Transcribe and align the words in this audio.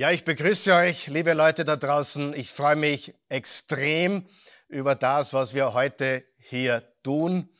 Ja, 0.00 0.10
ich 0.10 0.24
begrüße 0.24 0.74
euch, 0.74 1.08
liebe 1.08 1.34
Leute 1.34 1.62
da 1.62 1.76
draußen. 1.76 2.32
Ich 2.32 2.50
freue 2.50 2.74
mich 2.74 3.12
extrem 3.28 4.24
über 4.68 4.94
das, 4.94 5.34
was 5.34 5.52
wir 5.52 5.74
heute 5.74 6.24
hier 6.38 6.82
tun. 7.02 7.50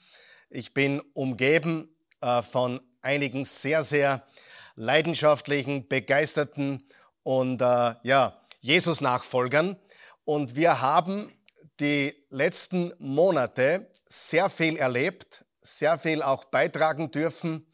Ich 0.48 0.72
bin 0.72 1.02
umgeben 1.12 1.94
äh, 2.22 2.40
von 2.40 2.80
einigen 3.02 3.44
sehr, 3.44 3.82
sehr 3.82 4.26
leidenschaftlichen, 4.74 5.86
begeisterten 5.86 6.82
und 7.24 7.60
äh, 7.60 7.94
ja, 8.04 8.40
Jesus-Nachfolgern. 8.62 9.76
Und 10.24 10.56
wir 10.56 10.80
haben 10.80 11.30
die 11.78 12.14
letzten 12.30 12.94
Monate 12.98 13.90
sehr 14.08 14.48
viel 14.48 14.78
erlebt, 14.78 15.44
sehr 15.60 15.98
viel 15.98 16.22
auch 16.22 16.46
beitragen 16.46 17.10
dürfen 17.10 17.66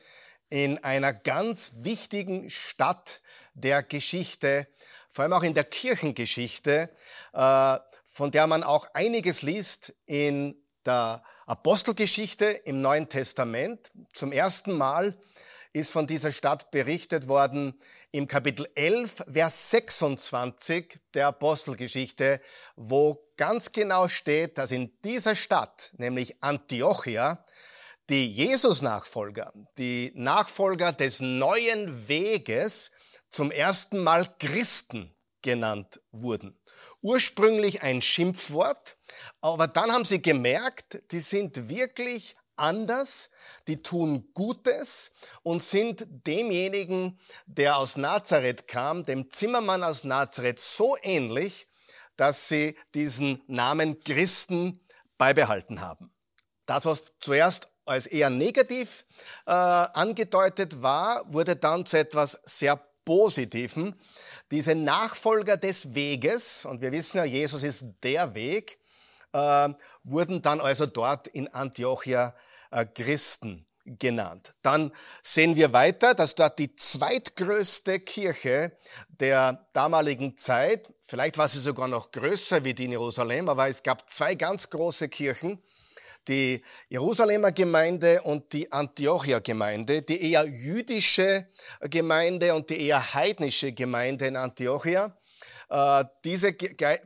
in 0.49 0.83
einer 0.83 1.13
ganz 1.13 1.85
wichtigen 1.85 2.51
Stadt 2.51 3.21
der 3.57 3.83
Geschichte, 3.83 4.69
vor 5.09 5.25
allem 5.25 5.33
auch 5.33 5.43
in 5.43 5.55
der 5.55 5.65
Kirchengeschichte, 5.65 6.91
äh, 7.33 7.79
von 8.05 8.31
der 8.31 8.47
man 8.47 8.63
auch 8.63 8.89
einiges 8.95 9.43
liest 9.43 9.95
in 10.07 10.63
der 10.85 11.23
Apostelgeschichte 11.47 12.47
im 12.47 12.81
Neuen 12.81 13.09
Testament. 13.09 13.91
Zum 14.13 14.33
ersten 14.33 14.77
Mal 14.77 15.17
ist 15.73 15.93
von 15.93 16.07
dieser 16.07 16.33
Stadt 16.33 16.71
berichtet 16.71 17.29
worden 17.29 17.79
im 18.13 18.27
Kapitel 18.27 18.69
11, 18.75 19.25
Vers 19.29 19.71
26 19.71 20.99
der 21.13 21.29
Apostelgeschichte, 21.29 22.41
wo 22.77 23.27
ganz 23.37 23.73
genau 23.73 24.09
steht, 24.09 24.57
dass 24.57 24.71
in 24.73 24.97
dieser 25.05 25.35
Stadt, 25.35 25.93
nämlich 25.99 26.43
Antiochia, 26.43 27.45
die 28.09 28.31
Jesus-Nachfolger, 28.31 29.53
die 29.77 30.13
Nachfolger 30.15 30.93
des 30.93 31.21
neuen 31.21 32.09
Weges 32.09 32.93
zum 33.31 33.51
ersten 33.51 34.03
Mal 34.03 34.27
Christen 34.39 35.15
genannt 35.43 36.01
wurden. 36.11 36.59
Ursprünglich 37.03 37.83
ein 37.83 38.03
Schimpfwort, 38.03 38.97
aber 39.41 39.69
dann 39.69 39.93
haben 39.93 40.05
sie 40.05 40.21
gemerkt, 40.21 40.99
die 41.13 41.21
sind 41.21 41.69
wirklich 41.69 42.35
anders, 42.57 43.31
die 43.69 43.83
tun 43.83 44.31
Gutes 44.35 45.13
und 45.43 45.63
sind 45.63 46.07
demjenigen, 46.27 47.19
der 47.47 47.77
aus 47.77 47.97
Nazareth 47.97 48.67
kam, 48.67 49.05
dem 49.05 49.31
Zimmermann 49.31 49.85
aus 49.85 50.05
Nazareth 50.05 50.59
so 50.59 50.97
ähnlich, 51.03 51.69
dass 52.17 52.49
sie 52.49 52.77
diesen 52.95 53.43
Namen 53.47 54.03
Christen 54.03 54.81
beibehalten 55.19 55.81
haben. 55.81 56.13
Das, 56.67 56.87
was 56.87 57.05
zuerst 57.21 57.69
als 57.85 58.07
eher 58.07 58.31
negativ 58.31 59.05
äh, 59.47 59.53
angedeutet 59.53 60.83
war, 60.83 61.33
wurde 61.33 61.55
dann 61.57 61.87
zu 61.87 61.99
etwas 61.99 62.41
sehr 62.45 62.77
Positiven. 63.07 63.95
Diese 64.51 64.75
Nachfolger 64.75 65.57
des 65.57 65.95
Weges, 65.95 66.67
und 66.67 66.83
wir 66.83 66.93
wissen 66.93 67.17
ja, 67.17 67.25
Jesus 67.25 67.63
ist 67.63 67.87
der 68.03 68.35
Weg, 68.35 68.79
äh, 69.33 69.71
wurden 70.05 70.43
dann 70.43 70.61
also 70.61 70.85
dort 70.85 71.29
in 71.29 71.49
Antiochia 71.49 72.35
äh, 72.71 72.85
Christen 72.85 73.67
genannt. 73.87 74.55
Dann 74.63 74.91
sehen 75.23 75.55
wir 75.55 75.73
weiter, 75.73 76.15
dass 76.15 76.35
dort 76.35 76.59
die 76.59 76.75
zweitgrößte 76.75 78.01
Kirche 78.01 78.77
der 79.09 79.67
damaligen 79.73 80.37
Zeit, 80.37 80.93
vielleicht 81.01 81.39
war 81.39 81.47
sie 81.47 81.61
sogar 81.61 81.87
noch 81.87 82.11
größer 82.11 82.65
wie 82.65 82.75
die 82.75 82.87
in 82.87 82.91
Jerusalem, 82.91 83.49
aber 83.49 83.69
es 83.69 83.83
gab 83.83 84.11
zwei 84.11 84.35
ganz 84.35 84.69
große 84.71 85.09
Kirchen, 85.09 85.63
die 86.29 86.63
Jerusalemer 86.89 87.53
Gemeinde 87.53 88.23
und 88.23 88.53
die 88.53 88.71
Antiochia 88.73 89.39
Gemeinde, 89.39 90.03
die 90.03 90.33
eher 90.33 90.45
jüdische 90.45 91.49
Gemeinde 91.83 92.55
und 92.55 92.71
die 92.71 92.87
eher 92.87 93.15
heidnische 93.15 93.73
Gemeinde 93.73 94.27
in 94.27 94.37
Antiochia. 94.37 95.17
Äh, 95.69 96.05
diese 96.25 96.53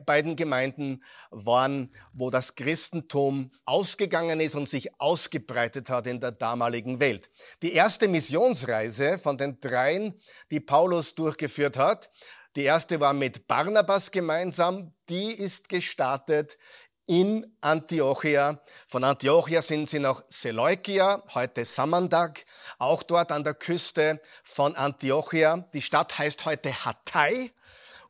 beiden 0.05 0.35
Gemeinden 0.35 1.03
waren, 1.31 1.89
wo 2.13 2.29
das 2.29 2.55
Christentum 2.55 3.51
ausgegangen 3.65 4.39
ist 4.39 4.55
und 4.55 4.69
sich 4.69 4.99
ausgebreitet 4.99 5.89
hat 5.89 6.07
in 6.07 6.19
der 6.19 6.31
damaligen 6.31 6.99
Welt. 6.99 7.29
Die 7.63 7.73
erste 7.73 8.07
Missionsreise 8.07 9.17
von 9.17 9.37
den 9.37 9.59
dreien, 9.59 10.13
die 10.51 10.59
Paulus 10.59 11.15
durchgeführt 11.15 11.77
hat, 11.77 12.09
die 12.55 12.63
erste 12.63 12.99
war 12.99 13.13
mit 13.13 13.47
Barnabas 13.47 14.11
gemeinsam, 14.11 14.93
die 15.09 15.31
ist 15.31 15.69
gestartet 15.69 16.57
in 17.05 17.55
Antiochia. 17.61 18.61
Von 18.87 19.03
Antiochia 19.03 19.61
sind 19.61 19.89
sie 19.89 19.99
nach 19.99 20.23
Seleukia, 20.29 21.23
heute 21.33 21.65
Samandag, 21.65 22.45
auch 22.77 23.03
dort 23.03 23.31
an 23.31 23.43
der 23.43 23.53
Küste 23.53 24.21
von 24.43 24.75
Antiochia. 24.75 25.57
Die 25.73 25.81
Stadt 25.81 26.17
heißt 26.17 26.45
heute 26.45 26.73
Hatay 26.85 27.51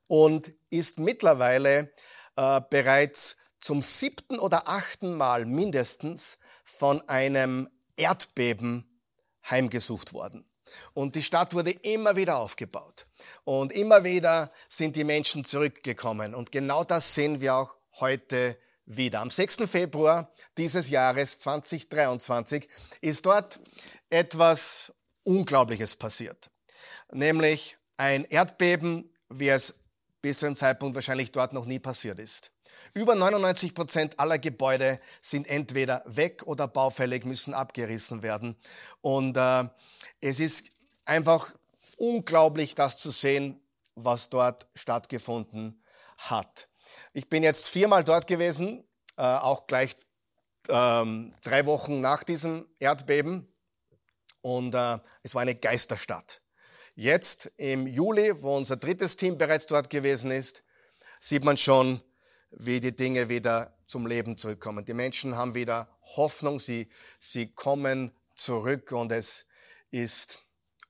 und 0.07 0.53
ist 0.69 1.00
mittlerweile 1.00 1.91
äh, 2.35 2.62
bereits 2.69 3.38
zum 3.59 3.81
siebten 3.81 4.40
oder 4.40 4.68
achten 4.68 5.16
Mal 5.16 5.46
mindestens 5.46 6.40
von 6.63 7.08
einem 7.08 7.69
Erdbeben 7.96 8.88
heimgesucht 9.50 10.13
worden. 10.13 10.46
Und 10.94 11.16
die 11.16 11.23
Stadt 11.23 11.53
wurde 11.53 11.72
immer 11.72 12.16
wieder 12.16 12.38
aufgebaut. 12.38 13.08
Und 13.44 13.73
immer 13.73 14.03
wieder 14.03 14.52
sind 14.68 14.96
die 14.96 15.03
Menschen 15.03 15.44
zurückgekommen. 15.44 16.34
Und 16.34 16.52
genau 16.52 16.84
das 16.84 17.13
sehen 17.13 17.41
wir 17.41 17.56
auch 17.56 17.75
heute 18.00 18.58
wieder. 18.97 19.19
Am 19.19 19.29
6. 19.29 19.69
Februar 19.69 20.31
dieses 20.57 20.90
Jahres 20.90 21.40
2023 21.40 22.68
ist 23.02 23.25
dort 23.25 23.59
etwas 24.09 24.94
Unglaubliches 25.24 25.96
passiert. 25.96 26.50
Nämlich 27.12 27.78
ein 27.97 28.25
Erdbeben, 28.25 29.09
wie 29.29 29.50
es 29.50 29.75
bis 30.22 30.40
zu 30.40 30.46
dem 30.46 30.57
Zeitpunkt 30.57 30.96
wahrscheinlich 30.96 31.31
dort 31.31 31.53
noch 31.53 31.66
nie 31.66 31.79
passiert 31.79 32.19
ist. 32.19 32.52
Über 32.94 33.16
99 33.16 33.74
Prozent 33.74 34.19
aller 34.19 34.38
Gebäude 34.38 35.00
sind 35.19 35.47
entweder 35.47 36.03
weg 36.06 36.44
oder 36.46 36.68
baufällig, 36.68 37.25
müssen 37.25 37.53
abgerissen 37.53 38.23
werden. 38.23 38.56
Und 39.02 39.38
äh, 39.38 39.66
es 40.19 40.40
ist 40.40 40.72
einfach 41.06 41.53
unglaublich, 41.97 42.75
das 42.75 42.97
zu 42.97 43.12
sehen, 43.12 43.59
was 43.96 44.29
dort 44.29 44.68
stattgefunden 44.75 45.84
hat. 46.18 46.68
Ich 47.14 47.28
bin 47.28 47.44
jetzt 47.44 47.68
viermal 47.68 48.06
dort 48.06 48.26
gewesen, 48.26 48.88
äh, 49.18 49.24
auch 49.24 49.68
gleich 49.68 49.98
ähm, 50.70 51.36
drei 51.44 51.66
Wochen 51.66 52.00
nach 52.00 52.24
diesem 52.24 52.66
Erdbeben. 52.80 53.54
Und 54.42 54.74
äh, 54.74 54.98
es 55.22 55.36
war 55.36 55.42
eine 55.42 55.56
Geisterstadt. 55.56 56.42
Jetzt 56.96 57.52
im 57.58 57.86
Juli, 57.86 58.42
wo 58.42 58.56
unser 58.56 58.78
drittes 58.78 59.18
Team 59.18 59.38
bereits 59.38 59.68
dort 59.68 59.90
gewesen 59.90 60.32
ist, 60.32 60.64
sieht 61.20 61.44
man 61.44 61.58
schon, 61.58 62.02
wie 62.52 62.80
die 62.80 62.96
Dinge 62.96 63.28
wieder 63.28 63.78
zum 63.88 64.08
Leben 64.08 64.38
zurückkommen. 64.38 64.86
Die 64.86 64.94
Menschen 64.94 65.36
haben 65.36 65.54
wieder 65.54 65.90
Hoffnung, 66.16 66.60
sie, 66.60 66.90
sie 67.20 67.54
kommen 67.54 68.16
zurück 68.36 68.94
und 68.94 69.12
es 69.12 69.48
ist 69.92 70.44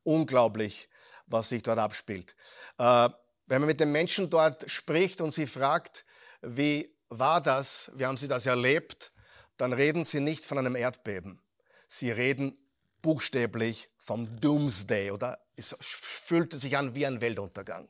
unglaublich, 0.03 0.87
was 1.25 1.49
sich 1.49 1.63
dort 1.63 1.79
abspielt. 1.79 2.35
Äh, 2.77 3.09
wenn 3.47 3.61
man 3.61 3.67
mit 3.67 3.79
den 3.79 3.91
Menschen 3.91 4.29
dort 4.29 4.69
spricht 4.69 5.19
und 5.19 5.31
sie 5.31 5.47
fragt, 5.47 6.05
wie 6.41 6.93
war 7.09 7.41
das, 7.41 7.91
wie 7.95 8.05
haben 8.05 8.17
sie 8.17 8.27
das 8.27 8.45
erlebt, 8.45 9.09
dann 9.57 9.73
reden 9.73 10.03
sie 10.03 10.21
nicht 10.21 10.45
von 10.45 10.57
einem 10.57 10.75
Erdbeben. 10.75 11.41
Sie 11.87 12.09
reden 12.09 12.57
buchstäblich 13.01 13.89
vom 13.97 14.39
Doomsday 14.39 15.11
oder 15.11 15.39
es 15.55 15.75
fühlte 15.79 16.57
sich 16.57 16.77
an 16.77 16.95
wie 16.95 17.05
ein 17.05 17.21
Weltuntergang. 17.21 17.87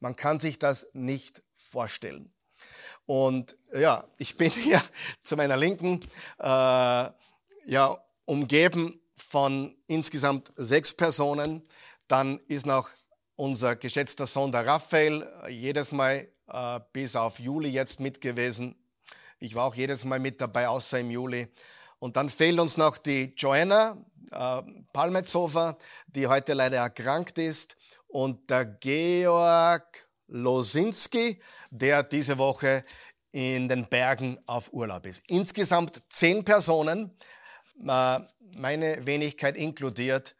Man 0.00 0.16
kann 0.16 0.40
sich 0.40 0.58
das 0.58 0.88
nicht 0.92 1.42
vorstellen. 1.52 2.32
Und 3.06 3.56
ja, 3.72 4.04
ich 4.18 4.36
bin 4.36 4.50
hier 4.64 4.82
zu 5.22 5.36
meiner 5.36 5.56
Linken, 5.56 6.00
äh, 6.38 7.10
ja, 7.66 7.98
umgeben 8.24 9.00
von 9.16 9.76
insgesamt 9.86 10.50
sechs 10.56 10.94
Personen. 10.94 11.66
Dann 12.08 12.40
ist 12.48 12.66
noch 12.66 12.90
unser 13.36 13.76
geschätzter 13.76 14.26
Sohn 14.26 14.52
der 14.52 14.66
Raphael 14.66 15.28
jedes 15.48 15.92
Mal 15.92 16.28
äh, 16.48 16.80
bis 16.92 17.16
auf 17.16 17.38
Juli 17.38 17.68
jetzt 17.68 18.00
mit 18.00 18.20
gewesen. 18.20 18.76
Ich 19.38 19.54
war 19.54 19.64
auch 19.64 19.74
jedes 19.74 20.04
Mal 20.04 20.18
mit 20.18 20.40
dabei, 20.40 20.68
außer 20.68 21.00
im 21.00 21.10
Juli. 21.10 21.48
Und 21.98 22.16
dann 22.16 22.28
fehlt 22.28 22.58
uns 22.58 22.76
noch 22.76 22.98
die 22.98 23.34
Joanna 23.36 23.96
äh, 24.30 24.62
Palmetzhofer, 24.92 25.76
die 26.06 26.26
heute 26.26 26.54
leider 26.54 26.78
erkrankt 26.78 27.38
ist, 27.38 27.76
und 28.08 28.48
der 28.50 28.64
Georg 28.64 30.08
Losinski, 30.28 31.40
der 31.70 32.02
diese 32.02 32.38
Woche 32.38 32.84
in 33.32 33.68
den 33.68 33.86
Bergen 33.88 34.38
auf 34.46 34.72
Urlaub 34.72 35.06
ist. 35.06 35.22
Insgesamt 35.28 36.02
zehn 36.08 36.44
Personen, 36.44 37.14
äh, 37.86 38.20
meine 38.56 39.04
Wenigkeit 39.04 39.56
inkludiert, 39.56 40.34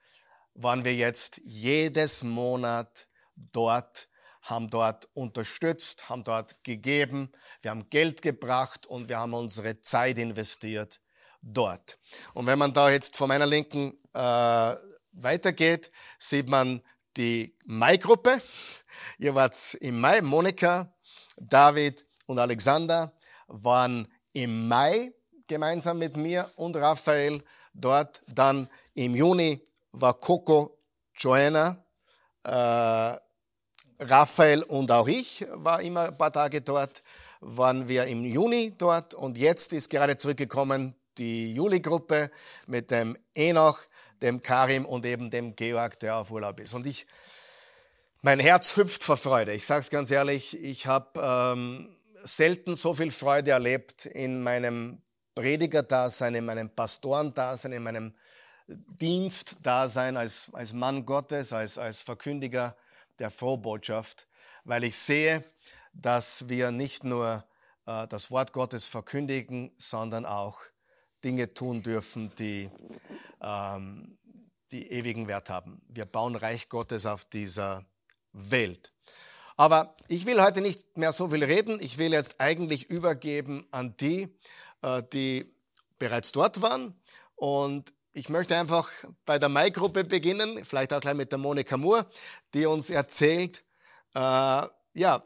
waren 0.54 0.84
wir 0.84 0.94
jetzt 0.94 1.40
jedes 1.44 2.22
Monat 2.22 3.08
dort 3.36 4.08
haben 4.46 4.70
dort 4.70 5.08
unterstützt, 5.14 6.08
haben 6.08 6.24
dort 6.24 6.62
gegeben, 6.64 7.32
wir 7.62 7.70
haben 7.72 7.90
Geld 7.90 8.22
gebracht 8.22 8.86
und 8.86 9.08
wir 9.08 9.18
haben 9.18 9.34
unsere 9.34 9.80
Zeit 9.80 10.18
investiert 10.18 11.00
dort. 11.42 11.98
Und 12.34 12.46
wenn 12.46 12.58
man 12.58 12.72
da 12.72 12.90
jetzt 12.90 13.16
von 13.16 13.28
meiner 13.28 13.46
Linken 13.46 13.98
äh, 14.14 14.74
weitergeht, 15.12 15.90
sieht 16.18 16.48
man 16.48 16.80
die 17.16 17.56
Mai-Gruppe. 17.64 18.40
Ihr 19.18 19.34
wart 19.34 19.74
im 19.80 20.00
Mai. 20.00 20.20
Monika, 20.20 20.92
David 21.38 22.04
und 22.26 22.38
Alexander 22.38 23.12
waren 23.48 24.06
im 24.32 24.68
Mai 24.68 25.12
gemeinsam 25.48 25.98
mit 25.98 26.16
mir 26.16 26.50
und 26.56 26.76
Raphael 26.76 27.42
dort. 27.74 28.22
Dann 28.28 28.68
im 28.94 29.14
Juni 29.14 29.62
war 29.92 30.14
Coco, 30.14 30.78
Joanna, 31.14 31.84
äh, 32.44 33.25
Raphael 33.98 34.62
und 34.62 34.90
auch 34.90 35.08
ich 35.08 35.46
war 35.52 35.80
immer 35.80 36.08
ein 36.08 36.18
paar 36.18 36.32
Tage 36.32 36.60
dort, 36.60 37.02
waren 37.40 37.88
wir 37.88 38.04
im 38.04 38.24
Juni 38.24 38.74
dort 38.76 39.14
und 39.14 39.38
jetzt 39.38 39.72
ist 39.72 39.90
gerade 39.90 40.18
zurückgekommen 40.18 40.94
die 41.18 41.54
Juli-Gruppe 41.54 42.30
mit 42.66 42.90
dem 42.90 43.16
Enoch, 43.34 43.80
dem 44.20 44.42
Karim 44.42 44.84
und 44.84 45.06
eben 45.06 45.30
dem 45.30 45.56
Georg, 45.56 45.98
der 46.00 46.16
auf 46.16 46.30
Urlaub 46.30 46.60
ist. 46.60 46.74
Und 46.74 46.86
ich, 46.86 47.06
mein 48.22 48.38
Herz 48.38 48.76
hüpft 48.76 49.02
vor 49.02 49.16
Freude. 49.16 49.52
Ich 49.52 49.64
sage 49.64 49.80
es 49.80 49.90
ganz 49.90 50.10
ehrlich, 50.10 50.62
ich 50.62 50.86
habe 50.86 51.20
ähm, 51.22 51.96
selten 52.22 52.74
so 52.74 52.92
viel 52.92 53.10
Freude 53.10 53.52
erlebt 53.52 54.04
in 54.06 54.42
meinem 54.42 55.00
Predigerdasein, 55.34 56.34
in 56.34 56.44
meinem 56.44 56.70
Pastorendasein, 56.70 57.72
in 57.72 57.82
meinem 57.82 58.14
Dienstdasein 58.66 60.16
als, 60.16 60.50
als 60.52 60.72
Mann 60.72 61.06
Gottes, 61.06 61.52
als, 61.52 61.78
als 61.78 62.00
Verkündiger 62.00 62.76
der 63.18 63.30
Frohbotschaft, 63.30 64.26
weil 64.64 64.84
ich 64.84 64.96
sehe, 64.96 65.44
dass 65.92 66.48
wir 66.48 66.70
nicht 66.70 67.04
nur 67.04 67.44
äh, 67.86 68.06
das 68.08 68.30
Wort 68.30 68.52
Gottes 68.52 68.86
verkündigen, 68.86 69.72
sondern 69.78 70.26
auch 70.26 70.60
Dinge 71.24 71.54
tun 71.54 71.82
dürfen, 71.82 72.32
die, 72.38 72.70
ähm, 73.40 74.18
die 74.70 74.90
ewigen 74.90 75.28
Wert 75.28 75.50
haben. 75.50 75.80
Wir 75.88 76.04
bauen 76.04 76.36
Reich 76.36 76.68
Gottes 76.68 77.06
auf 77.06 77.24
dieser 77.24 77.84
Welt. 78.32 78.92
Aber 79.56 79.96
ich 80.08 80.26
will 80.26 80.42
heute 80.42 80.60
nicht 80.60 80.98
mehr 80.98 81.12
so 81.12 81.30
viel 81.30 81.42
reden. 81.42 81.78
Ich 81.80 81.96
will 81.96 82.12
jetzt 82.12 82.40
eigentlich 82.40 82.90
übergeben 82.90 83.66
an 83.70 83.96
die, 83.96 84.28
äh, 84.82 85.02
die 85.12 85.54
bereits 85.98 86.32
dort 86.32 86.60
waren. 86.60 86.94
Und 87.36 87.92
ich 88.16 88.30
möchte 88.30 88.56
einfach 88.56 88.90
bei 89.26 89.38
der 89.38 89.50
Mai-Gruppe 89.50 90.02
beginnen, 90.02 90.64
vielleicht 90.64 90.94
auch 90.94 91.00
gleich 91.00 91.14
mit 91.14 91.32
der 91.32 91.38
Monika 91.38 91.76
Moore, 91.76 92.06
die 92.54 92.64
uns 92.64 92.88
erzählt, 92.88 93.62
äh, 94.14 94.62
ja, 94.94 95.22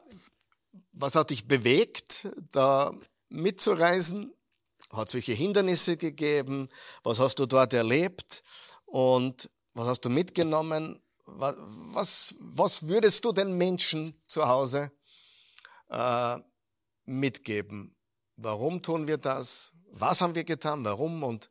was 0.93 1.15
hat 1.15 1.31
dich 1.31 1.47
bewegt, 1.47 2.27
da 2.51 2.93
mitzureisen? 3.29 4.35
Hat 4.93 5.07
es 5.07 5.15
welche 5.15 5.35
Hindernisse 5.35 5.97
gegeben? 5.97 6.69
Was 7.05 7.21
hast 7.21 7.39
du 7.39 7.47
dort 7.47 7.73
erlebt? 7.75 8.43
Und 8.87 9.49
was 9.75 9.87
hast 9.87 10.01
du 10.01 10.11
mitgenommen? 10.11 11.01
Was, 11.27 11.55
was, 11.61 12.35
was 12.41 12.89
würdest 12.89 13.25
du 13.25 13.31
den 13.31 13.57
Menschen 13.57 14.17
zu 14.27 14.49
Hause 14.49 14.91
äh, 15.91 16.39
mitgeben? 17.05 17.95
Warum 18.35 18.83
tun 18.83 19.07
wir 19.07 19.19
das? 19.19 19.75
Was 19.93 20.23
haben 20.23 20.35
wir 20.35 20.43
getan? 20.43 20.85
Warum? 20.85 21.23
Und 21.23 21.51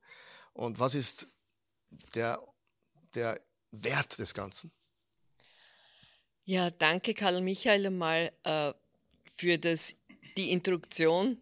und 0.59 0.77
was 0.77 0.94
ist 0.94 1.27
der, 2.15 2.38
der 3.15 3.39
Wert 3.71 4.19
des 4.19 4.33
Ganzen? 4.33 4.71
Ja, 6.44 6.69
danke 6.69 7.13
Karl 7.13 7.41
Michael 7.41 7.88
einmal 7.88 8.31
äh, 8.44 8.73
für 9.33 9.57
das, 9.57 9.95
die 10.35 10.51
Introduktion. 10.51 11.38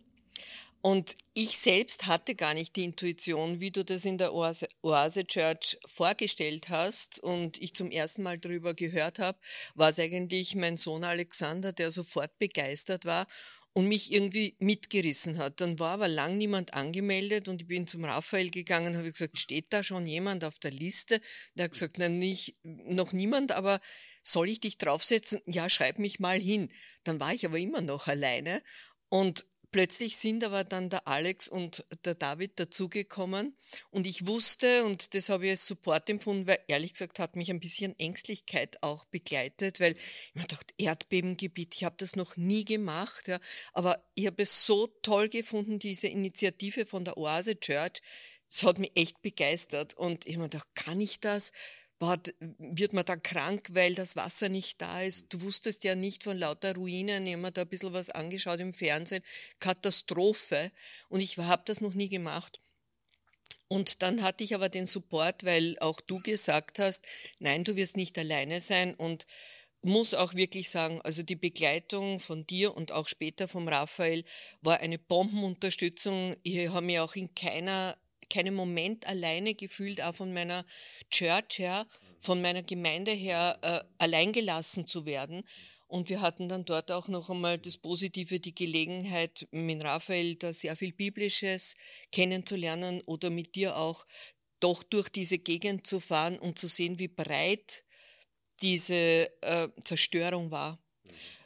Und 0.82 1.16
ich 1.34 1.58
selbst 1.58 2.06
hatte 2.06 2.36
gar 2.36 2.54
nicht 2.54 2.76
die 2.76 2.84
Intuition, 2.84 3.60
wie 3.60 3.72
du 3.72 3.84
das 3.84 4.06
in 4.06 4.20
der 4.20 4.34
Oase, 4.34 4.68
Oase 4.84 5.26
Church 5.26 5.78
vorgestellt 5.86 6.70
hast 6.70 7.20
und 7.20 7.58
ich 7.58 7.74
zum 7.74 7.90
ersten 7.90 8.22
Mal 8.22 8.38
darüber 8.38 8.76
gehört 8.76 9.18
habe, 9.18 9.40
war 9.74 9.90
es 9.90 10.00
eigentlich 10.00 10.54
mein 10.54 10.78
Sohn 10.78 11.04
Alexander, 11.04 11.74
der 11.74 11.90
sofort 11.90 12.38
begeistert 12.38 13.06
war 13.06 13.26
und 13.78 13.88
mich 13.88 14.12
irgendwie 14.12 14.56
mitgerissen 14.58 15.38
hat. 15.38 15.62
Dann 15.62 15.78
war 15.78 15.92
aber 15.92 16.08
lang 16.08 16.36
niemand 16.36 16.74
angemeldet 16.74 17.48
und 17.48 17.62
ich 17.62 17.68
bin 17.68 17.86
zum 17.86 18.06
Raphael 18.06 18.50
gegangen 18.50 18.88
und 18.88 18.98
habe 18.98 19.12
gesagt, 19.12 19.38
steht 19.38 19.68
da 19.70 19.84
schon 19.84 20.08
jemand 20.08 20.44
auf 20.44 20.58
der 20.58 20.72
Liste? 20.72 21.22
Der 21.54 21.66
hat 21.66 21.74
gesagt, 21.74 22.00
nein, 22.00 22.18
nicht, 22.18 22.56
noch 22.64 23.14
niemand, 23.14 23.52
aber 23.52 23.80
soll 24.24 24.50
ich 24.50 24.62
dich 24.62 24.80
draufsetzen? 24.80 25.42
Ja, 25.46 25.70
schreib 25.70 26.00
mich 26.00 26.20
mal 26.20 26.40
hin. 26.40 26.70
Dann 27.04 27.20
war 27.20 27.36
ich 27.36 27.46
aber 27.46 27.60
immer 27.60 27.82
noch 27.82 28.08
alleine 28.08 28.64
und 29.10 29.46
Plötzlich 29.72 30.16
sind 30.18 30.44
aber 30.44 30.64
dann 30.64 30.90
der 30.90 31.08
Alex 31.08 31.48
und 31.48 31.86
der 32.06 32.16
David 32.16 32.60
dazugekommen. 32.60 33.56
Und 33.90 34.08
ich 34.08 34.26
wusste, 34.26 34.86
und 34.86 35.14
das 35.14 35.30
habe 35.30 35.46
ich 35.46 35.52
als 35.52 35.68
Support 35.68 36.10
empfunden, 36.10 36.48
weil 36.48 36.60
ehrlich 36.68 36.94
gesagt 36.94 37.20
hat 37.20 37.36
mich 37.36 37.52
ein 37.52 37.60
bisschen 37.60 37.98
Ängstlichkeit 38.00 38.82
auch 38.82 39.06
begleitet, 39.06 39.80
weil 39.80 39.94
ich 39.94 40.36
mir 40.36 40.48
dachte, 40.48 40.74
Erdbebengebiet, 40.78 41.76
ich 41.76 41.84
habe 41.84 41.96
das 41.98 42.16
noch 42.16 42.38
nie 42.38 42.64
gemacht, 42.64 43.28
ja, 43.28 43.40
aber 43.74 44.02
ich 44.16 44.28
habe 44.28 44.44
es 44.44 44.66
so 44.66 44.88
toll 45.02 45.28
gefunden, 45.28 45.80
diese 45.80 46.08
Initiative 46.08 46.86
von 46.86 47.04
der 47.04 47.18
Oase 47.18 47.60
Church, 47.60 48.02
es 48.50 48.64
hat 48.64 48.80
mich 48.80 48.92
echt 48.96 49.22
begeistert. 49.22 49.94
Und 49.96 50.26
ich 50.26 50.36
habe 50.36 50.44
mir 50.44 50.50
gedacht, 50.50 50.70
kann 50.76 51.02
ich 51.02 51.20
das? 51.20 51.52
Boah, 52.00 52.18
wird 52.40 52.94
man 52.94 53.06
da 53.06 53.16
krank, 53.16 53.70
weil 53.72 53.96
das 53.96 54.16
Wasser 54.16 54.50
nicht 54.50 54.82
da 54.82 55.02
ist. 55.02 55.34
Du 55.34 55.42
wusstest 55.42 55.84
ja 55.84 55.96
nicht 55.96 56.24
von 56.24 56.38
lauter 56.38 56.76
Ruinen, 56.76 57.26
ich 57.26 57.34
habe 57.34 57.42
mir 57.42 57.52
da 57.52 57.62
ein 57.62 57.70
bisschen 57.70 57.94
was 57.94 58.10
angeschaut 58.10 58.60
im 58.60 58.74
Fernsehen, 58.74 59.24
Katastrophe. 59.60 60.72
Und 61.10 61.22
ich 61.22 61.38
habe 61.38 61.64
das 61.66 61.82
noch 61.82 61.94
nie 61.94 62.10
gemacht. 62.10 62.60
Und 63.70 64.02
dann 64.02 64.22
hatte 64.22 64.44
ich 64.44 64.56
aber 64.56 64.70
den 64.70 64.86
Support, 64.86 65.44
weil 65.44 65.78
auch 65.80 66.00
du 66.00 66.22
gesagt 66.22 66.80
hast, 66.80 67.06
nein, 67.40 67.64
du 67.64 67.76
wirst 67.76 67.98
nicht 67.98 68.18
alleine 68.18 68.62
sein 68.62 68.94
und 68.96 69.26
muss 69.82 70.14
auch 70.14 70.34
wirklich 70.34 70.70
sagen, 70.70 71.02
also 71.02 71.24
die 71.24 71.36
Begleitung 71.36 72.20
von 72.20 72.46
dir 72.48 72.76
und 72.76 72.92
auch 72.92 73.08
später 73.08 73.48
vom 73.48 73.68
Raphael 73.68 74.24
war 74.62 74.80
eine 74.80 74.98
Bombenunterstützung. 74.98 76.36
Ich 76.44 76.70
habe 76.70 76.86
mich 76.86 77.00
auch 77.00 77.16
in 77.16 77.34
keiner 77.36 77.98
keinen 78.30 78.54
Moment 78.54 79.08
alleine 79.08 79.56
gefühlt, 79.56 80.02
auch 80.02 80.16
von 80.16 80.34
meiner 80.34 80.66
Church 81.10 81.60
her, 81.60 81.86
von 82.20 82.42
meiner 82.42 82.64
Gemeinde 82.64 83.12
her, 83.12 83.58
äh, 83.62 83.80
alleingelassen 84.04 84.88
zu 84.88 85.06
werden. 85.06 85.44
Und 85.88 86.10
wir 86.10 86.20
hatten 86.20 86.50
dann 86.50 86.66
dort 86.66 86.92
auch 86.92 87.08
noch 87.08 87.30
einmal 87.30 87.58
das 87.58 87.78
Positive, 87.78 88.40
die 88.42 88.54
Gelegenheit, 88.54 89.48
mit 89.52 89.84
Raphael 89.84 90.36
da 90.36 90.52
sehr 90.52 90.76
viel 90.76 90.92
Biblisches 90.92 91.76
kennenzulernen 92.12 93.02
oder 93.06 93.30
mit 93.30 93.56
dir 93.56 93.78
auch 93.78 94.06
doch 94.60 94.84
durch 94.84 95.10
diese 95.10 95.38
Gegend 95.38 95.88
zu 95.88 96.00
fahren 96.00 96.40
und 96.40 96.60
zu 96.60 96.68
sehen, 96.68 97.00
wie 97.00 97.08
breit 97.08 97.86
diese 98.62 99.32
äh, 99.42 99.70
Zerstörung 99.84 100.52
war. 100.52 100.80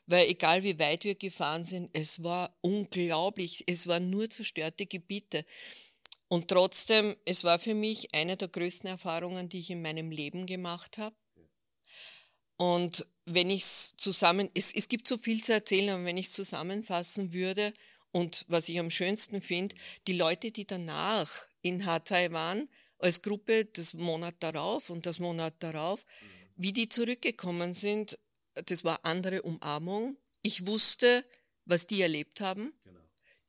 Weil 0.08 0.28
egal 0.28 0.64
wie 0.64 0.80
weit 0.80 1.04
wir 1.04 1.16
gefahren 1.16 1.64
sind, 1.64 1.90
es 1.94 2.24
war 2.24 2.54
unglaublich. 2.62 3.64
Es 3.68 3.88
waren 3.88 4.10
nur 4.10 4.30
zerstörte 4.30 4.86
Gebiete. 4.86 5.46
Und 6.32 6.48
trotzdem, 6.48 7.18
es 7.26 7.44
war 7.44 7.60
für 7.60 7.74
mich 7.74 8.16
eine 8.16 8.38
der 8.38 8.48
größten 8.48 8.90
Erfahrungen, 8.90 9.50
die 9.50 9.60
ich 9.60 9.70
in 9.70 9.82
meinem 9.82 10.12
Leben 10.12 10.46
gemacht 10.46 10.98
habe. 10.98 11.14
Und 12.56 13.06
wenn 13.26 13.50
ich 13.50 13.64
es 13.64 13.96
zusammen, 13.98 14.50
es, 14.54 14.74
es 14.74 14.88
gibt 14.88 15.10
so 15.10 15.18
viel 15.18 15.44
zu 15.44 15.52
erzählen, 15.52 15.90
aber 15.90 16.06
wenn 16.06 16.18
ich 16.18 16.28
es 16.28 16.32
zusammenfassen 16.32 17.34
würde 17.34 17.74
und 18.14 18.46
was 18.48 18.70
ich 18.70 18.80
am 18.80 18.90
schönsten 18.90 19.42
finde, 19.42 19.76
die 20.08 20.14
Leute, 20.14 20.52
die 20.52 20.66
danach 20.66 21.30
in 21.64 21.86
Hatay 21.86 22.32
waren, 22.32 22.70
als 22.98 23.22
Gruppe 23.22 23.66
das 23.66 23.94
Monat 23.94 24.36
darauf 24.40 24.90
und 24.90 25.06
das 25.06 25.20
Monat 25.20 25.56
darauf, 25.60 26.06
wie 26.56 26.72
die 26.72 26.88
zurückgekommen 26.88 27.74
sind, 27.74 28.18
das 28.54 28.86
war 28.86 29.02
andere 29.04 29.42
Umarmung. 29.42 30.16
Ich 30.44 30.66
wusste, 30.66 31.26
was 31.66 31.88
die 31.88 32.02
erlebt 32.02 32.40
haben 32.40 32.72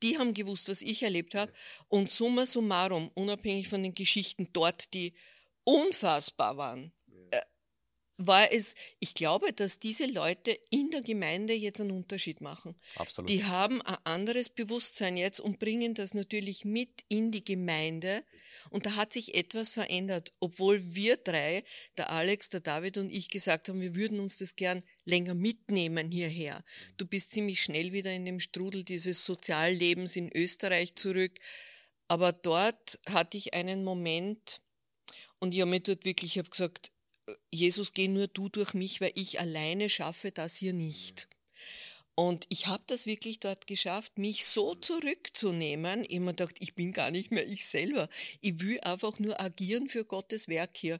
die 0.03 0.19
haben 0.19 0.33
gewusst, 0.33 0.69
was 0.69 0.81
ich 0.81 1.01
erlebt 1.01 1.33
habe. 1.33 1.51
Und 1.87 2.11
summa 2.11 2.45
summarum, 2.45 3.09
unabhängig 3.15 3.69
von 3.69 3.81
den 3.81 3.93
Geschichten 3.93 4.49
dort, 4.53 4.93
die 4.93 5.13
unfassbar 5.63 6.57
waren, 6.57 6.91
war 8.17 8.51
es, 8.51 8.75
ich 8.99 9.15
glaube, 9.15 9.53
dass 9.53 9.79
diese 9.79 10.05
Leute 10.05 10.57
in 10.69 10.91
der 10.91 11.01
Gemeinde 11.01 11.53
jetzt 11.53 11.81
einen 11.81 11.91
Unterschied 11.91 12.41
machen. 12.41 12.75
Absolut. 12.95 13.29
Die 13.29 13.43
haben 13.43 13.81
ein 13.81 13.97
anderes 14.03 14.49
Bewusstsein 14.49 15.17
jetzt 15.17 15.39
und 15.39 15.59
bringen 15.59 15.93
das 15.95 16.13
natürlich 16.13 16.63
mit 16.63 17.03
in 17.09 17.31
die 17.31 17.43
Gemeinde. 17.43 18.23
Und 18.69 18.85
da 18.85 18.95
hat 18.95 19.11
sich 19.11 19.35
etwas 19.35 19.71
verändert, 19.71 20.31
obwohl 20.39 20.93
wir 20.93 21.17
drei, 21.17 21.63
der 21.97 22.11
Alex, 22.11 22.49
der 22.49 22.59
David 22.59 22.97
und 22.97 23.09
ich 23.09 23.29
gesagt 23.29 23.67
haben, 23.67 23.81
wir 23.81 23.95
würden 23.95 24.19
uns 24.19 24.37
das 24.37 24.55
gern 24.55 24.83
länger 25.05 25.33
mitnehmen 25.33 26.11
hierher. 26.11 26.63
Du 26.97 27.05
bist 27.05 27.31
ziemlich 27.31 27.61
schnell 27.61 27.93
wieder 27.93 28.13
in 28.13 28.25
dem 28.25 28.39
Strudel 28.39 28.83
dieses 28.83 29.25
Soziallebens 29.25 30.15
in 30.15 30.31
Österreich 30.31 30.95
zurück. 30.95 31.39
Aber 32.07 32.31
dort 32.31 32.99
hatte 33.09 33.37
ich 33.37 33.55
einen 33.55 33.83
Moment, 33.83 34.61
und 35.39 35.53
ich 35.53 35.59
habe 35.59 35.71
mir 35.71 35.81
dort 35.81 36.05
wirklich, 36.05 36.33
ich 36.33 36.37
habe 36.37 36.49
gesagt, 36.49 36.92
Jesus, 37.51 37.93
geh 37.93 38.07
nur 38.07 38.27
du 38.27 38.49
durch 38.49 38.73
mich, 38.73 39.01
weil 39.01 39.11
ich 39.15 39.39
alleine 39.39 39.89
schaffe 39.89 40.31
das 40.31 40.57
hier 40.57 40.73
nicht. 40.73 41.27
Und 42.15 42.45
ich 42.49 42.67
habe 42.67 42.83
das 42.87 43.05
wirklich 43.05 43.39
dort 43.39 43.65
geschafft, 43.65 44.19
mich 44.19 44.45
so 44.45 44.75
zurückzunehmen. 44.75 46.05
Ich 46.07 46.17
habe 46.17 46.27
gedacht, 46.27 46.55
ich 46.59 46.75
bin 46.75 46.91
gar 46.91 47.09
nicht 47.09 47.31
mehr 47.31 47.47
ich 47.47 47.65
selber. 47.65 48.07
Ich 48.41 48.59
will 48.61 48.79
einfach 48.81 49.17
nur 49.19 49.41
agieren 49.41 49.89
für 49.89 50.05
Gottes 50.05 50.47
Werk 50.47 50.77
hier. 50.77 50.99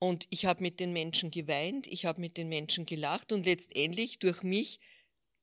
Und 0.00 0.26
ich 0.30 0.46
habe 0.46 0.62
mit 0.62 0.80
den 0.80 0.92
Menschen 0.92 1.30
geweint, 1.30 1.86
ich 1.86 2.06
habe 2.06 2.20
mit 2.20 2.36
den 2.36 2.48
Menschen 2.48 2.86
gelacht 2.86 3.32
und 3.32 3.44
letztendlich 3.44 4.18
durch 4.18 4.42
mich 4.42 4.80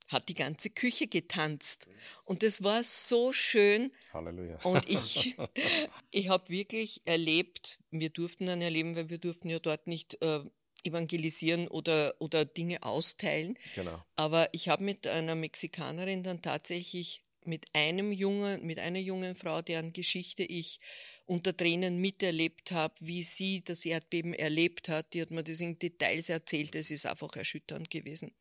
hat 0.08 0.30
die 0.30 0.34
ganze 0.34 0.70
Küche 0.70 1.08
getanzt. 1.08 1.88
Und 2.24 2.44
das 2.44 2.64
war 2.64 2.84
so 2.84 3.32
schön. 3.32 3.92
Halleluja. 4.14 4.58
Und 4.64 4.88
ich, 4.90 5.36
ich 6.12 6.30
habe 6.30 6.50
wirklich 6.50 7.02
erlebt, 7.06 7.80
wir 7.92 8.10
durften 8.10 8.46
dann 8.46 8.62
erleben, 8.62 8.96
weil 8.96 9.10
wir 9.10 9.18
durften 9.18 9.50
ja 9.50 9.60
dort 9.60 9.88
nicht 9.88 10.22
äh, 10.22 10.42
evangelisieren 10.84 11.68
oder, 11.68 12.16
oder 12.20 12.46
Dinge 12.46 12.84
austeilen. 12.84 13.58
Genau. 13.76 14.02
Aber 14.16 14.50
ich 14.54 14.70
habe 14.70 14.84
mit 14.84 15.08
einer 15.08 15.36
Mexikanerin 15.36 16.24
dann 16.24 16.42
tatsächlich 16.42 17.24
mit 17.44 17.66
einem 17.74 18.12
jungen, 18.12 18.66
mit 18.66 18.80
einer 18.80 19.00
jungen 19.00 19.36
Frau, 19.36 19.62
deren 19.62 19.94
Geschichte 19.94 20.44
ich 20.44 20.80
unter 21.26 21.56
Tränen 21.56 22.00
miterlebt 22.00 22.72
habe, 22.72 22.94
wie 23.00 23.24
sie 23.24 23.64
das 23.64 23.86
Erdbeben 23.86 24.34
erlebt 24.34 24.90
hat. 24.90 25.14
Die 25.14 25.22
hat 25.22 25.32
mir 25.32 25.44
das 25.44 25.62
in 25.62 25.80
Details 25.80 26.30
erzählt. 26.30 26.76
Es 26.76 26.92
ist 26.92 27.06
einfach 27.06 27.36
erschütternd 27.36 27.90
gewesen 27.90 28.34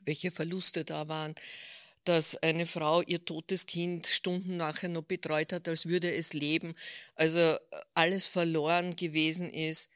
welche 0.00 0.30
Verluste 0.30 0.84
da 0.84 1.08
waren, 1.08 1.34
dass 2.04 2.36
eine 2.36 2.64
Frau 2.64 3.02
ihr 3.02 3.24
totes 3.24 3.66
Kind 3.66 4.06
Stunden 4.06 4.56
nachher 4.56 4.88
noch 4.88 5.02
betreut 5.02 5.52
hat, 5.52 5.68
als 5.68 5.86
würde 5.86 6.12
es 6.12 6.32
leben, 6.32 6.74
also 7.16 7.56
alles 7.94 8.28
verloren 8.28 8.96
gewesen 8.96 9.52
ist. 9.52 9.90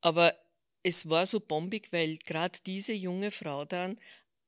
Aber 0.00 0.34
es 0.82 1.08
war 1.08 1.26
so 1.26 1.40
bombig, 1.40 1.92
weil 1.92 2.16
gerade 2.18 2.58
diese 2.66 2.92
junge 2.92 3.30
Frau 3.30 3.64
dann 3.64 3.96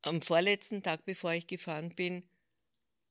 am 0.02 0.21
vorletzten 0.23 0.83
Tag, 0.83 1.05
bevor 1.05 1.33
ich 1.33 1.47
gefahren 1.47 1.91
bin, 1.91 2.25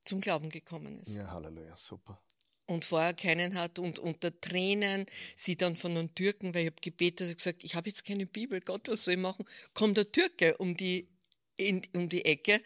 zum 0.03 0.19
Glauben 0.19 0.49
gekommen 0.49 0.99
ist. 0.99 1.15
Ja, 1.15 1.31
Halleluja, 1.31 1.75
super. 1.75 2.21
Und 2.65 2.85
vorher 2.85 3.13
keinen 3.13 3.55
hat 3.55 3.79
und 3.79 3.99
unter 3.99 4.39
Tränen 4.39 5.05
sie 5.35 5.55
dann 5.55 5.75
von 5.75 5.95
den 5.95 6.13
Türken, 6.15 6.53
weil 6.53 6.63
ich 6.63 6.71
habe 6.71 6.81
gebetet, 6.81 7.37
gesagt, 7.37 7.63
ich 7.63 7.75
habe 7.75 7.89
jetzt 7.89 8.05
keine 8.05 8.25
Bibel, 8.25 8.61
Gott, 8.61 8.87
was 8.87 9.05
soll 9.05 9.15
ich 9.15 9.19
machen? 9.19 9.45
Kommt 9.73 9.97
der 9.97 10.07
Türke 10.07 10.57
um 10.57 10.75
die 10.75 11.07
in, 11.67 11.81
um 11.93 12.09
die 12.09 12.25
Ecke 12.25 12.61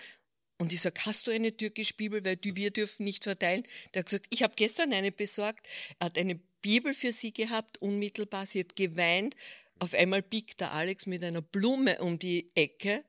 und 0.57 0.71
ich 0.71 0.81
sage, 0.81 1.01
hast 1.05 1.27
du 1.27 1.31
eine 1.31 1.55
türkische 1.55 1.95
Bibel, 1.95 2.23
weil 2.23 2.37
die, 2.37 2.55
wir 2.55 2.71
dürfen 2.71 3.03
nicht 3.03 3.23
verteilen? 3.23 3.63
Der 3.93 3.99
hat 3.99 4.05
gesagt, 4.05 4.27
ich 4.29 4.43
habe 4.43 4.53
gestern 4.55 4.93
eine 4.93 5.11
besorgt. 5.11 5.67
Er 5.99 6.05
hat 6.05 6.17
eine 6.17 6.35
Bibel 6.61 6.93
für 6.93 7.11
sie 7.11 7.33
gehabt, 7.33 7.81
unmittelbar. 7.81 8.45
Sie 8.45 8.61
hat 8.61 8.75
geweint. 8.75 9.35
Auf 9.79 9.93
einmal 9.93 10.21
biegt 10.21 10.61
der 10.61 10.71
Alex 10.71 11.07
mit 11.07 11.23
einer 11.23 11.41
Blume 11.41 11.99
um 11.99 12.19
die 12.19 12.47
Ecke. 12.55 13.03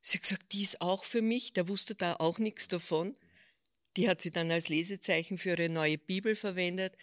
Sie 0.00 0.18
hat 0.18 0.22
gesagt, 0.22 0.52
die 0.52 0.62
ist 0.62 0.82
auch 0.82 1.04
für 1.04 1.22
mich. 1.22 1.54
Der 1.54 1.68
wusste 1.68 1.94
da 1.94 2.16
auch 2.16 2.38
nichts 2.38 2.68
davon. 2.68 3.16
Die 3.96 4.08
hat 4.08 4.20
sie 4.20 4.30
dann 4.30 4.50
als 4.50 4.68
Lesezeichen 4.68 5.38
für 5.38 5.50
ihre 5.50 5.70
neue 5.70 5.96
Bibel 5.96 6.36
verwendet. 6.36 6.94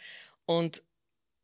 Und 0.45 0.83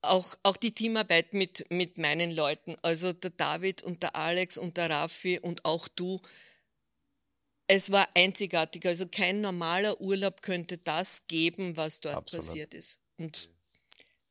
auch, 0.03 0.36
auch 0.44 0.58
die 0.58 0.74
Teamarbeit 0.74 1.34
mit, 1.34 1.65
mit 1.72 1.98
meinen 1.98 2.32
Leuten, 2.32 2.75
also 2.84 3.13
der 3.13 3.32
David 3.32 3.82
und 3.82 4.03
der 4.03 4.15
Alex 4.15 4.58
und 4.58 4.77
der 4.77 4.89
Raffi 4.89 5.39
und 5.39 5.65
auch 5.65 5.88
du, 5.88 6.22
es 7.72 7.90
war 7.90 8.08
einzigartig. 8.16 8.86
Also 8.86 9.08
kein 9.08 9.40
normaler 9.40 10.00
Urlaub 10.01 10.42
könnte 10.42 10.78
das 10.78 11.25
geben, 11.28 11.78
was 11.78 12.01
dort 12.01 12.18
Absolut. 12.18 12.46
passiert 12.46 12.74
ist. 12.74 13.00
Und 13.18 13.50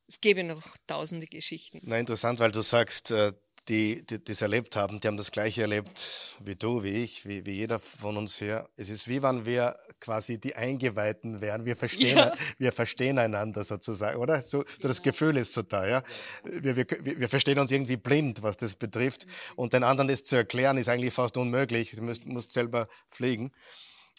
es 0.07 0.21
gäbe 0.21 0.45
noch 0.45 0.63
tausende 0.87 1.27
Geschichten. 1.27 1.81
Na, 1.85 1.99
interessant, 1.99 2.39
weil 2.39 2.51
du 2.51 2.61
sagst, 2.61 3.13
äh, 3.13 3.33
die, 3.69 4.05
die 4.05 4.23
das 4.23 4.43
erlebt 4.43 4.77
haben, 4.77 5.01
die 5.01 5.09
haben 5.09 5.17
das 5.17 5.31
Gleiche 5.31 5.63
erlebt 5.63 6.37
wie 6.45 6.57
du, 6.57 6.83
wie 6.83 7.03
ich, 7.03 7.27
wie, 7.27 7.45
wie 7.47 7.53
jeder 7.53 7.79
von 7.79 8.17
uns 8.17 8.39
hier. 8.39 8.69
Es 8.77 8.91
ist 8.91 9.09
wie 9.09 9.23
wenn 9.23 9.45
wir 9.45 9.77
quasi 10.01 10.39
die 10.39 10.55
Eingeweihten 10.55 11.41
wären. 11.41 11.65
Wir 11.65 11.77
verstehen, 11.77 12.17
ja. 12.17 12.33
wir 12.59 12.73
verstehen 12.73 13.19
einander 13.19 13.63
sozusagen, 13.65 14.19
oder? 14.19 14.43
So, 14.43 14.65
so 14.67 14.89
das 14.89 15.03
Gefühl 15.03 15.37
ist 15.37 15.53
so 15.53 15.63
da, 15.63 15.87
ja. 15.87 16.03
Wir, 16.45 16.77
wir, 16.77 16.87
wir 16.89 17.29
verstehen 17.29 17.59
uns 17.59 17.71
irgendwie 17.71 17.97
blind, 17.97 18.43
was 18.43 18.57
das 18.57 18.77
betrifft. 18.77 19.27
Und 19.57 19.73
den 19.73 19.85
anderen 19.85 20.09
das 20.09 20.25
zu 20.25 20.37
erklären, 20.37 20.79
ist 20.79 20.89
eigentlich 20.89 21.15
fast 21.15 21.37
unmöglich. 21.37 21.93
Du 21.93 22.03
musst, 22.03 22.27
musst 22.27 22.53
selber 22.53 22.89
fliegen. 23.11 23.53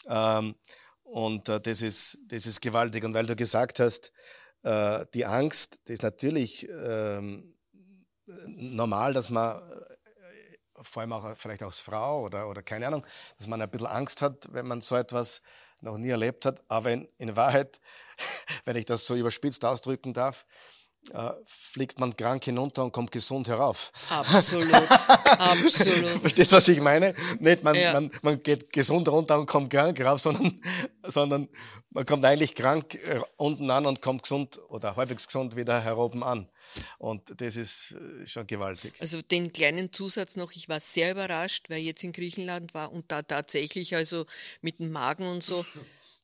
Ähm, 0.08 0.56
und 1.04 1.50
äh, 1.50 1.60
das, 1.60 1.82
ist, 1.82 2.20
das 2.28 2.46
ist 2.46 2.62
gewaltig. 2.62 3.04
Und 3.04 3.14
weil 3.14 3.26
du 3.26 3.36
gesagt 3.36 3.80
hast, 3.80 4.12
äh, 4.64 5.06
die 5.14 5.26
Angst, 5.26 5.82
das 5.86 5.96
ist 5.96 6.04
natürlich 6.04 6.68
ähm, 6.70 7.56
normal, 8.48 9.14
dass 9.14 9.30
man 9.30 9.58
äh, 9.58 10.84
vor 10.84 11.02
allem 11.02 11.14
auch 11.14 11.38
vielleicht 11.38 11.64
als 11.64 11.82
Frau 11.82 12.24
oder, 12.24 12.48
oder 12.48 12.64
keine 12.64 12.88
Ahnung, 12.88 13.06
dass 13.38 13.48
man 13.48 13.62
ein 13.62 13.70
bisschen 13.70 13.88
Angst 13.88 14.22
hat, 14.22 14.52
wenn 14.52 14.68
man 14.68 14.82
so 14.82 14.96
etwas 14.96 15.42
noch 15.82 15.98
nie 15.98 16.10
erlebt 16.10 16.46
hat. 16.46 16.64
Aber 16.68 16.92
in, 16.92 17.08
in 17.18 17.36
Wahrheit, 17.36 17.80
wenn 18.66 18.76
ich 18.76 18.86
das 18.86 19.06
so 19.06 19.16
überspitzt 19.16 19.66
ausdrücken 19.66 20.14
darf, 20.14 20.46
äh, 21.14 21.32
fliegt 21.46 22.00
man 22.00 22.16
krank 22.16 22.44
hinunter 22.44 22.84
und 22.84 22.92
kommt 22.92 23.12
gesund 23.12 23.48
herauf. 23.48 23.92
Absolut, 24.10 24.72
absolut. 25.26 26.10
Verstehst 26.20 26.52
du, 26.52 26.56
was 26.58 26.68
ich 26.68 26.80
meine? 26.80 27.14
Nicht, 27.40 27.64
man, 27.64 27.76
ja. 27.76 27.94
man, 27.94 28.12
man 28.22 28.42
geht 28.42 28.72
gesund 28.72 29.10
runter 29.10 29.40
und 29.40 29.48
kommt 29.48 29.72
krank 29.72 30.00
rauf, 30.00 30.22
sondern, 30.22 30.60
sondern 31.04 31.50
man 31.90 32.06
kommt 32.06 32.24
eigentlich 32.24 32.56
krank 32.56 32.96
äh, 32.96 33.20
unten 33.38 33.70
an 33.72 33.86
und 33.86 34.02
kommt 34.02 34.24
gesund 34.24 34.60
oder 34.70 34.96
halbwegs 34.96 35.26
gesund 35.26 35.56
wieder 35.56 35.82
heroben 35.82 36.24
an. 36.24 36.48
Und 37.00 37.42
das 37.42 37.58
ist 37.58 37.94
äh, 37.94 38.28
schon 38.28 38.46
gewaltig. 38.46 38.94
Also 39.00 39.22
den 39.22 39.52
kleinen 39.52 39.92
Zusatz 39.92 40.36
noch, 40.36 40.52
ich 40.52 40.70
war 40.70 40.80
sehr 40.80 41.12
überrascht, 41.12 41.70
weil 41.70 41.80
ich 41.80 41.86
jetzt 41.86 42.04
in 42.04 42.12
Griechenland 42.12 42.74
war 42.74 42.92
und 42.92 43.12
da 43.12 43.24
tatsächlich 43.24 43.96
also 43.96 44.26
mit 44.62 44.80
dem 44.80 44.92
Magen 44.92 45.28
und 45.28 45.44
so, 45.44 45.66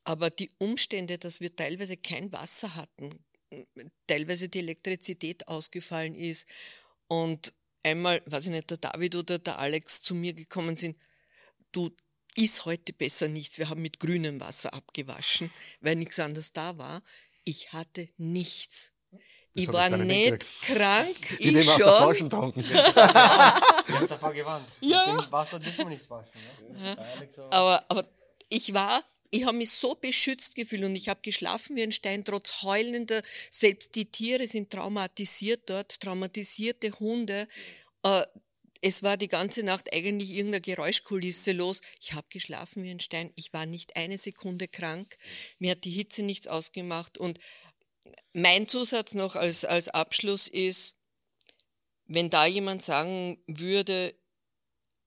aber 0.04 0.30
die 0.30 0.50
Umstände, 0.60 1.18
dass 1.18 1.42
wir 1.42 1.54
teilweise 1.54 1.98
kein 1.98 2.32
Wasser 2.32 2.76
hatten, 2.76 3.10
teilweise 4.08 4.50
die 4.50 4.60
Elektrizität 4.60 5.48
ausgefallen 5.48 6.16
ist 6.16 6.48
und 7.08 7.54
einmal, 7.84 8.22
weiß 8.26 8.46
ich 8.46 8.52
nicht, 8.52 8.70
der 8.70 8.78
David 8.78 9.16
oder 9.16 9.40
der 9.40 9.60
Alex 9.60 10.02
zu 10.02 10.16
mir 10.16 10.34
gekommen 10.34 10.76
sind, 10.76 10.98
du 11.72 11.90
ist 12.36 12.66
heute 12.66 12.94
besser 12.94 13.28
nichts, 13.28 13.58
wir 13.58 13.70
haben 13.70 13.82
mit 13.82 14.00
grünem 14.00 14.40
Wasser 14.40 14.74
abgewaschen, 14.74 15.52
weil 15.82 15.96
nichts 15.96 16.20
anderes 16.20 16.54
da 16.54 16.78
war. 16.78 17.02
Ich 17.46 17.74
hatte 17.74 18.10
nichts. 18.18 18.94
Das 19.12 19.64
ich 19.64 19.74
war 19.74 19.90
nicht 19.90 20.62
krank, 20.62 21.18
ich, 21.40 21.56
ich 21.56 21.66
schon. 21.66 21.74
Aus 21.74 21.78
der 21.78 21.98
Flasche 21.98 22.24
getrunken. 22.26 22.60
ich 22.62 22.76
habe 22.76 24.08
davor 24.08 24.34
gewarnt. 24.34 24.70
Ja. 24.82 25.14
Mit 25.14 25.26
dem 25.26 25.32
Wasser 25.32 25.60
dürfen 25.60 25.78
wir 25.80 25.90
nichts 25.90 26.08
waschen. 26.10 26.30
Ne? 26.74 26.96
Ja. 26.96 27.50
Aber, 27.50 27.86
aber 27.90 28.08
ich 28.50 28.72
war 28.72 29.04
ich 29.32 29.46
habe 29.46 29.58
mich 29.58 29.72
so 29.72 29.96
beschützt 29.96 30.56
gefühlt 30.56 30.84
und 30.84 30.96
ich 30.96 31.10
habe 31.10 31.20
geschlafen 31.22 31.76
wie 31.76 31.84
ein 31.84 31.92
Stein, 31.92 32.24
trotz 32.24 32.64
heulender, 32.64 33.22
selbst 33.52 33.96
die 33.96 34.12
Tiere 34.12 34.48
sind 34.48 34.70
traumatisiert 34.70 35.70
dort, 35.70 36.00
traumatisierte 36.00 36.92
Hunde. 37.00 37.48
Äh, 38.04 38.24
es 38.82 39.04
war 39.04 39.18
die 39.18 39.28
ganze 39.28 39.64
Nacht 39.64 39.94
eigentlich 39.94 40.32
irgendeine 40.32 40.62
Geräuschkulisse 40.62 41.52
los. 41.52 41.82
Ich 42.00 42.14
habe 42.14 42.28
geschlafen 42.30 42.84
wie 42.84 42.92
ein 42.92 43.00
Stein. 43.00 43.32
Ich 43.36 43.52
war 43.54 43.66
nicht 43.66 43.96
eine 43.96 44.18
Sekunde 44.18 44.68
krank. 44.68 45.18
Mir 45.60 45.72
hat 45.72 45.84
die 45.84 45.92
Hitze 45.92 46.24
nichts 46.24 46.48
ausgemacht. 46.48 47.18
Und 47.18 47.40
mein 48.34 48.68
Zusatz 48.68 49.14
noch 49.14 49.36
als, 49.36 49.66
als 49.66 49.90
Abschluss 49.90 50.48
ist, 50.48 50.96
wenn 52.06 52.30
da 52.30 52.46
jemand 52.46 52.84
sagen 52.84 53.44
würde, 53.48 54.16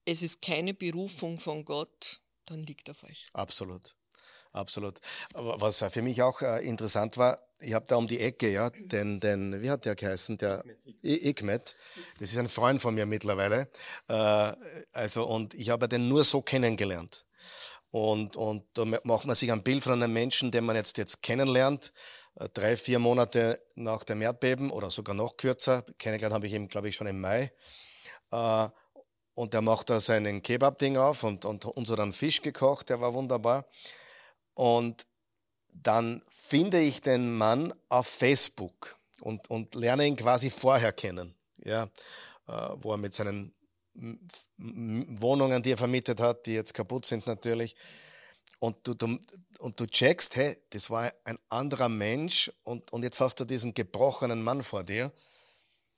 es 0.05 0.21
ist 0.21 0.41
keine 0.41 0.73
Berufung 0.73 1.39
von 1.39 1.65
Gott, 1.65 2.21
dann 2.45 2.63
liegt 2.63 2.87
er 2.87 2.95
falsch. 2.95 3.27
Absolut. 3.33 3.95
Absolut. 4.53 4.99
Aber 5.33 5.61
was 5.61 5.83
für 5.83 6.01
mich 6.01 6.21
auch 6.21 6.41
äh, 6.41 6.65
interessant 6.65 7.17
war, 7.17 7.39
ich 7.59 7.73
habe 7.73 7.85
da 7.87 7.95
um 7.95 8.07
die 8.07 8.19
Ecke, 8.19 8.51
ja, 8.51 8.69
den, 8.69 9.19
den, 9.19 9.61
wie 9.61 9.69
hat 9.69 9.85
der 9.85 9.95
geheißen, 9.95 10.37
der 10.37 10.63
Ikmet, 11.01 11.75
das 12.19 12.31
ist 12.31 12.37
ein 12.37 12.49
Freund 12.49 12.81
von 12.81 12.95
mir 12.95 13.05
mittlerweile, 13.05 13.69
äh, 14.07 14.53
also, 14.91 15.25
und 15.25 15.53
ich 15.53 15.69
habe 15.69 15.87
den 15.87 16.09
nur 16.09 16.23
so 16.23 16.41
kennengelernt. 16.41 17.25
Und, 17.91 18.37
und 18.37 18.63
da 18.73 18.85
macht 18.85 19.25
man 19.25 19.35
sich 19.35 19.51
ein 19.51 19.63
Bild 19.63 19.83
von 19.83 20.01
einem 20.01 20.13
Menschen, 20.13 20.49
den 20.49 20.65
man 20.65 20.75
jetzt, 20.75 20.97
jetzt 20.97 21.21
kennenlernt, 21.21 21.93
äh, 22.35 22.49
drei, 22.53 22.77
vier 22.77 22.99
Monate 22.99 23.61
nach 23.75 24.03
dem 24.03 24.21
Erdbeben 24.21 24.71
oder 24.71 24.89
sogar 24.89 25.13
noch 25.13 25.37
kürzer. 25.37 25.83
Kennengelernt 25.97 26.33
habe 26.33 26.47
ich 26.47 26.53
ihn, 26.53 26.67
glaube 26.67 26.89
ich, 26.89 26.95
schon 26.95 27.07
im 27.07 27.19
Mai. 27.21 27.51
Äh, 28.31 28.69
und 29.33 29.53
der 29.53 29.61
macht 29.61 29.89
da 29.89 29.99
seinen 29.99 30.41
Kebab-Ding 30.41 30.97
auf 30.97 31.23
und, 31.23 31.45
und 31.45 31.65
unseren 31.65 32.13
Fisch 32.13 32.41
gekocht, 32.41 32.89
der 32.89 33.01
war 33.01 33.13
wunderbar. 33.13 33.65
Und 34.61 35.07
dann 35.73 36.21
finde 36.29 36.79
ich 36.79 37.01
den 37.01 37.35
Mann 37.35 37.73
auf 37.89 38.05
Facebook 38.05 38.95
und, 39.21 39.49
und 39.49 39.73
lerne 39.73 40.05
ihn 40.05 40.15
quasi 40.15 40.51
vorher 40.51 40.93
kennen, 40.93 41.33
ja, 41.65 41.85
äh, 42.47 42.69
wo 42.75 42.91
er 42.91 42.97
mit 42.97 43.11
seinen 43.11 43.55
Wohnungen, 44.57 45.63
die 45.63 45.71
er 45.71 45.79
vermietet 45.79 46.21
hat, 46.21 46.45
die 46.45 46.53
jetzt 46.53 46.75
kaputt 46.75 47.07
sind 47.07 47.25
natürlich. 47.25 47.75
Und 48.59 48.87
du, 48.87 48.93
du, 48.93 49.17
und 49.57 49.79
du 49.79 49.87
checkst, 49.87 50.35
hey, 50.35 50.55
das 50.69 50.91
war 50.91 51.11
ein 51.23 51.39
anderer 51.49 51.89
Mensch 51.89 52.51
und, 52.61 52.93
und 52.93 53.01
jetzt 53.01 53.19
hast 53.19 53.39
du 53.39 53.45
diesen 53.45 53.73
gebrochenen 53.73 54.43
Mann 54.43 54.61
vor 54.61 54.83
dir. 54.83 55.11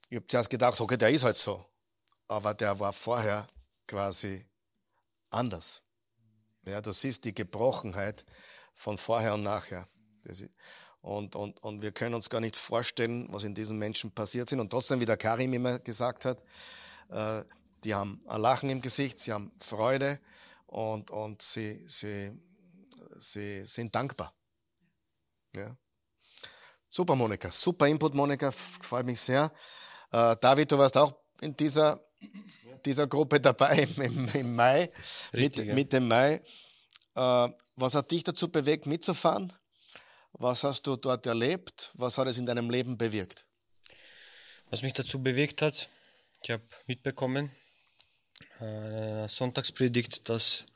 Ich 0.08 0.16
habe 0.16 0.26
zuerst 0.26 0.48
gedacht, 0.48 0.80
okay, 0.80 0.96
der 0.96 1.10
ist 1.10 1.24
halt 1.24 1.36
so. 1.36 1.62
Aber 2.28 2.54
der 2.54 2.80
war 2.80 2.94
vorher 2.94 3.46
quasi 3.86 4.46
anders. 5.28 5.83
Ja, 6.66 6.80
du 6.80 6.92
siehst 6.92 7.24
die 7.24 7.34
Gebrochenheit 7.34 8.24
von 8.74 8.98
vorher 8.98 9.34
und 9.34 9.42
nachher. 9.42 9.88
Und, 11.00 11.36
und, 11.36 11.62
und 11.62 11.82
wir 11.82 11.92
können 11.92 12.14
uns 12.14 12.30
gar 12.30 12.40
nicht 12.40 12.56
vorstellen, 12.56 13.28
was 13.30 13.44
in 13.44 13.54
diesen 13.54 13.78
Menschen 13.78 14.10
passiert 14.12 14.48
sind. 14.48 14.60
Und 14.60 14.70
trotzdem, 14.70 15.00
wie 15.00 15.06
der 15.06 15.18
Karim 15.18 15.52
immer 15.52 15.78
gesagt 15.78 16.24
hat, 16.24 16.42
äh, 17.10 17.44
die 17.84 17.94
haben 17.94 18.22
ein 18.26 18.40
Lachen 18.40 18.70
im 18.70 18.80
Gesicht, 18.80 19.18
sie 19.18 19.32
haben 19.32 19.52
Freude 19.58 20.18
und, 20.66 21.10
und 21.10 21.42
sie, 21.42 21.82
sie, 21.86 22.32
sie 23.18 23.66
sind 23.66 23.94
dankbar. 23.94 24.32
Ja. 25.54 25.76
Super, 26.88 27.14
Monika. 27.14 27.50
Super 27.50 27.86
Input, 27.86 28.14
Monika. 28.14 28.48
Gefällt 28.48 29.04
mich 29.04 29.20
sehr. 29.20 29.52
Äh, 30.10 30.36
David, 30.40 30.72
du 30.72 30.78
warst 30.78 30.96
auch 30.96 31.14
in 31.40 31.56
dieser, 31.56 32.02
dieser 32.84 33.06
Gruppe 33.06 33.40
dabei 33.40 33.88
im, 33.96 34.28
im 34.34 34.54
Mai, 34.54 34.90
Richtig, 35.32 35.64
Mitte, 35.64 35.64
ja. 35.64 35.74
Mitte 35.74 36.00
Mai. 36.00 36.42
Äh, 37.14 37.48
was 37.76 37.94
hat 37.94 38.10
dich 38.10 38.24
dazu 38.24 38.48
bewegt, 38.48 38.86
mitzufahren? 38.86 39.52
Was 40.32 40.64
hast 40.64 40.86
du 40.86 40.96
dort 40.96 41.26
erlebt? 41.26 41.90
Was 41.94 42.18
hat 42.18 42.26
es 42.26 42.38
in 42.38 42.46
deinem 42.46 42.68
Leben 42.70 42.98
bewirkt? 42.98 43.44
Was 44.70 44.82
mich 44.82 44.92
dazu 44.92 45.22
bewegt 45.22 45.62
hat, 45.62 45.88
ich 46.42 46.50
habe 46.50 46.64
mitbekommen, 46.86 47.50
äh, 48.58 49.28
Sonntagspredigt, 49.28 50.28
dass 50.28 50.66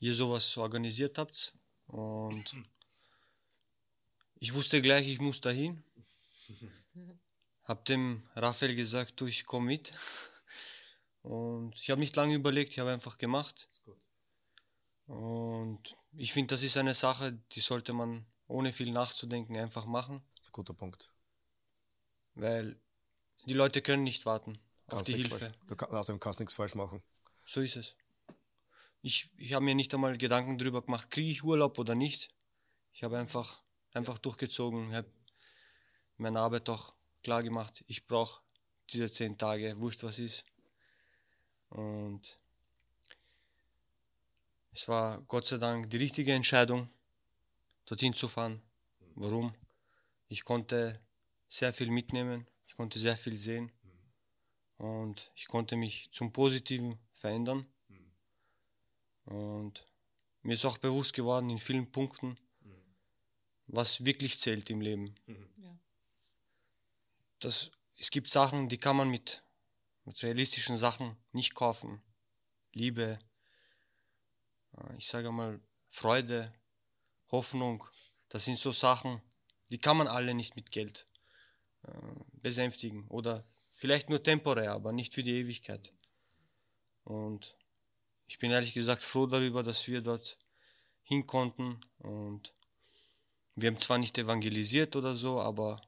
ihr 0.00 0.14
sowas 0.14 0.56
organisiert 0.56 1.18
habt. 1.18 1.54
Und 1.86 2.44
ich 4.40 4.54
wusste 4.54 4.82
gleich, 4.82 5.06
ich 5.06 5.20
muss 5.20 5.40
dahin. 5.40 5.84
Hab 7.64 7.84
dem 7.84 8.28
Raphael 8.34 8.74
gesagt, 8.74 9.20
du, 9.20 9.26
ich 9.26 9.44
komm 9.44 9.66
mit. 9.66 9.92
Und 11.22 11.74
ich 11.76 11.90
habe 11.90 12.00
nicht 12.00 12.16
lange 12.16 12.34
überlegt, 12.34 12.72
ich 12.72 12.78
habe 12.80 12.90
einfach 12.90 13.16
gemacht. 13.18 13.68
Und 15.06 15.80
ich 16.16 16.32
finde, 16.32 16.54
das 16.54 16.62
ist 16.62 16.76
eine 16.76 16.94
Sache, 16.94 17.32
die 17.52 17.60
sollte 17.60 17.92
man 17.92 18.26
ohne 18.46 18.72
viel 18.72 18.90
nachzudenken 18.92 19.56
einfach 19.56 19.86
machen, 19.86 20.22
Das 20.36 20.42
ist 20.42 20.48
ein 20.50 20.52
guter 20.52 20.74
Punkt. 20.74 21.10
weil 22.34 22.80
die 23.46 23.54
Leute 23.54 23.82
können 23.82 24.02
nicht 24.04 24.26
warten 24.26 24.58
auf 24.86 24.96
Kannst 24.96 25.08
die 25.08 25.14
nichts 25.14 25.28
Hilfe. 25.30 25.46
falsch- 25.46 25.66
Du 25.68 25.76
kann, 25.76 25.90
außerdem 25.90 26.20
kannst 26.20 26.40
nichts 26.40 26.54
falsch 26.54 26.74
machen. 26.74 27.02
So 27.46 27.60
ist 27.60 27.76
es. 27.76 27.94
Ich, 29.00 29.30
ich 29.36 29.52
habe 29.52 29.64
mir 29.64 29.74
nicht 29.74 29.92
einmal 29.94 30.16
Gedanken 30.16 30.58
darüber 30.58 30.82
gemacht, 30.82 31.10
kriege 31.10 31.30
ich 31.30 31.42
Urlaub 31.42 31.78
oder 31.78 31.94
nicht. 31.94 32.30
Ich 32.92 33.02
habe 33.02 33.18
einfach, 33.18 33.62
einfach 33.92 34.18
durchgezogen, 34.18 34.94
habe 34.94 35.10
meine 36.18 36.40
Arbeit 36.40 36.68
auch 36.68 36.94
klar 37.22 37.42
gemacht. 37.42 37.84
Ich 37.88 38.06
brauche 38.06 38.40
diese 38.90 39.10
zehn 39.10 39.36
Tage, 39.38 39.78
wurscht 39.78 40.02
was 40.04 40.18
ist. 40.18 40.44
Und 41.72 42.38
es 44.72 44.88
war 44.88 45.22
Gott 45.22 45.46
sei 45.46 45.56
Dank 45.56 45.88
die 45.90 45.96
richtige 45.96 46.32
Entscheidung, 46.32 46.88
dorthin 47.86 48.12
zu 48.14 48.28
fahren. 48.28 48.62
Warum? 49.14 49.52
Ich 50.28 50.44
konnte 50.44 51.00
sehr 51.48 51.72
viel 51.72 51.90
mitnehmen, 51.90 52.46
ich 52.66 52.74
konnte 52.74 52.98
sehr 52.98 53.16
viel 53.16 53.36
sehen 53.36 53.72
und 54.76 55.30
ich 55.34 55.46
konnte 55.46 55.76
mich 55.76 56.10
zum 56.12 56.32
Positiven 56.32 56.98
verändern. 57.12 57.66
Und 59.24 59.86
mir 60.42 60.54
ist 60.54 60.64
auch 60.64 60.78
bewusst 60.78 61.14
geworden 61.14 61.48
in 61.48 61.58
vielen 61.58 61.90
Punkten, 61.90 62.36
was 63.66 64.04
wirklich 64.04 64.40
zählt 64.40 64.68
im 64.68 64.80
Leben. 64.80 65.14
Ja. 65.56 65.78
Das, 67.38 67.70
es 67.96 68.10
gibt 68.10 68.28
Sachen, 68.28 68.68
die 68.68 68.78
kann 68.78 68.96
man 68.96 69.08
mit, 69.08 69.42
mit 70.04 70.22
realistischen 70.22 70.76
Sachen 70.76 71.16
nicht 71.32 71.54
kaufen. 71.54 72.02
Liebe, 72.72 73.18
äh, 74.76 74.96
ich 74.96 75.06
sage 75.06 75.30
mal 75.32 75.60
Freude, 75.88 76.52
Hoffnung, 77.30 77.84
das 78.28 78.44
sind 78.44 78.58
so 78.58 78.72
Sachen, 78.72 79.20
die 79.70 79.78
kann 79.78 79.96
man 79.96 80.08
alle 80.08 80.34
nicht 80.34 80.56
mit 80.56 80.70
Geld 80.70 81.06
äh, 81.82 81.92
besänftigen 82.32 83.06
oder 83.08 83.44
vielleicht 83.72 84.10
nur 84.10 84.22
temporär, 84.22 84.72
aber 84.72 84.92
nicht 84.92 85.14
für 85.14 85.22
die 85.22 85.36
Ewigkeit. 85.36 85.92
Und 87.04 87.56
ich 88.26 88.38
bin 88.38 88.50
ehrlich 88.50 88.74
gesagt 88.74 89.02
froh 89.02 89.26
darüber, 89.26 89.62
dass 89.62 89.86
wir 89.88 90.00
dort 90.00 90.38
hin 91.02 91.26
konnten 91.26 91.80
und 91.98 92.54
wir 93.54 93.70
haben 93.70 93.80
zwar 93.80 93.98
nicht 93.98 94.16
evangelisiert 94.16 94.96
oder 94.96 95.14
so, 95.14 95.40
aber 95.40 95.82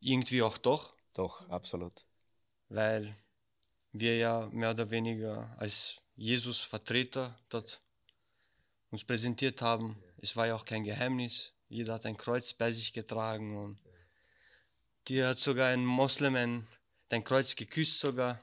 irgendwie 0.00 0.42
auch 0.42 0.58
doch, 0.58 0.94
Doch, 1.12 1.48
absolut. 1.48 2.06
weil 2.68 3.16
wir 3.92 4.16
ja 4.16 4.48
mehr 4.52 4.70
oder 4.70 4.90
weniger 4.90 5.54
als 5.58 5.96
Jesus 6.16 6.60
Vertreter 6.60 7.38
dort 7.48 7.80
uns 8.90 9.04
präsentiert 9.04 9.62
haben. 9.62 10.02
Es 10.18 10.36
war 10.36 10.46
ja 10.46 10.54
auch 10.54 10.64
kein 10.64 10.84
Geheimnis. 10.84 11.52
Jeder 11.68 11.94
hat 11.94 12.06
ein 12.06 12.16
Kreuz 12.16 12.52
bei 12.52 12.72
sich 12.72 12.92
getragen 12.92 13.56
und 13.56 13.78
dir 15.08 15.28
hat 15.28 15.38
sogar 15.38 15.68
ein 15.68 15.84
Moslem 15.84 16.34
ein, 16.34 16.66
dein 17.08 17.24
Kreuz 17.24 17.56
geküsst 17.56 18.00
sogar 18.00 18.40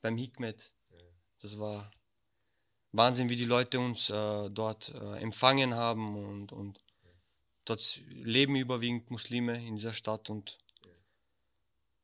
beim 0.00 0.16
Hikmet. 0.16 0.64
Das 1.40 1.58
war 1.58 1.90
Wahnsinn, 2.92 3.28
wie 3.28 3.36
die 3.36 3.44
Leute 3.44 3.78
uns 3.78 4.10
äh, 4.10 4.50
dort 4.50 4.88
äh, 4.94 5.18
empfangen 5.18 5.74
haben 5.74 6.16
und, 6.16 6.52
und 6.52 6.82
dort 7.64 8.00
leben 8.08 8.56
überwiegend 8.56 9.10
Muslime 9.10 9.64
in 9.64 9.76
dieser 9.76 9.92
Stadt 9.92 10.28
und 10.30 10.58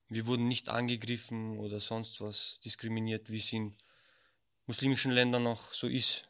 wir 0.09 0.27
wurden 0.27 0.47
nicht 0.47 0.69
angegriffen 0.69 1.59
oder 1.59 1.81
sonst 1.81 2.21
was 2.21 2.61
diskriminiert, 2.61 3.31
wie 3.31 3.39
es 3.39 3.53
in 3.53 3.77
muslimischen 4.67 5.13
Ländern 5.13 5.43
noch 5.43 5.73
so 5.73 5.89
ist, 5.89 6.29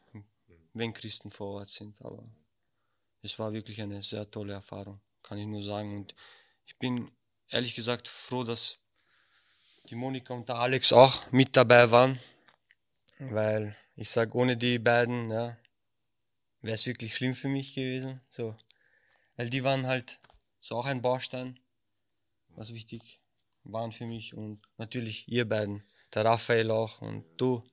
wenn 0.73 0.93
Christen 0.93 1.29
vor 1.29 1.59
Ort 1.59 1.69
sind. 1.69 2.01
Aber 2.01 2.23
es 3.21 3.37
war 3.37 3.53
wirklich 3.53 3.81
eine 3.81 4.01
sehr 4.01 4.29
tolle 4.29 4.53
Erfahrung, 4.53 4.99
kann 5.21 5.37
ich 5.37 5.45
nur 5.45 5.61
sagen. 5.61 5.97
Und 5.97 6.15
ich 6.65 6.77
bin 6.77 7.11
ehrlich 7.49 7.75
gesagt 7.75 8.07
froh, 8.07 8.43
dass 8.43 8.79
die 9.89 9.95
Monika 9.95 10.33
und 10.33 10.49
der 10.49 10.57
Alex 10.57 10.91
auch 10.91 11.31
mit 11.31 11.55
dabei 11.55 11.89
waren, 11.91 12.19
weil 13.19 13.75
ich 13.95 14.09
sage, 14.09 14.35
ohne 14.35 14.57
die 14.57 14.79
beiden, 14.79 15.29
ja, 15.29 15.57
wäre 16.61 16.75
es 16.75 16.85
wirklich 16.85 17.15
schlimm 17.15 17.35
für 17.35 17.47
mich 17.47 17.73
gewesen. 17.73 18.21
So, 18.29 18.55
weil 19.35 19.49
die 19.49 19.63
waren 19.63 19.85
halt 19.85 20.19
so 20.59 20.75
auch 20.75 20.85
ein 20.85 21.01
Baustein, 21.01 21.59
was 22.49 22.73
wichtig 22.73 23.21
waren 23.71 23.91
für 23.91 24.05
mich 24.05 24.33
und 24.33 24.61
natürlich 24.77 25.27
ihr 25.27 25.47
beiden, 25.47 25.83
der 26.13 26.25
Raphael 26.25 26.71
auch 26.71 27.01
und 27.01 27.25
du. 27.37 27.63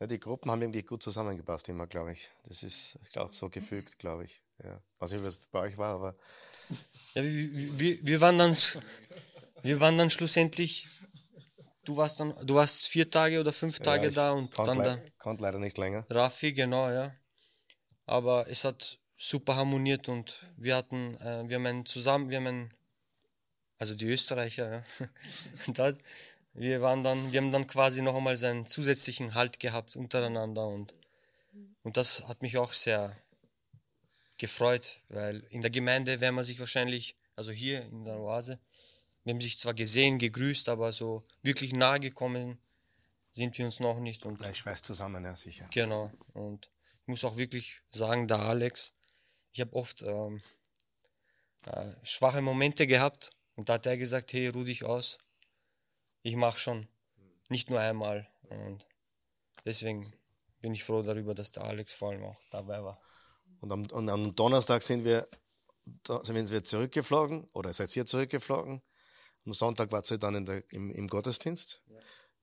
Ja, 0.00 0.06
die 0.06 0.18
Gruppen 0.18 0.50
haben 0.50 0.62
irgendwie 0.62 0.82
gut 0.82 1.02
zusammengepasst 1.02 1.68
immer, 1.68 1.86
glaube 1.86 2.12
ich. 2.12 2.30
Das 2.44 2.62
ist 2.62 2.98
auch 3.16 3.32
so 3.32 3.50
gefügt, 3.50 3.98
glaube 3.98 4.24
ich. 4.24 4.42
Ja. 4.64 4.82
Weiß 4.98 5.12
nicht, 5.12 5.24
was 5.24 5.36
bei 5.48 5.60
euch 5.60 5.76
war, 5.76 5.94
aber 5.94 6.16
Ja, 7.14 7.22
wir, 7.22 7.78
wir, 7.78 8.06
wir 8.06 8.20
waren 8.20 8.38
dann, 8.38 8.56
wir 9.62 9.80
waren 9.80 9.98
dann 9.98 10.10
schlussendlich, 10.10 10.86
du 11.84 11.96
warst 11.96 12.20
dann, 12.20 12.34
du 12.46 12.54
warst 12.54 12.86
vier 12.86 13.10
Tage 13.10 13.40
oder 13.40 13.52
fünf 13.52 13.80
Tage 13.80 14.06
ja, 14.06 14.10
da 14.10 14.32
und 14.32 14.56
dann 14.58 14.82
der 14.82 15.02
konnte 15.18 15.42
leider 15.42 15.58
nicht 15.58 15.78
länger. 15.78 16.06
Raffi, 16.08 16.52
genau, 16.52 16.88
ja. 16.90 17.12
Aber 18.06 18.48
es 18.48 18.64
hat 18.64 18.98
super 19.16 19.56
harmoniert 19.56 20.08
und 20.08 20.46
wir 20.56 20.76
hatten, 20.76 21.16
äh, 21.16 21.48
wir 21.48 21.56
haben 21.56 21.66
einen 21.66 21.86
zusammen, 21.86 22.30
wir 22.30 22.38
haben 22.38 22.46
einen, 22.46 22.74
also 23.80 23.94
die 23.94 24.06
Österreicher, 24.06 24.70
ja. 24.70 25.08
Dort, 25.72 25.98
wir 26.52 26.82
waren 26.82 27.02
dann, 27.02 27.32
wir 27.32 27.40
haben 27.40 27.50
dann 27.50 27.66
quasi 27.66 28.02
noch 28.02 28.14
einmal 28.14 28.36
so 28.36 28.46
einen 28.46 28.66
zusätzlichen 28.66 29.34
Halt 29.34 29.58
gehabt 29.58 29.96
untereinander 29.96 30.68
und, 30.68 30.94
und 31.82 31.96
das 31.96 32.28
hat 32.28 32.42
mich 32.42 32.58
auch 32.58 32.74
sehr 32.74 33.16
gefreut, 34.36 35.00
weil 35.08 35.42
in 35.48 35.62
der 35.62 35.70
Gemeinde 35.70 36.20
wäre 36.20 36.32
man 36.32 36.44
sich 36.44 36.60
wahrscheinlich, 36.60 37.16
also 37.36 37.52
hier 37.52 37.82
in 37.86 38.04
der 38.04 38.18
Oase, 38.18 38.60
wir 39.24 39.32
haben 39.32 39.40
sich 39.40 39.58
zwar 39.58 39.72
gesehen, 39.72 40.18
gegrüßt, 40.18 40.68
aber 40.68 40.92
so 40.92 41.24
wirklich 41.42 41.72
nahe 41.72 42.00
gekommen 42.00 42.58
sind 43.32 43.56
wir 43.56 43.64
uns 43.64 43.80
noch 43.80 43.98
nicht 43.98 44.26
und 44.26 44.42
Ja, 44.42 44.50
Ich 44.50 44.58
schweiß 44.58 44.82
zusammen, 44.82 45.24
ja, 45.24 45.34
sicher. 45.34 45.68
Genau. 45.72 46.10
Und 46.34 46.70
ich 47.02 47.06
muss 47.06 47.24
auch 47.24 47.36
wirklich 47.38 47.80
sagen, 47.90 48.28
der 48.28 48.40
Alex, 48.40 48.92
ich 49.52 49.60
habe 49.60 49.74
oft 49.74 50.02
ähm, 50.02 50.42
äh, 51.64 51.92
schwache 52.02 52.42
Momente 52.42 52.86
gehabt 52.86 53.30
und 53.60 53.68
da 53.68 53.74
hat 53.74 53.84
er 53.84 53.98
gesagt, 53.98 54.32
hey, 54.32 54.48
ruh 54.48 54.64
dich 54.64 54.86
aus. 54.86 55.18
Ich 56.22 56.34
mach 56.34 56.56
schon. 56.56 56.88
Nicht 57.50 57.68
nur 57.68 57.78
einmal. 57.78 58.26
Und 58.48 58.86
deswegen 59.66 60.10
bin 60.62 60.72
ich 60.72 60.82
froh 60.82 61.02
darüber, 61.02 61.34
dass 61.34 61.50
der 61.50 61.64
Alex 61.64 61.92
vor 61.92 62.08
allem 62.08 62.24
auch 62.24 62.40
dabei 62.50 62.82
war. 62.82 62.98
Und 63.60 63.70
am, 63.70 63.84
und 63.84 64.08
am 64.08 64.34
Donnerstag 64.34 64.80
sind 64.80 65.04
wir, 65.04 65.28
sind 66.22 66.50
wir 66.50 66.64
zurückgeflogen 66.64 67.50
oder 67.52 67.70
seid 67.74 67.94
ihr 67.96 68.06
zurückgeflogen. 68.06 68.80
Am 69.44 69.52
Sonntag 69.52 69.92
wart 69.92 70.10
ihr 70.10 70.16
dann 70.16 70.36
in 70.36 70.46
der, 70.46 70.64
im, 70.72 70.90
im 70.90 71.06
Gottesdienst. 71.06 71.82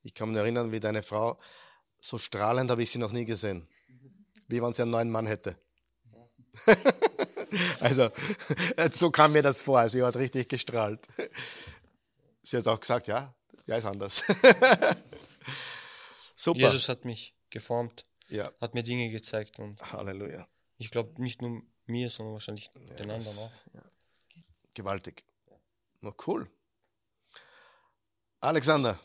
Ich 0.03 0.13
kann 0.13 0.29
mich 0.29 0.37
erinnern, 0.37 0.71
wie 0.71 0.79
deine 0.79 1.01
Frau, 1.01 1.39
so 1.99 2.19
strahlend 2.19 2.69
habe 2.69 2.83
ich 2.83 2.91
sie 2.91 2.99
noch 2.99 3.11
nie 3.11 3.25
gesehen. 3.25 3.67
Wie 4.49 4.61
wenn 4.61 4.71
sie 4.71 4.83
einen 4.83 4.91
neuen 4.91 5.09
Mann 5.09 5.25
hätte. 5.25 5.57
also, 7.79 8.09
so 8.91 9.11
kam 9.11 9.33
mir 9.33 9.41
das 9.41 9.61
vor. 9.61 9.87
Sie 9.89 10.03
hat 10.03 10.15
richtig 10.15 10.49
gestrahlt. 10.49 11.05
Sie 12.43 12.57
hat 12.57 12.67
auch 12.67 12.79
gesagt, 12.79 13.07
ja, 13.07 13.33
ja, 13.65 13.77
ist 13.77 13.85
anders. 13.85 14.23
Super. 16.35 16.59
Jesus 16.59 16.89
hat 16.89 17.05
mich 17.05 17.35
geformt, 17.49 18.05
Ja, 18.29 18.49
hat 18.61 18.73
mir 18.73 18.83
Dinge 18.83 19.09
gezeigt 19.09 19.59
und 19.59 19.81
Halleluja. 19.91 20.47
ich 20.77 20.91
glaube 20.91 21.21
nicht 21.21 21.41
nur 21.41 21.61
mir, 21.85 22.09
sondern 22.09 22.33
wahrscheinlich 22.33 22.69
den 22.71 23.09
anderen 23.09 23.37
auch. 23.37 23.51
Gewaltig. 24.73 25.23
Na 26.01 26.13
cool. 26.27 26.49
Alexander, 28.39 28.99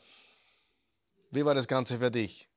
wie 1.30 1.44
war 1.44 1.54
das 1.54 1.66
Ganze 1.66 1.98
für 1.98 2.10
dich? 2.10 2.48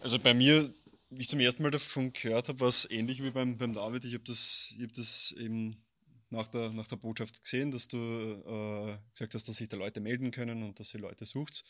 Also 0.00 0.18
bei 0.18 0.32
mir, 0.32 0.72
ich 1.10 1.28
zum 1.28 1.40
ersten 1.40 1.62
Mal 1.62 1.70
davon 1.70 2.12
gehört 2.12 2.48
habe, 2.48 2.60
war 2.60 2.68
es 2.68 2.88
ähnlich 2.90 3.22
wie 3.22 3.30
beim, 3.30 3.56
beim 3.56 3.74
David. 3.74 4.04
Ich 4.04 4.14
habe 4.14 4.24
das, 4.24 4.74
hab 4.80 4.92
das 4.92 5.32
eben 5.38 5.76
nach 6.30 6.48
der, 6.48 6.70
nach 6.70 6.86
der 6.86 6.96
Botschaft 6.96 7.42
gesehen, 7.42 7.70
dass 7.70 7.88
du 7.88 7.96
äh, 7.96 8.98
gesagt 9.12 9.34
hast, 9.34 9.48
dass 9.48 9.56
sich 9.56 9.68
da 9.68 9.76
Leute 9.76 10.00
melden 10.00 10.30
können 10.30 10.62
und 10.62 10.78
dass 10.78 10.94
ihr 10.94 11.00
Leute 11.00 11.24
sucht. 11.24 11.64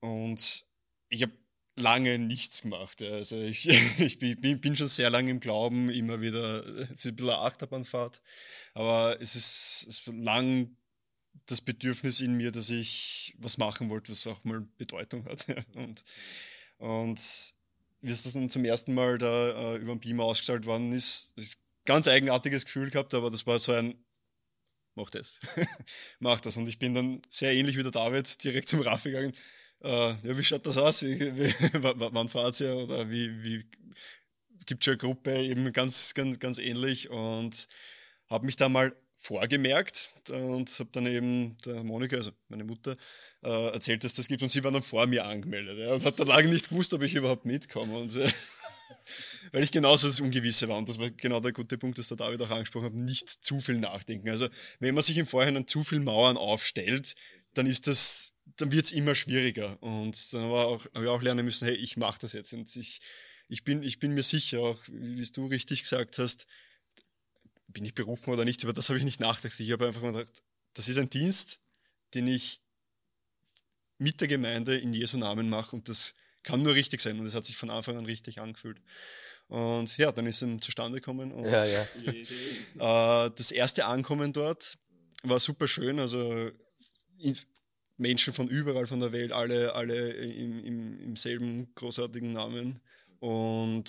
Und 0.00 0.66
ich 1.08 1.22
habe 1.22 1.32
lange 1.76 2.18
nichts 2.18 2.62
gemacht. 2.62 3.00
Also 3.02 3.40
ich, 3.40 3.68
ich 3.98 4.18
bin, 4.18 4.60
bin, 4.60 4.76
schon 4.76 4.88
sehr 4.88 5.10
lange 5.10 5.30
im 5.30 5.40
Glauben, 5.40 5.88
immer 5.88 6.20
wieder, 6.20 6.66
es 6.66 6.90
ist 6.90 7.06
ein 7.06 7.16
bisschen 7.16 7.30
eine 7.30 7.40
Achterbahnfahrt, 7.40 8.20
aber 8.74 9.20
es 9.20 9.36
ist, 9.36 9.86
es 9.88 10.00
ist 10.00 10.06
lang 10.08 10.76
das 11.46 11.60
Bedürfnis 11.60 12.20
in 12.20 12.34
mir, 12.34 12.52
dass 12.52 12.70
ich 12.70 13.34
was 13.38 13.58
machen 13.58 13.90
wollte, 13.90 14.12
was 14.12 14.26
auch 14.26 14.42
mal 14.44 14.60
Bedeutung 14.78 15.24
hat. 15.24 15.44
Und, 15.74 16.04
und 16.78 17.54
wie 18.00 18.10
es 18.10 18.22
das 18.22 18.32
dann 18.32 18.50
zum 18.50 18.64
ersten 18.64 18.94
Mal 18.94 19.18
da 19.18 19.74
äh, 19.74 19.76
über 19.76 19.94
den 19.94 20.00
Beamer 20.00 20.24
ausgestrahlt 20.24 20.66
worden 20.66 20.92
ist, 20.92 21.32
ist 21.36 21.58
ganz 21.84 22.08
eigenartiges 22.08 22.64
Gefühl 22.64 22.90
gehabt, 22.90 23.14
aber 23.14 23.30
das 23.30 23.46
war 23.46 23.58
so 23.58 23.72
ein 23.72 23.94
mach 24.94 25.10
das, 25.10 25.40
mach 26.18 26.40
das. 26.40 26.56
Und 26.56 26.68
ich 26.68 26.78
bin 26.78 26.94
dann 26.94 27.22
sehr 27.28 27.52
ähnlich 27.52 27.76
wie 27.76 27.82
der 27.82 27.92
David 27.92 28.42
direkt 28.44 28.68
zum 28.68 28.80
Raf 28.80 29.04
gegangen. 29.04 29.32
Äh, 29.82 30.10
ja, 30.10 30.38
wie 30.38 30.44
schaut 30.44 30.66
das 30.66 30.76
aus? 30.76 31.02
Wie, 31.02 31.18
wie, 31.18 31.52
wann 32.12 32.28
fahrt 32.28 32.60
ihr? 32.60 32.76
Oder 32.76 33.08
wie, 33.10 33.42
wie 33.42 33.64
gibt 34.70 34.84
schon 34.84 34.92
eine 34.92 34.98
Gruppe 34.98 35.36
eben 35.36 35.72
ganz, 35.72 36.14
ganz, 36.14 36.38
ganz 36.38 36.58
ähnlich 36.58 37.10
und 37.10 37.66
habe 38.28 38.46
mich 38.46 38.54
da 38.54 38.68
mal 38.68 38.94
vorgemerkt. 39.20 40.10
Und 40.30 40.70
habe 40.78 40.90
dann 40.92 41.06
eben 41.06 41.56
der 41.64 41.84
Monika, 41.84 42.16
also 42.16 42.30
meine 42.48 42.64
Mutter, 42.64 42.96
äh, 43.42 43.72
erzählt, 43.72 44.02
dass 44.04 44.14
das 44.14 44.28
gibt. 44.28 44.42
Und 44.42 44.50
sie 44.50 44.64
war 44.64 44.72
dann 44.72 44.82
vor 44.82 45.06
mir 45.06 45.26
angemeldet 45.26 45.78
ja, 45.78 45.92
und 45.92 46.04
hat 46.04 46.18
dann 46.18 46.28
lange 46.28 46.48
nicht 46.48 46.70
gewusst, 46.70 46.94
ob 46.94 47.02
ich 47.02 47.14
überhaupt 47.14 47.44
mitkomme. 47.44 47.98
Und 47.98 48.16
äh, 48.16 48.28
weil 49.52 49.62
ich 49.62 49.72
genauso 49.72 50.08
das 50.08 50.20
Ungewisse 50.20 50.68
war. 50.68 50.78
Und 50.78 50.88
das 50.88 50.98
war 50.98 51.10
genau 51.10 51.40
der 51.40 51.52
gute 51.52 51.76
Punkt, 51.78 51.98
dass 51.98 52.08
der 52.08 52.16
David 52.16 52.40
auch 52.42 52.50
angesprochen 52.50 52.86
hat, 52.86 52.94
nicht 52.94 53.28
zu 53.28 53.60
viel 53.60 53.78
nachdenken. 53.78 54.30
Also 54.30 54.48
wenn 54.78 54.94
man 54.94 55.04
sich 55.04 55.18
im 55.18 55.26
Vorhinein 55.26 55.66
zu 55.66 55.84
viel 55.84 56.00
Mauern 56.00 56.36
aufstellt, 56.36 57.14
dann 57.54 57.66
ist 57.66 57.86
das, 57.86 58.34
dann 58.56 58.72
wird's 58.72 58.92
immer 58.92 59.14
schwieriger. 59.14 59.82
Und 59.82 60.32
dann 60.32 60.44
habe 60.44 60.80
ich 60.94 61.08
auch 61.08 61.22
lernen 61.22 61.44
müssen, 61.44 61.66
hey, 61.66 61.74
ich 61.74 61.96
mache 61.96 62.20
das 62.20 62.32
jetzt. 62.32 62.52
Und 62.52 62.74
ich, 62.76 63.00
ich 63.48 63.64
bin, 63.64 63.82
ich 63.82 63.98
bin 63.98 64.12
mir 64.12 64.22
sicher, 64.22 64.60
auch 64.60 64.78
wie 64.88 65.28
du 65.30 65.46
richtig 65.46 65.82
gesagt 65.82 66.18
hast, 66.18 66.46
bin 67.72 67.84
ich 67.84 67.94
berufen 67.94 68.32
oder 68.32 68.44
nicht, 68.44 68.62
über 68.62 68.72
das 68.72 68.88
habe 68.88 68.98
ich 68.98 69.04
nicht 69.04 69.20
nachgedacht. 69.20 69.58
Ich 69.60 69.72
habe 69.72 69.86
einfach 69.86 70.02
mal 70.02 70.12
gedacht, 70.12 70.42
das 70.74 70.88
ist 70.88 70.98
ein 70.98 71.10
Dienst, 71.10 71.60
den 72.14 72.26
ich 72.26 72.60
mit 73.98 74.20
der 74.20 74.28
Gemeinde 74.28 74.76
in 74.78 74.92
Jesu 74.92 75.18
Namen 75.18 75.48
mache 75.48 75.76
und 75.76 75.88
das 75.88 76.14
kann 76.42 76.62
nur 76.62 76.74
richtig 76.74 77.00
sein 77.00 77.18
und 77.20 77.26
es 77.26 77.34
hat 77.34 77.44
sich 77.44 77.56
von 77.56 77.70
Anfang 77.70 77.98
an 77.98 78.06
richtig 78.06 78.40
angefühlt. 78.40 78.80
Und 79.48 79.96
ja, 79.98 80.12
dann 80.12 80.26
ist 80.26 80.42
es 80.42 80.60
zustande 80.60 81.00
gekommen. 81.00 81.32
Und 81.32 81.44
ja, 81.44 81.64
ja. 81.64 81.82
äh, 83.26 83.30
das 83.34 83.50
erste 83.50 83.84
Ankommen 83.84 84.32
dort 84.32 84.78
war 85.24 85.40
super 85.40 85.66
schön. 85.66 85.98
Also 85.98 86.50
Menschen 87.96 88.32
von 88.32 88.48
überall 88.48 88.86
von 88.86 89.00
der 89.00 89.12
Welt, 89.12 89.32
alle, 89.32 89.74
alle 89.74 90.10
im, 90.12 90.64
im, 90.64 91.00
im 91.00 91.16
selben 91.16 91.74
großartigen 91.74 92.32
Namen. 92.32 92.80
Und 93.18 93.84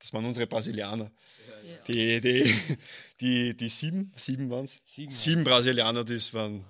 das 0.00 0.12
waren 0.12 0.24
unsere 0.24 0.48
Brasilianer. 0.48 1.12
Die, 1.88 2.20
die, 2.20 2.54
die, 3.20 3.56
die 3.56 3.68
sieben, 3.68 4.12
sieben 4.16 4.50
waren 4.50 4.64
es? 4.64 4.80
Sieben, 4.84 5.10
sieben 5.10 5.44
Brasilianer, 5.44 6.04
das 6.04 6.32
waren 6.34 6.64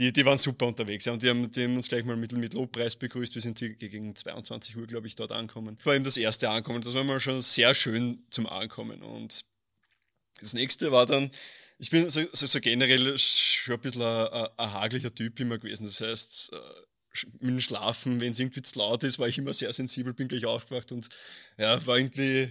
die, 0.00 0.14
die 0.14 0.24
waren 0.24 0.38
super 0.38 0.66
unterwegs. 0.66 1.04
Ja, 1.04 1.12
und 1.12 1.22
die 1.22 1.28
haben, 1.28 1.50
die 1.50 1.64
haben 1.64 1.76
uns 1.76 1.88
gleich 1.88 2.04
mal 2.06 2.16
mit, 2.16 2.32
mit 2.32 2.54
Lobpreis 2.54 2.96
begrüßt. 2.96 3.34
Wir 3.34 3.42
sind 3.42 3.58
gegen 3.58 4.16
22 4.16 4.74
Uhr, 4.78 4.86
glaube 4.86 5.06
ich, 5.06 5.14
dort 5.14 5.30
angekommen. 5.30 5.76
Das 5.76 5.84
war 5.84 5.94
eben 5.94 6.04
das 6.04 6.16
erste 6.16 6.48
Ankommen. 6.48 6.80
Das 6.80 6.94
war 6.94 7.04
mal 7.04 7.20
schon 7.20 7.42
sehr 7.42 7.74
schön 7.74 8.24
zum 8.30 8.46
Ankommen. 8.46 9.02
Und 9.02 9.44
das 10.40 10.54
nächste 10.54 10.90
war 10.90 11.04
dann, 11.04 11.30
ich 11.76 11.90
bin 11.90 12.08
so, 12.08 12.22
so, 12.32 12.46
so 12.46 12.60
generell 12.60 13.18
schon 13.18 13.74
ein 13.74 13.80
bisschen 13.82 14.00
ein, 14.00 14.48
ein 14.56 14.72
haglicher 14.72 15.14
Typ 15.14 15.38
immer 15.38 15.58
gewesen. 15.58 15.84
Das 15.84 16.00
heißt, 16.00 16.54
äh, 16.54 16.56
mit 17.40 17.50
dem 17.50 17.60
Schlafen, 17.60 18.20
wenn 18.20 18.32
es 18.32 18.38
irgendwie 18.38 18.62
zu 18.62 18.78
laut 18.78 19.02
ist, 19.02 19.18
war 19.18 19.28
ich 19.28 19.38
immer 19.38 19.52
sehr 19.52 19.72
sensibel, 19.72 20.14
bin 20.14 20.28
gleich 20.28 20.46
aufgewacht 20.46 20.92
und 20.92 21.08
ja, 21.58 21.84
war 21.86 21.98
irgendwie 21.98 22.50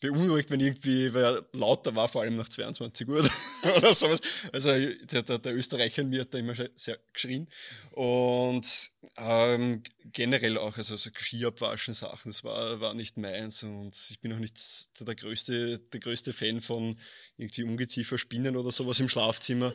beunruhigt, 0.00 0.50
wenn 0.50 0.60
irgendwie 0.60 1.12
wer 1.14 1.46
lauter 1.52 1.94
war, 1.94 2.08
vor 2.08 2.22
allem 2.22 2.36
nach 2.36 2.48
22 2.48 3.08
Uhr 3.08 3.18
oder 3.76 3.94
sowas. 3.94 4.20
Also 4.52 4.68
der, 4.68 5.22
der, 5.22 5.38
der 5.38 5.54
Österreicher 5.54 6.04
mir 6.04 6.22
hat 6.22 6.34
da 6.34 6.38
immer 6.38 6.54
sehr 6.74 6.98
geschrien. 7.12 7.48
Und 7.92 8.90
ähm, 9.16 9.82
generell 10.12 10.58
auch, 10.58 10.76
also 10.76 10.96
so 10.96 11.10
Ski 11.16 11.46
abwaschen 11.46 11.94
Sachen, 11.94 12.30
das 12.30 12.44
war, 12.44 12.80
war 12.80 12.94
nicht 12.94 13.16
meins. 13.16 13.62
Und 13.62 13.96
ich 14.10 14.20
bin 14.20 14.32
auch 14.32 14.38
nicht 14.38 14.58
der 15.00 15.14
größte, 15.14 15.78
der 15.78 16.00
größte 16.00 16.32
Fan 16.32 16.60
von 16.60 16.98
irgendwie 17.38 17.62
Ungeziefer, 17.62 18.18
Spinnen 18.18 18.56
oder 18.56 18.72
sowas 18.72 19.00
im 19.00 19.08
Schlafzimmer. 19.08 19.74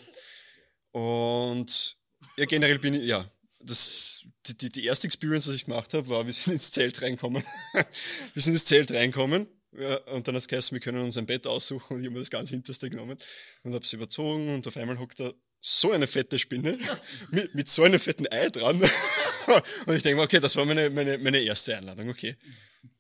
Und 0.92 1.98
ja, 2.38 2.46
generell 2.46 2.80
bin 2.80 2.94
ich, 2.94 3.04
ja, 3.04 3.26
das, 3.66 4.26
die, 4.48 4.58
die, 4.58 4.70
die 4.70 4.86
erste 4.86 5.08
Experience, 5.08 5.48
was 5.48 5.56
ich 5.56 5.66
gemacht 5.66 5.94
habe, 5.94 6.08
war, 6.10 6.26
wir 6.26 6.34
sind 6.34 6.54
ins 6.54 6.72
Zelt 6.72 7.02
reinkommen. 7.02 7.44
wir 7.74 8.42
sind 8.42 8.54
ins 8.54 8.66
Zelt 8.66 8.92
reinkommen 8.92 9.48
ja, 9.78 9.96
und 10.14 10.28
dann 10.28 10.36
hat 10.36 10.42
es 10.42 10.48
geheißen, 10.48 10.76
wir 10.76 10.82
können 10.82 11.04
uns 11.04 11.18
ein 11.18 11.26
Bett 11.26 11.48
aussuchen 11.48 11.96
und 11.96 12.02
ich 12.02 12.08
habe 12.08 12.14
mir 12.14 12.20
das 12.20 12.30
ganz 12.30 12.50
hinterste 12.50 12.90
genommen 12.90 13.18
und 13.64 13.74
habe 13.74 13.84
es 13.84 13.94
überzogen 13.94 14.50
und 14.50 14.68
auf 14.68 14.76
einmal 14.76 15.00
hockt 15.00 15.20
da 15.20 15.32
so 15.62 15.92
eine 15.92 16.08
fette 16.08 16.40
Spinne 16.40 16.78
mit, 17.32 17.56
mit 17.56 17.70
so 17.70 17.84
einem 17.84 18.00
fetten 18.00 18.28
Ei 18.32 18.50
dran. 18.50 18.82
und 19.86 19.96
ich 19.96 20.04
denke 20.04 20.18
mir, 20.18 20.24
okay, 20.24 20.40
das 20.40 20.56
war 20.56 20.66
meine, 20.66 20.90
meine, 20.90 21.18
meine 21.20 21.40
erste 21.40 21.78
Einladung, 21.78 22.10
okay. 22.10 22.36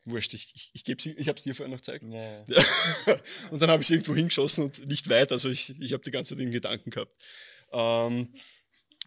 Wurscht, 0.05 0.33
ich, 0.33 0.51
ich, 0.55 0.71
ich, 0.73 0.83
geb's, 0.83 1.05
ich 1.05 1.27
habe 1.27 1.37
es 1.37 1.43
dir 1.43 1.53
vorher 1.53 1.69
noch 1.69 1.81
gezeigt. 1.81 2.05
Ja. 2.07 2.45
und 3.51 3.61
dann 3.61 3.69
habe 3.69 3.81
ich 3.81 3.87
es 3.87 3.91
irgendwo 3.91 4.15
hingeschossen 4.15 4.65
und 4.65 4.87
nicht 4.87 5.09
weit, 5.09 5.31
also 5.31 5.49
ich, 5.49 5.75
ich 5.79 5.93
habe 5.93 6.03
die 6.03 6.11
ganze 6.11 6.35
Zeit 6.35 6.43
in 6.43 6.51
Gedanken 6.51 6.89
gehabt. 6.89 7.11
Ähm, 7.71 8.33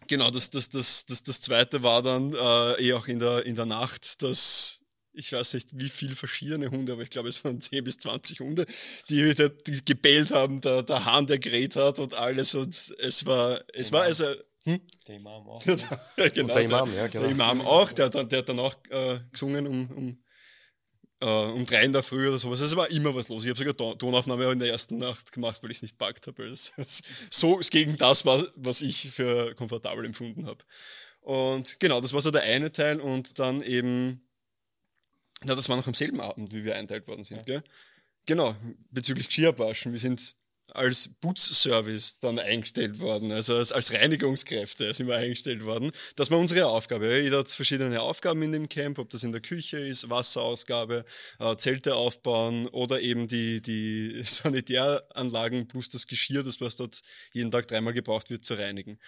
genau, 0.07 0.29
das, 0.31 0.49
das, 0.49 0.69
das, 0.69 1.05
das, 1.05 1.23
das 1.23 1.41
zweite 1.41 1.83
war 1.83 2.01
dann 2.01 2.33
äh, 2.33 2.87
eh 2.87 2.93
auch 2.93 3.07
in 3.07 3.19
der, 3.19 3.45
in 3.45 3.55
der 3.55 3.65
Nacht, 3.65 4.21
dass 4.21 4.81
ich 5.17 5.31
weiß 5.31 5.53
nicht 5.53 5.69
wie 5.73 5.89
viele 5.89 6.15
verschiedene 6.15 6.69
Hunde, 6.69 6.93
aber 6.93 7.01
ich 7.01 7.09
glaube 7.09 7.29
es 7.29 7.43
waren 7.43 7.61
10 7.61 7.83
bis 7.83 7.97
20 7.99 8.39
Hunde, 8.41 8.65
die, 9.09 9.33
die 9.65 9.85
gebellt 9.85 10.31
haben, 10.31 10.61
der, 10.61 10.83
der 10.83 11.05
Hahn, 11.05 11.27
der 11.27 11.39
gerät 11.39 11.75
hat 11.75 11.99
und 11.99 12.13
alles 12.13 12.55
und 12.55 12.75
es 12.99 13.25
war, 13.25 13.61
es 13.73 13.91
war 13.91 14.03
also, 14.03 14.25
hm? 14.63 14.81
Der 15.07 15.15
Imam 15.15 15.47
auch. 15.47 15.63
genau, 15.65 15.87
und 16.41 16.47
der 16.47 16.61
Imam, 16.61 16.95
ja, 16.95 17.07
genau. 17.07 17.23
Der 17.23 17.31
Imam 17.31 17.61
auch, 17.61 17.93
der, 17.93 18.09
der, 18.09 18.23
der 18.23 18.39
hat 18.39 18.49
dann 18.49 18.59
auch 18.59 18.75
äh, 18.89 19.19
gesungen 19.31 19.67
um, 19.67 19.91
um, 19.91 20.24
äh, 21.21 21.25
um 21.25 21.65
drei 21.65 21.83
in 21.83 21.93
der 21.93 22.03
Früh 22.03 22.27
oder 22.27 22.39
sowas. 22.39 22.59
Es 22.59 22.75
war 22.75 22.89
immer 22.91 23.15
was 23.15 23.29
los. 23.29 23.43
Ich 23.43 23.49
habe 23.49 23.59
sogar 23.59 23.97
Tonaufnahme 23.97 24.51
in 24.51 24.59
der 24.59 24.69
ersten 24.69 24.97
Nacht 24.97 25.31
gemacht, 25.31 25.61
weil 25.63 25.71
ich 25.71 25.77
es 25.77 25.83
nicht 25.83 25.97
packt 25.97 26.27
habe. 26.27 26.53
So 27.29 27.59
gegen 27.69 27.97
das 27.97 28.25
war, 28.25 28.45
was 28.55 28.81
ich 28.81 29.11
für 29.11 29.53
komfortabel 29.55 30.05
empfunden 30.05 30.45
habe. 30.45 30.63
Und 31.21 31.79
genau, 31.79 32.01
das 32.01 32.13
war 32.13 32.21
so 32.21 32.31
der 32.31 32.43
eine 32.43 32.71
Teil 32.71 32.99
und 32.99 33.39
dann 33.39 33.61
eben 33.63 34.21
na, 35.43 35.55
das 35.55 35.69
war 35.69 35.77
noch 35.77 35.87
am 35.87 35.93
selben 35.93 36.21
Abend, 36.21 36.53
wie 36.53 36.63
wir 36.63 36.75
einteilt 36.75 37.07
worden 37.07 37.23
sind, 37.23 37.37
ja. 37.37 37.43
gell? 37.43 37.63
Genau, 38.25 38.55
bezüglich 38.89 39.29
Skiabwaschen. 39.29 39.91
Wir 39.91 39.99
sind 39.99 40.35
als 40.75 41.09
Putzservice 41.21 42.19
dann 42.19 42.39
eingestellt 42.39 42.99
worden, 42.99 43.31
also 43.31 43.55
als, 43.55 43.71
als 43.71 43.93
Reinigungskräfte 43.93 44.93
sind 44.93 45.07
wir 45.07 45.15
eingestellt 45.15 45.63
worden. 45.63 45.91
Das 46.15 46.31
war 46.31 46.37
unsere 46.37 46.67
Aufgabe. 46.67 47.21
Jeder 47.21 47.39
hat 47.39 47.49
verschiedene 47.49 48.01
Aufgaben 48.01 48.41
in 48.43 48.51
dem 48.51 48.69
Camp, 48.69 48.99
ob 48.99 49.09
das 49.09 49.23
in 49.23 49.31
der 49.31 49.41
Küche 49.41 49.77
ist, 49.77 50.09
Wasserausgabe, 50.09 51.05
äh, 51.39 51.55
Zelte 51.57 51.95
aufbauen 51.95 52.67
oder 52.67 53.01
eben 53.01 53.27
die, 53.27 53.61
die 53.61 54.21
Sanitäranlagen 54.25 55.67
plus 55.67 55.89
das 55.89 56.07
Geschirr, 56.07 56.43
das 56.43 56.61
was 56.61 56.75
dort 56.75 57.01
jeden 57.33 57.51
Tag 57.51 57.67
dreimal 57.67 57.93
gebraucht 57.93 58.29
wird, 58.29 58.45
zu 58.45 58.55
reinigen. 58.55 58.99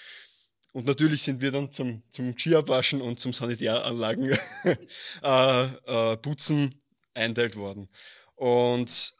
Und 0.73 0.85
natürlich 0.85 1.23
sind 1.23 1.41
wir 1.41 1.51
dann 1.51 1.71
zum, 1.71 2.03
zum 2.11 2.37
Skiabwaschen 2.37 3.01
und 3.01 3.19
zum 3.19 3.33
Sanitäranlagen 3.33 4.29
äh, 5.23 5.63
äh, 5.63 6.17
putzen 6.17 6.81
einteilt 7.13 7.55
worden. 7.55 7.89
Und 8.35 9.16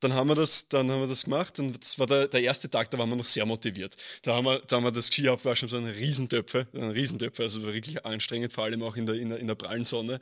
dann 0.00 0.12
haben 0.12 0.28
wir 0.28 0.34
das, 0.34 0.68
dann 0.68 0.90
haben 0.90 1.00
wir 1.00 1.08
das 1.08 1.24
gemacht 1.24 1.58
und 1.58 1.82
das 1.82 1.98
war 1.98 2.06
der, 2.06 2.28
der 2.28 2.42
erste 2.42 2.68
Tag, 2.68 2.90
da 2.90 2.98
waren 2.98 3.08
wir 3.08 3.16
noch 3.16 3.24
sehr 3.24 3.46
motiviert. 3.46 3.96
Da 4.22 4.34
haben 4.34 4.44
wir, 4.44 4.58
da 4.60 4.76
haben 4.76 4.84
wir 4.84 4.92
das 4.92 5.06
Skiabwaschen 5.06 5.68
so 5.68 5.76
eine 5.76 5.94
Riesentöpfe, 5.94 6.66
eine 6.74 6.94
Riesentöpfe, 6.94 7.42
also 7.42 7.62
wirklich 7.62 8.04
anstrengend, 8.04 8.52
vor 8.52 8.64
allem 8.64 8.82
auch 8.82 8.96
in 8.96 9.06
der, 9.06 9.16
in 9.16 9.30
der, 9.30 9.38
in 9.38 9.46
der 9.46 9.54
prallen 9.54 9.84
Sonne. 9.84 10.20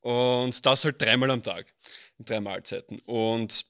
Und 0.00 0.64
das 0.64 0.84
halt 0.84 1.00
dreimal 1.00 1.30
am 1.30 1.42
Tag, 1.42 1.66
in 2.18 2.24
drei 2.24 2.40
Mahlzeiten. 2.40 3.00
Und 3.04 3.66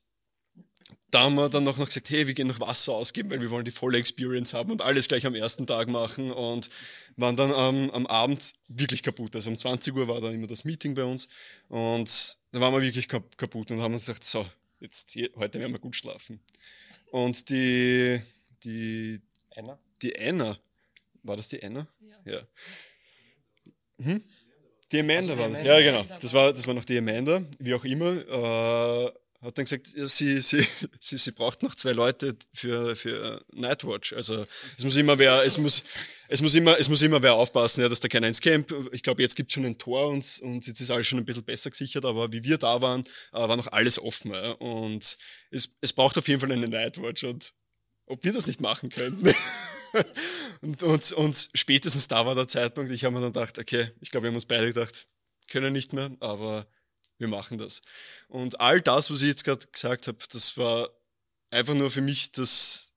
da 1.11 1.23
haben 1.23 1.35
wir 1.35 1.49
dann 1.49 1.65
noch, 1.65 1.77
noch 1.77 1.87
gesagt, 1.87 2.11
hey, 2.11 2.27
wir 2.27 2.35
gehen 2.35 2.47
noch 2.47 2.61
Wasser 2.61 2.93
ausgeben, 2.93 3.31
weil 3.31 3.41
wir 3.41 3.51
wollen 3.51 3.65
die 3.65 3.73
volle 3.73 3.99
Experience 3.99 4.55
haben 4.55 4.71
und 4.71 4.83
alles 4.83 5.09
gleich 5.09 5.27
am 5.27 5.35
ersten 5.35 5.67
Tag 5.67 5.89
machen 5.89 6.31
und 6.31 6.69
waren 7.17 7.35
dann 7.35 7.51
ähm, 7.51 7.91
am 7.91 8.07
Abend 8.07 8.53
wirklich 8.69 9.03
kaputt. 9.03 9.35
Also 9.35 9.51
um 9.51 9.59
20 9.59 9.95
Uhr 9.95 10.07
war 10.07 10.21
da 10.21 10.31
immer 10.31 10.47
das 10.47 10.65
Meeting 10.65 10.95
bei 10.95 11.05
uns 11.05 11.29
und 11.69 12.37
da 12.53 12.61
waren 12.61 12.75
wir 12.75 12.83
wirklich 12.83 13.09
kaputt 13.09 13.71
und 13.71 13.83
haben 13.83 13.95
uns 13.95 14.07
gesagt, 14.07 14.23
so, 14.23 14.47
jetzt 14.81 15.17
heute 15.37 15.61
werden 15.61 15.73
wir 15.73 15.79
gut 15.79 15.97
schlafen. 15.97 16.41
Und 17.11 17.49
die, 17.51 18.21
die, 18.65 19.21
Anna? 19.57 19.79
die 20.03 20.19
Anna, 20.19 20.59
war 21.23 21.37
das 21.37 21.49
die 21.49 21.63
Anna? 21.63 21.87
Ja. 22.01 22.33
ja. 22.33 22.43
Hm? 24.05 24.23
Die 24.93 25.01
Amanda 25.01 25.33
also 25.33 25.39
war 25.39 25.49
das. 25.51 25.63
Ja, 25.63 25.81
genau. 25.81 26.05
Das 26.21 26.33
war, 26.33 26.53
das 26.53 26.67
war 26.67 26.75
noch 26.75 26.85
die 26.85 26.99
Amanda, 26.99 27.43
wie 27.59 27.75
auch 27.75 27.85
immer. 27.85 28.11
Äh, 28.11 29.13
hat 29.43 29.57
dann 29.57 29.65
gesagt, 29.65 29.93
ja, 29.97 30.07
sie, 30.07 30.41
sie, 30.41 30.65
sie, 31.01 31.17
sie 31.17 31.31
braucht 31.33 31.63
noch 31.63 31.75
zwei 31.75 31.93
Leute 31.93 32.37
für, 32.53 32.95
für 32.95 33.43
Nightwatch. 33.55 34.13
Also 34.13 34.47
es 34.77 34.85
muss 34.85 34.97
immer 34.97 35.19
wer, 35.19 35.45
es 35.45 35.57
muss, 35.57 35.83
es 36.29 36.43
muss 36.43 36.55
immer, 36.55 36.79
es 36.79 36.89
muss 36.89 37.03
immer 37.03 37.23
wer 37.23 37.35
aufpassen, 37.35 37.81
ja, 37.81 37.89
dass 37.89 38.01
da 38.01 38.09
keiner 38.09 38.29
ins 38.29 38.41
Camp. 38.41 38.73
Ich 38.93 39.03
glaube, 39.03 39.23
jetzt 39.23 39.37
gibt 39.37 39.53
schon 39.53 39.65
ein 39.65 39.79
Tor 39.79 40.09
und, 40.09 40.41
und 40.43 40.67
jetzt 40.67 40.81
ist 40.81 40.91
alles 40.91 41.07
schon 41.07 41.19
ein 41.19 41.25
bisschen 41.25 41.45
besser 41.45 41.71
gesichert, 41.71 42.05
aber 42.05 42.33
wie 42.33 42.45
wir 42.45 42.59
da 42.59 42.83
waren, 42.83 43.03
äh, 43.33 43.39
war 43.39 43.57
noch 43.57 43.69
alles 43.69 43.99
offen. 43.99 44.33
Ja. 44.33 44.53
Und 44.53 45.17
es, 45.51 45.71
es 45.81 45.93
braucht 45.93 46.19
auf 46.19 46.29
jeden 46.29 46.41
Fall 46.41 46.53
eine 46.53 46.69
Nightwatch 46.69 47.25
und 47.25 47.55
ob 48.07 48.25
wir 48.25 48.33
das 48.33 48.47
nicht 48.47 48.61
machen 48.61 48.91
könnten. 48.91 49.33
und, 50.61 50.83
und, 50.83 51.13
und 51.13 51.51
spätestens 51.55 52.09
da 52.09 52.27
war 52.27 52.35
der 52.35 52.49
Zeitpunkt, 52.49 52.93
ich 52.93 53.05
habe 53.05 53.15
mir 53.15 53.23
dann 53.23 53.33
gedacht, 53.33 53.59
okay, 53.59 53.91
ich 54.01 54.11
glaube, 54.11 54.25
wir 54.25 54.29
haben 54.29 54.35
uns 54.35 54.47
beide 54.47 54.67
gedacht, 54.67 55.07
können 55.49 55.73
nicht 55.73 55.93
mehr, 55.93 56.11
aber 56.21 56.67
wir 57.21 57.29
machen 57.29 57.59
das. 57.59 57.83
Und 58.29 58.61
all 58.61 58.81
das, 58.81 59.11
was 59.11 59.23
ich 59.23 59.29
jetzt 59.29 59.45
gerade 59.45 59.65
gesagt 59.67 60.09
habe, 60.09 60.19
das 60.33 60.57
war 60.57 60.91
einfach 61.51 61.75
nur 61.75 61.91
für 61.91 62.01
mich 62.01 62.33
das, 62.33 62.93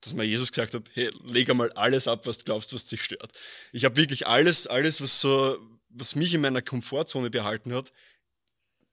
dass 0.00 0.14
mir 0.14 0.24
Jesus 0.24 0.52
gesagt 0.52 0.74
hat, 0.74 0.84
hey, 0.94 1.10
leg 1.24 1.50
einmal 1.50 1.72
alles 1.72 2.08
ab, 2.08 2.26
was 2.26 2.38
du 2.38 2.44
glaubst, 2.44 2.72
was 2.72 2.86
dich 2.86 3.02
stört. 3.02 3.38
Ich 3.72 3.84
habe 3.84 3.96
wirklich 3.96 4.26
alles, 4.26 4.66
alles, 4.66 5.00
was 5.00 5.20
so, 5.20 5.58
was 5.88 6.14
mich 6.14 6.32
in 6.32 6.40
meiner 6.40 6.62
Komfortzone 6.62 7.28
behalten 7.28 7.74
hat, 7.74 7.92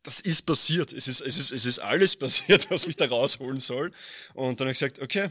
das 0.04 0.22
ist 0.22 0.44
passiert. 0.44 0.92
Es 0.92 1.08
ist, 1.08 1.22
es 1.22 1.38
ist, 1.38 1.52
es 1.52 1.66
ist 1.66 1.80
alles 1.80 2.16
passiert, 2.20 2.70
was 2.72 2.88
mich 2.88 2.96
da 2.96 3.06
rausholen 3.08 3.60
soll. 3.60 3.92
Und 4.34 4.60
dann 4.60 4.68
habe 4.68 4.74
ich 4.74 4.80
gesagt, 4.80 5.00
okay, 5.00 5.30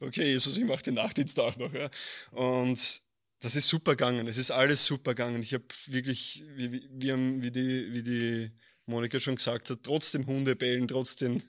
okay, 0.00 0.24
Jesus, 0.24 0.56
ich 0.56 0.64
mache 0.64 0.82
den 0.82 0.94
Nachtdienst 0.94 1.38
auch 1.38 1.56
noch. 1.56 1.72
Ja. 1.72 1.90
Und 2.30 3.05
das 3.46 3.54
ist 3.54 3.68
super 3.68 3.92
gegangen. 3.92 4.26
Es 4.26 4.38
ist 4.38 4.50
alles 4.50 4.84
super 4.84 5.14
gegangen. 5.14 5.40
Ich 5.40 5.54
habe 5.54 5.64
wirklich, 5.86 6.44
wie, 6.56 6.72
wie, 6.72 6.82
wie, 6.90 7.50
die, 7.52 7.92
wie 7.92 8.02
die 8.02 8.50
Monika 8.86 9.20
schon 9.20 9.36
gesagt 9.36 9.70
hat, 9.70 9.84
trotz 9.84 10.10
dem 10.10 10.26
Hundebellen, 10.26 10.88
trotz 10.88 11.14
den 11.14 11.40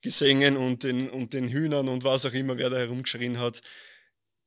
Gesängen 0.00 0.56
und 0.56 0.82
den, 0.82 1.08
und 1.08 1.34
den 1.34 1.48
Hühnern 1.48 1.86
und 1.86 2.02
was 2.02 2.26
auch 2.26 2.32
immer, 2.32 2.58
wer 2.58 2.68
da 2.68 2.78
herumgeschrien 2.78 3.38
hat, 3.38 3.60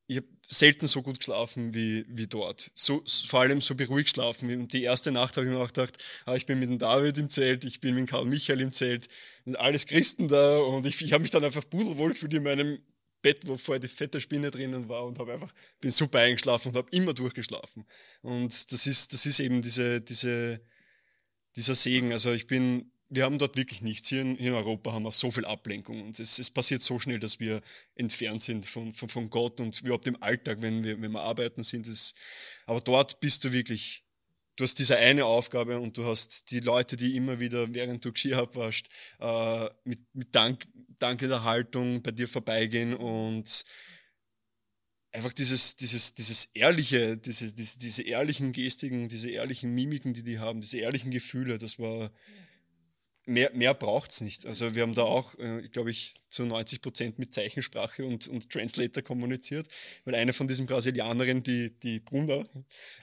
ich 0.08 0.18
habe 0.18 0.28
selten 0.50 0.88
so 0.88 1.02
gut 1.02 1.20
geschlafen 1.20 1.74
wie, 1.74 2.04
wie 2.10 2.28
dort. 2.28 2.70
So, 2.76 3.02
vor 3.28 3.42
allem 3.42 3.62
so 3.62 3.76
beruhigt 3.76 4.10
schlafen. 4.10 4.68
Die 4.68 4.84
erste 4.84 5.14
Nacht 5.14 5.38
habe 5.38 5.48
ich 5.48 5.54
mir 5.54 5.60
auch 5.60 5.68
gedacht, 5.68 5.96
ah, 6.26 6.36
ich 6.36 6.46
bin 6.46 6.60
mit 6.60 6.70
dem 6.70 6.80
David 6.80 7.18
im 7.18 7.30
Zelt, 7.30 7.64
ich 7.64 7.80
bin 7.80 7.96
mit 7.96 8.10
Karl 8.10 8.26
Michael 8.26 8.60
im 8.60 8.74
Zelt, 8.74 9.08
sind 9.46 9.56
alles 9.56 9.86
Christen 9.86 10.28
da 10.28 10.58
und 10.58 10.86
ich, 10.86 11.02
ich 11.02 11.14
habe 11.14 11.22
mich 11.22 11.32
dann 11.32 11.46
einfach 11.46 11.64
pudelwohl 11.70 12.12
gefühlt 12.12 12.34
in 12.34 12.44
meinem 12.44 12.80
Bett, 13.22 13.48
wo 13.48 13.58
vorher 13.58 13.80
die 13.80 13.88
fette 13.88 14.22
Spinne 14.22 14.52
drinnen 14.52 14.88
war 14.90 15.06
und 15.06 15.20
habe 15.20 15.34
einfach, 15.34 15.54
bin 15.80 15.92
super 15.92 16.20
eingeschlafen 16.20 16.70
und 16.70 16.78
habe 16.78 16.90
immer 16.92 17.14
durchgeschlafen. 17.14 17.86
Und 18.22 18.72
das 18.72 18.88
ist, 18.88 19.14
das 19.14 19.26
ist 19.26 19.40
eben 19.40 19.62
diese, 19.62 20.02
diese, 20.02 20.62
dieser 21.56 21.76
Segen. 21.76 22.12
Also 22.12 22.32
ich 22.34 22.48
bin, 22.48 22.92
wir 23.10 23.24
haben 23.24 23.40
dort 23.40 23.58
wirklich 23.58 23.82
nichts. 23.82 24.10
Hier 24.10 24.22
in, 24.22 24.38
hier 24.38 24.50
in 24.50 24.54
Europa 24.54 24.94
haben 24.94 25.04
wir 25.04 25.12
so 25.12 25.32
viel 25.32 25.46
Ablenkung 25.46 26.02
und 26.04 26.20
es, 26.20 26.40
es 26.40 26.50
passiert 26.50 26.82
so 26.82 27.00
schnell, 27.00 27.20
dass 27.20 27.40
wir 27.40 27.62
entfernt 27.96 28.42
sind 28.42 28.66
von, 28.66 28.94
von, 28.94 29.10
von 29.10 29.30
Gott 29.30 29.60
und 29.60 29.82
überhaupt 29.82 30.08
im 30.08 30.22
Alltag, 30.22 30.62
wenn 30.62 30.84
wir, 30.84 31.02
wenn 31.02 31.12
wir 31.12 31.22
arbeiten 31.22 31.64
sind. 31.64 31.88
Es, 31.88 32.14
aber 32.66 32.82
dort 32.82 33.20
bist 33.20 33.44
du 33.44 33.52
wirklich 33.52 34.04
du 34.60 34.66
hast 34.66 34.78
diese 34.78 34.98
eine 34.98 35.24
Aufgabe 35.24 35.80
und 35.80 35.98
du 35.98 36.06
hast 36.06 36.52
die 36.52 36.60
Leute, 36.60 36.98
die 36.98 37.16
immer 37.16 37.40
wieder, 37.40 37.74
während 37.74 38.04
du 38.04 38.12
Geschirr 38.12 38.40
abwaschst, 38.40 38.90
äh, 39.20 39.70
mit, 39.86 40.00
mit 40.14 40.36
Dank, 40.36 40.68
dankender 41.00 41.44
Haltung 41.44 42.02
bei 42.04 42.12
dir 42.12 42.28
vorbeigehen 42.28 42.94
und 42.94 43.66
einfach 45.12 45.34
dieses, 45.34 45.76
dieses, 45.76 46.14
dieses 46.14 46.46
ehrliche, 46.54 47.18
diese, 47.18 47.54
diese, 47.54 47.80
diese 47.80 48.04
ehrlichen 48.04 48.52
Gestiken, 48.52 49.10
diese 49.10 49.30
ehrlichen 49.30 49.74
Mimiken, 49.74 50.14
die 50.14 50.24
die 50.24 50.40
haben, 50.40 50.62
diese 50.62 50.78
ehrlichen 50.78 51.12
Gefühle, 51.12 51.58
das 51.58 51.80
war, 51.80 52.12
mehr, 53.30 53.52
mehr 53.54 53.74
braucht's 53.74 54.22
nicht. 54.22 54.46
Also 54.46 54.76
wir 54.76 54.82
haben 54.82 54.96
da 54.96 55.04
auch, 55.04 55.38
äh, 55.40 55.68
glaube 55.70 55.92
ich, 55.92 56.16
zu 56.30 56.44
90 56.44 56.82
Prozent 56.82 57.20
mit 57.20 57.34
Zeichensprache 57.34 58.06
und, 58.06 58.28
und 58.28 58.50
Translator 58.50 59.04
kommuniziert, 59.04 59.68
weil 60.06 60.16
eine 60.16 60.34
von 60.34 60.48
diesen 60.48 60.66
Brasilianerinnen, 60.66 61.44
die, 61.44 61.72
die 61.80 62.00
Bruna, 62.00 62.44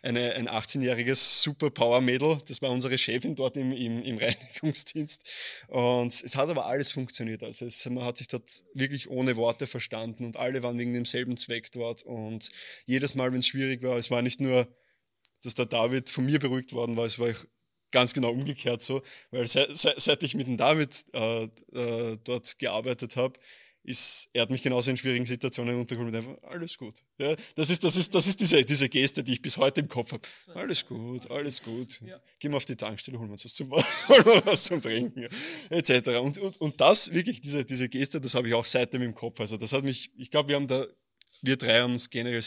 eine, 0.02 0.34
ein 0.34 0.48
18-jähriges 0.48 1.42
Superpower-Mädel, 1.42 2.38
das 2.46 2.60
war 2.60 2.70
unsere 2.70 2.98
Chefin 2.98 3.34
dort 3.34 3.56
im, 3.56 3.72
im, 3.72 4.02
im 4.02 4.18
Reinigungsdienst. 4.18 5.64
Und 5.68 6.12
es 6.12 6.36
hat 6.36 6.50
aber 6.50 6.66
alles 6.66 6.90
funktioniert. 6.90 7.42
Also 7.42 7.64
es, 7.64 7.86
man 7.86 8.04
hat 8.04 8.18
sich 8.18 8.28
dort 8.28 8.64
wirklich 8.74 9.08
ohne 9.08 9.36
Worte 9.36 9.66
verstanden 9.66 10.24
und 10.24 10.36
alle 10.36 10.62
waren 10.62 10.78
wegen 10.78 10.92
demselben 10.92 11.36
Zweck 11.36 11.72
dort. 11.72 12.02
Und 12.02 12.50
jedes 12.84 13.14
Mal, 13.14 13.32
wenn 13.32 13.40
es 13.40 13.46
schwierig 13.46 13.82
war, 13.82 13.96
es 13.96 14.10
war 14.10 14.22
nicht 14.22 14.40
nur 14.40 14.66
dass 15.42 15.54
der 15.54 15.66
David 15.66 16.10
von 16.10 16.24
mir 16.24 16.40
beruhigt 16.40 16.72
worden 16.72 16.96
war, 16.96 17.04
es 17.04 17.18
war 17.20 17.28
ganz 17.90 18.14
genau 18.14 18.30
umgekehrt 18.30 18.82
so, 18.82 19.02
weil 19.30 19.46
seit, 19.48 19.70
seit 19.76 20.22
ich 20.22 20.34
mit 20.34 20.46
dem 20.46 20.56
David 20.56 21.04
äh, 21.12 21.44
äh, 21.44 22.18
dort 22.24 22.58
gearbeitet 22.58 23.16
habe, 23.16 23.38
ist, 23.86 24.30
er 24.32 24.42
hat 24.42 24.50
mich 24.50 24.62
genauso 24.62 24.90
in 24.90 24.96
schwierigen 24.96 25.26
Situationen 25.26 25.76
runtergeholt 25.76 26.12
und 26.12 26.16
einfach, 26.16 26.42
alles 26.50 26.76
gut. 26.76 27.04
Ja, 27.18 27.34
das 27.54 27.70
ist, 27.70 27.84
das 27.84 27.96
ist, 27.96 28.14
das 28.14 28.26
ist 28.26 28.40
diese, 28.40 28.64
diese 28.64 28.88
Geste, 28.88 29.22
die 29.22 29.34
ich 29.34 29.42
bis 29.42 29.56
heute 29.56 29.80
im 29.80 29.88
Kopf 29.88 30.12
habe. 30.12 30.22
Alles 30.54 30.86
gut, 30.86 31.30
alles 31.30 31.62
gut. 31.62 32.00
Ja. 32.04 32.20
Gehen 32.40 32.50
wir 32.50 32.56
auf 32.56 32.64
die 32.64 32.74
Tankstelle, 32.74 33.18
holen 33.18 33.28
wir 33.28 33.34
uns 33.34 33.44
was 33.44 33.54
zum, 33.54 33.70
was 34.44 34.64
zum 34.64 34.82
Trinken, 34.82 35.22
ja, 35.22 35.28
etc. 35.70 36.08
Und, 36.18 36.38
und, 36.38 36.60
und 36.60 36.80
das, 36.80 37.12
wirklich, 37.12 37.40
diese, 37.40 37.64
diese 37.64 37.88
Geste, 37.88 38.20
das 38.20 38.34
habe 38.34 38.48
ich 38.48 38.54
auch 38.54 38.64
seitdem 38.64 39.02
im 39.02 39.14
Kopf. 39.14 39.40
Also 39.40 39.56
das 39.56 39.72
hat 39.72 39.84
mich, 39.84 40.10
ich 40.16 40.32
glaube, 40.32 40.48
wir 40.48 40.56
haben 40.56 40.66
da 40.66 40.84
wir 41.42 41.56
drei 41.56 41.80
haben 41.80 41.94
uns 41.94 42.10
generell 42.10 42.42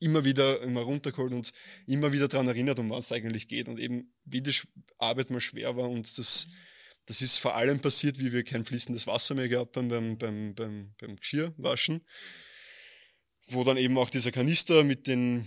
immer 0.00 0.24
wieder 0.24 0.62
immer 0.62 0.80
runtergeholt 0.80 1.32
und 1.32 1.52
immer 1.86 2.12
wieder 2.12 2.28
daran 2.28 2.48
erinnert, 2.48 2.78
um 2.78 2.90
was 2.90 3.06
es 3.06 3.12
eigentlich 3.12 3.48
geht 3.48 3.68
und 3.68 3.78
eben 3.78 4.12
wie 4.24 4.42
die 4.42 4.54
Arbeit 4.98 5.30
mal 5.30 5.40
schwer 5.40 5.76
war 5.76 5.88
und 5.88 6.18
das, 6.18 6.48
das 7.06 7.22
ist 7.22 7.38
vor 7.38 7.54
allem 7.54 7.80
passiert, 7.80 8.18
wie 8.18 8.32
wir 8.32 8.44
kein 8.44 8.64
fließendes 8.64 9.06
Wasser 9.06 9.34
mehr 9.34 9.48
gehabt 9.48 9.76
haben 9.76 9.88
beim, 9.88 10.18
beim, 10.18 10.54
beim, 10.54 10.94
beim 11.00 11.16
Geschirrwaschen, 11.16 12.04
wo 13.48 13.64
dann 13.64 13.76
eben 13.76 13.96
auch 13.98 14.10
dieser 14.10 14.32
Kanister 14.32 14.84
mit 14.84 15.06
den 15.06 15.46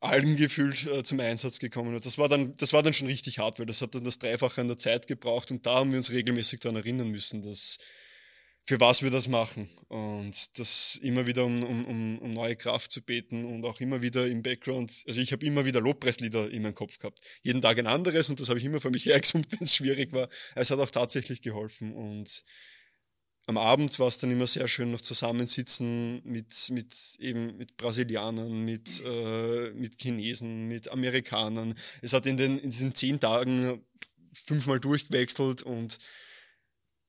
Algen 0.00 0.36
gefüllt 0.36 0.86
äh, 0.86 1.02
zum 1.02 1.20
Einsatz 1.20 1.58
gekommen 1.58 1.94
ist. 1.94 2.06
Das 2.06 2.16
das 2.16 2.72
war 2.72 2.82
dann 2.82 2.94
schon 2.94 3.08
richtig 3.08 3.38
hart, 3.38 3.58
weil 3.58 3.66
das 3.66 3.82
hat 3.82 3.94
dann 3.94 4.04
das 4.04 4.18
Dreifache 4.18 4.60
an 4.60 4.68
der 4.68 4.78
Zeit 4.78 5.06
gebraucht 5.06 5.50
und 5.50 5.66
da 5.66 5.74
haben 5.76 5.90
wir 5.90 5.98
uns 5.98 6.10
regelmäßig 6.10 6.60
daran 6.60 6.76
erinnern 6.76 7.08
müssen, 7.08 7.42
dass 7.42 7.78
für 8.64 8.78
was 8.80 9.02
wir 9.02 9.10
das 9.10 9.28
machen. 9.28 9.68
Und 9.88 10.58
das 10.58 10.96
immer 11.02 11.26
wieder 11.26 11.44
um, 11.44 11.62
um, 11.62 12.18
um 12.18 12.32
neue 12.32 12.56
Kraft 12.56 12.92
zu 12.92 13.02
beten 13.02 13.44
und 13.44 13.64
auch 13.64 13.80
immer 13.80 14.02
wieder 14.02 14.26
im 14.26 14.42
Background. 14.42 15.04
Also 15.06 15.20
ich 15.20 15.32
habe 15.32 15.44
immer 15.44 15.64
wieder 15.64 15.80
Lobpreislieder 15.80 16.50
in 16.50 16.62
meinem 16.62 16.74
Kopf 16.74 16.98
gehabt. 16.98 17.20
Jeden 17.42 17.60
Tag 17.60 17.78
ein 17.78 17.86
anderes 17.86 18.28
und 18.28 18.38
das 18.38 18.48
habe 18.48 18.58
ich 18.58 18.64
immer 18.64 18.80
für 18.80 18.90
mich 18.90 19.04
hergesummt, 19.06 19.50
wenn 19.52 19.62
es 19.62 19.74
schwierig 19.74 20.12
war. 20.12 20.28
Es 20.54 20.70
hat 20.70 20.78
auch 20.78 20.90
tatsächlich 20.90 21.42
geholfen. 21.42 21.92
Und 21.92 22.44
am 23.46 23.58
Abend 23.58 23.98
war 23.98 24.06
es 24.06 24.18
dann 24.18 24.30
immer 24.30 24.46
sehr 24.46 24.68
schön 24.68 24.92
noch 24.92 25.00
zusammensitzen 25.00 26.22
mit, 26.24 26.70
mit 26.70 26.94
eben 27.18 27.56
mit 27.56 27.76
Brasilianern, 27.76 28.64
mit, 28.64 29.02
äh, 29.04 29.72
mit 29.72 30.00
Chinesen, 30.00 30.68
mit 30.68 30.88
Amerikanern. 30.88 31.74
Es 32.00 32.12
hat 32.12 32.26
in, 32.26 32.36
den, 32.36 32.58
in 32.60 32.70
diesen 32.70 32.94
zehn 32.94 33.18
Tagen 33.18 33.84
fünfmal 34.32 34.78
durchgewechselt 34.78 35.64
und 35.64 35.98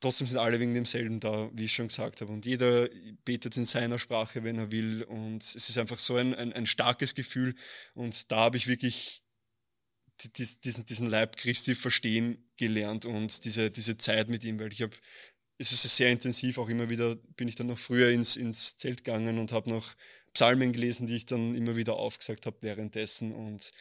trotzdem 0.04 0.28
sind 0.28 0.38
alle 0.38 0.60
wegen 0.60 0.74
demselben 0.74 1.20
da, 1.20 1.50
wie 1.54 1.66
ich 1.66 1.74
schon 1.74 1.88
gesagt 1.88 2.22
habe. 2.22 2.32
Und 2.32 2.46
jeder 2.46 2.90
betet 3.24 3.56
in 3.58 3.66
seiner 3.66 3.98
Sprache, 3.98 4.44
wenn 4.44 4.58
er 4.58 4.72
will. 4.72 5.04
Und 5.04 5.42
es 5.42 5.56
ist 5.56 5.78
einfach 5.78 5.98
so 5.98 6.18
ein, 6.18 6.36
ein, 6.36 6.52
ein 6.54 6.66
starkes 6.66 7.16
Gefühl. 7.16 7.56
Und 7.94 8.32
da 8.32 8.38
habe 8.38 8.58
ich 8.58 8.68
wirklich 8.68 9.24
diesen, 10.36 10.86
diesen 10.86 11.10
Leib 11.10 11.38
Christi 11.38 11.74
verstehen 11.74 12.38
gelernt 12.58 13.06
und 13.06 13.46
diese, 13.46 13.72
diese 13.72 13.98
Zeit 13.98 14.30
mit 14.30 14.44
ihm, 14.44 14.60
weil 14.60 14.72
ich 14.72 14.82
habe, 14.82 14.96
es 15.58 15.72
ist 15.72 15.84
sehr 15.96 16.12
intensiv, 16.12 16.58
auch 16.58 16.70
immer 16.70 16.90
wieder 16.90 17.16
bin 17.36 17.48
ich 17.48 17.56
dann 17.56 17.68
noch 17.68 17.80
früher 17.80 18.10
ins, 18.12 18.36
ins 18.36 18.78
Zelt 18.78 19.04
gegangen 19.04 19.38
und 19.40 19.52
habe 19.52 19.70
noch 19.70 19.96
Psalmen 20.34 20.74
gelesen, 20.74 21.08
die 21.08 21.16
ich 21.16 21.26
dann 21.26 21.56
immer 21.56 21.76
wieder 21.76 21.94
aufgesagt 21.94 22.46
habe 22.46 22.58
währenddessen. 22.62 23.32
Und 23.32 23.72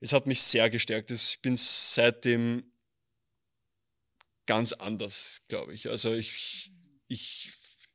es 0.00 0.12
hat 0.12 0.26
mich 0.26 0.40
sehr 0.42 0.68
gestärkt. 0.70 1.10
Ich 1.10 1.40
bin 1.40 1.56
seitdem 1.56 2.64
ganz 4.46 4.72
anders, 4.72 5.42
glaube 5.48 5.74
ich. 5.74 5.88
Also 5.88 6.12
ich, 6.12 6.72
ich, 7.08 7.50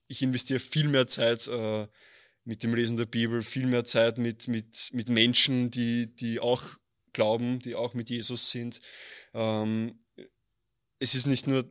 ich 0.07 0.21
investiere 0.21 0.59
viel 0.59 0.87
mehr 0.87 1.07
Zeit 1.07 1.47
äh, 1.47 1.87
mit 2.43 2.63
dem 2.63 2.73
Lesen 2.73 2.97
der 2.97 3.05
Bibel, 3.05 3.41
viel 3.41 3.67
mehr 3.67 3.85
Zeit 3.85 4.17
mit, 4.17 4.47
mit, 4.47 4.89
mit 4.93 5.09
Menschen, 5.09 5.71
die, 5.71 6.15
die 6.15 6.39
auch 6.39 6.63
glauben, 7.13 7.59
die 7.59 7.75
auch 7.75 7.93
mit 7.93 8.09
Jesus 8.09 8.51
sind. 8.51 8.81
Ähm, 9.33 9.99
es 10.99 11.15
ist 11.15 11.27
nicht 11.27 11.47
nur 11.47 11.63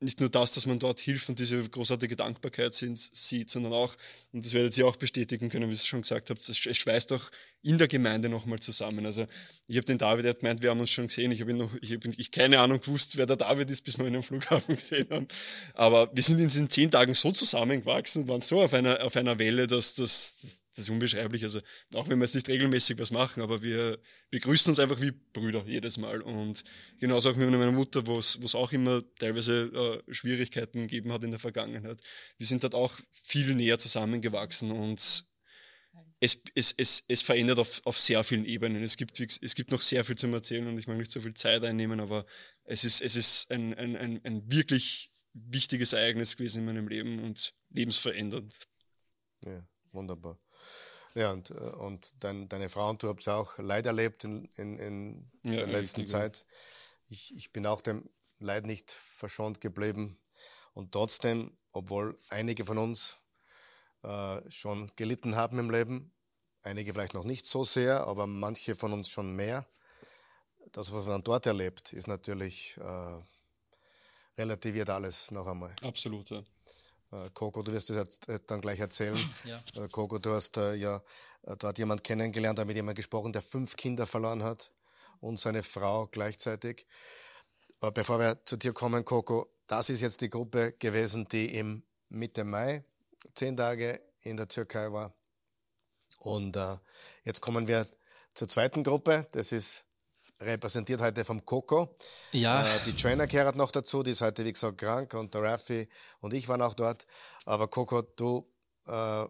nicht 0.00 0.18
nur 0.18 0.30
das, 0.30 0.52
dass 0.52 0.66
man 0.66 0.78
dort 0.78 0.98
hilft 0.98 1.28
und 1.28 1.38
diese 1.38 1.68
großartige 1.68 2.16
Dankbarkeit 2.16 2.74
sind, 2.74 2.98
sieht, 2.98 3.50
sondern 3.50 3.74
auch, 3.74 3.94
und 4.32 4.44
das 4.44 4.54
werdet 4.54 4.76
ihr 4.78 4.86
auch 4.86 4.96
bestätigen 4.96 5.50
können, 5.50 5.68
wie 5.68 5.74
ihr 5.74 5.78
schon 5.78 6.02
gesagt 6.02 6.30
habt, 6.30 6.48
es 6.48 6.58
schweißt 6.58 7.12
auch 7.12 7.30
in 7.62 7.76
der 7.76 7.88
Gemeinde 7.88 8.28
nochmal 8.28 8.58
zusammen. 8.58 9.04
Also 9.04 9.26
ich 9.66 9.76
habe 9.76 9.84
den 9.84 9.98
David, 9.98 10.24
er 10.24 10.30
hat 10.30 10.40
gemeint, 10.40 10.62
wir 10.62 10.70
haben 10.70 10.80
uns 10.80 10.90
schon 10.90 11.08
gesehen, 11.08 11.30
ich 11.30 11.40
habe 11.40 11.52
noch, 11.52 11.70
ich 11.82 11.92
habe 11.92 12.08
ich 12.16 12.30
keine 12.30 12.58
Ahnung 12.58 12.80
gewusst, 12.80 13.16
wer 13.16 13.26
der 13.26 13.36
David 13.36 13.68
ist, 13.70 13.82
bis 13.82 13.98
wir 13.98 14.06
ihn 14.06 14.16
am 14.16 14.22
Flughafen 14.22 14.74
gesehen 14.76 15.08
haben. 15.10 15.28
Aber 15.74 16.10
wir 16.14 16.22
sind 16.22 16.38
in 16.38 16.48
diesen 16.48 16.70
zehn 16.70 16.90
Tagen 16.90 17.12
so 17.12 17.32
zusammengewachsen, 17.32 18.28
waren 18.28 18.40
so 18.40 18.62
auf 18.62 18.72
einer, 18.72 19.04
auf 19.04 19.14
einer 19.16 19.38
Welle, 19.38 19.66
dass 19.66 19.94
das, 19.94 20.64
das 20.70 20.78
ist 20.78 20.90
unbeschreiblich. 20.90 21.44
Also 21.44 21.60
auch 21.94 22.08
wenn 22.08 22.18
wir 22.18 22.24
jetzt 22.24 22.34
nicht 22.34 22.48
regelmäßig 22.48 22.98
was 22.98 23.10
machen, 23.10 23.42
aber 23.42 23.62
wir, 23.62 23.98
wir 24.30 24.40
grüßen 24.40 24.70
uns 24.70 24.80
einfach 24.80 25.00
wie 25.02 25.10
Brüder 25.10 25.62
jedes 25.66 25.98
Mal. 25.98 26.22
Und 26.22 26.64
genauso 26.98 27.30
auch 27.30 27.36
mit 27.36 27.50
meiner 27.50 27.72
Mutter, 27.72 28.06
wo 28.06 28.18
es 28.18 28.54
auch 28.54 28.72
immer 28.72 29.02
teilweise 29.18 30.02
äh, 30.08 30.14
Schwierigkeiten 30.14 30.78
gegeben 30.78 31.12
hat 31.12 31.24
in 31.24 31.30
der 31.30 31.40
Vergangenheit. 31.40 31.98
Wir 32.38 32.46
sind 32.46 32.64
dort 32.64 32.74
auch 32.74 32.94
viel 33.10 33.54
näher 33.54 33.78
zusammengewachsen 33.78 34.70
und 34.70 35.29
es, 36.20 36.42
es, 36.54 36.74
es, 36.76 37.04
es 37.08 37.22
verändert 37.22 37.58
auf, 37.58 37.80
auf 37.84 37.98
sehr 37.98 38.22
vielen 38.22 38.44
Ebenen. 38.44 38.82
Es 38.82 38.96
gibt, 38.96 39.18
es 39.18 39.54
gibt 39.54 39.70
noch 39.70 39.80
sehr 39.80 40.04
viel 40.04 40.16
zu 40.16 40.26
erzählen 40.28 40.66
und 40.66 40.78
ich 40.78 40.86
mag 40.86 40.98
nicht 40.98 41.10
so 41.10 41.20
viel 41.20 41.34
Zeit 41.34 41.64
einnehmen, 41.64 41.98
aber 41.98 42.26
es 42.64 42.84
ist, 42.84 43.00
es 43.00 43.16
ist 43.16 43.50
ein, 43.50 43.74
ein, 43.74 43.96
ein, 43.96 44.20
ein 44.24 44.52
wirklich 44.52 45.10
wichtiges 45.32 45.94
Ereignis 45.94 46.36
gewesen 46.36 46.60
in 46.60 46.66
meinem 46.66 46.88
Leben 46.88 47.20
und 47.20 47.54
lebensverändernd. 47.70 48.58
Ja, 49.44 49.66
wunderbar. 49.92 50.38
Ja, 51.14 51.32
und, 51.32 51.50
äh, 51.50 51.54
und 51.54 52.12
dein, 52.20 52.48
deine 52.48 52.68
Frau 52.68 52.90
und 52.90 53.02
du 53.02 53.08
habt 53.08 53.26
auch 53.28 53.58
Leid 53.58 53.86
erlebt 53.86 54.24
in, 54.24 54.44
in, 54.56 54.78
in 54.78 55.30
ja, 55.44 55.56
der 55.56 55.66
letzten 55.68 56.02
richtig. 56.02 56.06
Zeit. 56.06 56.46
Ich, 57.06 57.34
ich 57.34 57.50
bin 57.50 57.66
auch 57.66 57.80
dem 57.80 58.08
Leid 58.38 58.66
nicht 58.66 58.90
verschont 58.90 59.60
geblieben. 59.60 60.18
Und 60.72 60.92
trotzdem, 60.92 61.56
obwohl 61.72 62.18
einige 62.28 62.64
von 62.64 62.78
uns 62.78 63.19
äh, 64.02 64.50
schon 64.50 64.90
gelitten 64.96 65.36
haben 65.36 65.58
im 65.58 65.70
Leben, 65.70 66.12
einige 66.62 66.92
vielleicht 66.92 67.14
noch 67.14 67.24
nicht 67.24 67.46
so 67.46 67.64
sehr, 67.64 68.06
aber 68.06 68.26
manche 68.26 68.74
von 68.74 68.92
uns 68.92 69.08
schon 69.08 69.34
mehr, 69.34 69.66
das, 70.72 70.92
was 70.92 71.06
man 71.06 71.22
dort 71.22 71.46
erlebt, 71.46 71.92
ist 71.92 72.06
natürlich 72.06 72.76
äh, 72.78 73.22
relativiert 74.38 74.90
alles 74.90 75.30
noch 75.30 75.46
einmal. 75.46 75.74
Absolut, 75.82 76.30
ja. 76.30 76.42
Äh, 77.12 77.30
Coco, 77.34 77.62
du 77.62 77.72
wirst 77.72 77.90
das 77.90 78.18
äh, 78.28 78.38
dann 78.46 78.60
gleich 78.60 78.80
erzählen. 78.80 79.18
Ja. 79.44 79.88
Coco, 79.88 80.18
du 80.18 80.32
hast 80.32 80.56
ja 80.56 81.02
dort 81.58 81.78
jemand 81.78 82.04
kennengelernt, 82.04 82.58
mit 82.66 82.76
jemandem 82.76 82.96
gesprochen, 82.96 83.32
der 83.32 83.42
fünf 83.42 83.76
Kinder 83.76 84.06
verloren 84.06 84.42
hat 84.42 84.70
und 85.20 85.40
seine 85.40 85.62
Frau 85.62 86.06
gleichzeitig. 86.06 86.86
Aber 87.80 87.92
bevor 87.92 88.18
wir 88.18 88.44
zu 88.44 88.56
dir 88.56 88.72
kommen, 88.72 89.04
Coco, 89.04 89.50
das 89.66 89.90
ist 89.90 90.02
jetzt 90.02 90.20
die 90.20 90.28
Gruppe 90.28 90.72
gewesen, 90.78 91.26
die 91.28 91.54
im 91.56 91.82
Mitte 92.08 92.44
Mai 92.44 92.84
zehn 93.34 93.56
Tage 93.56 94.00
in 94.22 94.36
der 94.36 94.48
Türkei 94.48 94.92
war. 94.92 95.14
Und 96.20 96.56
äh, 96.56 96.76
jetzt 97.24 97.40
kommen 97.40 97.66
wir 97.66 97.86
zur 98.34 98.48
zweiten 98.48 98.84
Gruppe. 98.84 99.26
Das 99.32 99.52
ist 99.52 99.84
repräsentiert 100.40 101.00
heute 101.00 101.24
vom 101.24 101.44
Coco. 101.44 101.96
Ja. 102.32 102.66
Äh, 102.66 102.80
die 102.86 102.94
Trainer 102.94 103.26
kehrt 103.26 103.56
noch 103.56 103.70
dazu, 103.70 104.02
die 104.02 104.12
ist 104.12 104.22
heute, 104.22 104.44
wie 104.44 104.52
gesagt, 104.52 104.78
krank 104.78 105.14
und 105.14 105.34
der 105.34 105.42
Raffi 105.42 105.88
und 106.20 106.32
ich 106.34 106.48
waren 106.48 106.62
auch 106.62 106.74
dort. 106.74 107.06
Aber 107.44 107.68
Coco, 107.68 108.02
du 108.02 108.50
äh, 108.86 109.24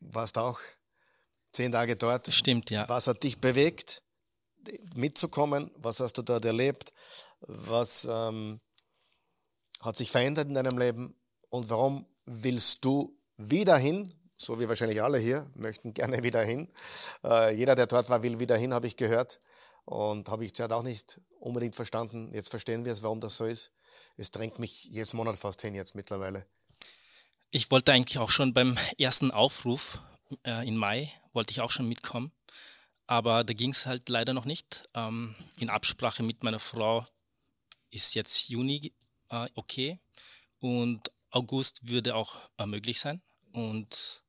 warst 0.00 0.38
auch 0.38 0.58
zehn 1.52 1.72
Tage 1.72 1.96
dort. 1.96 2.32
Stimmt, 2.32 2.70
ja. 2.70 2.88
Was 2.88 3.06
hat 3.06 3.22
dich 3.22 3.40
bewegt, 3.40 4.02
mitzukommen? 4.94 5.70
Was 5.76 6.00
hast 6.00 6.14
du 6.18 6.22
dort 6.22 6.44
erlebt? 6.44 6.92
Was 7.40 8.06
ähm, 8.10 8.60
hat 9.80 9.96
sich 9.96 10.10
verändert 10.10 10.48
in 10.48 10.54
deinem 10.54 10.78
Leben? 10.78 11.14
Und 11.48 11.68
warum 11.68 12.06
willst 12.30 12.84
du 12.84 13.16
wieder 13.36 13.76
hin? 13.76 14.10
So 14.36 14.58
wie 14.60 14.68
wahrscheinlich 14.68 15.02
alle 15.02 15.18
hier 15.18 15.50
möchten 15.54 15.92
gerne 15.92 16.22
wieder 16.22 16.42
hin. 16.42 16.68
Äh, 17.24 17.54
jeder, 17.54 17.74
der 17.74 17.86
dort 17.86 18.08
war, 18.08 18.22
will 18.22 18.38
wieder 18.38 18.56
hin, 18.56 18.72
habe 18.72 18.86
ich 18.86 18.96
gehört. 18.96 19.40
Und 19.84 20.28
habe 20.28 20.44
ich 20.44 20.54
zuerst 20.54 20.72
auch 20.72 20.84
nicht 20.84 21.20
unbedingt 21.40 21.74
verstanden. 21.74 22.32
Jetzt 22.32 22.50
verstehen 22.50 22.84
wir 22.84 22.92
es, 22.92 23.02
warum 23.02 23.20
das 23.20 23.36
so 23.36 23.44
ist. 23.44 23.72
Es 24.16 24.30
drängt 24.30 24.58
mich 24.58 24.84
jedes 24.84 25.14
Monat 25.14 25.36
fast 25.36 25.62
hin 25.62 25.74
jetzt 25.74 25.94
mittlerweile. 25.94 26.46
Ich 27.50 27.70
wollte 27.72 27.92
eigentlich 27.92 28.18
auch 28.18 28.30
schon 28.30 28.54
beim 28.54 28.78
ersten 28.98 29.32
Aufruf 29.32 30.00
äh, 30.46 30.66
im 30.68 30.76
Mai, 30.76 31.10
wollte 31.32 31.50
ich 31.50 31.60
auch 31.60 31.72
schon 31.72 31.88
mitkommen. 31.88 32.30
Aber 33.08 33.42
da 33.42 33.52
ging 33.52 33.70
es 33.70 33.86
halt 33.86 34.08
leider 34.08 34.32
noch 34.32 34.44
nicht. 34.44 34.84
Ähm, 34.94 35.34
in 35.58 35.68
Absprache 35.68 36.22
mit 36.22 36.44
meiner 36.44 36.60
Frau 36.60 37.04
ist 37.90 38.14
jetzt 38.14 38.48
Juni 38.48 38.92
äh, 39.30 39.48
okay. 39.54 39.98
Und 40.60 41.10
August 41.30 41.88
würde 41.88 42.14
auch 42.14 42.38
äh, 42.58 42.66
möglich 42.66 43.00
sein. 43.00 43.22
Und 43.52 44.22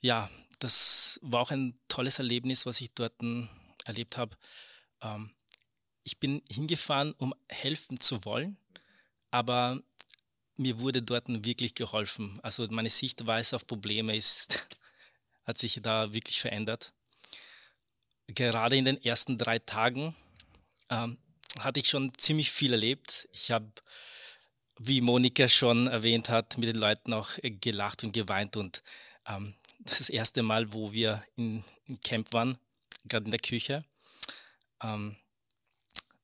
ja, 0.00 0.28
das 0.58 1.18
war 1.22 1.40
auch 1.40 1.50
ein 1.50 1.78
tolles 1.88 2.18
Erlebnis, 2.18 2.66
was 2.66 2.80
ich 2.80 2.92
dort 2.94 3.14
erlebt 3.84 4.16
habe. 4.16 4.36
Ähm, 5.02 5.30
ich 6.02 6.18
bin 6.18 6.42
hingefahren, 6.50 7.14
um 7.18 7.34
helfen 7.48 7.98
zu 8.00 8.24
wollen, 8.24 8.58
aber 9.30 9.82
mir 10.56 10.78
wurde 10.80 11.02
dort 11.02 11.26
wirklich 11.28 11.74
geholfen. 11.74 12.38
Also 12.42 12.66
meine 12.68 12.90
Sichtweise 12.90 13.56
auf 13.56 13.66
Probleme 13.66 14.16
ist, 14.16 14.68
hat 15.44 15.58
sich 15.58 15.80
da 15.82 16.12
wirklich 16.12 16.40
verändert. 16.40 16.92
Gerade 18.28 18.76
in 18.76 18.84
den 18.84 19.02
ersten 19.02 19.36
drei 19.36 19.58
Tagen 19.58 20.14
ähm, 20.90 21.18
hatte 21.60 21.80
ich 21.80 21.88
schon 21.88 22.12
ziemlich 22.16 22.50
viel 22.50 22.72
erlebt. 22.72 23.28
Ich 23.32 23.50
habe, 23.50 23.70
wie 24.78 25.00
Monika 25.00 25.48
schon 25.48 25.86
erwähnt 25.86 26.28
hat, 26.28 26.58
mit 26.58 26.68
den 26.68 26.76
Leuten 26.76 27.12
auch 27.12 27.30
gelacht 27.42 28.04
und 28.04 28.12
geweint. 28.12 28.56
Und 28.56 28.82
ähm, 29.28 29.54
das 29.80 29.94
ist 29.94 30.00
das 30.00 30.10
erste 30.10 30.42
Mal, 30.42 30.72
wo 30.72 30.92
wir 30.92 31.22
in, 31.36 31.64
im 31.86 32.00
Camp 32.00 32.32
waren, 32.32 32.58
gerade 33.06 33.26
in 33.26 33.30
der 33.30 33.40
Küche. 33.40 33.84
Ähm, 34.82 35.16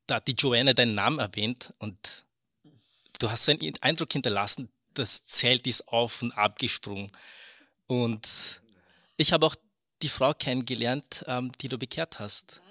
da 0.07 0.15
hat 0.15 0.27
die 0.27 0.35
Joanne 0.37 0.75
deinen 0.75 0.95
Namen 0.95 1.19
erwähnt 1.19 1.73
und 1.79 2.25
du 3.19 3.29
hast 3.29 3.45
so 3.45 3.51
einen 3.51 3.73
Eindruck 3.81 4.11
hinterlassen, 4.11 4.69
das 4.93 5.25
Zelt 5.25 5.67
ist 5.67 5.87
auf 5.87 6.21
und 6.21 6.31
abgesprungen. 6.33 7.11
Und 7.87 8.61
ich 9.17 9.31
habe 9.31 9.45
auch 9.45 9.55
die 10.01 10.09
Frau 10.09 10.33
kennengelernt, 10.33 11.23
ähm, 11.27 11.51
die 11.61 11.67
du 11.67 11.77
bekehrt 11.77 12.19
hast. 12.19 12.61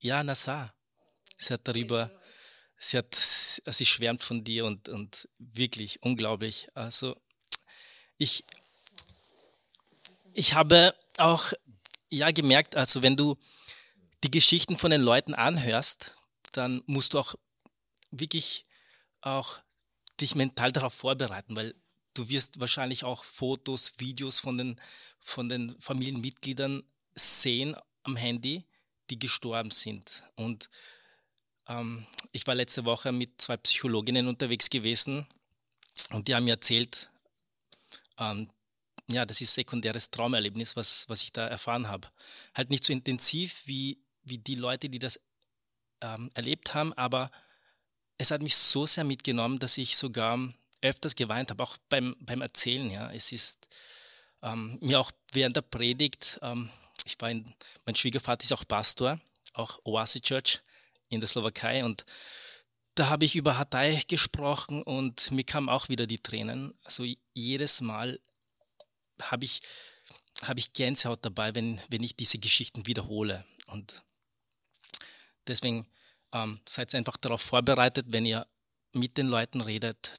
Ja, 0.00 0.24
Nassar. 0.24 0.72
Sie 1.36 1.54
hat 1.54 1.60
darüber, 1.64 2.10
sie 2.82 2.98
hat, 2.98 3.14
sie 3.14 3.86
schwärmt 3.86 4.22
von 4.22 4.44
dir 4.44 4.64
und, 4.64 4.88
und 4.88 5.28
wirklich 5.38 6.02
unglaublich. 6.02 6.68
Also 6.74 7.16
ich, 8.18 8.44
ich 10.32 10.54
habe 10.54 10.94
auch 11.18 11.52
ja 12.10 12.30
gemerkt, 12.30 12.76
also 12.76 13.02
wenn 13.02 13.16
du 13.16 13.36
die 14.24 14.30
Geschichten 14.30 14.76
von 14.76 14.90
den 14.90 15.00
Leuten 15.00 15.34
anhörst, 15.34 16.14
dann 16.52 16.82
musst 16.86 17.14
du 17.14 17.20
auch 17.20 17.34
wirklich 18.10 18.66
auch 19.20 19.60
dich 20.20 20.34
mental 20.34 20.72
darauf 20.72 20.94
vorbereiten, 20.94 21.56
weil 21.56 21.74
du 22.14 22.28
wirst 22.28 22.60
wahrscheinlich 22.60 23.04
auch 23.04 23.24
Fotos, 23.24 23.94
Videos 23.98 24.40
von 24.40 24.58
den, 24.58 24.80
von 25.20 25.48
den 25.48 25.74
Familienmitgliedern 25.80 26.82
sehen 27.14 27.76
am 28.02 28.16
Handy, 28.16 28.64
die 29.10 29.18
gestorben 29.18 29.70
sind. 29.70 30.24
Und 30.34 30.68
ähm, 31.68 32.06
ich 32.32 32.46
war 32.46 32.54
letzte 32.54 32.84
Woche 32.84 33.12
mit 33.12 33.40
zwei 33.40 33.56
Psychologinnen 33.56 34.28
unterwegs 34.28 34.70
gewesen 34.70 35.26
und 36.10 36.28
die 36.28 36.34
haben 36.34 36.44
mir 36.44 36.54
erzählt, 36.54 37.10
ähm, 38.18 38.48
ja, 39.08 39.26
das 39.26 39.40
ist 39.40 39.54
sekundäres 39.54 40.10
Traumerlebnis, 40.10 40.76
was, 40.76 41.08
was 41.08 41.22
ich 41.22 41.32
da 41.32 41.46
erfahren 41.46 41.88
habe. 41.88 42.08
Halt 42.54 42.70
nicht 42.70 42.84
so 42.84 42.92
intensiv 42.92 43.62
wie, 43.66 43.98
wie 44.22 44.38
die 44.38 44.54
Leute, 44.54 44.88
die 44.88 44.98
das 44.98 45.20
ähm, 46.00 46.30
erlebt 46.34 46.74
haben, 46.74 46.92
aber 46.94 47.30
es 48.18 48.30
hat 48.30 48.42
mich 48.42 48.56
so 48.56 48.86
sehr 48.86 49.04
mitgenommen, 49.04 49.58
dass 49.58 49.78
ich 49.78 49.96
sogar 49.96 50.38
öfters 50.80 51.14
geweint 51.14 51.50
habe, 51.50 51.62
auch 51.62 51.76
beim, 51.88 52.16
beim 52.20 52.40
Erzählen. 52.40 52.90
Ja. 52.90 53.12
Es 53.12 53.32
ist 53.32 53.66
ähm, 54.42 54.78
mir 54.80 55.00
auch 55.00 55.12
während 55.32 55.56
der 55.56 55.62
Predigt, 55.62 56.38
ähm, 56.42 56.70
ich 57.04 57.20
war 57.20 57.30
in, 57.30 57.52
mein 57.84 57.94
Schwiegervater 57.94 58.44
ist 58.44 58.52
auch 58.52 58.66
Pastor, 58.66 59.20
auch 59.54 59.80
Oasis 59.84 60.22
Church 60.22 60.60
in 61.12 61.20
der 61.20 61.28
Slowakei 61.28 61.84
und 61.84 62.04
da 62.94 63.08
habe 63.08 63.24
ich 63.24 63.36
über 63.36 63.58
Hatay 63.58 64.02
gesprochen 64.06 64.82
und 64.82 65.30
mir 65.30 65.44
kamen 65.44 65.68
auch 65.68 65.88
wieder 65.88 66.06
die 66.06 66.18
Tränen. 66.18 66.74
Also 66.84 67.06
jedes 67.32 67.80
Mal 67.80 68.20
habe 69.20 69.44
ich, 69.44 69.62
habe 70.44 70.60
ich 70.60 70.72
Gänsehaut 70.72 71.24
dabei, 71.24 71.54
wenn, 71.54 71.80
wenn 71.88 72.02
ich 72.02 72.16
diese 72.16 72.38
Geschichten 72.38 72.86
wiederhole. 72.86 73.46
Und 73.66 74.02
deswegen 75.46 75.86
ähm, 76.32 76.60
seid 76.68 76.94
einfach 76.94 77.16
darauf 77.16 77.40
vorbereitet, 77.40 78.06
wenn 78.08 78.26
ihr 78.26 78.46
mit 78.92 79.16
den 79.16 79.28
Leuten 79.28 79.62
redet 79.62 80.14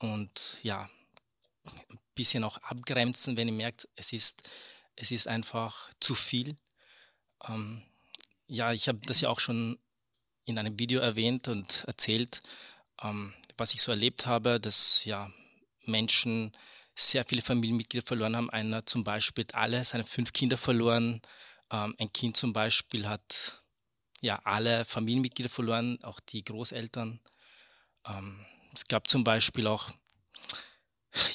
und 0.00 0.58
ja, 0.62 0.90
ein 1.90 1.98
bisschen 2.14 2.42
auch 2.42 2.56
abgrenzen, 2.58 3.36
wenn 3.36 3.48
ihr 3.48 3.54
merkt, 3.54 3.88
es 3.94 4.12
ist, 4.12 4.50
es 4.96 5.12
ist 5.12 5.28
einfach 5.28 5.90
zu 6.00 6.16
viel. 6.16 6.56
Ähm, 7.46 7.82
ja, 8.48 8.72
ich 8.72 8.88
habe 8.88 9.00
das 9.02 9.20
ja 9.20 9.28
auch 9.28 9.38
schon 9.38 9.78
in 10.50 10.58
einem 10.58 10.78
Video 10.78 11.00
erwähnt 11.00 11.48
und 11.48 11.84
erzählt. 11.86 12.42
Ähm, 13.02 13.32
was 13.56 13.74
ich 13.74 13.82
so 13.82 13.92
erlebt 13.92 14.26
habe, 14.26 14.60
dass 14.60 15.04
ja 15.04 15.30
Menschen 15.84 16.52
sehr 16.94 17.24
viele 17.24 17.42
Familienmitglieder 17.42 18.06
verloren 18.06 18.36
haben. 18.36 18.50
Einer 18.50 18.84
zum 18.84 19.04
Beispiel 19.04 19.44
hat 19.44 19.54
alle 19.54 19.84
seine 19.84 20.04
fünf 20.04 20.32
Kinder 20.32 20.56
verloren. 20.56 21.20
Ähm, 21.70 21.94
ein 21.98 22.12
Kind 22.12 22.36
zum 22.36 22.52
Beispiel 22.52 23.06
hat 23.08 23.62
ja 24.20 24.40
alle 24.44 24.84
Familienmitglieder 24.84 25.48
verloren, 25.48 25.98
auch 26.02 26.20
die 26.20 26.44
Großeltern. 26.44 27.20
Ähm, 28.06 28.44
es 28.74 28.86
gab 28.86 29.08
zum 29.08 29.24
Beispiel 29.24 29.66
auch 29.66 29.90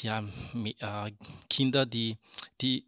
ja, 0.02 0.24
äh, 0.64 1.12
Kinder, 1.50 1.86
die, 1.86 2.18
die 2.62 2.88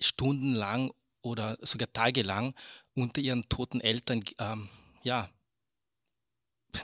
stundenlang 0.00 0.92
oder 1.20 1.58
sogar 1.60 1.92
tagelang 1.92 2.54
unter 2.94 3.20
ihren 3.20 3.48
toten 3.48 3.80
Eltern 3.80 4.22
ähm, 4.38 4.68
ja, 5.02 5.28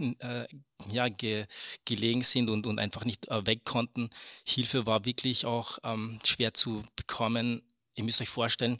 äh, 0.00 0.46
ja, 0.90 1.08
ge, 1.08 1.46
gelegen 1.84 2.22
sind 2.22 2.50
und, 2.50 2.66
und 2.66 2.78
einfach 2.78 3.04
nicht 3.04 3.28
äh, 3.28 3.46
weg 3.46 3.64
konnten. 3.64 4.10
Hilfe 4.46 4.86
war 4.86 5.04
wirklich 5.04 5.46
auch 5.46 5.78
ähm, 5.84 6.18
schwer 6.24 6.54
zu 6.54 6.82
bekommen. 6.96 7.62
Ihr 7.94 8.04
müsst 8.04 8.20
euch 8.20 8.28
vorstellen, 8.28 8.78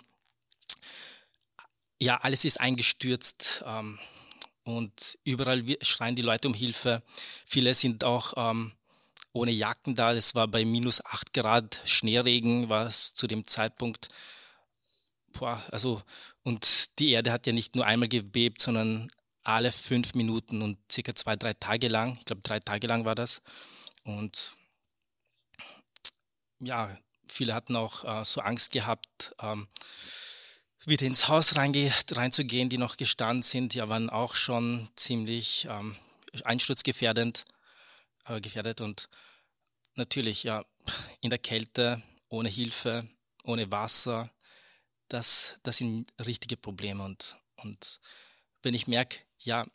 ja, 2.00 2.18
alles 2.18 2.44
ist 2.44 2.60
eingestürzt 2.60 3.64
ähm, 3.66 3.98
und 4.64 5.18
überall 5.24 5.64
schreien 5.82 6.16
die 6.16 6.22
Leute 6.22 6.48
um 6.48 6.54
Hilfe. 6.54 7.02
Viele 7.46 7.74
sind 7.74 8.04
auch 8.04 8.34
ähm, 8.36 8.72
ohne 9.32 9.50
Jacken 9.50 9.94
da. 9.94 10.12
Es 10.12 10.34
war 10.34 10.48
bei 10.48 10.64
minus 10.64 11.04
8 11.04 11.32
Grad 11.32 11.80
Schneeregen, 11.84 12.68
war 12.68 12.86
es 12.86 13.14
zu 13.14 13.26
dem 13.26 13.46
Zeitpunkt. 13.46 14.08
Boah, 15.32 15.62
also, 15.70 16.00
und 16.42 16.98
die 16.98 17.10
Erde 17.10 17.32
hat 17.32 17.46
ja 17.46 17.52
nicht 17.52 17.74
nur 17.74 17.84
einmal 17.84 18.08
gebebt, 18.08 18.60
sondern 18.60 19.10
alle 19.45 19.70
fünf 19.70 20.14
Minuten 20.14 20.62
und 20.62 20.78
circa 20.90 21.14
zwei, 21.14 21.36
drei 21.36 21.53
Tage 21.53 21.88
lang. 21.88 22.16
Ich 22.18 22.24
glaube, 22.24 22.42
drei 22.42 22.61
Tage 22.61 22.86
lang 22.86 23.05
war 23.05 23.14
das. 23.14 23.42
Und 24.03 24.55
ja, 26.59 26.97
viele 27.28 27.55
hatten 27.55 27.76
auch 27.76 28.05
äh, 28.05 28.24
so 28.24 28.40
Angst 28.40 28.72
gehabt, 28.72 29.34
ähm, 29.40 29.68
wieder 30.86 31.07
ins 31.07 31.28
Haus 31.28 31.57
reinzugehen, 31.57 32.68
die 32.68 32.78
noch 32.78 32.97
gestanden 32.97 33.42
sind. 33.42 33.74
Ja, 33.74 33.88
waren 33.88 34.11
auch 34.11 34.34
schon 34.34 34.88
ziemlich 34.97 35.66
ähm, 35.70 35.97
einsturzgefährdend 36.45 37.45
äh, 38.26 38.40
gefährdet. 38.40 38.80
Und 38.80 39.09
natürlich, 39.95 40.42
ja, 40.42 40.64
in 41.20 41.30
der 41.30 41.38
Kälte, 41.38 42.03
ohne 42.28 42.49
Hilfe, 42.49 43.09
ohne 43.45 43.70
Wasser, 43.70 44.30
das, 45.09 45.59
das 45.62 45.78
sind 45.78 46.11
richtige 46.24 46.57
Probleme. 46.57 47.03
Und, 47.03 47.36
und 47.57 48.01
wenn 48.62 48.74
ich 48.74 48.86
merke, 48.86 49.20
ja, 49.45 49.66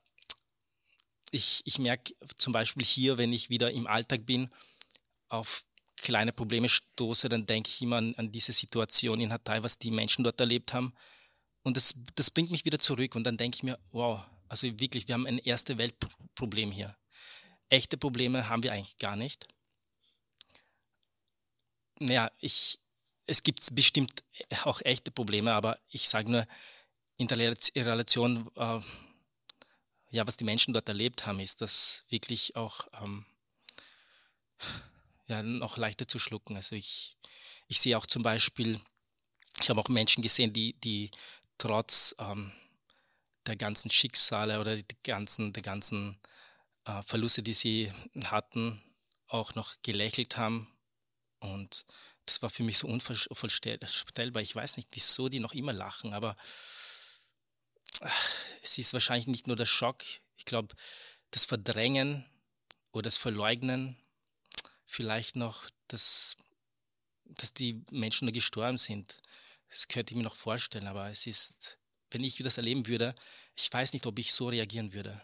ich, 1.32 1.62
ich 1.66 1.78
merke 1.78 2.14
zum 2.36 2.54
Beispiel 2.54 2.86
hier, 2.86 3.18
wenn 3.18 3.34
ich 3.34 3.50
wieder 3.50 3.72
im 3.72 3.88
Alltag 3.88 4.26
bin, 4.26 4.50
auf 5.30 5.66
kleine 5.96 6.32
Probleme 6.32 6.70
stoße, 6.70 7.30
dann 7.30 7.46
denke 7.46 7.70
ich 7.70 7.82
immer 7.82 7.98
an, 7.98 8.16
an 8.16 8.32
diese 8.32 8.54
Situation 8.54 9.22
in 9.22 9.32
Hatay, 9.32 9.64
was 9.64 9.78
die 9.78 9.92
Menschen 9.92 10.24
dort 10.24 10.40
erlebt 10.40 10.74
haben. 10.74 10.94
Und 11.64 11.78
das, 11.78 11.94
das 12.16 12.32
bringt 12.32 12.52
mich 12.52 12.66
wieder 12.66 12.80
zurück. 12.80 13.16
Und 13.16 13.26
dann 13.26 13.38
denke 13.38 13.58
ich 13.58 13.64
mir, 13.64 13.78
wow, 13.92 14.26
also 14.48 14.68
wirklich, 14.80 15.08
wir 15.08 15.14
haben 15.14 15.28
ein 15.28 15.38
erste 15.38 15.78
Weltproblem 15.78 16.72
hier. 16.72 16.96
Echte 17.70 17.98
Probleme 17.98 18.50
haben 18.50 18.64
wir 18.64 18.74
eigentlich 18.74 18.98
gar 18.98 19.16
nicht. 19.16 19.48
Naja, 22.00 22.32
ich, 22.40 22.80
es 23.28 23.44
gibt 23.44 23.64
bestimmt 23.76 24.24
auch 24.64 24.82
echte 24.84 25.12
Probleme, 25.12 25.54
aber 25.54 25.80
ich 25.90 26.08
sage 26.08 26.32
nur, 26.32 26.48
in 27.18 27.28
der 27.28 27.38
Relation 27.38 28.50
äh, 28.56 28.80
ja, 30.12 30.26
was 30.28 30.38
die 30.38 30.44
Menschen 30.44 30.74
dort 30.74 30.90
erlebt 30.90 31.26
haben, 31.26 31.40
ist 31.40 31.62
das 31.62 32.04
wirklich 32.10 32.56
auch 32.56 32.88
ähm, 33.02 33.26
ja, 35.28 35.44
noch 35.44 35.78
leichter 35.78 36.08
zu 36.08 36.20
schlucken. 36.20 36.56
Also 36.56 36.76
ich, 36.76 37.16
ich 37.68 37.80
sehe 37.80 37.98
auch 37.98 38.06
zum 38.06 38.24
Beispiel, 38.24 38.80
ich 39.62 39.70
habe 39.70 39.80
auch 39.80 39.90
Menschen 39.90 40.22
gesehen, 40.24 40.52
die, 40.54 40.74
die 40.80 41.12
trotz 41.58 42.16
ähm, 42.20 42.52
der 43.46 43.56
ganzen 43.56 43.92
Schicksale 43.92 44.60
oder 44.60 44.76
die 44.76 44.86
ganzen, 45.04 45.54
der 45.54 45.64
ganzen 45.64 46.20
äh, 46.86 47.02
Verluste, 47.04 47.44
die 47.44 47.54
sie 47.54 47.92
hatten, 48.26 48.82
auch 49.28 49.56
noch 49.56 49.76
gelächelt 49.84 50.38
haben. 50.38 50.68
Und 51.40 51.86
das 52.26 52.42
war 52.42 52.50
für 52.50 52.64
mich 52.64 52.80
so 52.80 52.88
unvorstellbar. 52.88 54.42
Ich 54.42 54.56
weiß 54.56 54.78
nicht, 54.78 54.90
wieso 54.92 55.30
die 55.30 55.40
noch 55.40 55.54
immer 55.54 55.74
lachen, 55.74 56.14
aber 56.14 56.36
es 58.62 58.78
ist 58.78 58.94
wahrscheinlich 58.94 59.28
nicht 59.28 59.48
nur 59.48 59.56
der 59.56 59.66
Schock, 59.66 60.04
ich 60.38 60.46
glaube, 60.46 60.76
das 61.32 61.46
Verdrängen 61.46 62.26
oder 62.92 63.04
das 63.04 63.18
Verleugnen, 63.18 63.98
vielleicht 64.86 65.36
noch, 65.36 65.70
dass, 65.88 66.38
dass 67.26 67.54
die 67.54 67.84
Menschen 67.92 68.26
nur 68.26 68.34
gestorben 68.34 68.78
sind. 68.78 69.22
Das 69.70 69.88
könnte 69.88 70.14
ich 70.14 70.18
mir 70.18 70.24
noch 70.24 70.36
vorstellen, 70.36 70.88
aber 70.88 71.10
es 71.10 71.28
ist, 71.28 71.78
wenn 72.12 72.24
ich 72.24 72.38
das 72.38 72.58
erleben 72.58 72.88
würde, 72.88 73.14
ich 73.56 73.72
weiß 73.72 73.94
nicht, 73.94 74.06
ob 74.06 74.18
ich 74.18 74.34
so 74.34 74.48
reagieren 74.48 74.94
würde. 74.94 75.22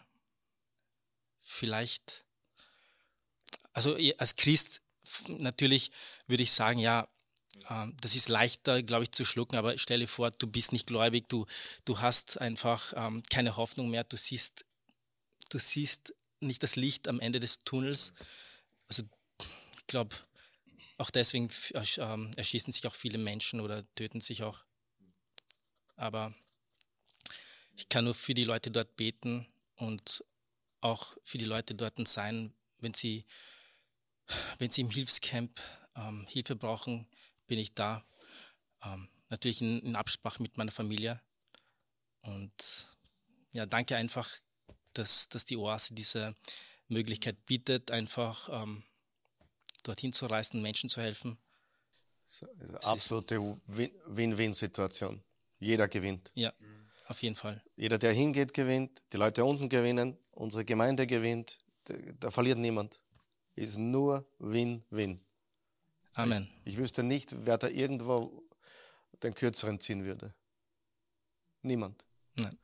Vielleicht, 1.40 2.24
also 3.72 3.96
als 4.18 4.36
Christ 4.36 4.82
natürlich 5.28 5.90
würde 6.26 6.42
ich 6.42 6.52
sagen, 6.52 6.78
ja, 6.78 7.08
das 8.00 8.14
ist 8.14 8.28
leichter, 8.28 8.82
glaube 8.82 9.04
ich, 9.04 9.10
zu 9.12 9.24
schlucken, 9.24 9.56
aber 9.56 9.76
stell 9.76 10.00
dir 10.00 10.06
vor, 10.06 10.30
du 10.30 10.46
bist 10.46 10.72
nicht 10.72 10.86
gläubig, 10.86 11.28
du, 11.28 11.46
du 11.84 12.00
hast 12.00 12.40
einfach 12.40 12.92
ähm, 12.96 13.22
keine 13.30 13.56
Hoffnung 13.56 13.90
mehr, 13.90 14.04
du 14.04 14.16
siehst, 14.16 14.64
du 15.50 15.58
siehst 15.58 16.14
nicht 16.40 16.62
das 16.62 16.76
Licht 16.76 17.08
am 17.08 17.18
Ende 17.18 17.40
des 17.40 17.60
Tunnels. 17.60 18.14
Also 18.88 19.02
ich 19.76 19.86
glaube, 19.86 20.14
auch 20.98 21.10
deswegen 21.10 21.50
ähm, 21.98 22.30
erschießen 22.36 22.72
sich 22.72 22.86
auch 22.86 22.94
viele 22.94 23.18
Menschen 23.18 23.60
oder 23.60 23.84
töten 23.94 24.20
sich 24.20 24.42
auch. 24.42 24.64
Aber 25.96 26.34
ich 27.76 27.88
kann 27.88 28.04
nur 28.04 28.14
für 28.14 28.34
die 28.34 28.44
Leute 28.44 28.70
dort 28.70 28.96
beten 28.96 29.46
und 29.76 30.24
auch 30.80 31.16
für 31.24 31.38
die 31.38 31.44
Leute 31.44 31.74
dort 31.74 32.06
sein, 32.06 32.54
wenn 32.78 32.94
sie, 32.94 33.24
wenn 34.58 34.70
sie 34.70 34.82
im 34.82 34.90
Hilfscamp 34.90 35.60
ähm, 35.96 36.26
Hilfe 36.28 36.56
brauchen, 36.56 37.06
bin 37.46 37.58
ich 37.58 37.74
da. 37.74 38.04
Ähm, 38.82 39.08
natürlich 39.28 39.62
in, 39.62 39.80
in, 39.80 39.96
Absprache 39.96 40.42
mit 40.42 40.56
meiner 40.56 40.72
Familie. 40.72 41.20
Und 42.22 42.86
ja, 43.54 43.66
danke 43.66 43.96
einfach, 43.96 44.30
dass, 44.92 45.28
dass 45.28 45.44
die 45.44 45.56
Oase 45.56 45.94
diese 45.94 46.34
Möglichkeit 46.88 47.44
bietet, 47.46 47.90
einfach 47.90 48.48
ähm, 48.62 48.82
dorthin 49.82 50.12
zu 50.12 50.26
reisen, 50.26 50.62
Menschen 50.62 50.90
zu 50.90 51.00
helfen. 51.00 51.38
So, 52.26 52.46
also 52.58 52.76
absolute 52.76 53.60
Win-Win-Situation. 53.66 55.22
Jeder 55.58 55.88
gewinnt. 55.88 56.32
Ja, 56.34 56.52
auf 57.08 57.22
jeden 57.22 57.34
Fall. 57.34 57.62
Jeder, 57.76 57.98
der 57.98 58.12
hingeht, 58.12 58.52
gewinnt. 58.52 59.02
Die 59.12 59.16
Leute 59.16 59.44
unten 59.44 59.68
gewinnen. 59.68 60.18
Unsere 60.32 60.64
Gemeinde 60.64 61.06
gewinnt. 61.06 61.58
Da, 61.84 61.94
da 62.20 62.30
verliert 62.30 62.58
niemand. 62.58 63.00
Ist 63.54 63.78
nur 63.78 64.28
Win-Win. 64.38 65.25
Amen. 66.16 66.50
Ich, 66.64 66.72
ich 66.72 66.78
wüsste 66.78 67.02
nicht, 67.02 67.46
wer 67.46 67.58
da 67.58 67.68
irgendwo 67.68 68.42
den 69.22 69.34
kürzeren 69.34 69.80
ziehen 69.80 70.04
würde. 70.04 70.34
Niemand. 71.62 72.06
Nein. 72.38 72.58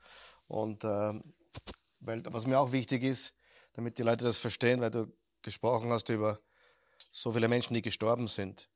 Und 0.48 0.84
äh, 0.84 1.20
weil, 2.00 2.22
was 2.26 2.46
mir 2.46 2.59
auch 2.59 2.72
wichtig 2.72 3.03
ist, 3.05 3.34
damit 3.74 3.98
die 3.98 4.03
Leute 4.03 4.24
das 4.24 4.38
verstehen, 4.38 4.80
weil 4.80 4.90
du 4.90 5.12
gesprochen 5.42 5.90
hast 5.90 6.09
über 6.09 6.40
so 7.11 7.32
viele 7.32 7.48
Menschen, 7.48 7.74
die 7.74 7.82
gestorben 7.82 8.26
sind. 8.26 8.68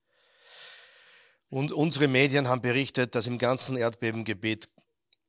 Und 1.49 1.73
unsere 1.73 2.09
Medien 2.09 2.49
haben 2.49 2.61
berichtet, 2.61 3.15
dass 3.15 3.27
im 3.27 3.39
ganzen 3.39 3.77
Erdbebengebiet, 3.77 4.69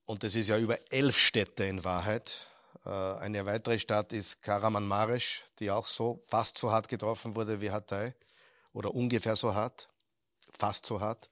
und 0.05 0.23
das 0.23 0.35
ist 0.35 0.49
ja 0.49 0.57
über 0.57 0.77
elf 0.91 1.17
Städte 1.17 1.65
in 1.65 1.83
Wahrheit, 1.83 2.47
äh, 2.85 2.89
eine 2.89 3.45
weitere 3.45 3.77
Stadt 3.77 4.13
ist 4.13 4.41
Karamanmaresh, 4.41 5.45
die 5.59 5.69
auch 5.69 5.85
so 5.85 6.21
fast 6.23 6.57
so 6.57 6.71
hart 6.71 6.87
getroffen 6.87 7.35
wurde 7.35 7.61
wie 7.61 7.71
Hatay, 7.71 8.13
oder 8.77 8.93
ungefähr 8.93 9.35
so 9.35 9.55
hart, 9.55 9.89
fast 10.51 10.85
so 10.85 10.99
hart. 10.99 11.31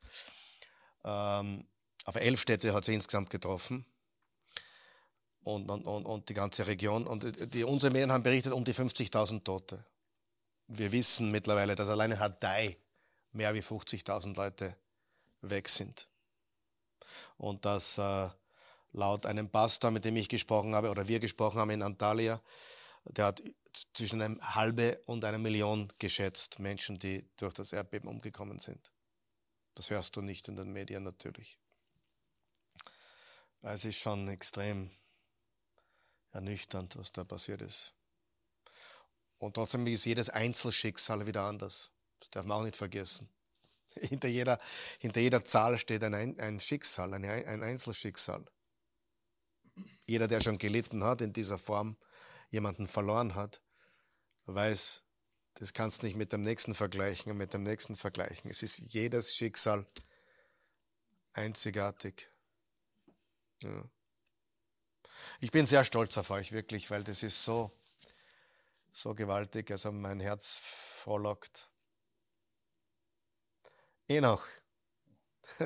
Ähm, 1.04 1.68
aber 2.04 2.22
elf 2.22 2.42
Städte 2.42 2.74
hat 2.74 2.86
sie 2.86 2.96
insgesamt 2.96 3.30
getroffen. 3.30 3.86
Und, 5.44 5.70
und, 5.70 5.86
und, 5.86 6.28
die 6.28 6.34
ganze 6.34 6.66
Region. 6.66 7.06
Und 7.06 7.54
die, 7.54 7.64
unsere 7.64 7.94
Medien 7.94 8.12
haben 8.12 8.24
berichtet 8.24 8.52
um 8.52 8.66
die 8.66 8.74
50.000 8.74 9.44
Tote. 9.44 9.86
Wir 10.68 10.92
wissen 10.92 11.30
mittlerweile, 11.30 11.76
dass 11.76 11.90
alleine 11.90 12.18
Hadai 12.18 12.78
mehr 13.32 13.54
wie 13.54 13.60
50.000 13.60 14.36
Leute 14.36 14.76
weg 15.42 15.70
sind. 15.70 16.08
Und 17.38 17.64
dass 17.66 18.00
äh, 18.00 18.28
laut 18.92 19.28
einem 19.28 19.50
Pastor, 19.50 19.92
mit 19.92 20.04
dem 20.04 20.16
ich 20.16 20.30
gesprochen 20.30 20.74
habe, 20.74 20.90
oder 20.90 21.08
wir 21.08 21.20
gesprochen 21.20 21.60
haben 21.60 21.70
in 21.70 21.84
Antalya, 21.84 22.42
der 23.04 23.26
hat 23.26 23.44
zwischen 23.94 24.22
einem 24.22 24.56
halbe 24.56 25.02
und 25.06 25.24
einer 25.26 25.38
Million 25.38 25.92
geschätzt 26.00 26.60
Menschen, 26.60 27.00
die 27.00 27.28
durch 27.38 27.54
das 27.54 27.74
Erdbeben 27.74 28.10
umgekommen 28.10 28.60
sind. 28.60 28.92
Das 29.76 29.90
hörst 29.90 30.16
du 30.16 30.22
nicht 30.22 30.48
in 30.48 30.56
den 30.56 30.72
Medien 30.72 31.04
natürlich. 31.04 31.58
Es 33.62 33.84
ist 33.84 33.98
schon 33.98 34.28
extrem 34.28 34.92
ernüchternd, 36.32 36.96
was 36.98 37.12
da 37.12 37.24
passiert 37.24 37.62
ist. 37.62 37.94
Und 39.40 39.56
trotzdem 39.56 39.86
ist 39.88 40.06
jedes 40.06 40.30
Einzelschicksal 40.30 41.26
wieder 41.26 41.44
anders. 41.44 41.90
Das 42.20 42.30
darf 42.30 42.46
man 42.46 42.60
auch 42.60 42.64
nicht 42.64 42.78
vergessen. 42.78 43.30
Hinter 44.00 44.28
jeder, 44.28 44.58
hinter 45.00 45.22
jeder 45.22 45.46
Zahl 45.46 45.78
steht 45.78 46.04
ein, 46.04 46.14
ein 46.14 46.60
Schicksal, 46.60 47.14
ein, 47.14 47.24
ein 47.24 47.64
Einzelschicksal. 47.64 48.46
Jeder, 50.06 50.28
der 50.28 50.42
schon 50.42 50.58
gelitten 50.58 51.04
hat 51.04 51.22
in 51.22 51.32
dieser 51.32 51.58
Form, 51.58 51.96
jemanden 52.50 52.88
verloren 52.88 53.36
hat, 53.36 53.62
weiß, 54.46 55.04
das 55.56 55.74
kannst 55.74 56.02
du 56.02 56.08
nicht 56.08 56.18
mit 56.18 56.34
dem 56.34 56.42
nächsten 56.42 56.74
vergleichen 56.74 57.32
und 57.32 57.38
mit 57.38 57.54
dem 57.54 57.64
nächsten 57.64 57.96
vergleichen. 57.96 58.50
Es 58.50 58.62
ist 58.62 58.78
jedes 58.78 59.36
Schicksal 59.36 59.86
einzigartig. 61.34 62.30
Ja. 63.62 63.90
Ich 65.40 65.52
bin 65.52 65.66
sehr 65.66 65.84
stolz 65.84 66.18
auf 66.18 66.30
euch, 66.30 66.52
wirklich, 66.52 66.90
weil 66.92 67.04
das 67.04 67.24
ist 67.24 67.44
so, 67.44 67.72
so 68.92 69.16
gewaltig, 69.16 69.72
also 69.72 69.92
mein 69.92 70.20
Herz 70.20 70.60
frohlockt. 71.04 71.70
Enoch, 74.08 74.46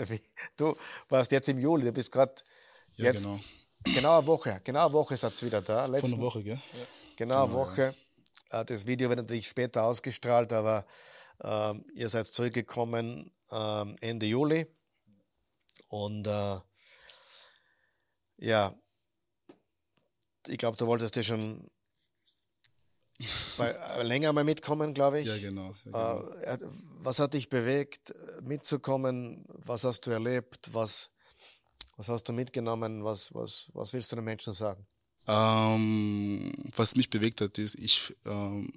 du 0.58 0.78
warst 1.10 1.32
jetzt 1.32 1.50
im 1.50 1.60
Juli, 1.60 1.86
du 1.86 1.94
bist 1.94 2.12
gerade 2.12 2.36
ja, 2.94 3.06
jetzt 3.06 3.26
genau. 3.26 3.40
Genau 3.94 4.18
eine 4.18 4.28
Woche, 4.28 4.62
genau 4.64 4.86
eine 4.86 4.94
Woche 4.94 5.18
seid 5.18 5.42
ihr 5.42 5.48
wieder 5.48 5.62
da. 5.62 5.86
Letzten, 5.86 6.12
Von 6.12 6.20
einer 6.20 6.26
Woche, 6.28 6.44
gell? 6.44 6.60
Genau, 7.16 7.44
eine 7.46 7.54
Woche. 7.54 7.96
Ja. 8.52 8.62
Äh, 8.62 8.66
das 8.66 8.86
Video 8.86 9.10
wird 9.10 9.20
natürlich 9.20 9.48
später 9.48 9.84
ausgestrahlt, 9.84 10.54
aber 10.54 10.86
äh, 11.44 11.74
ihr 11.96 12.10
seid 12.10 12.28
zurückgekommen 12.28 13.32
äh, 13.52 13.96
Ende 14.02 14.26
Juli. 14.26 14.68
Und 15.88 16.28
äh, 16.28 16.58
ja, 18.38 18.74
ich 20.48 20.58
glaube, 20.58 20.78
du 20.78 20.88
wolltest 20.88 21.16
ja 21.16 21.24
schon 21.24 21.70
bei, 23.58 23.70
äh, 23.70 24.04
länger 24.04 24.32
mal 24.34 24.44
mitkommen, 24.44 24.94
glaube 24.94 25.20
ich. 25.20 25.28
Ja, 25.28 25.38
genau. 25.38 25.76
Ja, 25.86 26.16
genau. 26.16 26.32
Äh, 26.42 26.58
was 27.02 27.20
hat 27.20 27.34
dich 27.34 27.50
bewegt, 27.50 28.14
mitzukommen? 28.42 29.46
Was 29.50 29.84
hast 29.84 30.08
du 30.08 30.12
erlebt? 30.12 30.74
Was, 30.74 31.10
was 32.00 32.10
hast 32.10 32.24
du 32.24 32.34
mitgenommen? 32.34 33.04
Was, 33.04 33.34
was, 33.36 33.70
was 33.74 33.94
willst 33.94 34.12
du 34.12 34.16
den 34.16 34.26
Menschen 34.26 34.54
sagen? 34.54 34.86
Ähm, 35.28 36.52
was 36.76 36.96
mich 36.96 37.10
bewegt 37.10 37.42
hat, 37.42 37.58
ist, 37.58 37.76
ich, 37.76 38.16
ähm, 38.26 38.72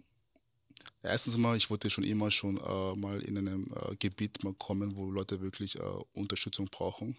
erstens 1.02 1.38
mal, 1.38 1.56
ich 1.56 1.70
wollte 1.70 1.88
schon 1.88 2.04
immer 2.04 2.30
schon 2.30 2.58
äh, 2.58 2.96
mal 2.96 3.22
in 3.22 3.38
einem 3.38 3.72
äh, 3.74 3.96
Gebiet 3.96 4.44
mal 4.44 4.54
kommen, 4.54 4.96
wo 4.96 5.10
Leute 5.10 5.40
wirklich 5.40 5.78
äh, 5.78 5.82
Unterstützung 6.12 6.66
brauchen 6.70 7.16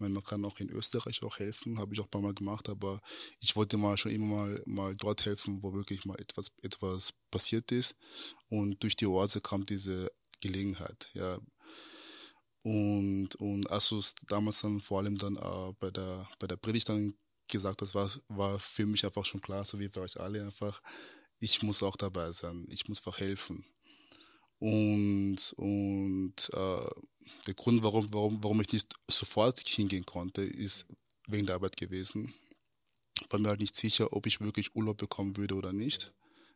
meine, 0.00 0.14
man 0.14 0.22
kann 0.22 0.44
auch 0.44 0.58
in 0.60 0.70
Österreich 0.70 1.22
auch 1.22 1.38
helfen, 1.38 1.78
habe 1.78 1.94
ich 1.94 2.00
auch 2.00 2.04
ein 2.04 2.10
paar 2.10 2.20
Mal 2.20 2.34
gemacht, 2.34 2.68
aber 2.68 3.00
ich 3.40 3.56
wollte 3.56 3.76
mal 3.76 3.96
schon 3.96 4.12
immer 4.12 4.26
mal, 4.26 4.62
mal 4.66 4.94
dort 4.94 5.24
helfen, 5.24 5.62
wo 5.62 5.72
wirklich 5.72 6.04
mal 6.04 6.20
etwas, 6.20 6.50
etwas 6.62 7.14
passiert 7.30 7.72
ist. 7.72 7.94
Und 8.48 8.82
durch 8.82 8.96
die 8.96 9.06
Oase 9.06 9.40
kam 9.40 9.64
diese 9.64 10.10
Gelegenheit, 10.40 11.08
ja. 11.14 11.38
Und, 12.66 13.36
und 13.36 13.70
als 13.70 13.90
du 13.90 13.98
es 13.98 14.16
damals 14.26 14.62
dann 14.62 14.80
vor 14.80 14.98
allem 14.98 15.16
dann 15.18 15.36
äh, 15.36 15.72
bei 15.78 15.88
der, 15.92 16.28
bei 16.40 16.48
der 16.48 16.56
Predigt 16.56 16.88
dann 16.88 17.14
gesagt 17.46 17.80
hast, 17.80 17.94
war, 17.94 18.10
war 18.26 18.58
für 18.58 18.86
mich 18.86 19.04
einfach 19.04 19.24
schon 19.24 19.40
klar, 19.40 19.64
so 19.64 19.78
wie 19.78 19.86
bei 19.86 20.00
euch 20.00 20.18
alle 20.18 20.42
einfach, 20.42 20.82
ich 21.38 21.62
muss 21.62 21.84
auch 21.84 21.94
dabei 21.94 22.32
sein, 22.32 22.66
ich 22.68 22.88
muss 22.88 22.98
einfach 22.98 23.20
helfen. 23.20 23.64
Und, 24.58 25.54
und 25.58 26.34
äh, 26.54 26.88
der 27.46 27.54
Grund, 27.54 27.84
warum, 27.84 28.08
warum, 28.10 28.42
warum 28.42 28.60
ich 28.60 28.72
nicht 28.72 28.92
sofort 29.08 29.60
hingehen 29.60 30.04
konnte, 30.04 30.42
ist 30.42 30.86
wegen 31.28 31.46
der 31.46 31.54
Arbeit 31.54 31.76
gewesen. 31.76 32.34
War 33.30 33.38
mir 33.38 33.50
halt 33.50 33.60
nicht 33.60 33.76
sicher, 33.76 34.12
ob 34.12 34.26
ich 34.26 34.40
wirklich 34.40 34.74
Urlaub 34.74 34.96
bekommen 34.96 35.36
würde 35.36 35.54
oder 35.54 35.72
nicht. 35.72 36.12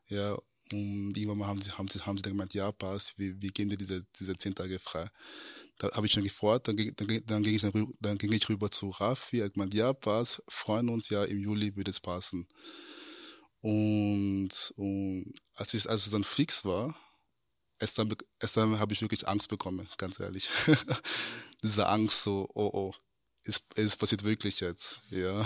Ja, 0.09 0.37
und 0.73 1.17
irgendwann 1.17 1.39
mal 1.39 1.47
haben 1.47 1.63
sie, 1.63 1.71
haben 1.71 1.87
sie, 1.87 2.01
haben 2.01 2.17
sie 2.17 2.23
dann 2.23 2.33
gemeint, 2.33 2.55
ja, 2.55 2.73
pass, 2.73 3.15
wir, 3.17 3.41
wir 3.41 3.51
geben 3.51 3.71
dir 3.71 3.77
diese, 3.77 4.05
diese 4.19 4.37
zehn 4.37 4.57
Tage 4.57 4.81
frei. 4.81 5.07
Da 5.81 5.91
habe 5.93 6.07
ich 6.07 6.13
schon 6.13 6.25
gefreut, 6.25 6.69
dann, 6.69 6.77
dann, 6.77 7.23
dann, 7.25 7.43
ging 7.43 7.55
ich 7.55 7.63
dann, 7.63 8.19
ging 8.19 8.33
ich 8.33 8.49
rüber 8.51 8.71
zu 8.71 8.91
Rafi, 8.91 9.39
hat 9.39 9.55
gemeint, 9.55 9.73
ja, 9.73 9.95
pass, 9.95 10.43
freuen 10.47 10.91
uns, 10.91 11.09
ja, 11.09 11.25
im 11.25 11.39
Juli 11.39 11.75
würde 11.75 11.91
es 11.91 12.01
passen. 12.01 12.47
Und, 13.63 14.75
und 14.77 15.33
als, 15.55 15.73
es, 15.73 15.87
als 15.87 16.05
es 16.05 16.13
dann 16.13 16.23
fix 16.23 16.67
war, 16.67 16.95
erst 17.79 17.99
dann, 17.99 18.15
erst 18.43 18.59
dann 18.59 18.79
habe 18.79 18.93
ich 18.93 19.01
wirklich 19.01 19.27
Angst 19.27 19.49
bekommen, 19.49 19.89
ganz 19.97 20.21
ehrlich. 20.21 20.51
Diese 21.63 21.89
Angst 21.89 22.25
so, 22.25 22.47
oh 22.53 22.71
oh, 22.75 22.95
es, 23.45 23.63
es 23.75 23.97
passiert 23.97 24.23
wirklich 24.23 24.61
jetzt, 24.61 25.01
ja. 25.09 25.43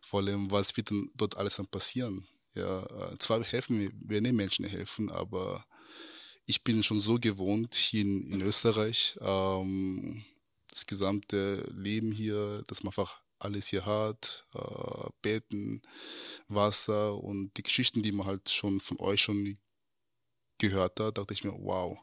Vor 0.00 0.20
allem, 0.20 0.50
was 0.50 0.78
wird 0.78 0.88
denn 0.88 1.10
dort 1.14 1.36
alles 1.36 1.56
dann 1.56 1.66
passieren? 1.66 2.26
Ja, 2.54 2.84
äh, 2.84 3.18
zwar 3.18 3.44
helfen 3.44 3.78
wir, 3.78 3.90
wir 4.00 4.22
den 4.22 4.34
Menschen 4.34 4.64
helfen, 4.64 5.10
aber 5.10 5.62
ich 6.48 6.64
bin 6.64 6.82
schon 6.82 6.98
so 6.98 7.18
gewohnt 7.18 7.74
hier 7.74 8.00
in, 8.00 8.22
in 8.32 8.40
Österreich, 8.40 9.18
ähm, 9.20 10.24
das 10.70 10.86
gesamte 10.86 11.56
Leben 11.74 12.10
hier, 12.10 12.64
dass 12.66 12.82
man 12.82 12.88
einfach 12.88 13.20
alles 13.38 13.68
hier 13.68 13.84
hat, 13.84 14.44
äh, 14.54 15.10
Betten, 15.20 15.82
Wasser 16.48 17.22
und 17.22 17.54
die 17.58 17.62
Geschichten, 17.62 18.02
die 18.02 18.12
man 18.12 18.26
halt 18.26 18.48
schon 18.48 18.80
von 18.80 18.98
euch 18.98 19.20
schon 19.20 19.58
gehört 20.56 20.98
hat, 21.00 21.18
dachte 21.18 21.34
ich 21.34 21.44
mir, 21.44 21.52
wow, 21.52 21.98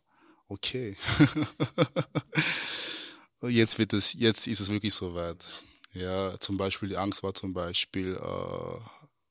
okay. 0.47 0.95
jetzt 3.41 3.79
wird 3.79 3.93
es, 3.93 4.13
jetzt 4.13 4.45
ist 4.45 4.59
es 4.59 4.69
wirklich 4.69 4.93
soweit. 4.93 5.43
Ja, 5.93 6.39
zum 6.39 6.57
Beispiel 6.57 6.89
die 6.89 6.97
Angst 6.97 7.23
war 7.23 7.33
zum 7.33 7.51
Beispiel, 7.51 8.15
äh, 8.15 8.79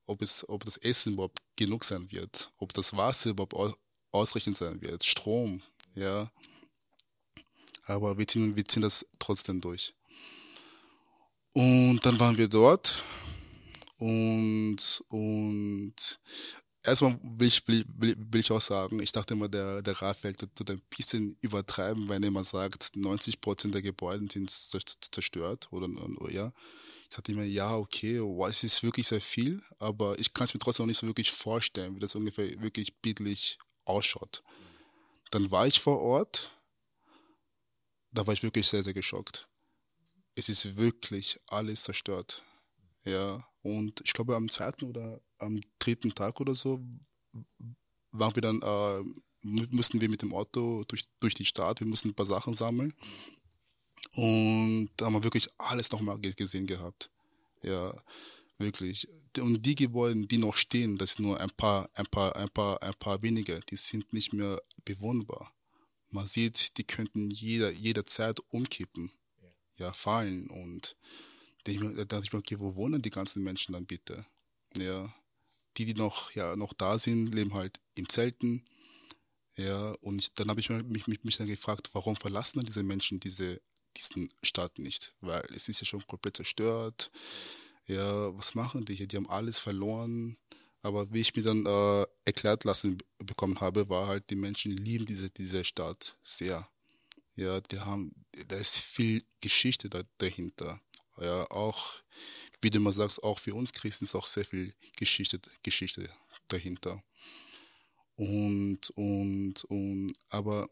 ob 0.06 0.22
es, 0.22 0.44
ob 0.48 0.64
das 0.64 0.76
Essen 0.78 1.12
überhaupt 1.12 1.38
genug 1.54 1.84
sein 1.84 2.10
wird, 2.10 2.50
ob 2.56 2.72
das 2.72 2.96
Wasser 2.96 3.30
überhaupt 3.30 3.54
ausreichend 4.14 4.56
sein 4.56 4.80
wird, 4.80 5.04
Strom, 5.04 5.62
ja. 5.94 6.30
Aber 7.86 8.16
wir 8.16 8.26
ziehen, 8.26 8.56
wir 8.56 8.64
ziehen 8.64 8.82
das 8.82 9.06
trotzdem 9.18 9.60
durch. 9.60 9.94
Und 11.54 12.00
dann 12.04 12.18
waren 12.18 12.36
wir 12.38 12.48
dort 12.48 13.02
und, 13.98 15.04
und 15.08 16.18
erstmal 16.82 17.18
will 17.22 17.48
ich, 17.48 17.66
will, 17.66 17.84
will 17.96 18.40
ich 18.40 18.50
auch 18.50 18.60
sagen, 18.60 19.00
ich 19.00 19.12
dachte 19.12 19.34
immer, 19.34 19.48
der, 19.48 19.82
der 19.82 20.00
Raphael 20.00 20.34
tut 20.34 20.70
ein 20.70 20.82
bisschen 20.96 21.36
übertreiben, 21.40 22.08
wenn 22.08 22.22
er 22.22 22.28
immer 22.28 22.44
sagt, 22.44 22.96
90 22.96 23.40
Prozent 23.40 23.74
der 23.74 23.82
Gebäude 23.82 24.26
sind 24.30 24.50
zerstört 24.50 25.68
oder, 25.70 25.88
oder 26.18 26.32
ja. 26.32 26.52
Ich 27.02 27.16
dachte 27.16 27.32
immer, 27.32 27.44
ja, 27.44 27.76
okay, 27.76 28.20
wow, 28.20 28.48
es 28.48 28.64
ist 28.64 28.82
wirklich 28.82 29.06
sehr 29.06 29.20
viel, 29.20 29.62
aber 29.78 30.18
ich 30.18 30.34
kann 30.34 30.46
es 30.46 30.54
mir 30.54 30.58
trotzdem 30.58 30.84
noch 30.84 30.88
nicht 30.88 30.98
so 30.98 31.06
wirklich 31.06 31.30
vorstellen, 31.30 31.94
wie 31.94 32.00
das 32.00 32.16
ungefähr 32.16 32.60
wirklich 32.60 32.96
bildlich 32.96 33.58
ausschaut. 33.84 34.42
Dann 35.30 35.50
war 35.50 35.66
ich 35.66 35.80
vor 35.80 36.00
Ort, 36.00 36.50
da 38.12 38.26
war 38.26 38.34
ich 38.34 38.42
wirklich 38.42 38.68
sehr, 38.68 38.82
sehr 38.82 38.94
geschockt. 38.94 39.48
Es 40.34 40.48
ist 40.48 40.76
wirklich 40.76 41.40
alles 41.48 41.82
zerstört. 41.82 42.42
Ja, 43.04 43.44
und 43.62 44.00
ich 44.04 44.12
glaube 44.12 44.36
am 44.36 44.48
zweiten 44.48 44.86
oder 44.86 45.20
am 45.38 45.60
dritten 45.78 46.14
Tag 46.14 46.40
oder 46.40 46.54
so 46.54 46.80
waren 48.12 48.34
wir 48.34 48.42
dann, 48.42 48.60
äh, 48.62 49.02
mussten 49.70 50.00
wir 50.00 50.08
mit 50.08 50.22
dem 50.22 50.32
Auto 50.32 50.84
durch, 50.84 51.04
durch 51.20 51.34
die 51.34 51.44
Stadt, 51.44 51.80
wir 51.80 51.86
mussten 51.86 52.10
ein 52.10 52.14
paar 52.14 52.26
Sachen 52.26 52.54
sammeln. 52.54 52.92
Und 54.16 54.90
da 54.96 55.06
haben 55.06 55.14
wir 55.14 55.24
wirklich 55.24 55.48
alles 55.58 55.90
nochmal 55.90 56.18
gesehen 56.20 56.66
gehabt. 56.66 57.10
Ja, 57.62 57.92
wirklich. 58.58 59.08
Und 59.38 59.64
die 59.64 59.74
Gebäude, 59.74 60.26
die 60.26 60.38
noch 60.38 60.56
stehen, 60.56 60.98
das 60.98 61.14
sind 61.14 61.26
nur 61.26 61.40
ein 61.40 61.50
paar, 61.50 61.88
ein 61.94 62.06
paar, 62.06 62.34
ein 62.36 62.48
paar, 62.48 62.82
ein 62.82 62.94
paar 62.94 63.22
wenige, 63.22 63.60
die 63.70 63.76
sind 63.76 64.12
nicht 64.12 64.32
mehr 64.32 64.60
bewohnbar. 64.84 65.54
Man 66.10 66.26
sieht, 66.26 66.76
die 66.78 66.84
könnten 66.84 67.30
jeder, 67.30 67.70
jederzeit 67.70 68.38
umkippen, 68.50 69.10
ja, 69.76 69.92
fallen. 69.92 70.48
Und 70.48 70.96
da 71.64 71.72
dachte 72.04 72.24
ich 72.24 72.32
mir, 72.32 72.38
okay, 72.38 72.60
wo 72.60 72.74
wohnen 72.74 73.02
die 73.02 73.10
ganzen 73.10 73.42
Menschen 73.42 73.72
dann 73.72 73.86
bitte? 73.86 74.24
Ja, 74.76 75.12
die, 75.76 75.86
die 75.86 75.94
noch, 75.94 76.30
ja, 76.32 76.54
noch 76.56 76.72
da 76.72 76.98
sind, 76.98 77.34
leben 77.34 77.54
halt 77.54 77.80
in 77.94 78.08
Zelten. 78.08 78.64
Ja, 79.56 79.92
und 80.00 80.38
dann 80.38 80.48
habe 80.48 80.60
ich 80.60 80.68
mich, 80.68 81.06
mich, 81.06 81.24
mich 81.24 81.36
dann 81.36 81.46
gefragt, 81.46 81.90
warum 81.92 82.16
verlassen 82.16 82.58
dann 82.58 82.66
diese 82.66 82.82
Menschen 82.82 83.20
diese, 83.20 83.60
diesen 83.96 84.32
Stadt 84.42 84.78
nicht? 84.78 85.14
Weil 85.20 85.44
es 85.54 85.68
ist 85.68 85.80
ja 85.80 85.86
schon 85.86 86.06
komplett 86.06 86.36
zerstört. 86.36 87.10
Ja, 87.86 88.36
was 88.36 88.54
machen 88.54 88.84
die 88.84 88.94
hier? 88.94 89.06
Die 89.06 89.16
haben 89.16 89.28
alles 89.28 89.58
verloren. 89.58 90.36
Aber 90.82 91.10
wie 91.12 91.20
ich 91.20 91.34
mir 91.34 91.42
dann 91.42 91.64
äh, 91.64 92.06
erklärt 92.24 92.64
lassen 92.64 92.98
bekommen 93.18 93.60
habe, 93.60 93.88
war 93.88 94.06
halt, 94.06 94.28
die 94.30 94.36
Menschen 94.36 94.72
lieben 94.72 95.06
diese, 95.06 95.30
diese 95.30 95.64
Stadt 95.64 96.16
sehr. 96.20 96.68
Ja, 97.36 97.60
die 97.60 97.80
haben, 97.80 98.12
da 98.48 98.56
ist 98.56 98.78
viel 98.78 99.22
Geschichte 99.40 99.88
da, 99.88 100.02
dahinter. 100.18 100.80
Ja, 101.20 101.50
auch 101.50 102.02
wie 102.60 102.70
du 102.70 102.78
immer 102.78 102.92
sagst, 102.92 103.22
auch 103.22 103.38
für 103.38 103.54
uns 103.54 103.72
Christen 103.72 104.04
ist 104.04 104.14
auch 104.14 104.26
sehr 104.26 104.44
viel 104.44 104.72
Geschichte, 104.96 105.40
Geschichte 105.62 106.08
dahinter. 106.48 107.02
Und, 108.16 108.90
und, 108.90 109.64
und, 109.64 110.12
aber 110.28 110.68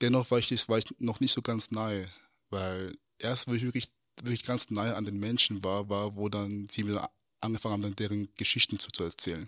dennoch 0.00 0.30
war 0.30 0.38
ich, 0.38 0.68
war 0.68 0.78
ich 0.78 0.84
noch 0.98 1.20
nicht 1.20 1.32
so 1.32 1.42
ganz 1.42 1.70
nahe, 1.70 2.08
weil 2.50 2.96
erst, 3.18 3.48
wo 3.48 3.54
ich 3.54 3.62
wirklich, 3.62 3.90
wirklich 4.22 4.44
ganz 4.44 4.70
nahe 4.70 4.96
an 4.96 5.04
den 5.04 5.18
Menschen 5.18 5.62
war, 5.64 5.88
war, 5.88 6.16
wo 6.16 6.28
dann 6.28 6.68
sie 6.70 6.86
wieder 6.86 7.08
angefangen 7.40 7.84
haben, 7.84 7.96
deren 7.96 8.32
Geschichten 8.36 8.78
zu, 8.78 8.90
zu 8.90 9.02
erzählen. 9.02 9.46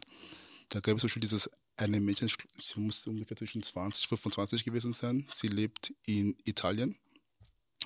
Da 0.68 0.80
gab 0.80 0.96
es 0.96 1.02
zum 1.02 1.08
Beispiel 1.08 1.20
dieses 1.20 1.50
eine 1.76 2.00
Mädchen, 2.00 2.30
sie 2.58 2.80
muss 2.80 3.06
ungefähr 3.06 3.36
zwischen 3.36 3.62
20 3.62 4.10
und 4.10 4.18
25 4.18 4.64
gewesen 4.64 4.92
sein. 4.92 5.26
Sie 5.30 5.48
lebt 5.48 5.92
in 6.06 6.36
Italien. 6.44 6.96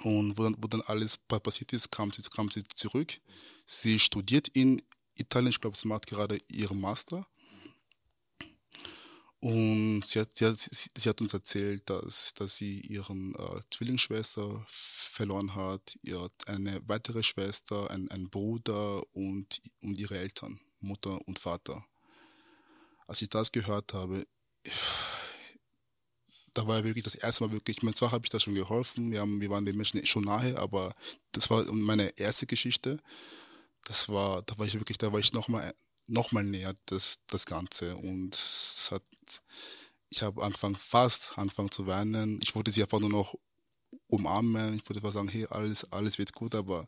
Und 0.02 0.38
wo 0.38 0.44
dann, 0.44 0.56
wo 0.58 0.68
dann 0.68 0.82
alles 0.82 1.16
passiert 1.16 1.72
ist, 1.72 1.90
kam 1.90 2.12
sie, 2.12 2.22
kam 2.22 2.50
sie 2.50 2.62
zurück. 2.74 3.14
Sie 3.66 3.98
studiert 3.98 4.48
in 4.48 4.80
Italien, 5.16 5.50
ich 5.50 5.60
glaube, 5.60 5.76
sie 5.76 5.88
macht 5.88 6.06
gerade 6.06 6.38
ihren 6.48 6.80
Master. 6.80 7.26
Und 9.40 10.02
sie 10.04 10.20
hat, 10.20 10.34
sie 10.34 10.46
hat, 10.46 10.56
sie 10.58 11.08
hat 11.08 11.20
uns 11.20 11.32
erzählt, 11.32 11.88
dass, 11.88 12.34
dass 12.34 12.56
sie 12.56 12.80
ihren 12.80 13.34
äh, 13.36 13.60
Zwillingsschwester 13.70 14.64
verloren 14.66 15.54
hat, 15.54 15.96
ihr 16.02 16.28
eine 16.46 16.80
weitere 16.88 17.22
Schwester, 17.22 17.88
ein, 17.92 18.08
ein 18.10 18.28
Bruder 18.30 19.00
und, 19.12 19.60
und 19.82 19.98
ihre 19.98 20.18
Eltern, 20.18 20.58
Mutter 20.80 21.16
und 21.26 21.38
Vater. 21.38 21.84
Als 23.06 23.22
ich 23.22 23.30
das 23.30 23.52
gehört 23.52 23.94
habe, 23.94 24.26
da 26.54 26.66
war 26.66 26.82
wirklich 26.82 27.04
das 27.04 27.14
erste 27.14 27.44
Mal 27.44 27.52
wirklich, 27.52 27.76
ich 27.76 27.82
meine, 27.84 27.94
zwar 27.94 28.10
habe 28.10 28.26
ich 28.26 28.30
da 28.30 28.40
schon 28.40 28.56
geholfen, 28.56 29.12
wir, 29.12 29.20
haben, 29.20 29.40
wir 29.40 29.50
waren 29.50 29.64
den 29.64 29.76
Menschen 29.76 30.04
schon 30.04 30.24
nahe, 30.24 30.58
aber 30.58 30.92
das 31.30 31.48
war 31.48 31.64
meine 31.72 32.08
erste 32.18 32.46
Geschichte. 32.46 32.98
Das 33.84 34.08
war, 34.08 34.42
da 34.42 34.58
war 34.58 34.66
ich 34.66 34.74
wirklich, 34.74 34.98
da 34.98 35.12
war 35.12 35.20
ich 35.20 35.32
nochmal 35.32 35.72
noch 36.08 36.32
mal 36.32 36.44
näher, 36.44 36.74
das, 36.86 37.18
das 37.28 37.46
Ganze. 37.46 37.94
Und 37.96 38.34
es 38.34 38.88
hat, 38.90 39.02
ich 40.10 40.22
habe 40.22 40.42
angefangen, 40.42 40.76
fast 40.76 41.36
angefangen 41.36 41.70
zu 41.70 41.86
weinen. 41.86 42.38
Ich 42.42 42.54
wollte 42.54 42.72
sie 42.72 42.82
einfach 42.82 43.00
nur 43.00 43.10
noch 43.10 43.34
umarmen. 44.08 44.74
Ich 44.74 44.82
wollte 44.88 44.96
einfach 44.96 45.12
sagen, 45.12 45.28
hey, 45.28 45.46
alles, 45.50 45.90
alles 45.92 46.18
wird 46.18 46.32
gut, 46.32 46.54
aber, 46.54 46.86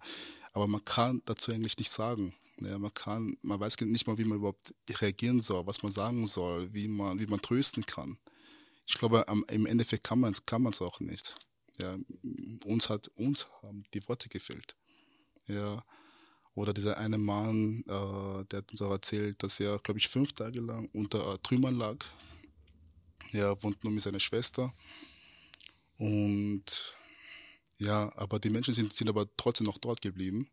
aber 0.53 0.67
man 0.67 0.85
kann 0.85 1.23
dazu 1.27 1.53
eigentlich 1.53 1.79
nicht 1.79 1.91
sagen. 1.91 2.35
Ja, 2.61 2.79
man 2.79 2.93
kann, 2.93 3.35
man 3.43 3.59
weiß 3.59 3.81
nicht 3.81 4.07
mal, 4.07 4.19
wie 4.19 4.25
man 4.25 4.39
überhaupt 4.39 4.75
reagieren 4.91 5.41
soll, 5.41 5.67
was 5.67 5.83
man 5.83 5.93
sagen 5.93 6.27
soll, 6.27 6.73
wie 6.75 6.89
man, 6.89 7.19
wie 7.19 7.27
man 7.27 7.41
trösten 7.41 7.87
kann. 7.87 8.19
Ich 8.87 8.95
glaube, 8.95 9.27
am, 9.29 9.45
im 9.49 9.67
Endeffekt 9.67 10.05
kann 10.05 10.21
man 10.21 10.33
es 10.33 10.45
kann 10.45 10.67
auch 10.67 11.01
nicht. 11.01 11.35
Ja, 11.79 11.97
uns 12.65 12.89
hat, 12.89 13.09
uns 13.17 13.47
haben 13.63 13.85
die 13.95 14.07
Worte 14.09 14.29
gefehlt. 14.29 14.77
Ja, 15.47 15.83
oder 16.55 16.73
dieser 16.75 16.99
eine 16.99 17.19
Mann, 17.19 17.83
äh, 17.87 18.45
der 18.47 18.59
hat 18.59 18.71
uns 18.71 18.83
auch 18.83 18.91
erzählt, 18.91 19.43
dass 19.43 19.61
er, 19.61 19.79
glaube 19.79 19.99
ich, 19.99 20.09
fünf 20.09 20.33
Tage 20.33 20.61
lang 20.61 20.89
unter 20.93 21.35
äh, 21.35 21.39
Trümmern 21.43 21.77
lag. 21.77 21.97
Er 23.33 23.63
wohnt 23.63 23.83
nur 23.85 23.93
mit 23.93 24.03
seiner 24.03 24.21
Schwester. 24.21 24.73
Und 25.97 26.95
ja, 27.79 28.11
aber 28.17 28.39
die 28.39 28.51
Menschen 28.51 28.75
sind, 28.75 28.93
sind 28.93 29.09
aber 29.09 29.27
trotzdem 29.37 29.67
noch 29.67 29.79
dort 29.79 30.01
geblieben. 30.01 30.49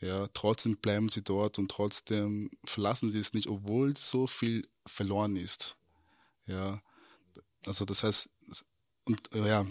Ja, 0.00 0.28
trotzdem 0.28 0.76
bleiben 0.76 1.08
sie 1.08 1.22
dort 1.22 1.58
und 1.58 1.70
trotzdem 1.70 2.50
verlassen 2.64 3.10
sie 3.10 3.18
es 3.18 3.32
nicht, 3.32 3.48
obwohl 3.48 3.96
so 3.96 4.26
viel 4.26 4.62
verloren 4.86 5.36
ist. 5.36 5.76
Ja, 6.46 6.80
also 7.64 7.84
das 7.84 8.02
heißt, 8.02 8.28
und 9.04 9.20
ja, 9.34 9.66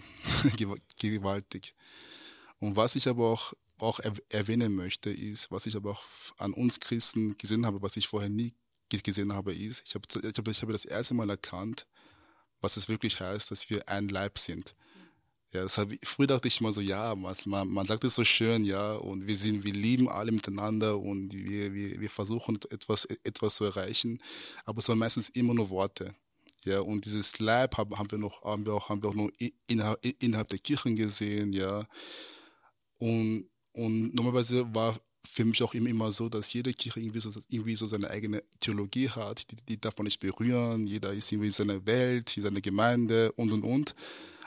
gewaltig. 0.97 1.75
Und 2.59 2.75
was 2.75 2.95
ich 2.95 3.07
aber 3.07 3.31
auch, 3.31 3.53
auch 3.77 3.99
erwähnen 4.29 4.75
möchte, 4.75 5.09
ist, 5.09 5.51
was 5.51 5.65
ich 5.65 5.75
aber 5.75 5.91
auch 5.91 6.03
an 6.37 6.53
uns 6.53 6.79
Christen 6.79 7.37
gesehen 7.37 7.65
habe, 7.65 7.81
was 7.81 7.97
ich 7.97 8.07
vorher 8.07 8.29
nie 8.29 8.53
gesehen 9.03 9.33
habe, 9.33 9.53
ist, 9.53 9.83
ich 9.85 9.93
habe, 9.93 10.07
ich 10.07 10.37
habe, 10.37 10.51
ich 10.51 10.61
habe 10.61 10.71
das 10.71 10.85
erste 10.85 11.13
Mal 11.13 11.29
erkannt, 11.29 11.85
was 12.61 12.77
es 12.77 12.87
wirklich 12.87 13.19
heißt, 13.19 13.51
dass 13.51 13.69
wir 13.69 13.87
ein 13.89 14.07
Leib 14.07 14.39
sind. 14.39 14.73
Ja, 15.51 15.63
das 15.63 15.77
habe 15.77 15.97
früher 16.03 16.27
dachte 16.27 16.47
ich 16.47 16.61
mal 16.61 16.73
so, 16.73 16.81
ja, 16.81 17.13
man, 17.15 17.35
man 17.45 17.85
sagt 17.85 18.03
es 18.03 18.15
so 18.15 18.23
schön, 18.23 18.63
ja, 18.63 18.93
und 18.93 19.27
wir 19.27 19.37
sind, 19.37 19.63
wir 19.63 19.73
lieben 19.73 20.09
alle 20.09 20.31
miteinander 20.31 20.97
und 20.97 21.33
wir, 21.33 21.73
wir, 21.73 21.99
wir 21.99 22.09
versuchen 22.09 22.57
etwas, 22.69 23.05
etwas 23.23 23.55
zu 23.55 23.65
erreichen, 23.65 24.17
aber 24.65 24.79
es 24.79 24.89
waren 24.89 24.97
meistens 24.97 25.29
immer 25.29 25.53
nur 25.53 25.69
Worte. 25.69 26.15
Ja, 26.63 26.79
und 26.79 27.05
dieses 27.05 27.37
Leib 27.39 27.77
haben, 27.77 27.97
haben 27.97 28.09
wir 28.09 28.17
noch, 28.17 28.43
haben 28.43 28.65
wir 28.65 28.73
auch, 28.73 28.89
haben 28.89 29.03
wir 29.03 29.09
auch 29.09 29.13
nur 29.13 29.31
innerhalb, 29.67 29.99
innerhalb 30.19 30.49
der 30.49 30.59
Kirchen 30.59 30.95
gesehen, 30.95 31.53
ja. 31.53 31.85
Und, 32.97 33.47
und 33.75 34.15
normalerweise 34.15 34.73
war 34.73 34.97
für 35.27 35.45
mich 35.45 35.61
auch 35.63 35.73
immer, 35.73 36.11
so, 36.11 36.29
dass 36.29 36.53
jede 36.53 36.73
Kirche 36.73 36.99
irgendwie 36.99 37.19
so, 37.19 37.31
irgendwie 37.49 37.75
so 37.75 37.85
seine 37.87 38.09
eigene 38.09 38.43
Theologie 38.59 39.09
hat, 39.09 39.49
die, 39.51 39.55
die 39.55 39.81
darf 39.81 39.97
man 39.97 40.05
nicht 40.05 40.19
berühren, 40.19 40.87
jeder 40.87 41.11
ist 41.11 41.31
irgendwie 41.31 41.47
in 41.47 41.51
seiner 41.51 41.85
Welt, 41.85 42.37
in 42.37 42.43
seiner 42.43 42.61
Gemeinde 42.61 43.31
und 43.33 43.51
und 43.51 43.63
und. 43.63 43.95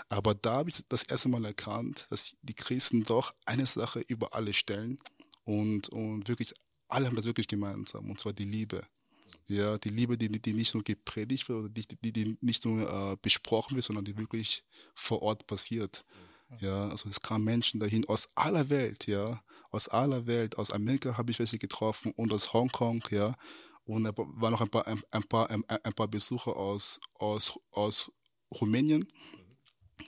Aber 0.08 0.34
da 0.34 0.52
habe 0.52 0.70
ich 0.70 0.82
das 0.88 1.02
erste 1.02 1.28
Mal 1.28 1.44
erkannt, 1.44 2.06
dass 2.08 2.36
die 2.42 2.54
Christen 2.54 3.04
doch 3.04 3.34
eine 3.44 3.66
Sache 3.66 4.00
über 4.08 4.34
alle 4.34 4.52
stellen 4.54 4.98
und, 5.44 5.88
und 5.90 6.28
wirklich, 6.28 6.54
alle 6.88 7.06
haben 7.06 7.16
das 7.16 7.26
wirklich 7.26 7.48
gemeinsam, 7.48 8.08
und 8.08 8.18
zwar 8.18 8.32
die 8.32 8.44
Liebe. 8.44 8.82
Ja, 9.48 9.78
die 9.78 9.88
Liebe, 9.88 10.16
die, 10.16 10.28
die 10.28 10.52
nicht 10.52 10.74
nur 10.74 10.84
gepredigt 10.84 11.48
wird 11.48 11.58
oder 11.58 11.68
die, 11.70 11.86
die, 12.02 12.12
die 12.12 12.38
nicht 12.40 12.64
nur 12.64 12.80
äh, 12.80 13.16
besprochen 13.20 13.74
wird, 13.74 13.84
sondern 13.84 14.04
die 14.04 14.16
wirklich 14.16 14.64
vor 14.94 15.22
Ort 15.22 15.46
passiert. 15.46 16.04
Ja, 16.60 16.88
also 16.88 17.08
es 17.08 17.20
kamen 17.20 17.44
Menschen 17.44 17.78
dahin 17.78 18.08
aus 18.08 18.28
aller 18.34 18.70
Welt, 18.70 19.06
ja, 19.06 19.40
aus 19.70 19.88
aller 19.88 20.26
Welt, 20.26 20.56
aus 20.56 20.70
Amerika 20.70 21.16
habe 21.18 21.30
ich 21.30 21.38
welche 21.38 21.58
getroffen 21.58 22.12
und 22.16 22.32
aus 22.32 22.52
Hongkong, 22.52 23.02
ja, 23.10 23.34
und 23.84 24.04
da 24.04 24.12
waren 24.16 24.52
noch 24.52 24.62
ein 24.62 24.70
paar, 24.70 24.86
ein, 24.86 25.00
ein 25.10 25.22
paar, 25.24 25.50
ein, 25.50 25.62
ein 25.68 25.92
paar 25.92 26.08
Besucher 26.08 26.56
aus, 26.56 27.00
aus, 27.14 27.60
aus 27.72 28.10
Rumänien, 28.60 29.06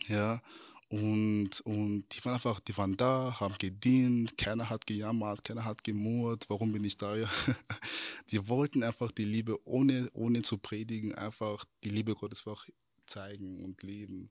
ja, 0.08 0.40
und, 0.88 1.60
und 1.60 2.04
die 2.10 2.24
waren 2.24 2.34
einfach, 2.34 2.58
die 2.58 2.76
waren 2.76 2.96
da, 2.96 3.38
haben 3.38 3.54
gedient, 3.58 4.36
keiner 4.36 4.68
hat 4.68 4.88
gejammert, 4.88 5.44
keiner 5.44 5.64
hat 5.64 5.84
gemurrt, 5.84 6.46
warum 6.48 6.72
bin 6.72 6.82
ich 6.82 6.96
da? 6.96 7.14
Ja? 7.16 7.28
Die 8.30 8.48
wollten 8.48 8.82
einfach 8.82 9.10
die 9.10 9.24
Liebe, 9.24 9.56
ohne, 9.66 10.08
ohne 10.12 10.42
zu 10.42 10.58
predigen, 10.58 11.14
einfach 11.14 11.64
die 11.82 11.90
Liebe 11.90 12.14
Gottes 12.14 12.46
einfach 12.46 12.68
zeigen 13.06 13.64
und 13.64 13.82
leben. 13.82 14.30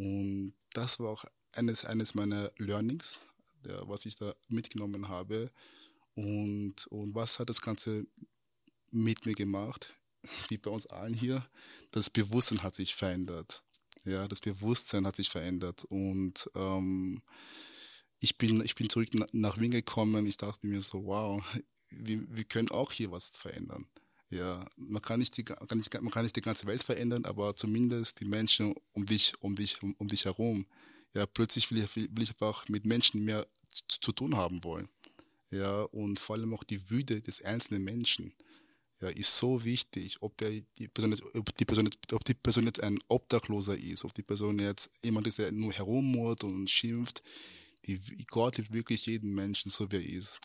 Und 0.00 0.54
das 0.72 0.98
war 0.98 1.10
auch 1.10 1.26
eines, 1.56 1.84
eines 1.84 2.14
meiner 2.14 2.50
Learnings, 2.56 3.20
der, 3.66 3.86
was 3.86 4.06
ich 4.06 4.16
da 4.16 4.32
mitgenommen 4.48 5.08
habe. 5.08 5.50
Und, 6.14 6.86
und 6.86 7.14
was 7.14 7.38
hat 7.38 7.50
das 7.50 7.60
Ganze 7.60 8.06
mit 8.90 9.26
mir 9.26 9.34
gemacht? 9.34 9.94
Wie 10.48 10.56
bei 10.56 10.70
uns 10.70 10.86
allen 10.86 11.12
hier, 11.12 11.46
das 11.90 12.08
Bewusstsein 12.08 12.62
hat 12.62 12.74
sich 12.74 12.94
verändert. 12.94 13.62
Ja, 14.04 14.26
das 14.26 14.40
Bewusstsein 14.40 15.06
hat 15.06 15.16
sich 15.16 15.28
verändert 15.28 15.84
und 15.84 16.50
ähm, 16.54 17.20
ich 18.20 18.38
bin, 18.38 18.64
ich 18.64 18.74
bin 18.74 18.88
zurück 18.88 19.08
nach 19.32 19.58
Wien 19.58 19.70
gekommen. 19.70 20.24
Ich 20.24 20.38
dachte 20.38 20.66
mir 20.66 20.80
so, 20.80 21.04
wow, 21.04 21.42
wir, 21.90 22.24
wir 22.34 22.44
können 22.44 22.70
auch 22.70 22.92
hier 22.92 23.10
was 23.10 23.36
verändern. 23.36 23.86
Ja, 24.30 24.64
man 24.76 25.02
kann 25.02 25.18
nicht 25.18 25.36
die, 25.36 25.42
kann 25.42 25.58
nicht, 25.76 25.92
man 26.00 26.10
kann 26.10 26.22
nicht 26.22 26.36
die 26.36 26.40
ganze 26.40 26.66
Welt 26.66 26.82
verändern, 26.82 27.24
aber 27.24 27.56
zumindest 27.56 28.20
die 28.20 28.26
Menschen 28.26 28.74
um 28.92 29.04
dich, 29.04 29.32
um 29.40 29.56
dich, 29.56 29.82
um, 29.82 29.92
um 29.98 30.06
dich 30.06 30.24
herum. 30.24 30.64
Ja, 31.14 31.26
plötzlich 31.26 31.70
will 31.72 31.82
ich, 31.82 31.96
will 31.96 32.22
ich 32.22 32.30
einfach 32.30 32.68
mit 32.68 32.86
Menschen 32.86 33.24
mehr 33.24 33.44
zu, 33.68 34.00
zu 34.00 34.12
tun 34.12 34.36
haben 34.36 34.62
wollen. 34.62 34.88
Ja, 35.50 35.82
und 35.82 36.20
vor 36.20 36.36
allem 36.36 36.54
auch 36.54 36.62
die 36.62 36.90
Würde 36.90 37.20
des 37.20 37.42
einzelnen 37.42 37.82
Menschen 37.82 38.32
ja, 39.00 39.08
ist 39.08 39.36
so 39.36 39.64
wichtig, 39.64 40.18
ob, 40.20 40.36
der, 40.38 40.50
die 40.78 40.86
Person 40.86 41.10
jetzt, 41.10 41.24
ob, 41.34 41.56
die 41.56 41.64
Person 41.64 41.86
jetzt, 41.86 42.12
ob 42.12 42.24
die 42.24 42.34
Person 42.34 42.66
jetzt 42.66 42.82
ein 42.82 42.98
Obdachloser 43.08 43.76
ist, 43.76 44.04
ob 44.04 44.14
die 44.14 44.22
Person 44.22 44.60
jetzt 44.60 44.90
jemand 45.02 45.26
ist, 45.26 45.38
der 45.38 45.50
nur 45.50 45.72
herummurrt 45.72 46.44
und 46.44 46.70
schimpft. 46.70 47.22
Die, 47.86 47.98
Gott 48.28 48.58
liebt 48.58 48.72
wirklich 48.72 49.06
jeden 49.06 49.34
Menschen, 49.34 49.70
so 49.70 49.90
wie 49.90 49.96
er 49.96 50.06
ist. 50.06 50.38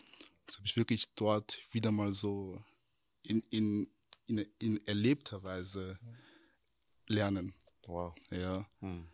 Das 0.48 0.58
habe 0.58 0.66
ich 0.66 0.76
wirklich 0.76 1.06
dort 1.16 1.62
wieder 1.72 1.92
mal 1.92 2.12
so 2.12 2.64
in, 3.30 3.40
in, 3.50 3.88
in, 4.28 4.48
in 4.60 4.88
erlebter 4.88 5.44
Weise 5.44 6.00
lernen. 7.08 7.54
Wow. 7.88 8.14
Ja. 8.32 8.66
Hm. 8.82 9.08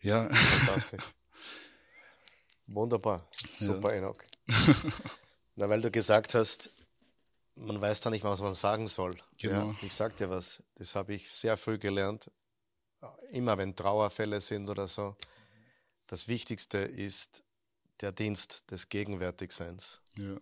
Ja. 0.00 0.28
Fantastisch. 0.28 1.04
Wunderbar. 2.66 3.28
Super, 3.46 3.92
ja. 3.92 3.98
Enoch. 3.98 4.16
Na, 5.56 5.68
weil 5.68 5.80
du 5.80 5.90
gesagt 5.90 6.34
hast, 6.34 6.70
man 7.54 7.80
weiß 7.80 8.00
da 8.00 8.10
nicht, 8.10 8.24
was 8.24 8.40
man 8.40 8.54
sagen 8.54 8.86
soll. 8.88 9.14
Genau. 9.38 9.70
Ja, 9.70 9.76
ich 9.82 9.92
sag 9.92 10.16
dir 10.16 10.30
was, 10.30 10.62
das 10.76 10.94
habe 10.94 11.14
ich 11.14 11.30
sehr 11.30 11.56
früh 11.56 11.78
gelernt. 11.78 12.30
Immer 13.30 13.58
wenn 13.58 13.74
Trauerfälle 13.74 14.40
sind 14.40 14.68
oder 14.70 14.88
so, 14.88 15.16
das 16.06 16.28
Wichtigste 16.28 16.78
ist 16.78 17.42
der 18.00 18.12
Dienst 18.12 18.70
des 18.70 18.88
Gegenwärtigseins. 18.88 20.00
Ja. 20.16 20.36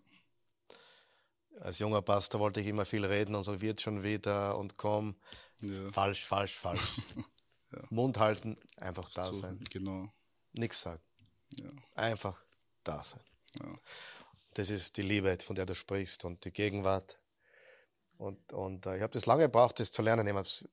Als 1.59 1.79
junger 1.79 2.01
Pastor 2.01 2.39
wollte 2.39 2.61
ich 2.61 2.67
immer 2.67 2.85
viel 2.85 3.05
reden 3.05 3.35
und 3.35 3.43
so 3.43 3.61
wird 3.61 3.81
schon 3.81 4.03
wieder 4.03 4.57
und 4.57 4.77
komm. 4.77 5.15
Ja. 5.59 5.91
Falsch, 5.91 6.25
falsch, 6.25 6.57
falsch. 6.57 7.01
ja. 7.71 7.79
Mund 7.89 8.17
halten, 8.17 8.57
einfach 8.77 9.09
da 9.09 9.23
so, 9.23 9.33
sein. 9.33 9.63
Genau. 9.69 10.11
Nichts 10.53 10.81
sagen. 10.81 11.01
Ja. 11.51 11.69
Einfach 11.95 12.41
da 12.83 13.03
sein. 13.03 13.21
Das 14.53 14.69
ist 14.69 14.97
die 14.97 15.03
Liebe, 15.03 15.37
von 15.43 15.55
der 15.55 15.65
du 15.65 15.75
sprichst 15.75 16.25
und 16.25 16.43
die 16.45 16.51
Gegenwart. 16.51 17.19
Und, 18.17 18.53
und 18.53 18.85
äh, 18.85 18.97
ich 18.97 19.01
habe 19.01 19.13
das 19.13 19.25
lange 19.25 19.43
gebraucht, 19.43 19.79
das 19.79 19.91
zu 19.91 20.01
lernen. 20.01 20.27
Ich 20.27 20.35
es 20.35 20.67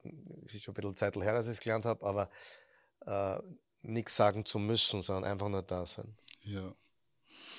ist 0.54 0.64
schon 0.64 0.72
ein 0.72 0.76
bisschen 0.76 0.96
Zeit 0.96 1.16
her, 1.16 1.32
dass 1.32 1.46
ich 1.46 1.52
es 1.52 1.60
gelernt 1.60 1.84
habe, 1.84 2.04
aber 2.04 2.30
äh, 3.06 3.40
nichts 3.82 4.16
sagen 4.16 4.44
zu 4.44 4.58
müssen, 4.58 5.02
sondern 5.02 5.30
einfach 5.30 5.48
nur 5.48 5.62
da 5.62 5.86
sein. 5.86 6.14
Ja. 6.42 6.72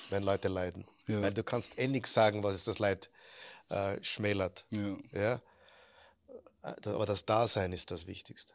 Wenn 0.09 0.23
Leute 0.23 0.47
leiden. 0.47 0.85
Ja. 1.07 1.21
Weil 1.21 1.33
du 1.33 1.43
kannst 1.43 1.79
eh 1.79 1.87
nichts 1.87 2.13
sagen, 2.13 2.43
was 2.43 2.55
es 2.55 2.63
das 2.65 2.79
Leid 2.79 3.09
äh, 3.69 4.01
schmälert. 4.03 4.65
Ja. 4.69 4.97
ja. 5.13 5.41
Äh, 6.63 6.89
aber 6.89 7.05
das 7.05 7.25
Dasein 7.25 7.71
ist 7.71 7.91
das 7.91 8.07
Wichtigste. 8.07 8.53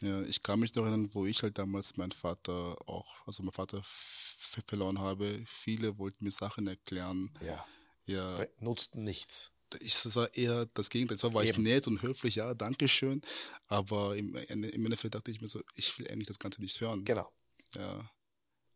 Ja, 0.00 0.22
ich 0.22 0.42
kann 0.42 0.60
mich 0.60 0.74
noch 0.74 0.84
erinnern, 0.84 1.10
wo 1.12 1.26
ich 1.26 1.42
halt 1.42 1.58
damals 1.58 1.96
meinen 1.96 2.12
Vater 2.12 2.76
auch, 2.86 3.26
also 3.26 3.42
meinen 3.42 3.52
Vater 3.52 3.82
verloren 3.84 4.98
habe. 4.98 5.26
Viele 5.46 5.98
wollten 5.98 6.24
mir 6.24 6.30
Sachen 6.30 6.66
erklären. 6.66 7.30
Ja. 7.40 7.64
Ja, 8.06 8.46
Nutzten 8.58 9.04
nichts. 9.04 9.52
ich, 9.80 10.02
das 10.02 10.16
war 10.16 10.34
eher 10.34 10.66
das 10.74 10.88
Gegenteil. 10.88 11.18
Zwar 11.18 11.34
war 11.34 11.44
ich 11.44 11.50
Eben. 11.50 11.62
nett 11.62 11.86
und 11.86 12.02
höflich, 12.02 12.36
ja, 12.36 12.54
danke 12.54 12.88
schön. 12.88 13.20
Aber 13.68 14.16
im, 14.16 14.34
im 14.34 14.64
Endeffekt 14.64 15.14
dachte 15.14 15.30
ich 15.30 15.40
mir 15.40 15.48
so, 15.48 15.60
ich 15.76 15.96
will 15.98 16.08
eigentlich 16.08 16.26
das 16.26 16.38
Ganze 16.38 16.62
nicht 16.62 16.80
hören. 16.80 17.04
Genau. 17.04 17.30
Ja, 17.74 18.10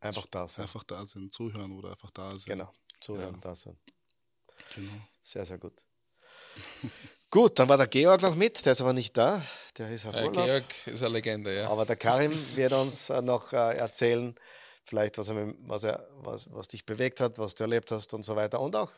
Einfach 0.04 0.26
da 0.26 0.46
sein. 0.46 0.64
einfach 0.64 0.84
da 0.84 1.04
sind, 1.06 1.32
zuhören 1.32 1.72
oder 1.78 1.90
einfach 1.90 2.10
da 2.10 2.28
sein. 2.30 2.42
Genau. 2.58 2.70
Zuhören, 3.00 3.40
da 3.40 3.54
sein. 3.54 3.78
Genau. 4.74 4.92
Sehr, 5.22 5.46
sehr 5.46 5.56
gut. 5.58 5.84
gut, 7.30 7.58
dann 7.58 7.68
war 7.68 7.78
der 7.78 7.86
Georg 7.86 8.20
noch 8.20 8.34
mit, 8.34 8.64
der 8.66 8.72
ist 8.72 8.82
aber 8.82 8.92
nicht 8.92 9.16
da. 9.16 9.42
Der 9.78 9.88
ist 9.90 10.04
auf 10.06 10.14
Äh, 10.14 10.26
Urlaub. 10.26 10.44
Georg 10.44 10.64
ist 10.86 11.02
eine 11.02 11.14
Legende, 11.14 11.56
ja. 11.56 11.70
Aber 11.70 11.86
der 11.86 11.96
Karim 11.96 12.32
wird 12.54 12.74
uns 12.74 13.08
äh, 13.08 13.22
noch 13.22 13.52
äh, 13.54 13.76
erzählen, 13.76 14.34
vielleicht 14.84 15.16
was, 15.16 15.28
er, 15.28 15.54
was, 15.60 15.84
er, 15.84 16.06
was, 16.16 16.52
was 16.52 16.68
dich 16.68 16.84
bewegt 16.84 17.20
hat, 17.20 17.38
was 17.38 17.54
du 17.54 17.64
erlebt 17.64 17.90
hast 17.90 18.12
und 18.12 18.24
so 18.24 18.36
weiter. 18.36 18.60
Und 18.60 18.76
auch 18.76 18.90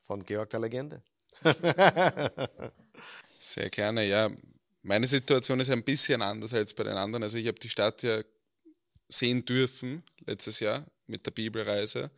von 0.00 0.22
Georg 0.24 0.50
der 0.50 0.60
Legende. 0.60 1.02
Sehr 3.40 3.70
gerne, 3.70 4.04
ja. 4.04 4.30
Meine 4.82 5.06
Situation 5.06 5.60
ist 5.60 5.70
ein 5.70 5.84
bisschen 5.84 6.20
anders 6.20 6.52
als 6.52 6.74
bei 6.74 6.84
den 6.84 6.96
anderen. 6.98 7.22
Also 7.22 7.38
ich 7.38 7.46
habe 7.46 7.58
die 7.58 7.68
Stadt 7.70 8.02
ja 8.02 8.20
sehen 9.10 9.44
dürfen 9.44 10.02
letztes 10.26 10.60
Jahr 10.60 10.86
mit 11.06 11.26
der 11.26 11.32
Bibelreise. 11.32 12.10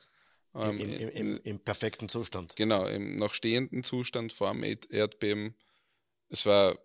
Ähm, 0.55 0.79
Im, 0.79 0.93
im, 0.93 1.09
im, 1.09 1.41
Im 1.45 1.59
perfekten 1.61 2.09
Zustand. 2.09 2.55
Genau, 2.57 2.87
im 2.87 3.17
noch 3.17 3.33
stehenden 3.35 3.83
Zustand 3.83 4.33
vor 4.33 4.53
dem 4.53 4.63
Erd- 4.63 4.91
Erdbeben. 4.91 5.55
Es 6.29 6.45
war, 6.45 6.79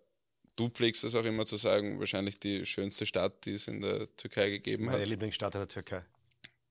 du 0.56 0.70
pflegst 0.70 1.04
es 1.04 1.14
auch 1.14 1.24
immer 1.24 1.44
zu 1.44 1.56
sagen, 1.56 2.00
wahrscheinlich 2.00 2.40
die 2.40 2.64
schönste 2.64 3.04
Stadt, 3.04 3.44
die 3.44 3.52
es 3.52 3.68
in 3.68 3.82
der 3.82 4.14
Türkei 4.16 4.50
gegeben 4.50 4.86
Meine 4.86 5.02
hat. 5.02 5.08
Lieblingsstadt 5.08 5.54
in 5.54 5.60
der 5.60 5.68
Türkei. 5.68 6.04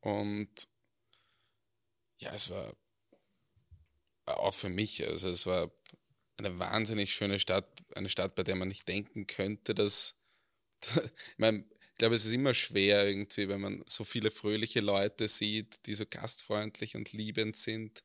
Und 0.01 0.67
ja, 2.17 2.33
es 2.33 2.49
war 2.49 2.75
auch 4.25 4.53
für 4.53 4.69
mich, 4.69 5.07
also 5.07 5.29
es 5.29 5.45
war 5.45 5.71
eine 6.38 6.57
wahnsinnig 6.59 7.13
schöne 7.13 7.39
Stadt, 7.39 7.67
eine 7.95 8.09
Stadt, 8.09 8.35
bei 8.35 8.43
der 8.43 8.55
man 8.55 8.67
nicht 8.67 8.88
denken 8.88 9.27
könnte, 9.27 9.75
dass, 9.75 10.19
ich 10.83 11.38
meine, 11.38 11.63
glaube, 11.97 12.15
es 12.15 12.25
ist 12.25 12.33
immer 12.33 12.53
schwer 12.53 13.07
irgendwie, 13.07 13.49
wenn 13.49 13.61
man 13.61 13.83
so 13.85 14.03
viele 14.03 14.31
fröhliche 14.31 14.81
Leute 14.81 15.27
sieht, 15.27 15.85
die 15.85 15.95
so 15.95 16.05
gastfreundlich 16.09 16.95
und 16.95 17.13
liebend 17.13 17.55
sind, 17.57 18.03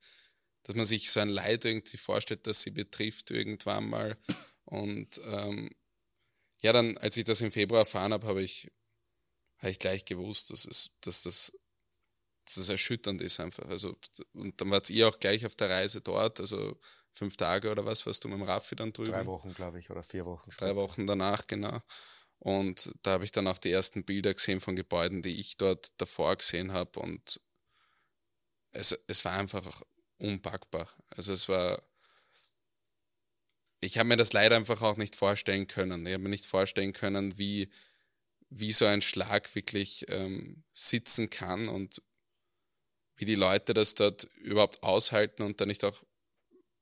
dass 0.65 0.77
man 0.77 0.85
sich 0.85 1.11
so 1.11 1.21
ein 1.21 1.29
Leid 1.29 1.65
irgendwie 1.65 1.97
vorstellt, 1.97 2.47
das 2.47 2.63
sie 2.63 2.71
betrifft 2.71 3.31
irgendwann 3.31 3.89
mal. 3.89 4.17
Und 4.65 5.21
ähm, 5.25 5.71
ja, 6.63 6.73
dann, 6.73 6.97
als 6.99 7.17
ich 7.17 7.25
das 7.25 7.41
im 7.41 7.53
Februar 7.53 7.81
erfahren 7.81 8.13
habe, 8.13 8.27
habe 8.27 8.43
ich, 8.43 8.71
habe 9.59 9.71
ich 9.71 9.79
gleich 9.79 10.05
gewusst, 10.05 10.51
dass, 10.51 10.65
es, 10.65 10.93
dass 11.01 11.23
das 11.23 11.53
dass 12.45 12.57
es 12.57 12.69
erschütternd 12.69 13.21
ist 13.23 13.41
einfach. 13.41 13.69
Also, 13.69 13.97
und 14.33 14.61
dann 14.61 14.71
wart 14.71 14.91
ihr 14.91 15.09
auch 15.09 15.19
gleich 15.21 15.47
auf 15.47 15.55
der 15.55 15.71
Reise 15.71 16.01
dort, 16.01 16.41
also 16.41 16.79
fünf 17.13 17.37
Tage 17.37 17.71
oder 17.71 17.85
was, 17.85 18.05
warst 18.07 18.25
du 18.25 18.29
mit 18.29 18.39
dem 18.39 18.43
Raffi 18.43 18.75
dann 18.75 18.93
drüben? 18.93 19.13
Drei 19.13 19.27
Wochen, 19.27 19.55
glaube 19.55 19.79
ich, 19.79 19.91
oder 19.91 20.03
vier 20.03 20.27
Wochen. 20.27 20.51
Drei 20.51 20.69
später. 20.69 20.77
Wochen 20.77 21.07
danach, 21.07 21.47
genau. 21.47 21.79
Und 22.43 22.93
da 23.03 23.13
habe 23.13 23.25
ich 23.25 23.31
dann 23.31 23.47
auch 23.47 23.59
die 23.59 23.71
ersten 23.71 24.03
Bilder 24.03 24.35
gesehen 24.35 24.61
von 24.61 24.75
Gebäuden, 24.75 25.23
die 25.23 25.39
ich 25.39 25.59
dort 25.59 25.93
davor 25.99 26.35
gesehen 26.35 26.73
habe. 26.73 26.99
Und 26.99 27.41
es, 28.73 28.99
es 29.07 29.25
war 29.25 29.39
einfach 29.39 29.83
unpackbar. 30.19 30.89
Also 31.11 31.33
es 31.33 31.49
war. 31.49 31.81
Ich 33.81 33.97
habe 33.97 34.09
mir 34.09 34.17
das 34.17 34.33
leider 34.33 34.57
einfach 34.57 34.83
auch 34.83 34.97
nicht 34.97 35.15
vorstellen 35.15 35.69
können. 35.69 36.05
Ich 36.05 36.15
habe 36.15 36.25
mir 36.25 36.31
nicht 36.31 36.47
vorstellen 36.47 36.93
können, 36.93 37.39
wie, 37.39 37.71
wie 38.51 38.73
so 38.73 38.87
ein 38.87 39.03
Schlag 39.03 39.55
wirklich 39.55 40.07
ähm, 40.09 40.65
sitzen 40.73 41.31
kann 41.31 41.69
und 41.69 42.03
wie 43.15 43.25
die 43.25 43.37
Leute 43.37 43.73
das 43.73 43.95
dort 43.95 44.25
überhaupt 44.39 44.83
aushalten 44.83 45.45
und 45.45 45.61
dann 45.61 45.69
nicht 45.69 45.85
auch 45.85 46.03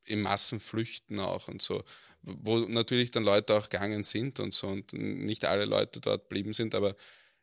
in 0.04 0.22
Massen 0.22 0.60
flüchten 0.60 1.20
auch 1.20 1.48
und 1.48 1.62
so. 1.62 1.84
Wo 2.22 2.58
natürlich 2.60 3.10
dann 3.10 3.24
Leute 3.24 3.54
auch 3.54 3.68
gegangen 3.68 4.04
sind 4.04 4.40
und 4.40 4.54
so 4.54 4.68
und 4.68 4.92
nicht 4.92 5.44
alle 5.44 5.64
Leute 5.64 6.00
dort 6.00 6.28
blieben 6.28 6.52
sind, 6.52 6.74
aber 6.74 6.96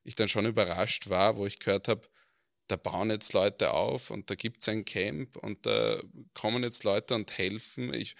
ich 0.03 0.15
dann 0.15 0.29
schon 0.29 0.45
überrascht 0.45 1.09
war, 1.09 1.35
wo 1.37 1.45
ich 1.45 1.59
gehört 1.59 1.87
habe, 1.87 2.07
da 2.67 2.75
bauen 2.75 3.09
jetzt 3.09 3.33
Leute 3.33 3.73
auf 3.73 4.11
und 4.11 4.29
da 4.29 4.35
gibt's 4.35 4.67
ein 4.67 4.85
Camp 4.85 5.37
und 5.37 5.65
da 5.65 5.99
kommen 6.33 6.63
jetzt 6.63 6.83
Leute 6.83 7.15
und 7.15 7.37
helfen. 7.37 7.93
Ich, 7.93 8.15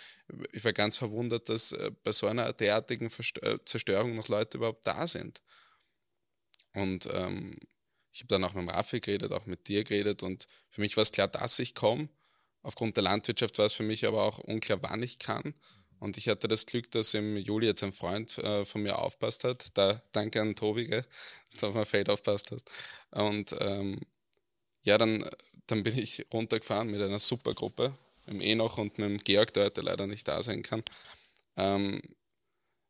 ich 0.53 0.63
war 0.63 0.73
ganz 0.73 0.97
verwundert, 0.97 1.49
dass 1.49 1.73
äh, 1.73 1.91
bei 2.03 2.11
so 2.13 2.27
einer 2.27 2.53
derartigen 2.53 3.11
äh, 3.41 3.57
Zerstörung 3.65 4.15
noch 4.15 4.29
Leute 4.29 4.57
überhaupt 4.57 4.88
da 4.88 5.05
sind. 5.05 5.41
Und 6.73 7.09
ähm, 7.11 7.57
ich 8.13 8.21
habe 8.21 8.27
dann 8.29 8.43
auch 8.45 8.53
mit 8.53 8.63
dem 8.63 8.69
Raffi 8.69 8.99
geredet, 8.99 9.31
auch 9.31 9.45
mit 9.45 9.67
dir 9.67 9.83
geredet 9.83 10.23
und 10.23 10.47
für 10.69 10.81
mich 10.81 10.95
war 10.97 11.03
es 11.03 11.11
klar, 11.11 11.27
dass 11.27 11.59
ich 11.59 11.75
komme. 11.75 12.09
Aufgrund 12.68 12.97
der 12.97 13.03
Landwirtschaft 13.03 13.57
war 13.59 13.65
es 13.65 13.72
für 13.72 13.84
mich 13.84 14.05
aber 14.05 14.24
auch 14.24 14.39
unklar, 14.39 14.80
wann 14.82 15.01
ich 15.01 15.20
kann. 15.20 15.53
Und 15.99 16.18
ich 16.18 16.28
hatte 16.28 16.49
das 16.49 16.65
Glück, 16.65 16.91
dass 16.91 17.13
im 17.13 17.38
Juli 17.38 17.65
jetzt 17.65 17.82
ein 17.82 17.93
Freund 17.93 18.38
äh, 18.39 18.65
von 18.65 18.84
mir 18.84 18.99
aufpasst 18.99 19.45
hat. 19.45 19.70
Da 19.76 20.01
danke 20.11 20.41
an 20.41 20.53
Tobi, 20.53 20.88
gell, 20.88 21.05
dass 21.49 21.61
du 21.61 21.68
auf 21.68 21.76
mein 21.76 21.86
Feld 21.86 22.09
aufpasst 22.09 22.51
hast. 22.51 22.70
Und 23.11 23.55
ähm, 23.61 24.01
ja, 24.84 24.97
dann, 24.97 25.24
dann 25.68 25.82
bin 25.82 25.97
ich 25.97 26.26
runtergefahren 26.34 26.91
mit 26.91 27.01
einer 27.01 27.20
Supergruppe, 27.20 27.97
mit 28.26 28.41
Enoch 28.41 28.78
und 28.80 28.97
mit 28.97 29.11
dem 29.11 29.18
Georg, 29.20 29.53
der 29.53 29.68
heute 29.68 29.80
leider 29.80 30.05
nicht 30.05 30.28
da 30.28 30.43
sein 30.43 30.61
kann. 30.61 30.84
Ähm, 31.55 32.01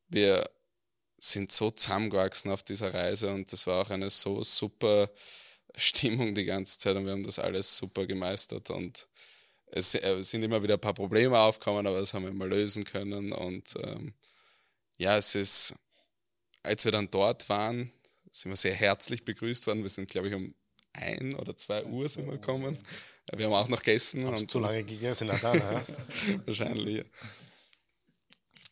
wir 0.07 0.49
sind 1.19 1.51
so 1.51 1.69
zusammengewachsen 1.69 2.49
auf 2.49 2.63
dieser 2.63 2.95
Reise 2.95 3.31
und 3.31 3.53
das 3.53 3.67
war 3.67 3.83
auch 3.83 3.91
eine 3.91 4.09
so 4.09 4.41
super 4.41 5.11
Stimmung 5.75 6.33
die 6.33 6.45
ganze 6.45 6.79
Zeit 6.79 6.95
und 6.95 7.05
wir 7.05 7.11
haben 7.11 7.23
das 7.23 7.37
alles 7.37 7.77
super 7.77 8.07
gemeistert 8.07 8.71
und 8.71 9.07
es 9.67 9.95
äh, 9.95 10.21
sind 10.21 10.43
immer 10.43 10.63
wieder 10.63 10.75
ein 10.75 10.81
paar 10.81 10.93
Probleme 10.93 11.37
aufgekommen, 11.37 11.85
aber 11.87 11.99
das 11.99 12.13
haben 12.13 12.25
wir 12.25 12.33
mal 12.33 12.49
lösen 12.49 12.83
können 12.83 13.31
und 13.31 13.73
ähm, 13.83 14.13
ja, 14.97 15.15
es 15.17 15.35
ist, 15.35 15.75
als 16.63 16.85
wir 16.85 16.91
dann 16.91 17.09
dort 17.11 17.47
waren, 17.49 17.91
sind 18.31 18.51
wir 18.51 18.55
sehr 18.55 18.73
herzlich 18.73 19.25
begrüßt 19.25 19.67
worden. 19.67 19.83
Wir 19.83 19.89
sind, 19.89 20.09
glaube 20.09 20.29
ich, 20.29 20.33
um 20.33 20.53
ein 20.93 21.35
oder 21.35 21.55
zwei 21.55 21.83
Uhr 21.85 22.07
sind 22.09 22.25
wir 22.25 22.33
gekommen. 22.33 22.77
Wir 23.33 23.45
haben 23.45 23.53
auch 23.53 23.67
noch 23.67 23.79
gegessen. 23.79 24.25
und 24.25 24.49
Zu 24.49 24.59
lange 24.59 24.83
gegessen 24.83 25.31
hat, 25.31 25.55
ja. 25.55 25.85
Wahrscheinlich. 26.45 27.05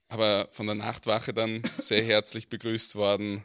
Aber 0.07 0.47
von 0.51 0.65
der 0.65 0.75
Nachtwache 0.75 1.33
dann 1.33 1.61
sehr 1.63 2.03
herzlich 2.03 2.47
begrüßt 2.47 2.95
worden. 2.95 3.43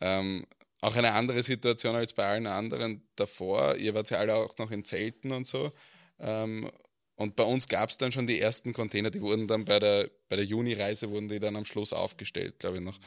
Ähm, 0.00 0.46
auch 0.82 0.96
eine 0.96 1.12
andere 1.12 1.42
Situation 1.42 1.94
als 1.94 2.14
bei 2.14 2.26
allen 2.26 2.46
anderen 2.46 3.08
davor. 3.16 3.76
Ihr 3.76 3.94
wart 3.94 4.10
ja 4.10 4.18
alle 4.18 4.34
auch 4.34 4.56
noch 4.58 4.70
in 4.70 4.84
Zelten 4.84 5.32
und 5.32 5.46
so. 5.46 5.72
Ähm, 6.18 6.70
und 7.20 7.36
bei 7.36 7.44
uns 7.44 7.68
gab 7.68 7.90
es 7.90 7.98
dann 7.98 8.12
schon 8.12 8.26
die 8.26 8.40
ersten 8.40 8.72
Container, 8.72 9.10
die 9.10 9.20
wurden 9.20 9.46
dann 9.46 9.66
bei 9.66 9.78
der, 9.78 10.10
bei 10.30 10.36
der 10.36 10.44
Juni-Reise 10.46 11.10
wurden 11.10 11.28
die 11.28 11.38
dann 11.38 11.54
am 11.54 11.66
Schluss 11.66 11.92
aufgestellt, 11.92 12.58
glaube 12.58 12.78
ich 12.78 12.82
noch. 12.82 12.98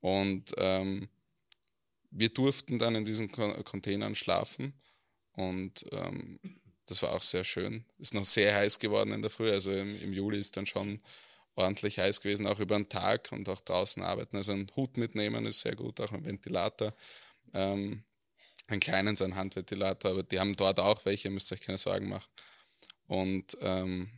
Und 0.00 0.52
ähm, 0.58 1.08
wir 2.10 2.28
durften 2.28 2.78
dann 2.78 2.96
in 2.96 3.06
diesen 3.06 3.32
Con- 3.32 3.64
Containern 3.64 4.14
schlafen. 4.14 4.74
Und 5.32 5.86
ähm, 5.90 6.38
das 6.84 7.00
war 7.02 7.12
auch 7.14 7.22
sehr 7.22 7.44
schön. 7.44 7.86
Ist 7.96 8.12
noch 8.12 8.26
sehr 8.26 8.54
heiß 8.54 8.78
geworden 8.78 9.12
in 9.12 9.22
der 9.22 9.30
Früh. 9.30 9.50
Also 9.50 9.72
im, 9.72 9.98
im 10.02 10.12
Juli 10.12 10.38
ist 10.38 10.58
dann 10.58 10.66
schon 10.66 11.00
ordentlich 11.54 11.98
heiß 11.98 12.20
gewesen, 12.20 12.46
auch 12.46 12.60
über 12.60 12.76
den 12.76 12.90
Tag 12.90 13.32
und 13.32 13.48
auch 13.48 13.62
draußen 13.62 14.02
arbeiten. 14.02 14.36
Also 14.36 14.52
einen 14.52 14.70
Hut 14.76 14.98
mitnehmen 14.98 15.46
ist 15.46 15.60
sehr 15.60 15.76
gut, 15.76 15.98
auch 16.00 16.12
ein 16.12 16.26
Ventilator. 16.26 16.94
Ähm, 17.54 18.02
einen 18.66 18.80
kleinen, 18.80 19.16
so 19.16 19.24
einen 19.24 19.36
Handventilator, 19.36 20.10
aber 20.10 20.24
die 20.24 20.38
haben 20.38 20.54
dort 20.54 20.78
auch 20.78 21.06
welche, 21.06 21.30
müsst 21.30 21.50
ihr 21.50 21.54
euch 21.54 21.62
keine 21.62 21.78
Sorgen 21.78 22.10
machen. 22.10 22.28
Und 23.10 23.56
ähm, 23.60 24.08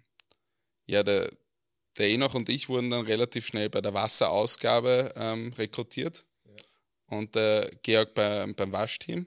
ja, 0.87 1.03
der, 1.03 1.31
der 1.97 2.11
Enoch 2.11 2.35
und 2.35 2.51
ich 2.51 2.69
wurden 2.69 2.91
dann 2.91 3.07
relativ 3.07 3.47
schnell 3.47 3.71
bei 3.71 3.81
der 3.81 3.95
Wasserausgabe 3.95 5.15
ähm, 5.17 5.51
rekrutiert 5.55 6.27
und 7.07 7.35
der 7.35 7.71
Georg 7.83 8.13
bei, 8.13 8.47
beim 8.53 8.71
Waschteam. 8.73 9.27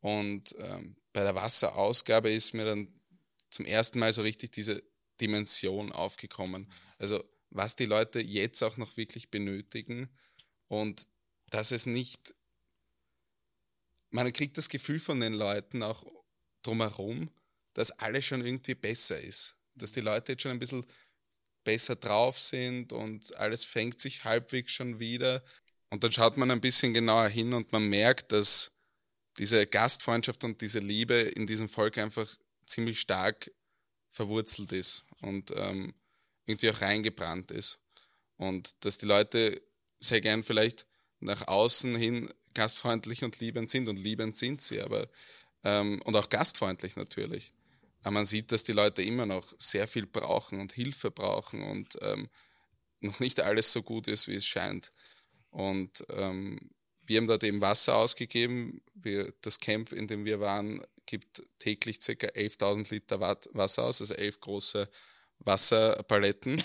Und 0.00 0.54
ähm, 0.58 0.96
bei 1.14 1.22
der 1.22 1.34
Wasserausgabe 1.34 2.30
ist 2.30 2.52
mir 2.52 2.66
dann 2.66 3.00
zum 3.48 3.64
ersten 3.64 4.00
Mal 4.00 4.12
so 4.12 4.20
richtig 4.20 4.52
diese 4.52 4.82
Dimension 5.18 5.90
aufgekommen. 5.90 6.70
Also 6.98 7.24
was 7.48 7.76
die 7.76 7.86
Leute 7.86 8.20
jetzt 8.20 8.62
auch 8.62 8.76
noch 8.76 8.98
wirklich 8.98 9.30
benötigen 9.30 10.10
und 10.66 11.08
dass 11.48 11.70
es 11.70 11.86
nicht, 11.86 12.34
man 14.10 14.30
kriegt 14.34 14.58
das 14.58 14.68
Gefühl 14.68 15.00
von 15.00 15.20
den 15.20 15.32
Leuten 15.32 15.82
auch 15.82 16.04
drumherum, 16.60 17.30
dass 17.74 17.90
alles 17.98 18.24
schon 18.24 18.44
irgendwie 18.44 18.74
besser 18.74 19.20
ist. 19.20 19.56
Dass 19.74 19.92
die 19.92 20.00
Leute 20.00 20.32
jetzt 20.32 20.42
schon 20.42 20.52
ein 20.52 20.58
bisschen 20.58 20.86
besser 21.64 21.96
drauf 21.96 22.38
sind 22.38 22.92
und 22.92 23.34
alles 23.36 23.64
fängt 23.64 24.00
sich 24.00 24.24
halbwegs 24.24 24.72
schon 24.72 24.98
wieder. 25.00 25.42
Und 25.90 26.04
dann 26.04 26.12
schaut 26.12 26.36
man 26.36 26.50
ein 26.50 26.60
bisschen 26.60 26.94
genauer 26.94 27.28
hin 27.28 27.52
und 27.52 27.72
man 27.72 27.88
merkt, 27.88 28.32
dass 28.32 28.72
diese 29.38 29.66
Gastfreundschaft 29.66 30.44
und 30.44 30.60
diese 30.60 30.78
Liebe 30.78 31.14
in 31.14 31.46
diesem 31.46 31.68
Volk 31.68 31.98
einfach 31.98 32.28
ziemlich 32.66 33.00
stark 33.00 33.50
verwurzelt 34.10 34.72
ist 34.72 35.04
und 35.20 35.50
ähm, 35.56 35.94
irgendwie 36.46 36.70
auch 36.70 36.80
reingebrannt 36.80 37.50
ist. 37.50 37.80
Und 38.36 38.84
dass 38.84 38.98
die 38.98 39.06
Leute 39.06 39.60
sehr 39.98 40.20
gern 40.20 40.44
vielleicht 40.44 40.86
nach 41.20 41.46
außen 41.48 41.96
hin 41.96 42.28
gastfreundlich 42.52 43.24
und 43.24 43.40
liebend 43.40 43.70
sind 43.70 43.88
und 43.88 43.96
liebend 43.96 44.36
sind 44.36 44.60
sie, 44.60 44.80
aber 44.80 45.08
ähm, 45.64 46.00
und 46.02 46.14
auch 46.14 46.28
gastfreundlich 46.28 46.96
natürlich. 46.96 47.52
Aber 48.04 48.12
man 48.12 48.26
sieht, 48.26 48.52
dass 48.52 48.64
die 48.64 48.72
Leute 48.72 49.02
immer 49.02 49.24
noch 49.24 49.54
sehr 49.58 49.88
viel 49.88 50.06
brauchen 50.06 50.60
und 50.60 50.72
Hilfe 50.72 51.10
brauchen 51.10 51.62
und 51.62 51.96
ähm, 52.02 52.28
noch 53.00 53.18
nicht 53.18 53.40
alles 53.40 53.72
so 53.72 53.82
gut 53.82 54.08
ist, 54.08 54.28
wie 54.28 54.34
es 54.34 54.46
scheint. 54.46 54.92
Und 55.50 56.04
ähm, 56.10 56.58
wir 57.06 57.18
haben 57.18 57.26
dort 57.26 57.44
eben 57.44 57.62
Wasser 57.62 57.96
ausgegeben. 57.96 58.82
Wir, 58.94 59.32
das 59.40 59.58
Camp, 59.58 59.92
in 59.92 60.06
dem 60.06 60.26
wir 60.26 60.38
waren, 60.38 60.82
gibt 61.06 61.42
täglich 61.58 61.98
ca. 62.00 62.12
11.000 62.12 62.92
Liter 62.92 63.20
Wasser 63.20 63.84
aus, 63.84 64.00
also 64.02 64.14
elf 64.14 64.38
große 64.40 64.88
Wasserpaletten. 65.38 66.62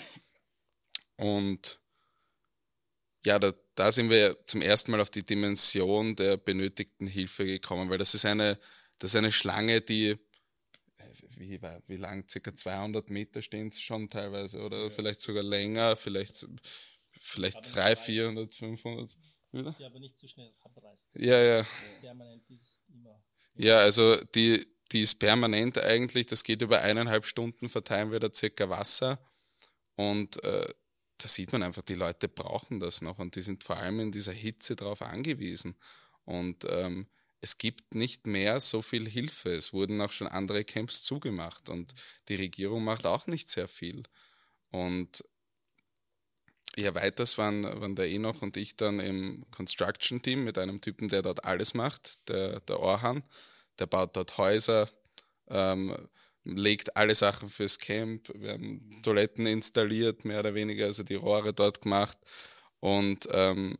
Und 1.16 1.80
ja, 3.24 3.38
da, 3.38 3.52
da 3.74 3.92
sind 3.92 4.10
wir 4.10 4.36
zum 4.46 4.60
ersten 4.60 4.90
Mal 4.90 5.00
auf 5.00 5.10
die 5.10 5.24
Dimension 5.24 6.16
der 6.16 6.36
benötigten 6.36 7.06
Hilfe 7.06 7.46
gekommen, 7.46 7.88
weil 7.88 7.98
das 7.98 8.14
ist 8.14 8.24
eine, 8.24 8.58
das 8.98 9.10
ist 9.10 9.16
eine 9.16 9.32
Schlange, 9.32 9.80
die 9.80 10.18
wie, 11.40 11.60
wie 11.86 11.96
lang, 11.96 12.28
circa 12.28 12.54
200 12.54 13.10
Meter 13.10 13.42
stehen 13.42 13.68
es 13.68 13.80
schon 13.80 14.08
teilweise 14.08 14.60
oder 14.62 14.84
ja. 14.84 14.90
vielleicht 14.90 15.20
sogar 15.20 15.42
länger, 15.42 15.96
vielleicht, 15.96 16.46
vielleicht 17.18 17.74
300, 17.74 17.98
400, 17.98 18.54
500. 18.54 19.16
Wieder? 19.52 19.74
Ja, 19.78 19.86
aber 19.86 19.98
nicht 19.98 20.18
zu 20.18 20.26
so 20.26 20.32
schnell 20.32 20.52
abreißt. 20.60 21.08
Ja, 21.14 21.42
ja. 21.42 21.66
Permanent 22.00 22.48
ist 22.50 22.82
immer. 22.88 23.20
Ja, 23.54 23.78
also 23.78 24.16
die, 24.36 24.64
die 24.92 25.02
ist 25.02 25.18
permanent 25.18 25.78
eigentlich, 25.78 26.26
das 26.26 26.44
geht 26.44 26.62
über 26.62 26.82
eineinhalb 26.82 27.26
Stunden, 27.26 27.68
verteilen 27.68 28.12
wir 28.12 28.20
da 28.20 28.32
circa 28.32 28.68
Wasser 28.68 29.18
und 29.96 30.42
äh, 30.44 30.72
da 31.18 31.28
sieht 31.28 31.52
man 31.52 31.62
einfach, 31.62 31.82
die 31.82 31.94
Leute 31.94 32.28
brauchen 32.28 32.80
das 32.80 33.02
noch 33.02 33.18
und 33.18 33.34
die 33.36 33.42
sind 33.42 33.64
vor 33.64 33.76
allem 33.76 34.00
in 34.00 34.12
dieser 34.12 34.32
Hitze 34.32 34.76
darauf 34.76 35.02
angewiesen. 35.02 35.76
Und 36.24 36.64
ähm, 36.68 37.08
es 37.40 37.58
gibt 37.58 37.94
nicht 37.94 38.26
mehr 38.26 38.60
so 38.60 38.82
viel 38.82 39.08
Hilfe. 39.08 39.50
Es 39.50 39.72
wurden 39.72 40.00
auch 40.00 40.12
schon 40.12 40.28
andere 40.28 40.64
Camps 40.64 41.02
zugemacht 41.02 41.68
und 41.68 41.94
die 42.28 42.36
Regierung 42.36 42.84
macht 42.84 43.06
auch 43.06 43.26
nicht 43.26 43.48
sehr 43.48 43.68
viel. 43.68 44.02
Und 44.70 45.24
ja, 46.76 46.94
weiters 46.94 47.38
waren, 47.38 47.64
waren 47.64 47.96
der 47.96 48.10
Enoch 48.10 48.42
und 48.42 48.56
ich 48.56 48.76
dann 48.76 49.00
im 49.00 49.44
Construction-Team 49.50 50.44
mit 50.44 50.58
einem 50.58 50.80
Typen, 50.80 51.08
der 51.08 51.22
dort 51.22 51.44
alles 51.44 51.74
macht, 51.74 52.28
der, 52.28 52.60
der 52.60 52.78
Orhan. 52.78 53.22
Der 53.78 53.86
baut 53.86 54.16
dort 54.16 54.36
Häuser, 54.36 54.88
ähm, 55.48 55.96
legt 56.44 56.96
alle 56.96 57.14
Sachen 57.14 57.48
fürs 57.48 57.78
Camp. 57.78 58.30
Wir 58.34 58.52
haben 58.52 59.00
Toiletten 59.02 59.46
installiert, 59.46 60.24
mehr 60.24 60.40
oder 60.40 60.54
weniger, 60.54 60.84
also 60.86 61.02
die 61.02 61.14
Rohre 61.14 61.52
dort 61.54 61.82
gemacht. 61.82 62.18
Und 62.80 63.26
ähm, 63.32 63.76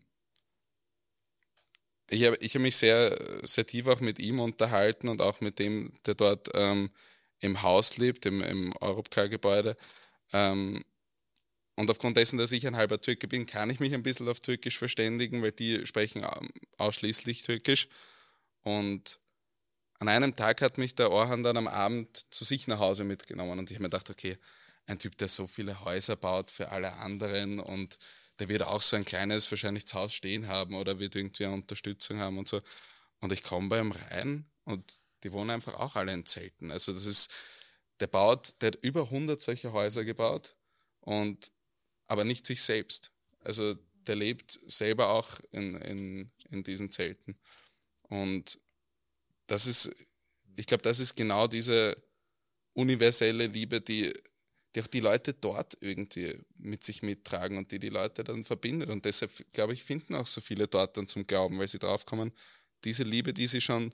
ich 2.11 2.25
habe 2.25 2.37
ich 2.41 2.55
hab 2.55 2.63
mich 2.63 2.77
sehr, 2.77 3.17
sehr 3.43 3.67
tief 3.67 3.87
auch 3.87 4.01
mit 4.01 4.19
ihm 4.19 4.41
unterhalten 4.41 5.09
und 5.09 5.23
auch 5.23 5.41
mit 5.41 5.59
dem, 5.59 5.93
der 6.07 6.15
dort 6.15 6.49
ähm, 6.55 6.91
im 7.41 7.63
Haus 7.63 7.99
lebt, 7.99 8.27
im, 8.27 8.43
im 8.43 8.73
Europcar-Gebäude. 8.81 9.77
Ähm, 10.33 10.83
und 11.77 11.91
aufgrund 11.91 12.17
dessen, 12.17 12.39
dass 12.39 12.53
ich 12.53 12.67
ein 12.67 12.77
halber 12.77 13.01
Türke 13.01 13.27
bin, 13.27 13.47
kann 13.47 13.71
ich 13.71 13.81
mich 13.81 13.95
ein 13.95 14.03
bisschen 14.03 14.29
auf 14.29 14.41
Türkisch 14.41 14.77
verständigen, 14.77 15.41
weil 15.41 15.53
die 15.53 15.87
sprechen 15.87 16.27
ausschließlich 16.77 17.43
Türkisch. 17.43 17.89
Und 18.63 19.19
an 19.99 20.09
einem 20.09 20.37
Tag 20.37 20.61
hat 20.63 20.79
mich 20.79 20.95
der 20.95 21.11
Orhan 21.11 21.43
dann 21.43 21.57
am 21.57 21.69
Abend 21.69 22.27
zu 22.31 22.45
sich 22.45 22.67
nach 22.67 22.81
Hause 22.81 23.05
mitgenommen 23.05 23.59
und 23.59 23.71
ich 23.71 23.77
habe 23.77 23.85
mir 23.85 23.91
gedacht, 23.91 24.11
okay, 24.11 24.37
ein 24.87 24.99
Typ, 24.99 25.17
der 25.19 25.29
so 25.29 25.47
viele 25.47 25.85
Häuser 25.85 26.17
baut 26.17 26.51
für 26.51 26.71
alle 26.71 26.93
anderen 26.95 27.61
und 27.61 27.99
der 28.41 28.49
wird 28.49 28.63
auch 28.63 28.81
so 28.83 28.97
ein 28.97 29.05
kleines 29.05 29.51
wahrscheinlich 29.51 29.87
zu 29.87 29.99
Hause 29.99 30.15
stehen 30.17 30.49
haben 30.49 30.75
oder 30.75 30.99
wird 30.99 31.15
irgendwie 31.15 31.45
eine 31.45 31.55
Unterstützung 31.55 32.19
haben 32.19 32.39
und 32.39 32.49
so. 32.49 32.61
Und 33.21 33.33
ich 33.33 33.43
komme 33.43 33.69
bei 33.69 33.81
ihm 33.81 33.93
rein 33.93 34.51
und 34.65 35.01
die 35.23 35.33
wohnen 35.33 35.51
einfach 35.51 35.75
auch 35.75 35.95
alle 35.95 36.15
in 36.15 36.25
Zelten. 36.25 36.71
Also 36.71 36.93
das 36.93 37.05
ist, 37.05 37.31
der 38.01 38.07
baut, 38.07 38.61
der 38.63 38.69
hat 38.69 38.79
über 38.83 39.03
100 39.03 39.41
solche 39.41 39.73
Häuser 39.73 40.05
gebaut 40.05 40.55
und 41.01 41.53
aber 42.07 42.25
nicht 42.25 42.47
sich 42.47 42.63
selbst. 42.63 43.13
Also 43.41 43.75
der 44.07 44.17
lebt 44.17 44.59
selber 44.67 45.11
auch 45.11 45.39
in, 45.53 45.77
in, 45.83 46.33
in 46.49 46.63
diesen 46.63 46.91
Zelten. 46.91 47.39
Und 48.05 48.59
das 49.47 49.67
ist, 49.67 49.95
ich 50.57 50.67
glaube, 50.67 50.83
das 50.83 50.99
ist 50.99 51.15
genau 51.15 51.47
diese 51.47 51.95
universelle 52.73 53.47
Liebe, 53.47 53.83
die 53.83 54.13
die 54.75 54.83
auch 54.83 54.87
die 54.87 55.01
Leute 55.01 55.35
dort 55.35 55.77
irgendwie 55.81 56.39
mit 56.57 56.85
sich 56.85 57.03
mittragen 57.03 57.59
und 57.59 57.73
die 57.73 57.79
die 57.79 57.89
Leute 57.89 58.23
dann 58.23 58.45
verbindet. 58.45 58.89
Und 58.91 59.05
deshalb, 59.05 59.33
glaube 59.53 59.73
ich, 59.73 59.83
finden 59.83 60.15
auch 60.15 60.27
so 60.27 60.41
viele 60.41 60.69
dort 60.69 60.97
dann 60.97 61.07
zum 61.07 61.27
Glauben, 61.27 61.59
weil 61.59 61.69
sie 61.69 61.79
draufkommen, 61.79 62.33
diese 62.85 63.03
Liebe, 63.03 63.33
die 63.35 63.47
sie 63.47 63.61
schon 63.61 63.93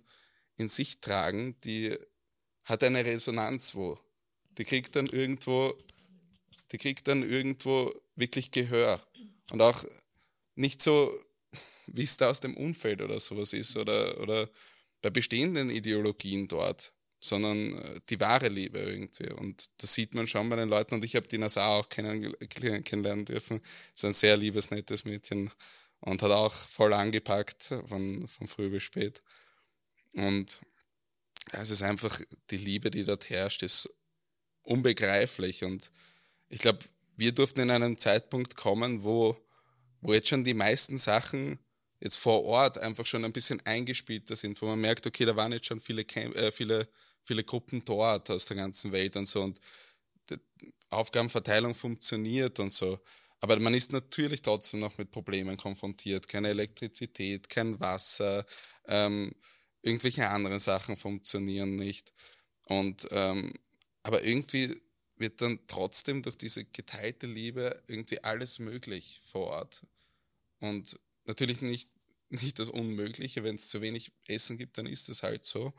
in 0.56 0.68
sich 0.68 1.00
tragen, 1.00 1.58
die 1.62 1.96
hat 2.64 2.82
eine 2.82 3.04
Resonanz 3.04 3.74
wo. 3.74 3.98
Die 4.58 4.64
kriegt 4.64 4.96
dann 4.96 5.06
irgendwo, 5.06 5.76
die 6.72 6.78
kriegt 6.78 7.08
dann 7.08 7.22
irgendwo 7.22 7.92
wirklich 8.14 8.50
Gehör. 8.50 9.04
Und 9.50 9.60
auch 9.60 9.84
nicht 10.54 10.82
so, 10.82 11.18
wie 11.86 12.02
es 12.02 12.16
da 12.16 12.30
aus 12.30 12.40
dem 12.40 12.56
Umfeld 12.56 13.00
oder 13.02 13.20
sowas 13.20 13.52
ist 13.52 13.76
oder, 13.76 14.20
oder 14.20 14.48
bei 15.02 15.10
bestehenden 15.10 15.70
Ideologien 15.70 16.48
dort 16.48 16.95
sondern 17.20 17.78
äh, 17.78 18.00
die 18.08 18.20
wahre 18.20 18.48
Liebe 18.48 18.78
irgendwie. 18.78 19.30
Und 19.30 19.66
das 19.78 19.94
sieht 19.94 20.14
man 20.14 20.26
schon 20.26 20.48
bei 20.48 20.56
den 20.56 20.68
Leuten. 20.68 20.94
Und 20.94 21.04
ich 21.04 21.16
habe 21.16 21.28
die 21.28 21.38
Nasa 21.38 21.66
auch 21.66 21.88
kennenlernen 21.88 23.24
dürfen. 23.24 23.60
Ist 23.94 24.04
ein 24.04 24.12
sehr 24.12 24.36
liebes, 24.36 24.70
nettes 24.70 25.04
Mädchen 25.04 25.50
und 26.00 26.22
hat 26.22 26.30
auch 26.30 26.52
voll 26.52 26.92
angepackt 26.92 27.74
von, 27.86 28.26
von 28.28 28.46
früh 28.46 28.70
bis 28.70 28.82
spät. 28.82 29.22
Und 30.12 30.60
es 31.52 31.70
ist 31.70 31.82
einfach 31.82 32.20
die 32.50 32.58
Liebe, 32.58 32.90
die 32.90 33.04
dort 33.04 33.30
herrscht, 33.30 33.62
ist 33.62 33.88
unbegreiflich. 34.62 35.64
Und 35.64 35.90
ich 36.48 36.60
glaube, 36.60 36.80
wir 37.16 37.32
durften 37.32 37.60
in 37.60 37.70
einen 37.70 37.98
Zeitpunkt 37.98 38.56
kommen, 38.56 39.04
wo, 39.04 39.36
wo 40.00 40.12
jetzt 40.12 40.28
schon 40.28 40.44
die 40.44 40.54
meisten 40.54 40.98
Sachen 40.98 41.58
jetzt 42.00 42.16
vor 42.16 42.44
Ort 42.44 42.78
einfach 42.78 43.06
schon 43.06 43.24
ein 43.24 43.32
bisschen 43.32 43.64
eingespielter 43.64 44.36
sind, 44.36 44.60
wo 44.60 44.66
man 44.66 44.80
merkt, 44.80 45.06
okay, 45.06 45.24
da 45.24 45.34
waren 45.34 45.52
jetzt 45.52 45.66
schon 45.66 45.80
viele, 45.80 46.04
Camp 46.04 46.36
äh, 46.36 46.52
viele 46.52 46.88
viele 47.26 47.44
Gruppen 47.44 47.84
dort 47.84 48.30
aus 48.30 48.46
der 48.46 48.56
ganzen 48.56 48.92
Welt 48.92 49.16
und 49.16 49.26
so 49.26 49.42
und 49.42 49.60
die 50.30 50.38
Aufgabenverteilung 50.90 51.74
funktioniert 51.74 52.58
und 52.60 52.72
so. 52.72 52.98
Aber 53.40 53.58
man 53.58 53.74
ist 53.74 53.92
natürlich 53.92 54.40
trotzdem 54.40 54.80
noch 54.80 54.96
mit 54.96 55.10
Problemen 55.10 55.56
konfrontiert. 55.56 56.26
Keine 56.26 56.48
Elektrizität, 56.48 57.48
kein 57.48 57.78
Wasser, 57.80 58.46
ähm, 58.86 59.34
irgendwelche 59.82 60.28
anderen 60.28 60.58
Sachen 60.58 60.96
funktionieren 60.96 61.76
nicht. 61.76 62.12
Und 62.64 63.06
ähm, 63.10 63.52
aber 64.02 64.22
irgendwie 64.22 64.80
wird 65.16 65.40
dann 65.40 65.58
trotzdem 65.66 66.22
durch 66.22 66.36
diese 66.36 66.64
geteilte 66.64 67.26
Liebe 67.26 67.82
irgendwie 67.86 68.22
alles 68.22 68.58
möglich 68.58 69.20
vor 69.24 69.48
Ort. 69.48 69.86
Und 70.60 70.98
natürlich 71.24 71.60
nicht, 71.60 71.90
nicht 72.28 72.58
das 72.58 72.68
Unmögliche, 72.68 73.42
wenn 73.42 73.56
es 73.56 73.68
zu 73.68 73.80
wenig 73.80 74.12
Essen 74.28 74.58
gibt, 74.58 74.78
dann 74.78 74.86
ist 74.86 75.08
es 75.08 75.22
halt 75.22 75.44
so 75.44 75.72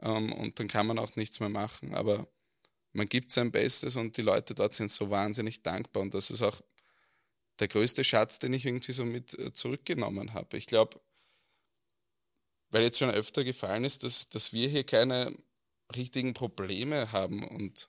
ähm, 0.00 0.32
und 0.32 0.58
dann 0.58 0.68
kann 0.68 0.86
man 0.86 0.98
auch 0.98 1.14
nichts 1.16 1.40
mehr 1.40 1.48
machen. 1.48 1.94
Aber 1.94 2.28
man 2.92 3.08
gibt 3.08 3.32
sein 3.32 3.52
Bestes 3.52 3.96
und 3.96 4.16
die 4.16 4.22
Leute 4.22 4.54
dort 4.54 4.72
sind 4.72 4.90
so 4.90 5.10
wahnsinnig 5.10 5.62
dankbar 5.62 6.02
und 6.02 6.14
das 6.14 6.30
ist 6.30 6.42
auch 6.42 6.60
der 7.58 7.68
größte 7.68 8.04
Schatz, 8.04 8.38
den 8.38 8.52
ich 8.52 8.66
irgendwie 8.66 8.92
so 8.92 9.04
mit 9.04 9.38
äh, 9.38 9.52
zurückgenommen 9.52 10.34
habe. 10.34 10.56
Ich 10.56 10.66
glaube, 10.66 11.00
weil 12.70 12.82
jetzt 12.82 12.98
schon 12.98 13.10
öfter 13.10 13.44
gefallen 13.44 13.84
ist, 13.84 14.02
dass, 14.02 14.28
dass 14.28 14.52
wir 14.52 14.68
hier 14.68 14.84
keine 14.84 15.34
richtigen 15.94 16.34
Probleme 16.34 17.12
haben 17.12 17.44
und 17.44 17.88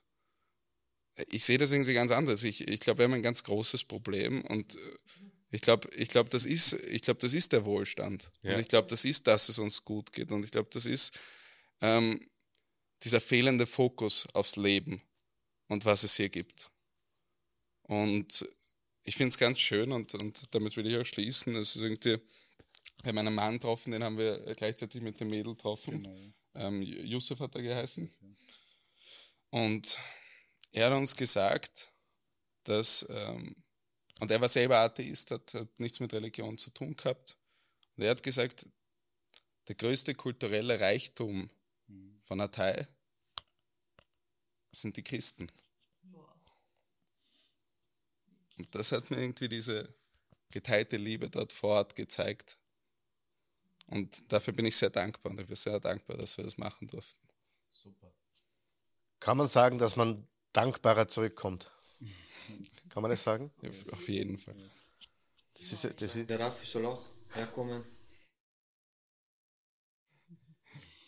ich 1.30 1.44
sehe 1.44 1.58
das 1.58 1.72
irgendwie 1.72 1.94
ganz 1.94 2.12
anders. 2.12 2.44
Ich, 2.44 2.68
ich 2.68 2.80
glaube, 2.80 2.98
wir 2.98 3.04
haben 3.04 3.14
ein 3.14 3.22
ganz 3.22 3.42
großes 3.42 3.84
Problem 3.84 4.42
und 4.42 4.76
äh, 4.76 4.98
ich 5.50 5.62
glaube, 5.62 5.88
ich 5.96 6.08
glaube, 6.08 6.28
das 6.28 6.44
ist, 6.44 6.74
ich 6.74 7.02
glaube, 7.02 7.20
das 7.20 7.32
ist 7.32 7.52
der 7.52 7.64
Wohlstand. 7.64 8.30
Ja. 8.42 8.54
Und 8.54 8.60
ich 8.60 8.68
glaube, 8.68 8.88
das 8.88 9.04
ist, 9.04 9.26
dass 9.26 9.48
es 9.48 9.58
uns 9.58 9.84
gut 9.84 10.12
geht. 10.12 10.30
Und 10.30 10.44
ich 10.44 10.50
glaube, 10.50 10.68
das 10.72 10.84
ist, 10.84 11.18
ähm, 11.80 12.28
dieser 13.02 13.20
fehlende 13.20 13.66
Fokus 13.66 14.26
aufs 14.34 14.56
Leben 14.56 15.02
und 15.68 15.84
was 15.84 16.02
es 16.02 16.16
hier 16.16 16.28
gibt. 16.28 16.70
Und 17.82 18.46
ich 19.04 19.16
finde 19.16 19.28
es 19.28 19.38
ganz 19.38 19.58
schön 19.58 19.92
und, 19.92 20.14
und 20.14 20.54
damit 20.54 20.76
will 20.76 20.86
ich 20.86 20.96
auch 20.96 21.06
schließen. 21.06 21.54
Es 21.54 21.76
ist 21.76 21.82
irgendwie, 21.82 22.18
haben 23.04 23.18
einen 23.18 23.34
Mann 23.34 23.54
getroffen, 23.54 23.92
den 23.92 24.04
haben 24.04 24.18
wir 24.18 24.38
gleichzeitig 24.54 25.00
mit 25.00 25.18
dem 25.20 25.30
Mädel 25.30 25.54
getroffen. 25.54 26.02
Genau. 26.02 26.32
Ähm, 26.54 26.82
Yusuf 26.82 27.40
hat 27.40 27.54
er 27.54 27.62
geheißen. 27.62 28.12
Und 29.50 29.98
er 30.72 30.86
hat 30.86 30.92
uns 30.92 31.16
gesagt, 31.16 31.90
dass, 32.64 33.06
ähm, 33.08 33.56
und 34.20 34.30
er 34.30 34.40
war 34.40 34.48
selber 34.48 34.78
Atheist, 34.78 35.30
hat, 35.30 35.54
hat 35.54 35.80
nichts 35.80 36.00
mit 36.00 36.12
Religion 36.12 36.58
zu 36.58 36.70
tun 36.70 36.94
gehabt. 36.94 37.36
Und 37.96 38.04
er 38.04 38.10
hat 38.10 38.22
gesagt, 38.22 38.66
der 39.68 39.74
größte 39.76 40.14
kulturelle 40.14 40.80
Reichtum 40.80 41.48
von 42.28 42.40
Atei 42.42 42.86
sind 44.70 44.96
die 44.98 45.02
Christen. 45.02 45.50
Und 46.02 46.14
Und 48.58 48.74
das 48.74 48.92
hat 48.92 49.10
mir 49.10 49.18
irgendwie 49.18 49.48
diese 49.48 49.94
geteilte 50.50 50.98
Liebe 50.98 51.30
dort 51.30 51.52
vor 51.54 51.76
Ort 51.76 51.94
gezeigt. 51.94 52.58
Und 53.86 54.30
dafür 54.30 54.52
bin 54.52 54.66
ich 54.66 54.76
sehr 54.76 54.90
dankbar 54.90 55.32
und 55.32 55.40
ich 55.40 55.46
bin 55.46 55.56
sehr 55.56 55.80
dankbar, 55.80 56.18
dass 56.18 56.36
wir 56.36 56.44
das 56.44 56.58
machen 56.58 56.86
durften. 56.88 57.26
Kann 59.20 59.38
man 59.38 59.48
sagen, 59.48 59.78
dass 59.78 59.96
man 59.96 60.28
dankbarer 60.52 61.08
zurückkommt? 61.08 61.72
Kann 62.90 63.02
man 63.02 63.10
das 63.10 63.22
sagen? 63.24 63.50
Ja, 63.62 63.70
auf 63.92 64.08
jeden 64.08 64.36
Fall. 64.36 64.54
Das 65.54 65.72
ist, 65.72 65.84
das 66.00 66.14
ist, 66.14 66.28
Der 66.28 66.38
Raffi 66.38 66.66
soll 66.66 66.84
auch 66.86 67.02
herkommen. 67.32 67.82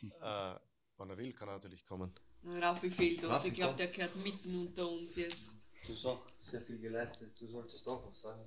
äh, 0.22 0.69
wenn 1.00 1.10
er 1.10 1.16
will, 1.18 1.32
kann 1.32 1.48
er 1.48 1.54
natürlich 1.54 1.84
kommen. 1.84 2.12
Raffi 2.44 2.90
fehlt 2.90 3.24
uns. 3.24 3.32
Raffi, 3.32 3.48
Ich 3.48 3.54
glaube, 3.54 3.76
der 3.76 3.88
gehört 3.88 4.16
mitten 4.16 4.60
unter 4.60 4.88
uns 4.88 5.16
jetzt. 5.16 5.56
Du 5.86 5.92
hast 5.92 6.06
auch 6.06 6.22
sehr 6.40 6.60
viel 6.60 6.78
geleistet. 6.78 7.30
Du 7.40 7.46
solltest 7.48 7.88
auch 7.88 8.06
was 8.08 8.22
sagen. 8.22 8.42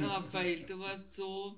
Raphael, 0.00 0.64
du 0.64 0.78
warst 0.78 1.14
so. 1.14 1.56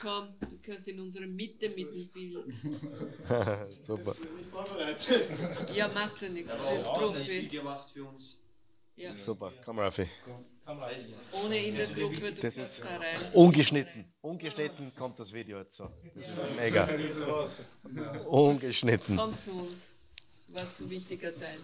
Komm, 0.00 0.28
du 0.40 0.58
gehörst 0.60 0.88
in 0.88 1.00
unsere 1.00 1.26
Mitte 1.26 1.68
mit 1.70 1.94
dem 1.94 2.08
Bild. 2.08 2.52
Super. 3.68 4.14
Ja, 5.74 5.88
macht 5.88 6.22
ja 6.22 6.28
nichts. 6.28 6.56
Du 6.56 6.70
bist 6.70 6.84
Profi. 6.84 7.48
gemacht 7.48 7.90
für 7.90 8.04
uns. 8.04 8.38
Ja. 8.96 9.16
Super. 9.16 9.52
Komm, 9.64 9.78
Raffi. 9.78 10.06
Ohne 11.32 11.58
in 11.64 11.74
der 11.76 11.86
Gruppe, 11.88 12.32
du 12.32 12.40
Das 12.42 12.56
ist- 12.56 12.80
da 12.84 12.96
rein. 12.98 13.18
Ungeschnitten. 13.32 14.12
Ungeschnitten 14.20 14.94
kommt 14.94 15.18
das 15.18 15.32
Video 15.32 15.58
jetzt 15.58 15.76
so. 15.76 15.90
Das 16.14 16.28
ist 16.28 16.56
mega. 16.56 16.88
Ungeschnitten. 18.26 19.16
Komm 19.16 19.36
zu 19.36 19.52
uns. 19.58 19.86
Warst 20.48 20.80
ein 20.82 20.90
wichtiger 20.90 21.34
Teil. 21.38 21.58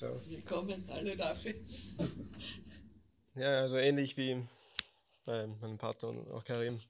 Willkommen, 0.00 0.84
alle 0.90 1.18
Raffi. 1.18 1.54
Ja, 3.34 3.60
also 3.62 3.76
ähnlich 3.76 4.16
wie 4.16 4.46
bei 5.24 5.46
meinem 5.46 5.78
Vater 5.78 6.08
und 6.08 6.30
auch 6.30 6.44
Karim 6.44 6.80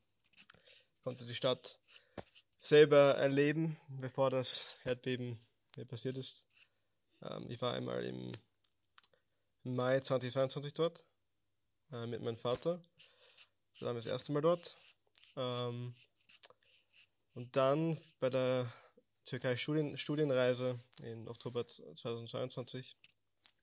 konnte 1.04 1.24
die 1.24 1.34
Stadt 1.34 1.78
selber 2.60 3.16
erleben, 3.16 3.76
bevor 3.88 4.30
das 4.30 4.76
Erdbeben 4.84 5.38
hier 5.76 5.84
passiert 5.84 6.16
ist. 6.16 6.48
Ähm, 7.22 7.48
ich 7.50 7.60
war 7.62 7.74
einmal 7.74 8.04
im 8.04 8.32
Mai 9.62 10.00
2022 10.00 10.72
dort 10.74 11.06
äh, 11.92 12.06
mit 12.06 12.20
meinem 12.22 12.36
Vater. 12.36 12.82
Da 13.78 13.86
waren 13.86 13.94
wir 13.94 14.00
das 14.00 14.10
erste 14.10 14.32
Mal 14.32 14.42
dort. 14.42 14.76
Ähm, 15.36 15.94
und 17.34 17.54
dann 17.54 17.98
bei 18.18 18.30
der 18.30 18.70
Türkei 19.24 19.56
Studien, 19.56 19.96
Studienreise 19.96 20.80
in 21.02 21.28
Oktober 21.28 21.66
2022 21.66 22.96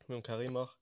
mit 0.07 0.09
dem 0.09 0.23
Karim 0.23 0.55
auch. 0.55 0.75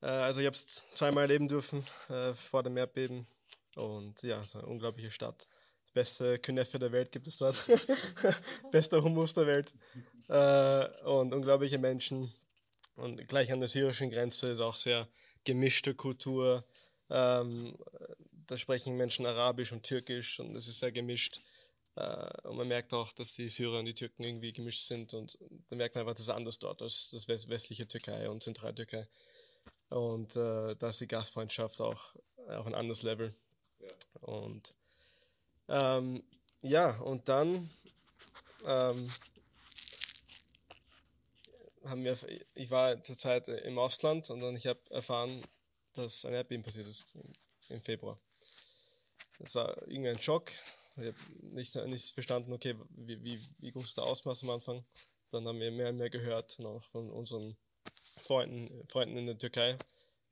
Äh, 0.00 0.06
also 0.06 0.40
ich 0.40 0.46
habe 0.46 0.56
es 0.56 0.92
zweimal 0.92 1.24
erleben 1.24 1.48
dürfen 1.48 1.84
äh, 2.08 2.34
vor 2.34 2.62
dem 2.62 2.76
Erdbeben 2.76 3.26
und 3.74 4.22
ja, 4.22 4.36
es 4.36 4.50
ist 4.50 4.56
eine 4.56 4.66
unglaubliche 4.66 5.10
Stadt. 5.10 5.48
Beste 5.92 6.38
Künefe 6.38 6.78
der 6.78 6.92
Welt 6.92 7.12
gibt 7.12 7.26
es 7.26 7.36
dort. 7.36 7.56
Bester 8.70 9.02
Hummus 9.02 9.34
der 9.34 9.46
Welt. 9.46 9.74
Äh, 10.28 11.04
und 11.04 11.34
unglaubliche 11.34 11.78
Menschen. 11.78 12.32
Und 12.96 13.26
gleich 13.28 13.52
an 13.52 13.60
der 13.60 13.68
syrischen 13.68 14.10
Grenze 14.10 14.48
ist 14.52 14.60
auch 14.60 14.76
sehr 14.76 15.08
gemischte 15.44 15.94
Kultur. 15.94 16.64
Ähm, 17.10 17.76
da 18.46 18.56
sprechen 18.56 18.96
Menschen 18.96 19.26
Arabisch 19.26 19.72
und 19.72 19.82
Türkisch 19.82 20.40
und 20.40 20.56
es 20.56 20.68
ist 20.68 20.80
sehr 20.80 20.92
gemischt. 20.92 21.40
Äh, 21.96 22.48
und 22.48 22.56
man 22.56 22.68
merkt 22.68 22.94
auch, 22.94 23.12
dass 23.12 23.34
die 23.34 23.48
Syrer 23.48 23.78
und 23.78 23.84
die 23.86 23.94
Türken 23.94 24.24
irgendwie 24.24 24.52
gemischt 24.52 24.86
sind 24.86 25.12
und 25.14 25.38
da 25.68 25.76
merkt 25.76 25.94
man 25.94 26.02
einfach, 26.02 26.14
das 26.14 26.22
ist 26.22 26.30
anders 26.30 26.58
dort 26.58 26.80
als 26.80 27.10
das 27.10 27.28
west- 27.28 27.48
westliche 27.48 27.86
Türkei 27.86 28.28
und 28.30 28.42
Zentraltürkei. 28.42 29.06
Und 29.90 30.36
äh, 30.36 30.74
da 30.76 30.88
ist 30.88 31.00
die 31.02 31.08
Gastfreundschaft 31.08 31.82
auch, 31.82 32.14
auch 32.48 32.66
ein 32.66 32.74
anderes 32.74 33.02
Level. 33.02 33.34
Und 34.22 34.74
ähm, 35.68 36.22
ja, 36.62 36.98
und 37.00 37.28
dann 37.28 37.70
ähm, 38.64 39.10
haben 41.84 42.04
wir, 42.04 42.16
ich 42.54 42.70
war 42.70 43.02
zur 43.02 43.18
Zeit 43.18 43.48
im 43.48 43.78
Ausland 43.78 44.30
und 44.30 44.40
dann 44.40 44.56
ich 44.56 44.66
habe 44.66 44.80
erfahren, 44.90 45.42
dass 45.94 46.24
ein 46.24 46.34
Erdbeben 46.34 46.64
passiert 46.64 46.86
ist 46.86 47.14
im, 47.68 47.82
Februar. 47.82 48.18
Das 49.38 49.54
war 49.54 49.76
irgendwie 49.88 50.10
ein 50.10 50.18
Schock. 50.18 50.50
Ich 50.96 51.06
habe 51.06 51.16
nicht, 51.54 51.74
nicht 51.86 52.12
verstanden, 52.12 52.52
okay, 52.52 52.76
wie, 52.90 53.22
wie, 53.24 53.40
wie 53.58 53.72
groß 53.72 53.84
ist 53.84 53.96
der 53.96 54.04
Ausmaß 54.04 54.42
am 54.42 54.50
Anfang. 54.50 54.84
Dann 55.30 55.46
haben 55.48 55.58
wir 55.58 55.70
mehr 55.70 55.88
und 55.88 55.96
mehr 55.96 56.10
gehört, 56.10 56.58
noch 56.58 56.82
von 56.82 57.10
unseren 57.10 57.56
Freunden, 58.22 58.86
Freunden 58.88 59.16
in 59.16 59.26
der 59.26 59.38
Türkei. 59.38 59.76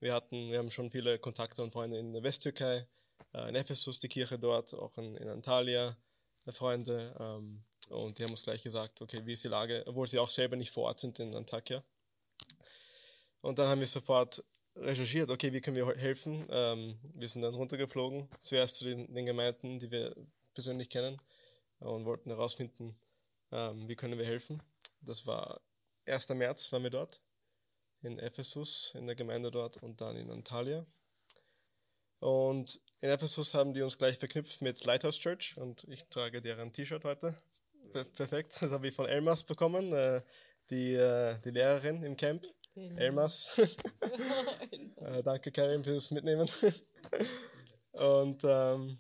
Wir 0.01 0.15
hatten, 0.15 0.51
wir 0.51 0.59
haben 0.59 0.71
schon 0.71 0.91
viele 0.91 1.19
Kontakte 1.19 1.63
und 1.63 1.73
Freunde 1.73 1.99
in 1.99 2.13
der 2.13 2.23
Westtürkei, 2.23 2.77
äh, 2.77 2.85
in 3.49 3.55
Ephesus, 3.55 3.99
die 4.01 4.09
Kirche 4.09 4.39
dort, 4.39 4.75
auch 4.75 4.97
in, 4.99 5.17
in 5.17 5.29
Antalya, 5.29 5.97
äh, 6.47 6.53
Freunde. 6.53 7.15
Ähm, 7.19 7.65
und 7.89 8.19
die 8.19 8.25
haben 8.25 8.31
uns 8.31 8.43
gleich 8.45 8.63
gesagt, 8.63 9.01
okay, 9.03 9.21
wie 9.25 9.33
ist 9.33 9.45
die 9.45 9.49
Lage, 9.49 9.83
obwohl 9.87 10.07
sie 10.07 10.19
auch 10.19 10.31
selber 10.31 10.57
nicht 10.57 10.71
vor 10.71 10.85
Ort 10.85 11.01
sind 11.01 11.19
in 11.19 11.35
Antakya. 11.35 11.83
Und 13.41 13.59
dann 13.59 13.69
haben 13.69 13.81
wir 13.81 13.87
sofort 13.87 14.45
recherchiert, 14.77 15.31
okay, 15.31 15.53
wie 15.53 15.61
können 15.61 15.77
wir 15.77 15.87
he- 15.87 15.99
helfen? 16.01 16.47
Ähm, 16.51 16.99
wir 17.15 17.29
sind 17.29 17.43
dann 17.43 17.55
runtergeflogen, 17.55 18.29
zuerst 18.41 18.77
zu 18.77 18.85
den, 18.85 19.13
den 19.13 19.27
Gemeinden, 19.27 19.79
die 19.79 19.91
wir 19.91 20.15
persönlich 20.55 20.89
kennen 20.89 21.21
und 21.81 22.05
wollten 22.05 22.31
herausfinden, 22.31 22.97
ähm, 23.53 23.89
wie 23.89 23.97
können 23.97 24.19
wir 24.19 24.27
helfen. 24.27 24.63
Das 25.01 25.27
war 25.27 25.61
1. 26.07 26.29
März, 26.31 26.71
waren 26.73 26.83
wir 26.83 26.91
dort 26.91 27.21
in 28.03 28.19
Ephesus, 28.19 28.93
in 28.95 29.07
der 29.07 29.17
Gemeinde 29.17 29.51
dort 29.51 29.77
und 29.83 30.01
dann 30.01 30.17
in 30.17 30.31
Antalya. 30.31 30.87
Und 32.21 32.81
in 33.01 33.09
Ephesus 33.09 33.55
haben 33.55 33.73
die 33.73 33.83
uns 33.83 33.97
gleich 33.97 34.19
verknüpft 34.19 34.61
mit 34.61 34.85
Lighthouse 34.85 35.19
Church 35.19 35.57
und 35.57 35.85
ich 35.89 36.05
trage 36.11 36.43
deren 36.43 36.73
T-Shirt 36.73 37.05
heute. 37.05 37.37
Per 37.93 38.05
perfekt, 38.05 38.57
das 38.61 38.71
habe 38.71 38.89
ich 38.89 38.95
von 38.95 39.07
Elmas 39.07 39.43
bekommen, 39.43 39.93
äh, 39.93 40.21
die, 40.69 40.95
äh, 40.95 41.39
die 41.41 41.51
Lehrerin 41.51 42.03
im 42.03 42.17
Camp. 42.17 42.47
Elmas. 42.97 43.59
äh, 44.97 45.23
danke 45.23 45.51
Karim 45.51 45.83
fürs 45.83 46.11
Mitnehmen. 46.11 46.49
und 47.93 48.45
ähm, 48.45 48.99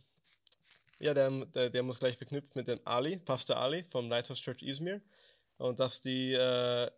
ja, 0.98 1.14
der, 1.14 1.30
der, 1.46 1.70
der 1.70 1.82
muss 1.82 2.00
gleich 2.00 2.16
verknüpft 2.16 2.56
mit 2.56 2.68
dem 2.68 2.80
Ali, 2.84 3.18
Pastor 3.20 3.56
Ali 3.56 3.84
vom 3.84 4.08
Lighthouse 4.08 4.40
Church 4.40 4.62
Izmir. 4.62 5.00
Und 5.58 5.78
dass 5.78 6.00
die 6.00 6.32
äh, 6.32 6.90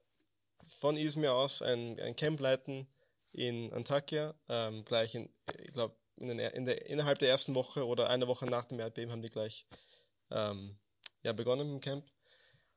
von 0.78 0.96
Izmir 0.96 1.32
aus 1.32 1.62
ein, 1.62 1.98
ein 2.00 2.16
Camp 2.16 2.40
leiten 2.40 2.86
in 3.32 3.72
Antakya, 3.72 4.34
ähm, 4.48 4.84
gleich 4.84 5.14
in, 5.14 5.28
ich 5.58 5.72
glaube, 5.72 5.96
in, 6.22 6.28
den, 6.28 6.38
in 6.38 6.64
der, 6.64 6.86
innerhalb 6.86 7.18
der 7.18 7.28
ersten 7.28 7.54
Woche 7.54 7.86
oder 7.86 8.08
eine 8.08 8.28
Woche 8.28 8.46
nach 8.46 8.64
dem 8.64 8.78
Erdbeben 8.78 9.10
haben 9.10 9.22
die 9.22 9.30
gleich 9.30 9.66
ähm, 10.30 10.78
ja, 11.24 11.32
begonnen 11.32 11.68
im 11.70 11.80
Camp. 11.80 12.06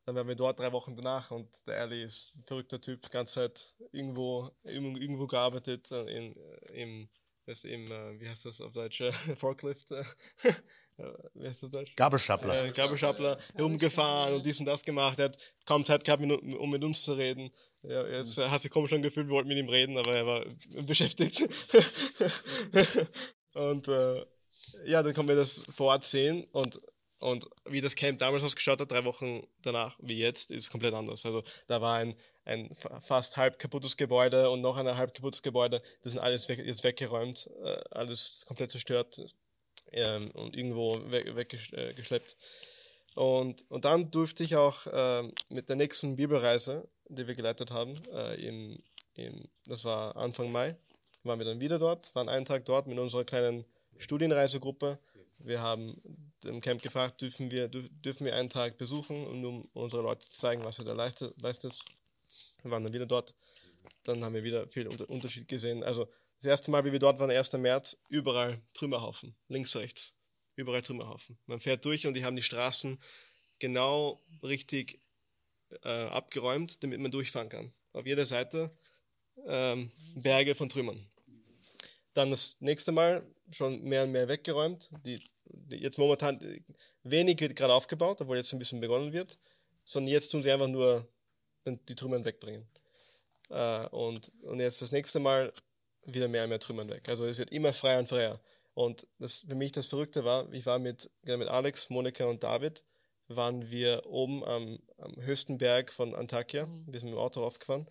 Dann 0.06 0.16
waren 0.16 0.28
wir 0.28 0.36
dort 0.36 0.60
drei 0.60 0.72
Wochen 0.72 0.96
danach 0.96 1.32
und 1.32 1.66
der 1.68 1.82
Ali 1.82 2.04
ist 2.04 2.36
ein 2.36 2.44
verrückter 2.46 2.80
Typ, 2.80 3.10
ganze 3.10 3.36
Zeit 3.36 3.76
irgendwo, 3.92 4.52
irgendwo, 4.64 5.26
gearbeitet, 5.26 5.92
äh, 5.92 6.04
in, 6.04 6.36
äh, 6.36 6.82
im, 6.82 7.10
das 7.46 7.64
im, 7.64 7.92
äh, 7.92 8.20
wie 8.20 8.30
heißt 8.30 8.46
das 8.46 8.62
auf 8.62 8.74
Deutsch, 8.74 9.02
Forklift, 9.36 9.90
wie 11.34 11.48
heißt 11.48 11.64
das 11.64 11.64
auf 11.64 11.72
Deutsch? 11.72 11.96
Gabelstapler. 11.96 12.66
äh, 12.66 12.72
Gabelstapler 12.72 13.40
herumgefahren 13.56 14.36
und 14.36 14.46
dies 14.46 14.60
und 14.60 14.66
das 14.66 14.84
gemacht. 14.84 15.18
Er 15.20 15.26
hat 15.26 15.38
kaum 15.66 15.84
Zeit 15.86 16.04
gehabt, 16.04 16.22
um 16.22 16.70
mit 16.70 16.84
uns 16.84 17.04
zu 17.04 17.14
reden. 17.14 17.52
Ja, 17.88 18.08
jetzt 18.08 18.38
hat 18.38 18.62
sich 18.62 18.72
komisch 18.72 18.94
angefühlt, 18.94 19.28
wir 19.28 19.34
wollten 19.34 19.50
mit 19.50 19.58
ihm 19.58 19.70
reden, 19.70 19.98
aber 19.98 20.16
er 20.16 20.26
war 20.26 20.46
beschäftigt. 20.86 21.40
und 23.54 23.88
äh, 23.88 24.26
ja, 24.86 25.04
dann 25.04 25.14
konnten 25.14 25.30
wir 25.30 25.36
das 25.36 25.64
vor 25.70 25.88
Ort 25.92 26.06
sehen 26.06 26.46
und, 26.52 26.80
und 27.20 27.46
wie 27.66 27.82
das 27.82 27.96
Camp 27.96 28.20
damals 28.20 28.44
ausgeschaut 28.44 28.80
hat, 28.82 28.92
drei 28.92 29.06
Wochen 29.06 29.46
danach 29.62 29.98
wie 30.02 30.18
jetzt, 30.20 30.52
ist 30.52 30.70
komplett 30.70 30.94
anders. 30.94 31.26
Also 31.26 31.44
da 31.68 31.82
war 31.82 31.98
ein, 31.98 32.16
ein 32.46 32.74
fa- 32.76 33.00
fast 33.02 33.38
halb 33.38 33.60
kaputtes 33.60 33.98
Gebäude 33.98 34.50
und 34.50 34.62
noch 34.62 34.78
ein 34.78 34.98
halb 34.98 35.14
kaputtes 35.14 35.42
Gebäude. 35.42 35.82
Das 36.04 36.12
sind 36.12 36.20
alles 36.20 36.50
weg, 36.50 36.60
jetzt 36.66 36.84
weggeräumt, 36.84 37.50
äh, 37.64 37.78
alles 37.92 38.46
komplett 38.46 38.72
zerstört 38.72 39.22
ähm, 39.92 40.32
und 40.32 40.56
irgendwo 40.56 41.00
weg, 41.12 41.36
weggeschleppt. 41.36 42.38
Und, 43.16 43.64
und 43.70 43.86
dann 43.86 44.12
durfte 44.12 44.44
ich 44.44 44.56
auch 44.56 44.88
ähm, 44.92 45.32
mit 45.50 45.70
der 45.70 45.78
nächsten 45.78 46.16
Bibelreise, 46.18 46.90
die 47.10 47.28
wir 47.28 47.36
geleitet 47.36 47.72
haben, 47.72 47.96
äh, 48.14 48.48
im, 48.48 48.80
im, 49.16 49.48
das 49.66 49.84
war 49.86 50.16
Anfang 50.18 50.52
Mai, 50.52 50.76
waren 51.24 51.40
wir 51.40 51.46
dann 51.46 51.62
wieder 51.62 51.80
dort, 51.80 52.14
waren 52.16 52.30
einen 52.30 52.46
Tag 52.46 52.66
dort 52.66 52.88
mit 52.88 52.98
unserer 53.00 53.24
kleinen 53.24 53.66
Studienreisegruppe. 53.98 55.00
Wir 55.40 55.62
haben 55.62 55.96
im 56.44 56.62
Camp 56.62 56.82
gefragt, 56.82 57.22
dürfen 57.22 57.52
wir, 57.52 57.68
dürf, 57.68 57.90
dürfen 58.04 58.26
wir 58.26 58.36
einen 58.36 58.50
Tag 58.50 58.78
besuchen, 58.78 59.26
um, 59.28 59.44
um 59.44 59.70
unsere 59.74 60.02
Leute 60.02 60.28
zu 60.28 60.38
zeigen, 60.38 60.64
was 60.64 60.80
ihr 60.80 60.86
da 60.86 60.94
leistet. 60.94 61.40
leistet. 61.42 61.84
Wir 62.62 62.72
waren 62.72 62.84
dann 62.84 62.94
wieder 62.94 63.06
dort. 63.06 63.34
Dann 64.04 64.24
haben 64.24 64.34
wir 64.34 64.44
wieder 64.44 64.68
viel 64.70 64.88
Unter 64.88 65.10
Unterschied 65.10 65.48
gesehen. 65.48 65.84
Also 65.84 66.08
das 66.38 66.46
erste 66.46 66.72
Mal, 66.72 66.86
wie 66.86 66.92
wir 66.92 67.00
dort 67.00 67.20
waren, 67.20 67.32
1. 67.32 67.54
März, 67.54 67.98
überall 68.10 68.62
Trümmerhaufen, 68.74 69.36
links, 69.48 69.76
rechts, 69.76 70.16
überall 70.56 70.82
Trümmerhaufen. 70.82 71.38
Man 71.46 71.60
fährt 71.60 71.86
durch 71.86 72.06
und 72.06 72.14
die 72.14 72.26
haben 72.26 72.36
die 72.36 72.44
Straßen 72.44 73.00
genau 73.60 74.22
richtig 74.44 75.00
äh, 75.84 76.06
abgeräumt, 76.08 76.84
damit 76.84 77.00
man 77.00 77.12
durchfahren 77.12 77.50
kann. 77.50 77.74
Auf 77.94 78.06
jeder 78.06 78.26
Seite 78.26 78.72
ähm, 79.46 79.92
Berge 80.16 80.56
von 80.56 80.70
Trümmern. 80.70 81.06
Dann 82.14 82.30
das 82.30 82.58
nächste 82.60 82.92
Mal 82.92 83.26
schon 83.52 83.84
mehr 83.84 84.04
und 84.04 84.12
mehr 84.12 84.28
weggeräumt. 84.28 84.92
Die, 85.06 85.22
die 85.46 85.78
jetzt 85.78 85.98
momentan 85.98 86.40
wenig 87.04 87.40
wird 87.40 87.56
gerade 87.56 87.74
aufgebaut, 87.74 88.22
obwohl 88.22 88.38
jetzt 88.38 88.54
ein 88.54 88.60
bisschen 88.60 88.82
begonnen 88.82 89.14
wird, 89.14 89.38
sondern 89.84 90.12
jetzt 90.12 90.32
tun 90.32 90.44
sie 90.44 90.52
einfach 90.52 90.68
nur 90.68 91.08
die 91.66 91.96
Trümmern 91.96 92.26
wegbringen. 92.26 92.68
Äh, 93.50 93.88
und, 93.88 94.32
und 94.44 94.60
jetzt 94.60 94.82
das 94.82 94.92
nächste 94.92 95.20
Mal 95.20 95.54
wieder 96.06 96.28
mehr 96.28 96.44
und 96.44 96.50
mehr 96.50 96.60
Trümmern 96.60 96.90
weg. 96.90 97.08
Also 97.10 97.26
es 97.26 97.38
wird 97.38 97.52
immer 97.52 97.74
freier 97.74 98.00
und 98.00 98.10
freier. 98.10 98.40
Und 98.74 99.08
das, 99.20 99.46
für 99.48 99.56
mich 99.56 99.72
das 99.72 99.88
Verrückte 99.88 100.26
war, 100.26 100.52
ich 100.54 100.66
war 100.66 100.80
mit, 100.80 101.10
mit 101.24 101.48
Alex, 101.48 101.90
Monika 101.90 102.26
und 102.26 102.44
David, 102.44 102.84
waren 103.28 103.72
wir 103.72 104.06
oben 104.06 104.44
am, 104.44 104.80
am 104.98 105.16
höchsten 105.22 105.58
Berg 105.58 105.92
von 105.92 106.14
Antakya. 106.14 106.66
Mhm. 106.66 106.86
Wir 106.88 107.00
sind 107.00 107.10
mit 107.10 107.18
dem 107.18 107.22
Auto 107.22 107.42
raufgefahren. 107.42 107.90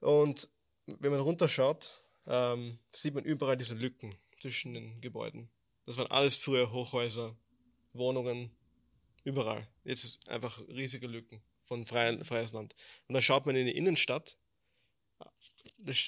Und 0.00 0.48
wenn 0.86 1.12
man 1.12 1.20
runterschaut, 1.20 2.02
ähm, 2.26 2.78
sieht 2.92 3.14
man 3.14 3.24
überall 3.24 3.56
diese 3.56 3.74
Lücken 3.74 4.16
zwischen 4.40 4.74
den 4.74 5.00
Gebäuden. 5.00 5.50
Das 5.86 5.96
waren 5.96 6.10
alles 6.10 6.36
früher 6.36 6.72
Hochhäuser, 6.72 7.36
Wohnungen, 7.92 8.50
überall. 9.24 9.66
Jetzt 9.84 10.04
ist 10.04 10.28
einfach 10.28 10.60
riesige 10.68 11.06
Lücken 11.06 11.42
von 11.64 11.86
freien, 11.86 12.24
freies 12.24 12.52
Land. 12.52 12.74
Und 13.08 13.14
dann 13.14 13.22
schaut 13.22 13.46
man 13.46 13.56
in 13.56 13.66
die 13.66 13.76
Innenstadt. 13.76 14.36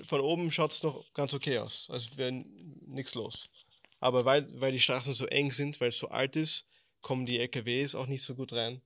Von 0.05 0.21
oben 0.21 0.51
schaut 0.51 0.71
es 0.71 0.83
noch 0.83 1.13
ganz 1.13 1.35
okay 1.35 1.59
aus, 1.59 1.89
als 1.91 2.17
wäre 2.17 2.33
nichts 2.33 3.15
los. 3.15 3.49
Aber 4.01 4.25
weil, 4.25 4.49
weil 4.61 4.73
die 4.73 4.81
Straßen 4.81 5.15
so 5.15 5.27
eng 5.27 5.51
sind, 5.51 5.81
weil 5.81 5.89
es 5.89 5.99
so 5.99 6.09
alt 6.09 6.37
ist, 6.37 6.67
kommen 7.07 7.25
die 7.25 7.39
LKWs 7.39 7.95
auch 7.95 8.09
nicht 8.09 8.25
so 8.25 8.35
gut 8.35 8.53
rein. 8.53 8.83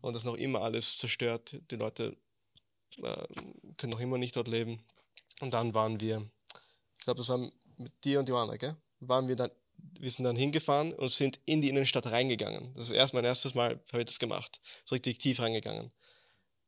Und 0.00 0.14
das 0.14 0.24
noch 0.24 0.34
immer 0.34 0.60
alles 0.62 0.98
zerstört. 0.98 1.56
Die 1.70 1.76
Leute 1.76 2.16
äh, 2.96 3.26
können 3.76 3.92
noch 3.92 4.00
immer 4.00 4.18
nicht 4.18 4.34
dort 4.34 4.48
leben. 4.48 4.82
Und 5.38 5.54
dann 5.54 5.72
waren 5.72 6.00
wir, 6.00 6.28
ich 6.98 7.04
glaube, 7.04 7.18
das 7.18 7.28
war 7.28 7.38
mit 7.76 7.92
dir 8.02 8.18
und 8.18 8.28
Johanna, 8.28 8.56
gell? 8.56 8.74
Waren 8.98 9.28
wir 9.28 9.36
dann, 9.36 9.52
wir 10.00 10.10
sind 10.10 10.24
dann 10.24 10.34
hingefahren 10.34 10.92
und 10.94 11.12
sind 11.12 11.38
in 11.44 11.62
die 11.62 11.68
Innenstadt 11.68 12.08
reingegangen. 12.08 12.74
Das 12.74 12.86
ist 12.86 12.96
erst 12.96 13.14
mein 13.14 13.24
erstes 13.24 13.54
Mal, 13.54 13.78
habe 13.92 14.00
ich 14.00 14.06
das 14.06 14.18
gemacht. 14.18 14.60
So 14.84 14.96
richtig 14.96 15.18
tief 15.18 15.38
reingegangen. 15.38 15.92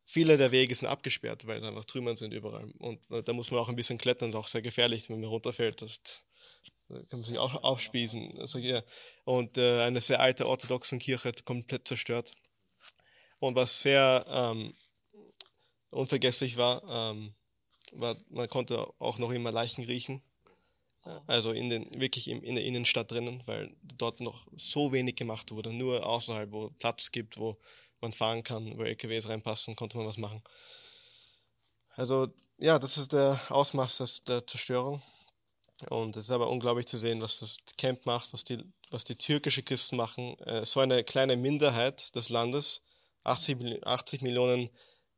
Viele 0.04 0.36
der 0.36 0.52
Wege 0.52 0.72
sind 0.72 0.86
abgesperrt, 0.86 1.48
weil 1.48 1.60
da 1.60 1.66
einfach 1.66 1.84
Trümmern 1.84 2.16
sind 2.16 2.32
überall. 2.32 2.70
Und 2.78 3.00
äh, 3.10 3.24
da 3.24 3.32
muss 3.32 3.50
man 3.50 3.58
auch 3.58 3.68
ein 3.68 3.76
bisschen 3.76 3.98
klettern, 3.98 4.30
das 4.30 4.38
ist 4.38 4.44
auch 4.44 4.48
sehr 4.52 4.62
gefährlich, 4.62 5.10
wenn 5.10 5.20
man 5.20 5.28
runterfällt. 5.28 5.82
Das 5.82 6.00
da 6.00 6.22
kann 7.08 7.20
man 7.20 7.24
sich 7.24 7.38
auch 7.38 7.62
aufspießen. 7.62 8.38
Also, 8.38 8.58
ja. 8.58 8.82
Und 9.24 9.58
äh, 9.58 9.82
eine 9.82 10.00
sehr 10.00 10.20
alte 10.20 10.46
orthodoxe 10.46 10.98
Kirche 10.98 11.32
komplett 11.44 11.88
zerstört. 11.88 12.32
Und 13.38 13.56
was 13.56 13.82
sehr 13.82 14.24
ähm, 14.28 14.72
unvergesslich 15.90 16.56
war, 16.56 16.82
ähm, 16.88 17.34
war, 17.92 18.16
man 18.30 18.48
konnte 18.48 18.86
auch 18.98 19.18
noch 19.18 19.30
immer 19.30 19.52
Leichen 19.52 19.84
riechen. 19.84 20.22
Also 21.26 21.50
in 21.50 21.68
den, 21.68 22.00
wirklich 22.00 22.28
in, 22.28 22.42
in 22.44 22.54
der 22.54 22.64
Innenstadt 22.64 23.10
drinnen, 23.10 23.42
weil 23.46 23.74
dort 23.98 24.20
noch 24.20 24.46
so 24.54 24.92
wenig 24.92 25.16
gemacht 25.16 25.50
wurde. 25.50 25.72
Nur 25.72 26.06
außerhalb, 26.06 26.52
wo 26.52 26.70
Platz 26.78 27.10
gibt, 27.10 27.38
wo 27.38 27.56
man 28.00 28.12
fahren 28.12 28.44
kann, 28.44 28.78
wo 28.78 28.84
LKWs 28.84 29.28
reinpassen, 29.28 29.74
konnte 29.74 29.96
man 29.96 30.06
was 30.06 30.18
machen. 30.18 30.42
Also 31.96 32.28
ja, 32.58 32.78
das 32.78 32.98
ist 32.98 33.12
der 33.12 33.38
Ausmaß 33.48 34.22
der 34.28 34.46
Zerstörung. 34.46 35.02
Und 35.90 36.16
es 36.16 36.26
ist 36.26 36.30
aber 36.30 36.48
unglaublich 36.50 36.86
zu 36.86 36.98
sehen, 36.98 37.20
was 37.20 37.40
das 37.40 37.56
Camp 37.78 38.06
macht, 38.06 38.32
was 38.32 38.44
die, 38.44 38.58
was 38.90 39.04
die 39.04 39.16
türkische 39.16 39.62
Christen 39.62 39.96
machen. 39.96 40.38
Äh, 40.40 40.64
so 40.64 40.80
eine 40.80 41.04
kleine 41.04 41.36
Minderheit 41.36 42.14
des 42.14 42.28
Landes, 42.28 42.82
80, 43.24 43.86
80 43.86 44.22
Millionen 44.22 44.70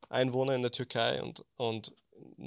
Einwohner 0.09 0.55
in 0.55 0.63
der 0.63 0.73
Türkei 0.73 1.23
und, 1.23 1.45
und 1.57 1.93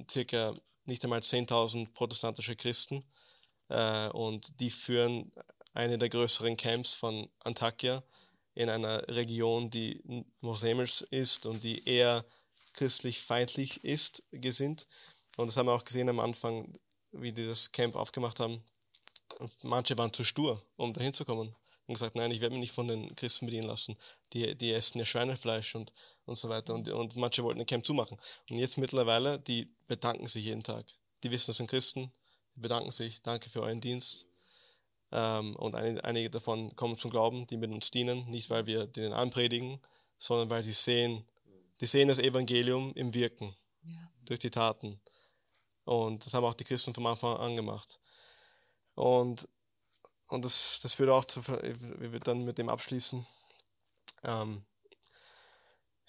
circa 0.09 0.53
nicht 0.85 1.03
einmal 1.03 1.19
10.000 1.19 1.93
protestantische 1.93 2.55
Christen. 2.55 3.03
Äh, 3.69 4.09
und 4.09 4.59
die 4.59 4.71
führen 4.71 5.31
eine 5.73 5.97
der 5.97 6.09
größeren 6.09 6.57
Camps 6.57 6.93
von 6.93 7.29
Antakya 7.43 8.03
in 8.55 8.69
einer 8.69 9.07
Region, 9.09 9.69
die 9.69 10.01
muslimisch 10.41 11.03
ist 11.11 11.45
und 11.45 11.63
die 11.63 11.87
eher 11.87 12.25
christlich 12.73 13.21
feindlich 13.21 13.83
ist, 13.83 14.23
gesinnt. 14.31 14.87
Und 15.37 15.47
das 15.47 15.57
haben 15.57 15.67
wir 15.67 15.73
auch 15.73 15.85
gesehen 15.85 16.09
am 16.09 16.19
Anfang, 16.19 16.73
wie 17.21 17.31
die 17.31 17.45
das 17.45 17.71
Camp 17.71 17.95
aufgemacht 17.95 18.39
haben. 18.39 18.63
Und 19.39 19.51
manche 19.63 19.97
waren 19.97 20.13
zu 20.13 20.23
stur, 20.23 20.61
um 20.75 20.93
dahin 20.93 21.13
zu 21.13 21.25
kommen. 21.25 21.55
Und 21.85 21.93
gesagt, 21.93 22.15
nein, 22.15 22.31
ich 22.31 22.41
werde 22.41 22.53
mich 22.53 22.61
nicht 22.61 22.73
von 22.73 22.87
den 22.87 23.15
Christen 23.15 23.45
bedienen 23.45 23.67
lassen. 23.67 23.95
Die, 24.33 24.55
die 24.55 24.73
essen 24.73 24.99
ja 24.99 25.05
Schweinefleisch 25.05 25.75
und, 25.75 25.93
und 26.25 26.37
so 26.37 26.49
weiter. 26.49 26.73
Und, 26.73 26.89
und 26.89 27.15
manche 27.15 27.43
wollten 27.43 27.61
ein 27.61 27.65
Camp 27.65 27.85
zumachen. 27.85 28.17
Und 28.49 28.57
jetzt 28.57 28.77
mittlerweile, 28.77 29.39
die 29.39 29.73
bedanken 29.87 30.27
sich 30.27 30.45
jeden 30.45 30.63
Tag. 30.63 30.85
Die 31.23 31.31
wissen, 31.31 31.47
das 31.47 31.57
sind 31.57 31.69
Christen, 31.69 32.11
die 32.55 32.59
bedanken 32.59 32.91
sich, 32.91 33.21
danke 33.21 33.49
für 33.49 33.61
euren 33.61 33.79
Dienst. 33.79 34.27
Ähm, 35.11 35.55
und 35.55 35.75
einige, 35.75 36.03
einige 36.03 36.29
davon 36.29 36.75
kommen 36.75 36.97
zum 36.97 37.09
Glauben, 37.09 37.47
die 37.47 37.57
mit 37.57 37.71
uns 37.71 37.89
dienen, 37.91 38.27
nicht 38.27 38.49
weil 38.49 38.65
wir 38.65 38.85
denen 38.85 39.13
anpredigen, 39.13 39.79
sondern 40.17 40.49
weil 40.49 40.63
sie 40.63 40.73
sehen, 40.73 41.25
die 41.79 41.85
sehen 41.85 42.07
das 42.07 42.19
Evangelium 42.19 42.93
im 42.95 43.13
Wirken, 43.13 43.55
ja. 43.83 44.11
durch 44.25 44.39
die 44.39 44.49
Taten. 44.49 44.99
Und 45.87 46.25
das 46.25 46.33
haben 46.33 46.43
auch 46.43 46.53
die 46.53 46.65
Christen 46.65 46.93
vom 46.93 47.05
Anfang 47.05 47.37
an 47.37 47.55
gemacht. 47.55 47.97
Und, 48.93 49.47
und 50.27 50.43
das, 50.43 50.81
das 50.83 50.99
würde 50.99 51.13
auch 51.13 51.23
zu, 51.23 51.47
wir 51.47 52.11
würden 52.11 52.23
dann 52.25 52.43
mit 52.43 52.57
dem 52.57 52.67
abschließen. 52.67 53.25
Ähm, 54.23 54.65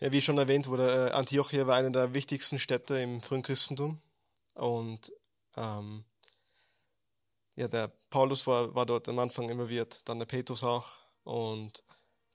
ja, 0.01 0.13
wie 0.13 0.21
schon 0.21 0.37
erwähnt 0.37 0.67
wurde, 0.67 1.11
äh, 1.11 1.13
Antiochia 1.13 1.65
war 1.69 1.77
eine 1.77 1.93
der 1.93 2.13
wichtigsten 2.13 2.59
Städte 2.59 2.99
im 2.99 3.23
frühen 3.23 3.43
Christentum. 3.43 4.03
Und 4.55 5.13
ähm, 5.57 6.05
ja, 7.55 7.69
der 7.69 7.87
Paulus 8.11 8.49
war, 8.49 8.75
war 8.75 8.85
dort 8.85 9.09
am 9.09 9.21
Anfang 9.21 9.49
involviert, 9.49 10.01
dann 10.09 10.19
der 10.19 10.27
Petrus 10.27 10.65
auch. 10.65 10.91
Und 11.23 11.85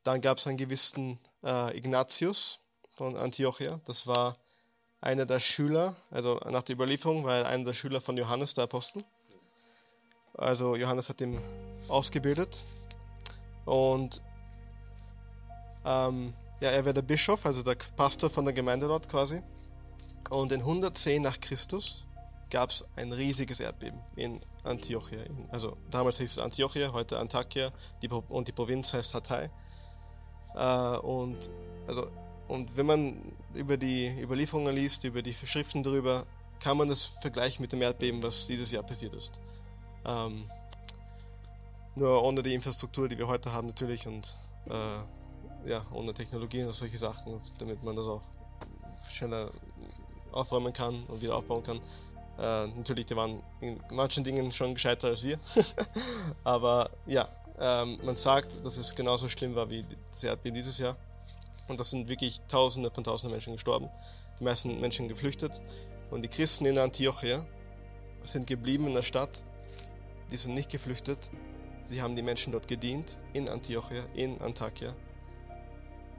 dann 0.03 0.21
gab 0.21 0.37
es 0.37 0.47
einen 0.47 0.57
gewissen 0.57 1.19
äh, 1.43 1.77
Ignatius 1.77 2.59
von 2.95 3.17
Antiochia. 3.17 3.81
Das 3.83 4.07
war 4.07 4.37
einer 5.03 5.25
der 5.25 5.39
Schüler, 5.39 5.95
also 6.11 6.39
nach 6.49 6.63
der 6.63 6.75
Überlieferung 6.75 7.25
war 7.25 7.39
er 7.39 7.47
einer 7.47 7.65
der 7.65 7.73
Schüler 7.73 7.99
von 7.99 8.15
Johannes 8.15 8.53
der 8.53 8.63
Apostel. 8.63 9.03
Also 10.35 10.77
Johannes 10.77 11.09
hat 11.09 11.19
ihn 11.19 11.41
ausgebildet 11.89 12.63
und 13.65 14.21
ähm, 15.85 16.33
ja, 16.61 16.69
er 16.69 16.85
war 16.85 16.93
der 16.93 17.01
Bischof, 17.01 17.45
also 17.45 17.61
der 17.61 17.75
Pastor 17.97 18.29
von 18.29 18.45
der 18.45 18.53
Gemeinde 18.53 18.87
dort 18.87 19.09
quasi. 19.09 19.41
Und 20.29 20.53
in 20.53 20.61
110 20.61 21.21
nach 21.21 21.37
Christus 21.37 22.07
gab 22.49 22.69
es 22.69 22.85
ein 22.95 23.11
riesiges 23.11 23.59
Erdbeben 23.59 24.01
in 24.15 24.39
Antiochia. 24.63 25.19
Also 25.49 25.75
damals 25.91 26.17
hieß 26.19 26.31
es 26.31 26.39
Antiochia, 26.39 26.93
heute 26.93 27.19
Antakya 27.19 27.71
die, 28.01 28.07
und 28.07 28.47
die 28.47 28.53
Provinz 28.53 28.93
heißt 28.93 29.13
Hatay. 29.13 29.49
Äh, 30.55 30.97
und 30.99 31.51
also 31.87 32.09
und 32.53 32.77
wenn 32.77 32.85
man 32.85 33.19
über 33.55 33.77
die 33.77 34.07
Überlieferungen 34.21 34.75
liest, 34.75 35.03
über 35.05 35.23
die 35.23 35.33
Schriften 35.33 35.81
darüber, 35.81 36.23
kann 36.59 36.77
man 36.77 36.87
das 36.87 37.07
vergleichen 37.07 37.63
mit 37.63 37.71
dem 37.71 37.81
Erdbeben, 37.81 38.21
was 38.21 38.45
dieses 38.45 38.71
Jahr 38.71 38.83
passiert 38.83 39.15
ist. 39.15 39.41
Ähm, 40.05 40.45
nur 41.95 42.23
ohne 42.23 42.43
die 42.43 42.53
Infrastruktur, 42.53 43.09
die 43.09 43.17
wir 43.17 43.27
heute 43.27 43.51
haben 43.51 43.67
natürlich 43.67 44.07
und 44.07 44.37
äh, 44.69 45.69
ja, 45.69 45.81
ohne 45.93 46.13
Technologien 46.13 46.67
und 46.67 46.73
solche 46.73 46.97
Sachen, 46.97 47.39
damit 47.57 47.83
man 47.83 47.95
das 47.95 48.05
auch 48.05 48.21
schneller 49.03 49.49
aufräumen 50.31 50.73
kann 50.73 51.03
und 51.07 51.21
wieder 51.21 51.35
aufbauen 51.35 51.63
kann. 51.63 51.77
Äh, 52.37 52.67
natürlich, 52.77 53.07
die 53.07 53.15
waren 53.15 53.41
in 53.61 53.79
manchen 53.89 54.23
Dingen 54.23 54.51
schon 54.51 54.75
gescheiter 54.75 55.07
als 55.07 55.23
wir. 55.23 55.39
Aber 56.43 56.89
ja, 57.07 57.27
ähm, 57.59 57.97
man 58.03 58.15
sagt, 58.15 58.63
dass 58.63 58.77
es 58.77 58.93
genauso 58.93 59.27
schlimm 59.27 59.55
war 59.55 59.69
wie 59.71 59.83
das 60.11 60.23
Erdbeben 60.23 60.55
dieses 60.55 60.77
Jahr. 60.77 60.95
Und 61.67 61.79
das 61.79 61.89
sind 61.89 62.09
wirklich 62.09 62.41
Tausende 62.47 62.91
von 62.91 63.03
Tausenden 63.03 63.31
Menschen 63.31 63.53
gestorben. 63.53 63.89
Die 64.39 64.43
meisten 64.43 64.79
Menschen 64.81 65.07
geflüchtet. 65.07 65.61
Und 66.11 66.23
die 66.23 66.27
Christen 66.27 66.65
in 66.65 66.77
Antiochia 66.77 67.45
sind 68.23 68.47
geblieben 68.47 68.87
in 68.87 68.93
der 68.93 69.03
Stadt. 69.03 69.43
Die 70.31 70.37
sind 70.37 70.53
nicht 70.53 70.69
geflüchtet. 70.69 71.31
Sie 71.83 72.01
haben 72.01 72.15
die 72.15 72.23
Menschen 72.23 72.51
dort 72.51 72.67
gedient, 72.67 73.19
in 73.33 73.49
Antiochia, 73.49 74.03
in 74.15 74.39
Antakya. 74.41 74.95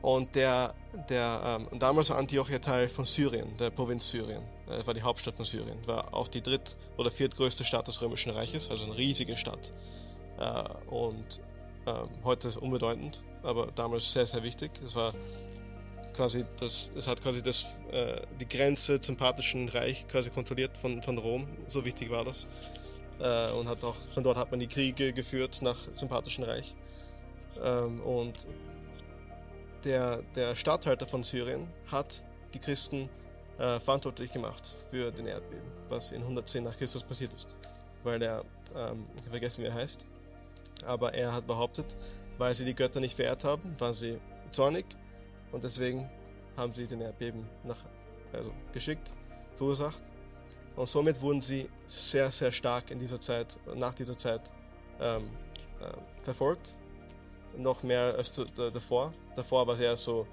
Und 0.03 0.35
der, 0.35 0.75
der 1.09 1.59
ähm, 1.73 1.79
damals 1.79 2.11
war 2.11 2.19
Antiochia 2.19 2.59
Teil 2.59 2.91
von 2.91 3.07
Syrien, 3.07 3.57
der 3.57 3.71
Provinz 3.71 4.11
Syrien. 4.11 4.43
Das 4.67 4.83
äh, 4.83 4.87
war 4.87 4.93
die 4.93 5.03
Hauptstadt 5.03 5.35
von 5.35 5.47
Syrien. 5.47 5.79
War 5.87 6.13
auch 6.13 6.29
die 6.29 6.43
dritt- 6.43 6.77
oder 6.99 7.11
viertgrößte 7.11 7.65
Stadt 7.65 7.89
des 7.89 8.03
Römischen 8.03 8.33
Reiches, 8.33 8.69
also 8.69 8.85
eine 8.85 8.97
riesige 8.97 9.35
Stadt. 9.35 9.73
Äh, 10.39 10.93
und 10.95 11.41
ähm, 11.87 12.09
heute 12.23 12.51
unbedeutend 12.61 13.25
aber 13.45 13.69
damals 13.75 14.13
sehr, 14.13 14.27
sehr 14.27 14.43
wichtig. 14.43 14.71
Es 14.85 14.95
war 14.95 15.13
quasi 16.15 16.45
das, 16.59 16.91
es 16.97 17.07
hat 17.07 17.23
quasi 17.23 17.43
das, 17.43 17.79
äh, 17.91 18.21
die 18.41 18.49
Grenze 18.49 19.01
zum 19.01 19.17
Parthischen 19.17 19.69
Reich 19.69 20.07
quasi 20.09 20.31
kontrolliert 20.31 20.77
von, 20.79 21.03
von 21.03 21.19
Rom. 21.19 21.47
So 21.67 21.85
wichtig 21.85 22.11
war 22.11 22.25
das. 22.25 22.47
Äh, 23.21 23.53
und 23.53 23.69
hat 23.69 23.85
auch, 23.85 23.97
von 24.13 24.23
dort 24.23 24.37
hat 24.37 24.51
man 24.51 24.61
die 24.61 24.67
Kriege 24.67 25.13
geführt 25.13 25.61
nach 25.63 25.77
zum 25.95 26.09
Parthischen 26.09 26.45
Reich. 26.45 26.75
Ähm, 27.63 28.01
und 28.03 28.49
der, 29.85 30.23
der 30.35 30.57
Statthalter 30.57 31.07
von 31.07 31.23
Syrien 31.23 31.69
hat 31.91 32.25
die 32.55 32.59
Christen 32.59 33.09
äh, 33.59 33.79
verantwortlich 33.79 34.33
gemacht 34.33 34.75
für 34.91 35.11
den 35.13 35.27
Erdbeben, 35.27 35.69
was 35.89 36.13
in 36.13 36.23
110 36.23 36.65
nach 36.65 36.77
Christus 36.77 37.03
passiert 37.03 37.35
ist. 37.35 37.57
Weil 38.03 38.23
er, 38.23 38.45
ähm, 38.75 39.07
ich 39.17 39.29
vergesse 39.29 39.63
wie 39.63 39.67
er 39.67 39.75
heißt, 39.75 40.05
aber 40.87 41.15
er 41.15 41.33
hat 41.33 41.47
behauptet, 41.47 41.95
weil 42.39 42.55
sie 42.55 42.65
die 42.65 42.75
Götter 42.75 43.01
nicht 43.01 43.15
verehrt 43.15 43.45
haben, 43.45 43.79
waren 43.79 43.95
sie 43.95 44.19
zornig 44.51 44.85
und 45.53 45.65
deswegen 45.65 46.09
haben 46.57 46.73
sie 46.73 46.87
den 46.87 47.01
Erdbeben 47.01 47.49
nach, 47.65 47.77
also 48.33 48.53
geschickt, 48.73 49.15
verursacht. 49.55 50.13
Und 50.77 50.89
somit 50.89 51.21
wurden 51.21 51.43
sie 51.43 51.69
sehr, 51.87 52.31
sehr 52.31 52.51
stark 52.51 52.91
in 52.91 52.99
dieser 52.99 53.21
Zeit, 53.21 53.59
nach 53.77 53.95
dieser 53.95 54.17
Zeit 54.17 54.53
ähm, 55.01 55.25
äh, 55.81 56.23
verfolgt. 56.23 56.77
Noch 57.57 57.85
mehr 57.85 58.15
als 58.17 58.33
zu, 58.33 58.45
davor. 58.45 59.13
Davor 59.37 59.67
war 59.67 59.75
es 59.75 59.81
eher 59.81 59.97
so 59.97 60.27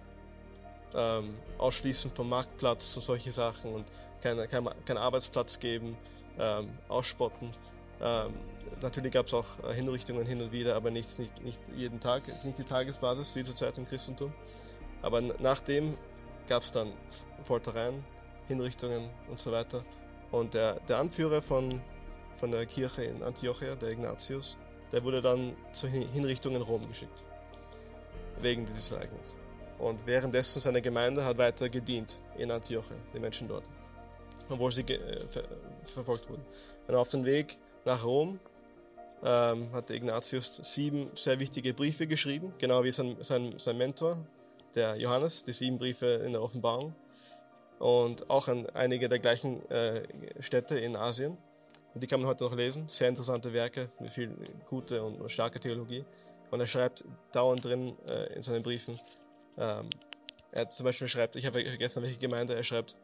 ähm, 0.96 1.36
Ausschließen 1.60 2.12
vom 2.12 2.30
Marktplatz 2.30 2.96
und 2.96 3.04
solche 3.04 3.32
Sachen 3.32 3.74
und 3.74 3.86
keinen 4.22 4.48
kein, 4.48 4.68
kein 4.86 4.98
Arbeitsplatz 4.98 5.60
geben, 5.60 5.96
ähm, 6.40 6.70
ausspotten. 6.88 7.54
Ähm, 8.02 8.34
natürlich 8.82 9.12
gab 9.12 9.28
es 9.28 9.34
auch 9.34 9.46
äh, 9.64 9.74
Hinrichtungen 9.74 10.26
hin 10.26 10.42
und 10.42 10.52
wieder, 10.52 10.76
aber 10.76 10.92
nicht, 10.92 11.20
nicht, 11.20 11.42
nicht 11.42 11.62
jeden 11.76 12.00
Tag, 12.00 12.24
nicht 12.44 12.58
die 12.58 12.64
Tagesbasis 12.64 13.36
wie 13.36 13.44
zur 13.44 13.56
Zeit 13.56 13.78
im 13.78 13.88
Christentum. 13.88 14.34
Aber 15.02 15.22
nachdem 15.22 15.98
gab 16.48 16.64
es 16.64 16.72
dann 16.72 16.92
Foltereien, 17.44 18.04
Hinrichtungen 18.48 19.10
und 19.30 19.40
so 19.40 19.52
weiter. 19.52 19.84
Und 20.32 20.54
der, 20.54 20.80
der 20.82 21.00
Anführer 21.00 21.42
von, 21.42 21.82
von 22.36 22.52
der 22.52 22.66
Kirche 22.66 23.04
in 23.04 23.24
Antiochia, 23.24 23.76
der 23.76 23.92
Ignatius, 23.92 24.58
der 24.92 25.04
wurde 25.04 25.22
dann 25.22 25.56
zur 25.72 25.90
Hinrichtung 25.90 26.56
in 26.56 26.62
Rom 26.62 26.86
geschickt. 26.88 27.24
Wegen 28.40 28.66
dieses 28.66 28.92
Ereignisses. 28.92 29.38
Und 29.80 30.06
währenddessen 30.06 30.62
seine 30.62 30.82
Gemeinde 30.82 31.24
hat 31.26 31.38
weiter 31.38 31.70
gedient 31.70 32.22
in 32.38 32.52
Antiochia, 32.52 32.96
den 33.14 33.22
Menschen 33.22 33.48
dort. 33.48 33.70
Obwohl 34.50 34.72
sie 34.72 34.82
äh, 34.82 35.28
ver 35.28 35.44
verfolgt 35.84 36.30
wurden. 36.30 36.46
Und 36.88 36.96
auf 36.96 37.10
dem 37.10 37.26
Weg 37.26 37.58
nach 37.86 38.04
Rom 38.04 38.40
ähm, 39.24 39.72
hat 39.74 39.90
Ignatius 39.90 40.60
sieben 40.62 41.12
sehr 41.16 41.40
wichtige 41.40 41.74
Briefe 41.74 42.08
geschrieben, 42.08 42.54
genau 42.58 42.84
wie 42.84 42.92
sein, 42.92 43.16
sein, 43.22 43.54
sein 43.58 43.78
Mentor, 43.78 44.18
der 44.76 44.96
Johannes, 44.98 45.44
die 45.44 45.52
sieben 45.52 45.78
Briefe 45.78 46.06
in 46.26 46.32
der 46.32 46.42
Offenbarung. 46.42 46.96
Und 47.80 48.30
auch 48.30 48.48
an 48.48 48.68
einige 48.74 49.10
der 49.10 49.20
gleichen 49.20 49.58
äh, 49.70 50.04
Städte 50.40 50.78
in 50.78 50.96
Asien. 50.96 51.38
Die 51.96 52.08
kann 52.08 52.22
man 52.22 52.30
heute 52.30 52.44
noch 52.44 52.56
lesen. 52.56 52.88
Sehr 52.88 53.10
interessante 53.10 53.52
Werke 53.54 53.90
mit 54.00 54.12
viel 54.12 54.36
gute 54.68 55.04
und 55.04 55.30
starke 55.30 55.60
Theologie. 55.60 56.06
Und 56.52 56.60
er 56.60 56.68
schreibt 56.68 57.04
dauernd 57.34 57.66
drin 57.66 57.98
äh, 58.08 58.34
in 58.36 58.44
seinen 58.44 58.62
Briefen. 58.62 59.00
Ähm, 59.58 59.90
er 60.52 60.70
zum 60.70 60.86
Beispiel 60.86 61.08
schreibt, 61.08 61.36
ich 61.36 61.46
habe 61.46 61.66
vergessen, 61.66 62.04
welche 62.04 62.20
Gemeinde 62.20 62.56
er 62.56 62.64
schreibt, 62.64 62.96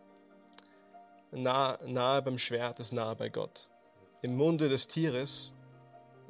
nahe, 1.31 1.77
nahe 1.85 2.21
beim 2.21 2.37
Schwert 2.37 2.79
ist 2.79 2.93
nahe 2.93 3.15
bei 3.15 3.29
Gott. 3.29 3.69
Im 4.21 4.35
Munde 4.35 4.69
des 4.69 4.87
Tieres 4.87 5.53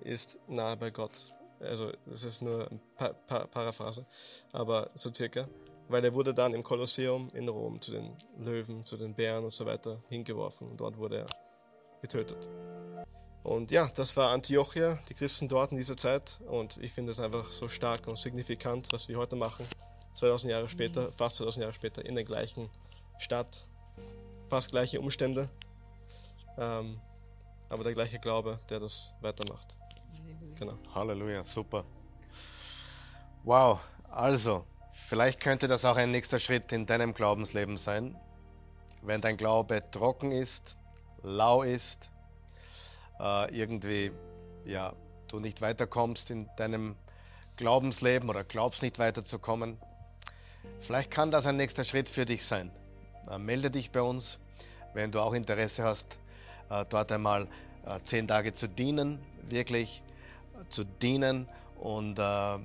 ist 0.03 0.40
nahe 0.48 0.78
bei 0.78 0.90
Gott. 0.90 1.34
Also 1.60 1.91
das 2.06 2.24
ist 2.24 2.41
nur 2.41 2.69
eine 2.69 2.80
pa 2.95 3.10
pa 3.26 3.48
Paraphrase, 3.48 4.06
aber 4.53 4.90
so 4.94 5.11
circa. 5.14 5.48
Weil 5.90 6.03
er 6.03 6.14
wurde 6.14 6.34
dann 6.34 6.53
im 6.53 6.64
Kolosseum 6.64 7.32
in 7.34 7.48
Rom 7.48 7.82
zu 7.82 7.91
den 7.91 8.14
Löwen, 8.38 8.86
zu 8.86 8.98
den 8.98 9.14
Bären 9.15 9.45
und 9.45 9.53
so 9.53 9.65
weiter 9.65 10.02
hingeworfen 10.10 10.69
und 10.69 10.78
dort 10.78 10.98
wurde 10.98 11.19
er 11.19 11.28
getötet. 12.02 12.49
Und 13.44 13.72
ja, 13.72 13.90
das 13.95 14.18
war 14.18 14.32
Antiochia, 14.32 14.99
die 15.07 15.14
Christen 15.14 15.48
dort 15.48 15.72
in 15.72 15.78
dieser 15.78 15.95
Zeit 15.95 16.40
und 16.48 16.76
ich 16.78 16.91
finde 16.91 17.11
es 17.11 17.19
einfach 17.22 17.45
so 17.45 17.69
stark 17.69 18.06
und 18.07 18.18
signifikant, 18.18 18.91
was 18.91 19.07
wir 19.07 19.18
heute 19.18 19.38
machen. 19.38 19.65
2000 20.11 20.52
Jahre 20.52 20.68
später, 20.68 21.11
fast 21.14 21.38
2000 21.38 21.61
Jahre 21.61 21.74
später, 21.74 22.06
in 22.06 22.15
der 22.15 22.26
gleichen 22.26 22.69
Stadt, 23.18 23.65
fast 24.49 24.72
gleiche 24.72 24.99
Umstände, 24.99 25.49
ähm, 26.57 26.99
aber 27.69 27.84
der 27.86 27.94
gleiche 27.94 28.19
Glaube, 28.19 28.60
der 28.69 28.82
das 28.82 29.14
weitermacht. 29.22 29.78
Genau. 30.59 30.73
Halleluja, 30.95 31.43
super. 31.43 31.85
Wow, 33.43 33.79
also, 34.09 34.65
vielleicht 34.91 35.39
könnte 35.39 35.67
das 35.67 35.85
auch 35.85 35.97
ein 35.97 36.09
nächster 36.09 36.39
Schritt 36.39 36.71
in 36.71 36.88
deinem 36.88 37.13
Glaubensleben 37.13 37.77
sein. 37.77 38.17
Wenn 39.03 39.21
dein 39.21 39.38
Glaube 39.38 39.84
trocken 39.91 40.31
ist, 40.31 40.75
lau 41.21 41.61
ist, 41.61 42.09
äh, 43.19 43.55
irgendwie, 43.55 44.11
ja, 44.65 44.93
du 45.27 45.39
nicht 45.39 45.61
weiterkommst 45.61 46.31
in 46.31 46.49
deinem 46.57 46.95
Glaubensleben 47.57 48.27
oder 48.27 48.43
glaubst 48.43 48.81
nicht 48.81 48.97
weiterzukommen, 48.97 49.77
vielleicht 50.79 51.11
kann 51.11 51.29
das 51.29 51.45
ein 51.45 51.57
nächster 51.57 51.84
Schritt 51.84 52.09
für 52.09 52.25
dich 52.25 52.43
sein. 52.43 52.71
Äh, 53.29 53.38
melde 53.38 53.69
dich 53.69 53.91
bei 53.91 54.01
uns, 54.01 54.39
wenn 54.93 55.11
du 55.11 55.21
auch 55.21 55.34
Interesse 55.34 55.84
hast, 55.84 56.17
äh, 56.71 56.84
dort 56.89 57.11
einmal 57.11 57.47
zehn 58.03 58.27
Tage 58.27 58.51
zu 58.51 58.67
dienen, 58.67 59.17
wirklich 59.49 60.03
zu 60.69 60.84
dienen 60.84 61.48
und 61.80 62.19
äh, 62.19 62.56
äh, 62.56 62.60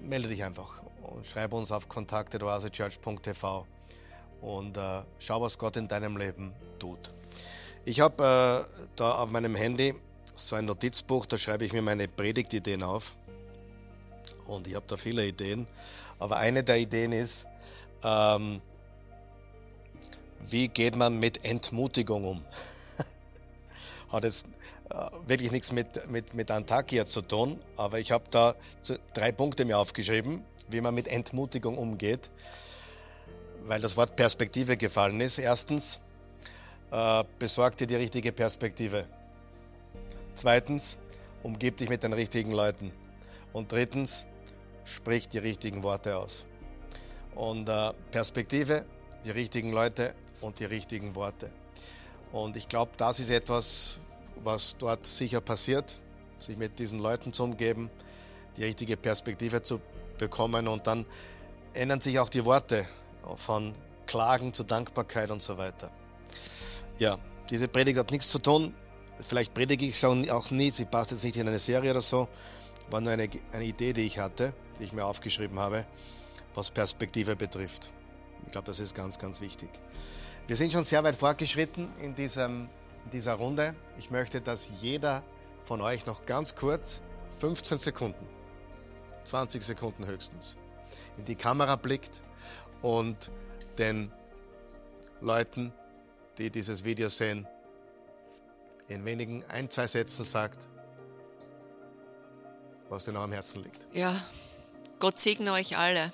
melde 0.00 0.28
dich 0.28 0.44
einfach 0.44 0.82
und 1.02 1.26
schreibe 1.26 1.56
uns 1.56 1.72
auf 1.72 1.88
kontakte.oasechurch.tv 1.88 3.66
und 4.40 4.76
äh, 4.76 5.02
schau, 5.18 5.40
was 5.40 5.58
Gott 5.58 5.76
in 5.76 5.88
deinem 5.88 6.16
Leben 6.16 6.52
tut. 6.78 7.10
Ich 7.84 8.00
habe 8.00 8.66
äh, 8.72 8.84
da 8.96 9.12
auf 9.12 9.30
meinem 9.30 9.54
Handy 9.54 9.94
so 10.34 10.56
ein 10.56 10.64
Notizbuch, 10.64 11.26
da 11.26 11.38
schreibe 11.38 11.64
ich 11.64 11.72
mir 11.72 11.82
meine 11.82 12.08
Predigtideen 12.08 12.82
auf 12.82 13.16
und 14.46 14.66
ich 14.66 14.74
habe 14.74 14.86
da 14.86 14.96
viele 14.96 15.26
Ideen, 15.26 15.66
aber 16.18 16.36
eine 16.38 16.62
der 16.62 16.78
Ideen 16.78 17.12
ist, 17.12 17.46
ähm, 18.02 18.60
wie 20.46 20.68
geht 20.68 20.96
man 20.96 21.18
mit 21.18 21.44
Entmutigung 21.44 22.24
um? 22.24 22.44
Hat 24.12 24.24
jetzt 24.24 24.48
wirklich 25.26 25.50
nichts 25.50 25.72
mit, 25.72 26.10
mit, 26.10 26.34
mit 26.34 26.50
Antakya 26.50 27.04
zu 27.04 27.22
tun, 27.22 27.60
aber 27.76 27.98
ich 27.98 28.12
habe 28.12 28.24
da 28.30 28.54
drei 29.12 29.32
Punkte 29.32 29.64
mir 29.64 29.78
aufgeschrieben, 29.78 30.44
wie 30.68 30.80
man 30.80 30.94
mit 30.94 31.08
Entmutigung 31.08 31.76
umgeht, 31.76 32.30
weil 33.66 33.80
das 33.80 33.96
Wort 33.96 34.16
Perspektive 34.16 34.76
gefallen 34.76 35.20
ist. 35.20 35.38
Erstens, 35.38 36.00
äh, 36.90 37.24
besorg 37.38 37.76
dir 37.76 37.86
die 37.86 37.96
richtige 37.96 38.32
Perspektive. 38.32 39.06
Zweitens, 40.34 40.98
umgib 41.42 41.76
dich 41.76 41.88
mit 41.88 42.02
den 42.02 42.12
richtigen 42.12 42.52
Leuten. 42.52 42.92
Und 43.52 43.72
drittens, 43.72 44.26
sprich 44.84 45.28
die 45.28 45.38
richtigen 45.38 45.82
Worte 45.82 46.16
aus. 46.16 46.46
Und 47.34 47.68
äh, 47.68 47.92
Perspektive, 48.10 48.84
die 49.24 49.30
richtigen 49.30 49.72
Leute 49.72 50.14
und 50.40 50.60
die 50.60 50.66
richtigen 50.66 51.14
Worte. 51.14 51.50
Und 52.32 52.56
ich 52.56 52.68
glaube, 52.68 52.92
das 52.96 53.20
ist 53.20 53.30
etwas, 53.30 53.98
was 54.42 54.76
dort 54.76 55.06
sicher 55.06 55.40
passiert, 55.40 55.98
sich 56.36 56.56
mit 56.56 56.78
diesen 56.78 56.98
Leuten 56.98 57.32
zu 57.32 57.44
umgeben, 57.44 57.90
die 58.56 58.64
richtige 58.64 58.96
Perspektive 58.96 59.62
zu 59.62 59.80
bekommen 60.18 60.68
und 60.68 60.86
dann 60.86 61.06
ändern 61.72 62.00
sich 62.00 62.18
auch 62.18 62.28
die 62.28 62.44
Worte 62.44 62.86
von 63.36 63.72
Klagen 64.06 64.52
zu 64.52 64.64
Dankbarkeit 64.64 65.30
und 65.30 65.42
so 65.42 65.56
weiter. 65.56 65.90
Ja, 66.98 67.18
diese 67.50 67.68
Predigt 67.68 67.98
hat 67.98 68.10
nichts 68.10 68.30
zu 68.30 68.38
tun. 68.38 68.74
Vielleicht 69.20 69.54
predige 69.54 69.84
ich 69.86 69.92
es 69.92 70.04
auch 70.04 70.50
nie, 70.50 70.70
sie 70.70 70.84
passt 70.84 71.10
jetzt 71.10 71.24
nicht 71.24 71.36
in 71.36 71.48
eine 71.48 71.58
Serie 71.58 71.90
oder 71.90 72.00
so. 72.00 72.28
War 72.90 73.00
nur 73.00 73.12
eine, 73.12 73.28
eine 73.52 73.64
Idee, 73.64 73.92
die 73.92 74.02
ich 74.02 74.18
hatte, 74.18 74.52
die 74.78 74.84
ich 74.84 74.92
mir 74.92 75.04
aufgeschrieben 75.04 75.58
habe, 75.58 75.86
was 76.54 76.70
Perspektive 76.70 77.34
betrifft. 77.34 77.92
Ich 78.44 78.52
glaube, 78.52 78.66
das 78.66 78.80
ist 78.80 78.94
ganz, 78.94 79.18
ganz 79.18 79.40
wichtig. 79.40 79.70
Wir 80.46 80.56
sind 80.56 80.72
schon 80.72 80.84
sehr 80.84 81.02
weit 81.02 81.16
fortgeschritten 81.16 81.88
in 82.02 82.14
diesem 82.14 82.68
in 83.04 83.10
dieser 83.10 83.34
Runde. 83.34 83.74
Ich 83.98 84.10
möchte, 84.10 84.40
dass 84.40 84.70
jeder 84.80 85.22
von 85.62 85.80
euch 85.80 86.06
noch 86.06 86.26
ganz 86.26 86.54
kurz 86.54 87.02
15 87.38 87.78
Sekunden, 87.78 88.26
20 89.24 89.62
Sekunden 89.62 90.06
höchstens, 90.06 90.56
in 91.16 91.24
die 91.24 91.36
Kamera 91.36 91.76
blickt 91.76 92.22
und 92.82 93.30
den 93.78 94.12
Leuten, 95.20 95.72
die 96.38 96.50
dieses 96.50 96.84
Video 96.84 97.08
sehen, 97.08 97.46
in 98.88 99.04
wenigen 99.04 99.44
ein, 99.46 99.70
zwei 99.70 99.86
Sätzen 99.86 100.24
sagt, 100.24 100.68
was 102.90 103.06
dir 103.06 103.12
noch 103.12 103.22
am 103.22 103.32
Herzen 103.32 103.62
liegt. 103.62 103.86
Ja, 103.92 104.14
Gott 104.98 105.18
segne 105.18 105.52
euch 105.52 105.78
alle, 105.78 106.12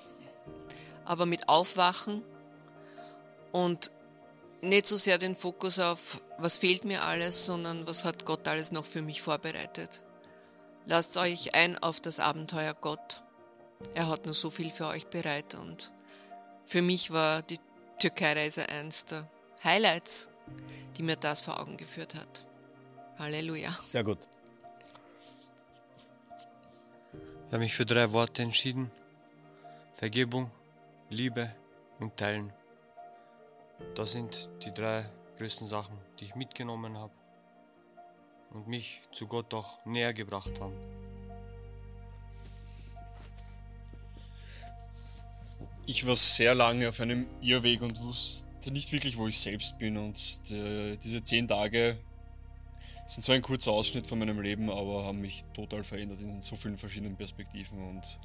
aber 1.05 1.27
mit 1.27 1.49
Aufwachen 1.49 2.23
und 3.53 3.91
nicht 4.63 4.87
so 4.87 4.97
sehr 4.97 5.19
den 5.19 5.37
Fokus 5.37 5.79
auf, 5.79 6.21
was 6.39 6.59
fehlt 6.59 6.85
mir 6.85 7.03
alles, 7.03 7.47
sondern 7.47 7.87
was 7.87 8.05
hat 8.05 8.25
Gott 8.27 8.47
alles 8.49 8.73
noch 8.73 8.85
für 8.85 9.03
mich 9.03 9.23
vorbereitet. 9.23 10.03
Lasst 10.87 11.17
euch 11.17 11.55
ein 11.55 11.79
auf 11.83 12.01
das 12.01 12.21
Abenteuer 12.21 12.75
Gott. 12.81 13.23
Er 13.95 14.09
hat 14.09 14.25
nur 14.25 14.35
so 14.35 14.51
viel 14.51 14.71
für 14.71 14.87
euch 14.89 15.07
bereit 15.07 15.55
und 15.55 15.93
für 16.65 16.83
mich 16.83 17.11
war 17.11 17.43
die 17.43 17.59
Türkei-Reise 17.99 18.69
eins 18.69 19.07
der 19.07 19.29
Highlights, 19.65 20.29
die 20.97 21.03
mir 21.03 21.17
das 21.17 21.43
vor 21.43 21.61
Augen 21.61 21.77
geführt 21.77 22.15
hat. 22.15 22.47
Halleluja. 23.19 23.71
Sehr 23.83 24.05
gut. 24.05 24.19
Ich 27.49 27.53
habe 27.53 27.65
mich 27.65 27.75
für 27.75 27.85
drei 27.85 28.13
Worte 28.13 28.43
entschieden. 28.43 28.91
Vergebung, 29.95 30.51
Liebe 31.11 31.51
und 31.99 32.17
Teilen. 32.17 32.53
Das 33.95 34.13
sind 34.13 34.49
die 34.65 34.73
drei 34.73 35.05
größten 35.39 35.67
Sachen, 35.67 35.97
die 36.19 36.25
ich 36.27 36.35
mitgenommen 36.35 36.97
habe 36.99 37.13
und 38.53 38.69
mich 38.69 39.01
zu 39.13 39.27
Gott 39.27 39.53
auch 39.55 39.85
näher 39.85 40.13
gebracht 40.13 40.61
haben. 40.61 40.75
Ich 45.87 46.07
war 46.07 46.17
sehr 46.17 46.55
lange 46.55 46.89
auf 46.89 47.01
einem 47.01 47.27
Irrweg 47.41 47.83
und 47.83 48.01
wusste 48.01 48.73
nicht 48.73 48.93
wirklich, 48.93 49.17
wo 49.17 49.27
ich 49.27 49.39
selbst 49.39 49.79
bin. 49.79 49.97
Und 49.97 50.49
die, 50.49 50.99
diese 51.03 51.23
zehn 51.25 51.49
Tage 51.49 51.99
sind 53.07 53.25
so 53.25 53.33
ein 53.33 53.43
kurzer 53.43 53.73
Ausschnitt 53.73 54.07
von 54.07 54.19
meinem 54.19 54.41
Leben, 54.41 54.71
aber 54.71 55.05
haben 55.05 55.21
mich 55.21 55.45
total 55.53 55.83
verändert 55.83 56.21
in 56.21 56.41
so 56.43 56.55
vielen 56.55 56.77
verschiedenen 56.77 57.17
Perspektiven. 57.17 57.83
Und 57.89 58.21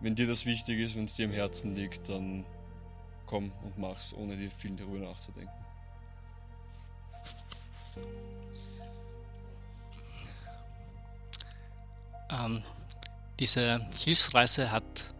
wenn 0.00 0.16
dir 0.16 0.26
das 0.26 0.46
wichtig 0.46 0.80
ist, 0.80 0.96
wenn 0.96 1.04
es 1.04 1.14
dir 1.14 1.26
am 1.26 1.32
Herzen 1.32 1.76
liegt, 1.76 2.08
dann 2.08 2.44
komm 3.26 3.52
und 3.62 3.78
mach's, 3.78 4.14
ohne 4.14 4.36
dir 4.36 4.50
viel 4.50 4.76
darüber 4.76 4.98
nachzudenken. 4.98 5.52
Ähm, 12.30 12.62
diese 13.38 13.80
Hilfsreise 14.02 14.70
hat 14.70 15.14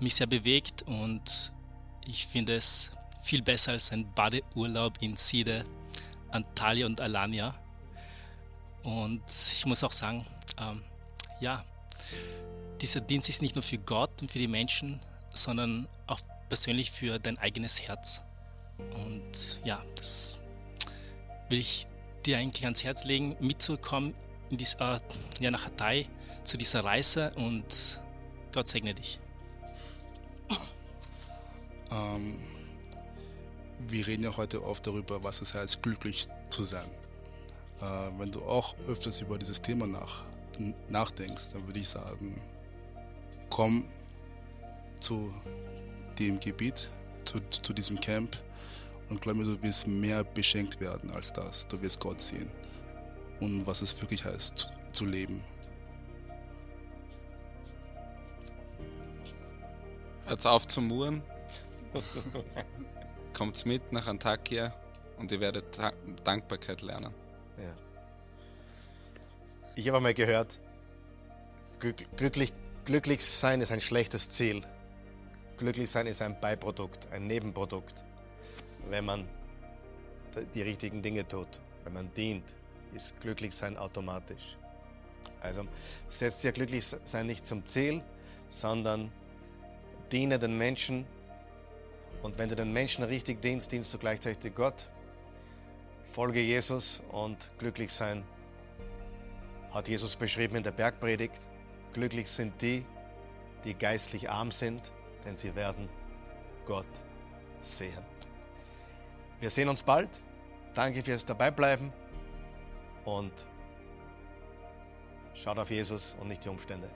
mich 0.00 0.14
sehr 0.14 0.26
bewegt 0.26 0.82
und 0.82 1.52
ich 2.06 2.26
finde 2.26 2.54
es 2.56 2.90
viel 3.22 3.42
besser 3.42 3.72
als 3.72 3.92
ein 3.92 4.12
Badeurlaub 4.14 4.94
in 5.00 5.16
Side, 5.16 5.64
Antalya 6.30 6.86
und 6.86 7.00
Alanya. 7.00 7.54
Und 8.82 9.22
ich 9.28 9.66
muss 9.66 9.84
auch 9.84 9.92
sagen, 9.92 10.24
ähm, 10.58 10.82
ja, 11.40 11.64
dieser 12.80 13.00
Dienst 13.00 13.28
ist 13.28 13.42
nicht 13.42 13.54
nur 13.54 13.62
für 13.62 13.78
Gott 13.78 14.22
und 14.22 14.28
für 14.28 14.38
die 14.38 14.48
Menschen, 14.48 15.00
sondern 15.34 15.86
auch 16.06 16.20
persönlich 16.50 16.90
für 16.90 17.18
dein 17.18 17.38
eigenes 17.38 17.80
Herz. 17.80 18.24
Und 18.76 19.60
ja, 19.64 19.82
das 19.94 20.42
will 21.48 21.60
ich 21.60 21.86
dir 22.26 22.36
eigentlich 22.36 22.64
ans 22.64 22.84
Herz 22.84 23.04
legen, 23.04 23.36
mitzukommen 23.40 24.12
in 24.50 24.58
dies, 24.58 24.74
äh, 24.74 24.98
ja, 25.40 25.50
nach 25.50 25.64
Hatay 25.64 26.06
zu 26.44 26.58
dieser 26.58 26.84
Reise 26.84 27.32
und 27.36 28.02
Gott 28.52 28.68
segne 28.68 28.92
dich. 28.92 29.18
Ähm, 31.92 32.36
wir 33.78 34.06
reden 34.06 34.24
ja 34.24 34.36
heute 34.36 34.62
oft 34.64 34.86
darüber, 34.86 35.22
was 35.24 35.42
es 35.42 35.54
heißt, 35.54 35.82
glücklich 35.82 36.26
zu 36.48 36.62
sein. 36.62 36.86
Äh, 37.80 37.84
wenn 38.18 38.30
du 38.30 38.42
auch 38.42 38.76
öfters 38.86 39.20
über 39.20 39.38
dieses 39.38 39.60
Thema 39.62 39.86
nach, 39.86 40.24
nachdenkst, 40.88 41.52
dann 41.52 41.66
würde 41.66 41.78
ich 41.78 41.88
sagen, 41.88 42.40
komm 43.48 43.84
zu 45.00 45.32
dem 46.20 46.38
Gebiet, 46.38 46.90
zu, 47.24 47.40
zu 47.48 47.72
diesem 47.72 47.98
Camp 47.98 48.36
und 49.08 49.20
glaub 49.20 49.36
mir, 49.36 49.44
du 49.44 49.62
wirst 49.62 49.88
mehr 49.88 50.22
beschenkt 50.22 50.80
werden 50.80 51.10
als 51.10 51.32
das. 51.32 51.66
Du 51.66 51.80
wirst 51.82 52.00
Gott 52.00 52.20
sehen 52.20 52.50
und 53.40 53.66
was 53.66 53.82
es 53.82 54.00
wirklich 54.00 54.24
heißt, 54.24 54.70
zu 54.92 55.06
leben. 55.06 55.42
Hört's 60.26 60.46
auf 60.46 60.68
zu 60.68 60.80
murren. 60.80 61.22
Kommt's 63.32 63.64
mit 63.64 63.92
nach 63.92 64.06
Antakya 64.06 64.72
und 65.18 65.32
ihr 65.32 65.40
werdet 65.40 65.74
Ta 65.74 65.92
Dankbarkeit 66.22 66.82
lernen. 66.82 67.12
Ja. 67.58 67.74
Ich 69.74 69.88
habe 69.88 69.96
einmal 69.96 70.14
gehört, 70.14 70.60
glück, 71.80 71.96
glücklich, 72.16 72.52
glücklich 72.84 73.24
sein 73.24 73.60
ist 73.60 73.72
ein 73.72 73.80
schlechtes 73.80 74.30
Ziel. 74.30 74.62
Glücklich 75.60 75.90
sein 75.90 76.06
ist 76.06 76.22
ein 76.22 76.40
Beiprodukt, 76.40 77.12
ein 77.12 77.26
Nebenprodukt. 77.26 78.02
Wenn 78.88 79.04
man 79.04 79.28
die 80.54 80.62
richtigen 80.62 81.02
Dinge 81.02 81.28
tut, 81.28 81.60
wenn 81.84 81.92
man 81.92 82.14
dient, 82.14 82.54
ist 82.94 83.20
glücklich 83.20 83.54
sein 83.54 83.76
automatisch. 83.76 84.56
Also 85.42 85.66
setzt 86.08 86.44
dir 86.44 86.52
glücklich 86.52 86.86
sein 86.86 87.26
nicht 87.26 87.44
zum 87.44 87.66
Ziel, 87.66 88.02
sondern 88.48 89.12
diene 90.10 90.38
den 90.38 90.56
Menschen. 90.56 91.04
Und 92.22 92.38
wenn 92.38 92.48
du 92.48 92.56
den 92.56 92.72
Menschen 92.72 93.04
richtig 93.04 93.42
dienst, 93.42 93.70
dienst 93.70 93.92
du 93.92 93.98
gleichzeitig 93.98 94.54
Gott. 94.54 94.86
Folge 96.02 96.40
Jesus 96.40 97.02
und 97.12 97.50
glücklich 97.58 97.92
sein 97.92 98.24
hat 99.72 99.88
Jesus 99.88 100.16
beschrieben 100.16 100.56
in 100.56 100.62
der 100.62 100.72
Bergpredigt. 100.72 101.50
Glücklich 101.92 102.30
sind 102.30 102.62
die, 102.62 102.86
die 103.64 103.74
geistlich 103.74 104.30
arm 104.30 104.50
sind, 104.50 104.94
denn 105.24 105.36
sie 105.36 105.54
werden 105.54 105.88
Gott 106.64 106.88
sehen. 107.60 108.04
Wir 109.40 109.50
sehen 109.50 109.68
uns 109.68 109.82
bald. 109.82 110.20
Danke 110.74 111.02
fürs 111.02 111.24
Dabeibleiben 111.24 111.92
und 113.04 113.48
schaut 115.34 115.58
auf 115.58 115.70
Jesus 115.70 116.16
und 116.20 116.28
nicht 116.28 116.44
die 116.44 116.48
Umstände. 116.48 116.88